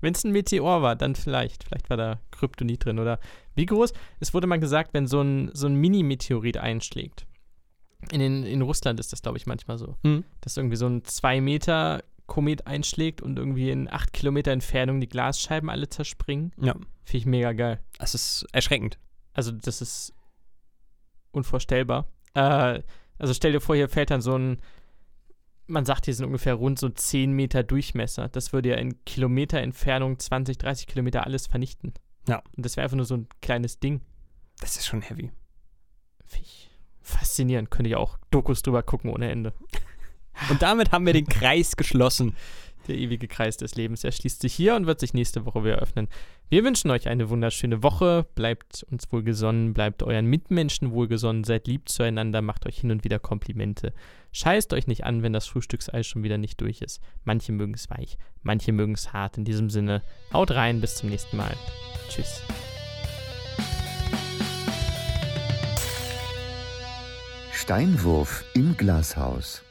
Wenn 0.00 0.14
es 0.14 0.24
ein 0.24 0.32
Meteor 0.32 0.82
war, 0.82 0.96
dann 0.96 1.14
vielleicht. 1.14 1.64
Vielleicht 1.64 1.90
war 1.90 1.96
da 1.96 2.20
Kryptonit 2.30 2.84
drin 2.84 2.98
oder 2.98 3.18
wie 3.54 3.66
groß? 3.66 3.92
Es 4.20 4.32
wurde 4.34 4.46
mal 4.46 4.60
gesagt, 4.60 4.94
wenn 4.94 5.06
so 5.06 5.20
ein, 5.20 5.50
so 5.52 5.66
ein 5.66 5.74
Mini-Meteorit 5.74 6.58
einschlägt. 6.58 7.26
In, 8.12 8.20
den, 8.20 8.44
in 8.44 8.62
Russland 8.62 9.00
ist 9.00 9.12
das, 9.12 9.22
glaube 9.22 9.38
ich, 9.38 9.46
manchmal 9.46 9.78
so. 9.78 9.96
Hm. 10.04 10.24
Dass 10.40 10.56
irgendwie 10.56 10.76
so 10.76 10.86
ein 10.86 11.04
2 11.04 11.40
Meter 11.40 12.04
Komet 12.28 12.68
einschlägt 12.68 13.20
und 13.20 13.36
irgendwie 13.38 13.70
in 13.70 13.90
8 13.90 14.12
Kilometer 14.12 14.52
Entfernung 14.52 15.00
die 15.00 15.08
Glasscheiben 15.08 15.68
alle 15.68 15.88
zerspringen. 15.88 16.52
Ja. 16.60 16.74
Finde 17.02 17.18
ich 17.18 17.26
mega 17.26 17.52
geil. 17.52 17.80
Das 17.98 18.14
ist 18.14 18.46
erschreckend. 18.52 18.98
Also, 19.32 19.50
das 19.50 19.82
ist 19.82 20.14
unvorstellbar. 21.32 22.06
Äh, 22.34 22.82
also, 23.18 23.34
stell 23.34 23.52
dir 23.52 23.60
vor, 23.60 23.74
hier 23.74 23.88
fällt 23.88 24.10
dann 24.10 24.20
so 24.20 24.38
ein, 24.38 24.60
man 25.66 25.84
sagt, 25.84 26.04
hier 26.04 26.14
sind 26.14 26.26
ungefähr 26.26 26.54
rund 26.54 26.78
so 26.78 26.88
10 26.88 27.32
Meter 27.32 27.64
Durchmesser. 27.64 28.28
Das 28.28 28.52
würde 28.52 28.68
ja 28.68 28.76
in 28.76 29.04
Kilometer 29.04 29.58
Entfernung, 29.58 30.18
20, 30.18 30.58
30 30.58 30.86
Kilometer 30.86 31.24
alles 31.24 31.46
vernichten. 31.46 31.94
Ja. 32.28 32.42
Und 32.56 32.64
das 32.64 32.76
wäre 32.76 32.84
einfach 32.84 32.96
nur 32.96 33.06
so 33.06 33.16
ein 33.16 33.28
kleines 33.40 33.80
Ding. 33.80 34.02
Das 34.60 34.76
ist 34.76 34.86
schon 34.86 35.02
heavy. 35.02 35.32
Finde 36.26 36.46
ich 36.46 36.70
faszinierend. 37.00 37.70
Könnte 37.70 37.88
ich 37.88 37.96
auch 37.96 38.18
Dokus 38.30 38.62
drüber 38.62 38.82
gucken 38.82 39.10
ohne 39.10 39.30
Ende. 39.30 39.54
Und 40.50 40.62
damit 40.62 40.92
haben 40.92 41.06
wir 41.06 41.12
den 41.12 41.26
Kreis 41.26 41.76
geschlossen. 41.76 42.34
Der 42.88 42.96
ewige 42.96 43.28
Kreis 43.28 43.58
des 43.58 43.74
Lebens 43.74 44.02
erschließt 44.02 44.40
sich 44.40 44.54
hier 44.54 44.74
und 44.74 44.86
wird 44.86 44.98
sich 44.98 45.12
nächste 45.12 45.44
Woche 45.44 45.62
wieder 45.62 45.76
öffnen. 45.76 46.08
Wir 46.48 46.64
wünschen 46.64 46.90
euch 46.90 47.06
eine 47.06 47.28
wunderschöne 47.28 47.82
Woche. 47.82 48.26
Bleibt 48.34 48.86
uns 48.90 49.12
wohlgesonnen, 49.12 49.74
bleibt 49.74 50.02
euren 50.02 50.24
Mitmenschen 50.24 50.90
wohlgesonnen, 50.90 51.44
seid 51.44 51.66
lieb 51.66 51.90
zueinander, 51.90 52.40
macht 52.40 52.66
euch 52.66 52.78
hin 52.78 52.90
und 52.90 53.04
wieder 53.04 53.18
Komplimente. 53.18 53.92
Scheißt 54.32 54.72
euch 54.72 54.86
nicht 54.86 55.04
an, 55.04 55.22
wenn 55.22 55.34
das 55.34 55.46
Frühstückseis 55.46 56.06
schon 56.06 56.22
wieder 56.22 56.38
nicht 56.38 56.62
durch 56.62 56.80
ist. 56.80 57.02
Manche 57.24 57.52
mögen 57.52 57.74
es 57.74 57.90
weich, 57.90 58.16
manche 58.42 58.72
mögen 58.72 58.94
es 58.94 59.12
hart. 59.12 59.36
In 59.36 59.44
diesem 59.44 59.68
Sinne, 59.68 60.02
haut 60.32 60.50
rein, 60.52 60.80
bis 60.80 60.96
zum 60.96 61.10
nächsten 61.10 61.36
Mal. 61.36 61.54
Tschüss. 62.08 62.42
Steinwurf 67.52 68.44
im 68.54 68.74
Glashaus. 68.78 69.62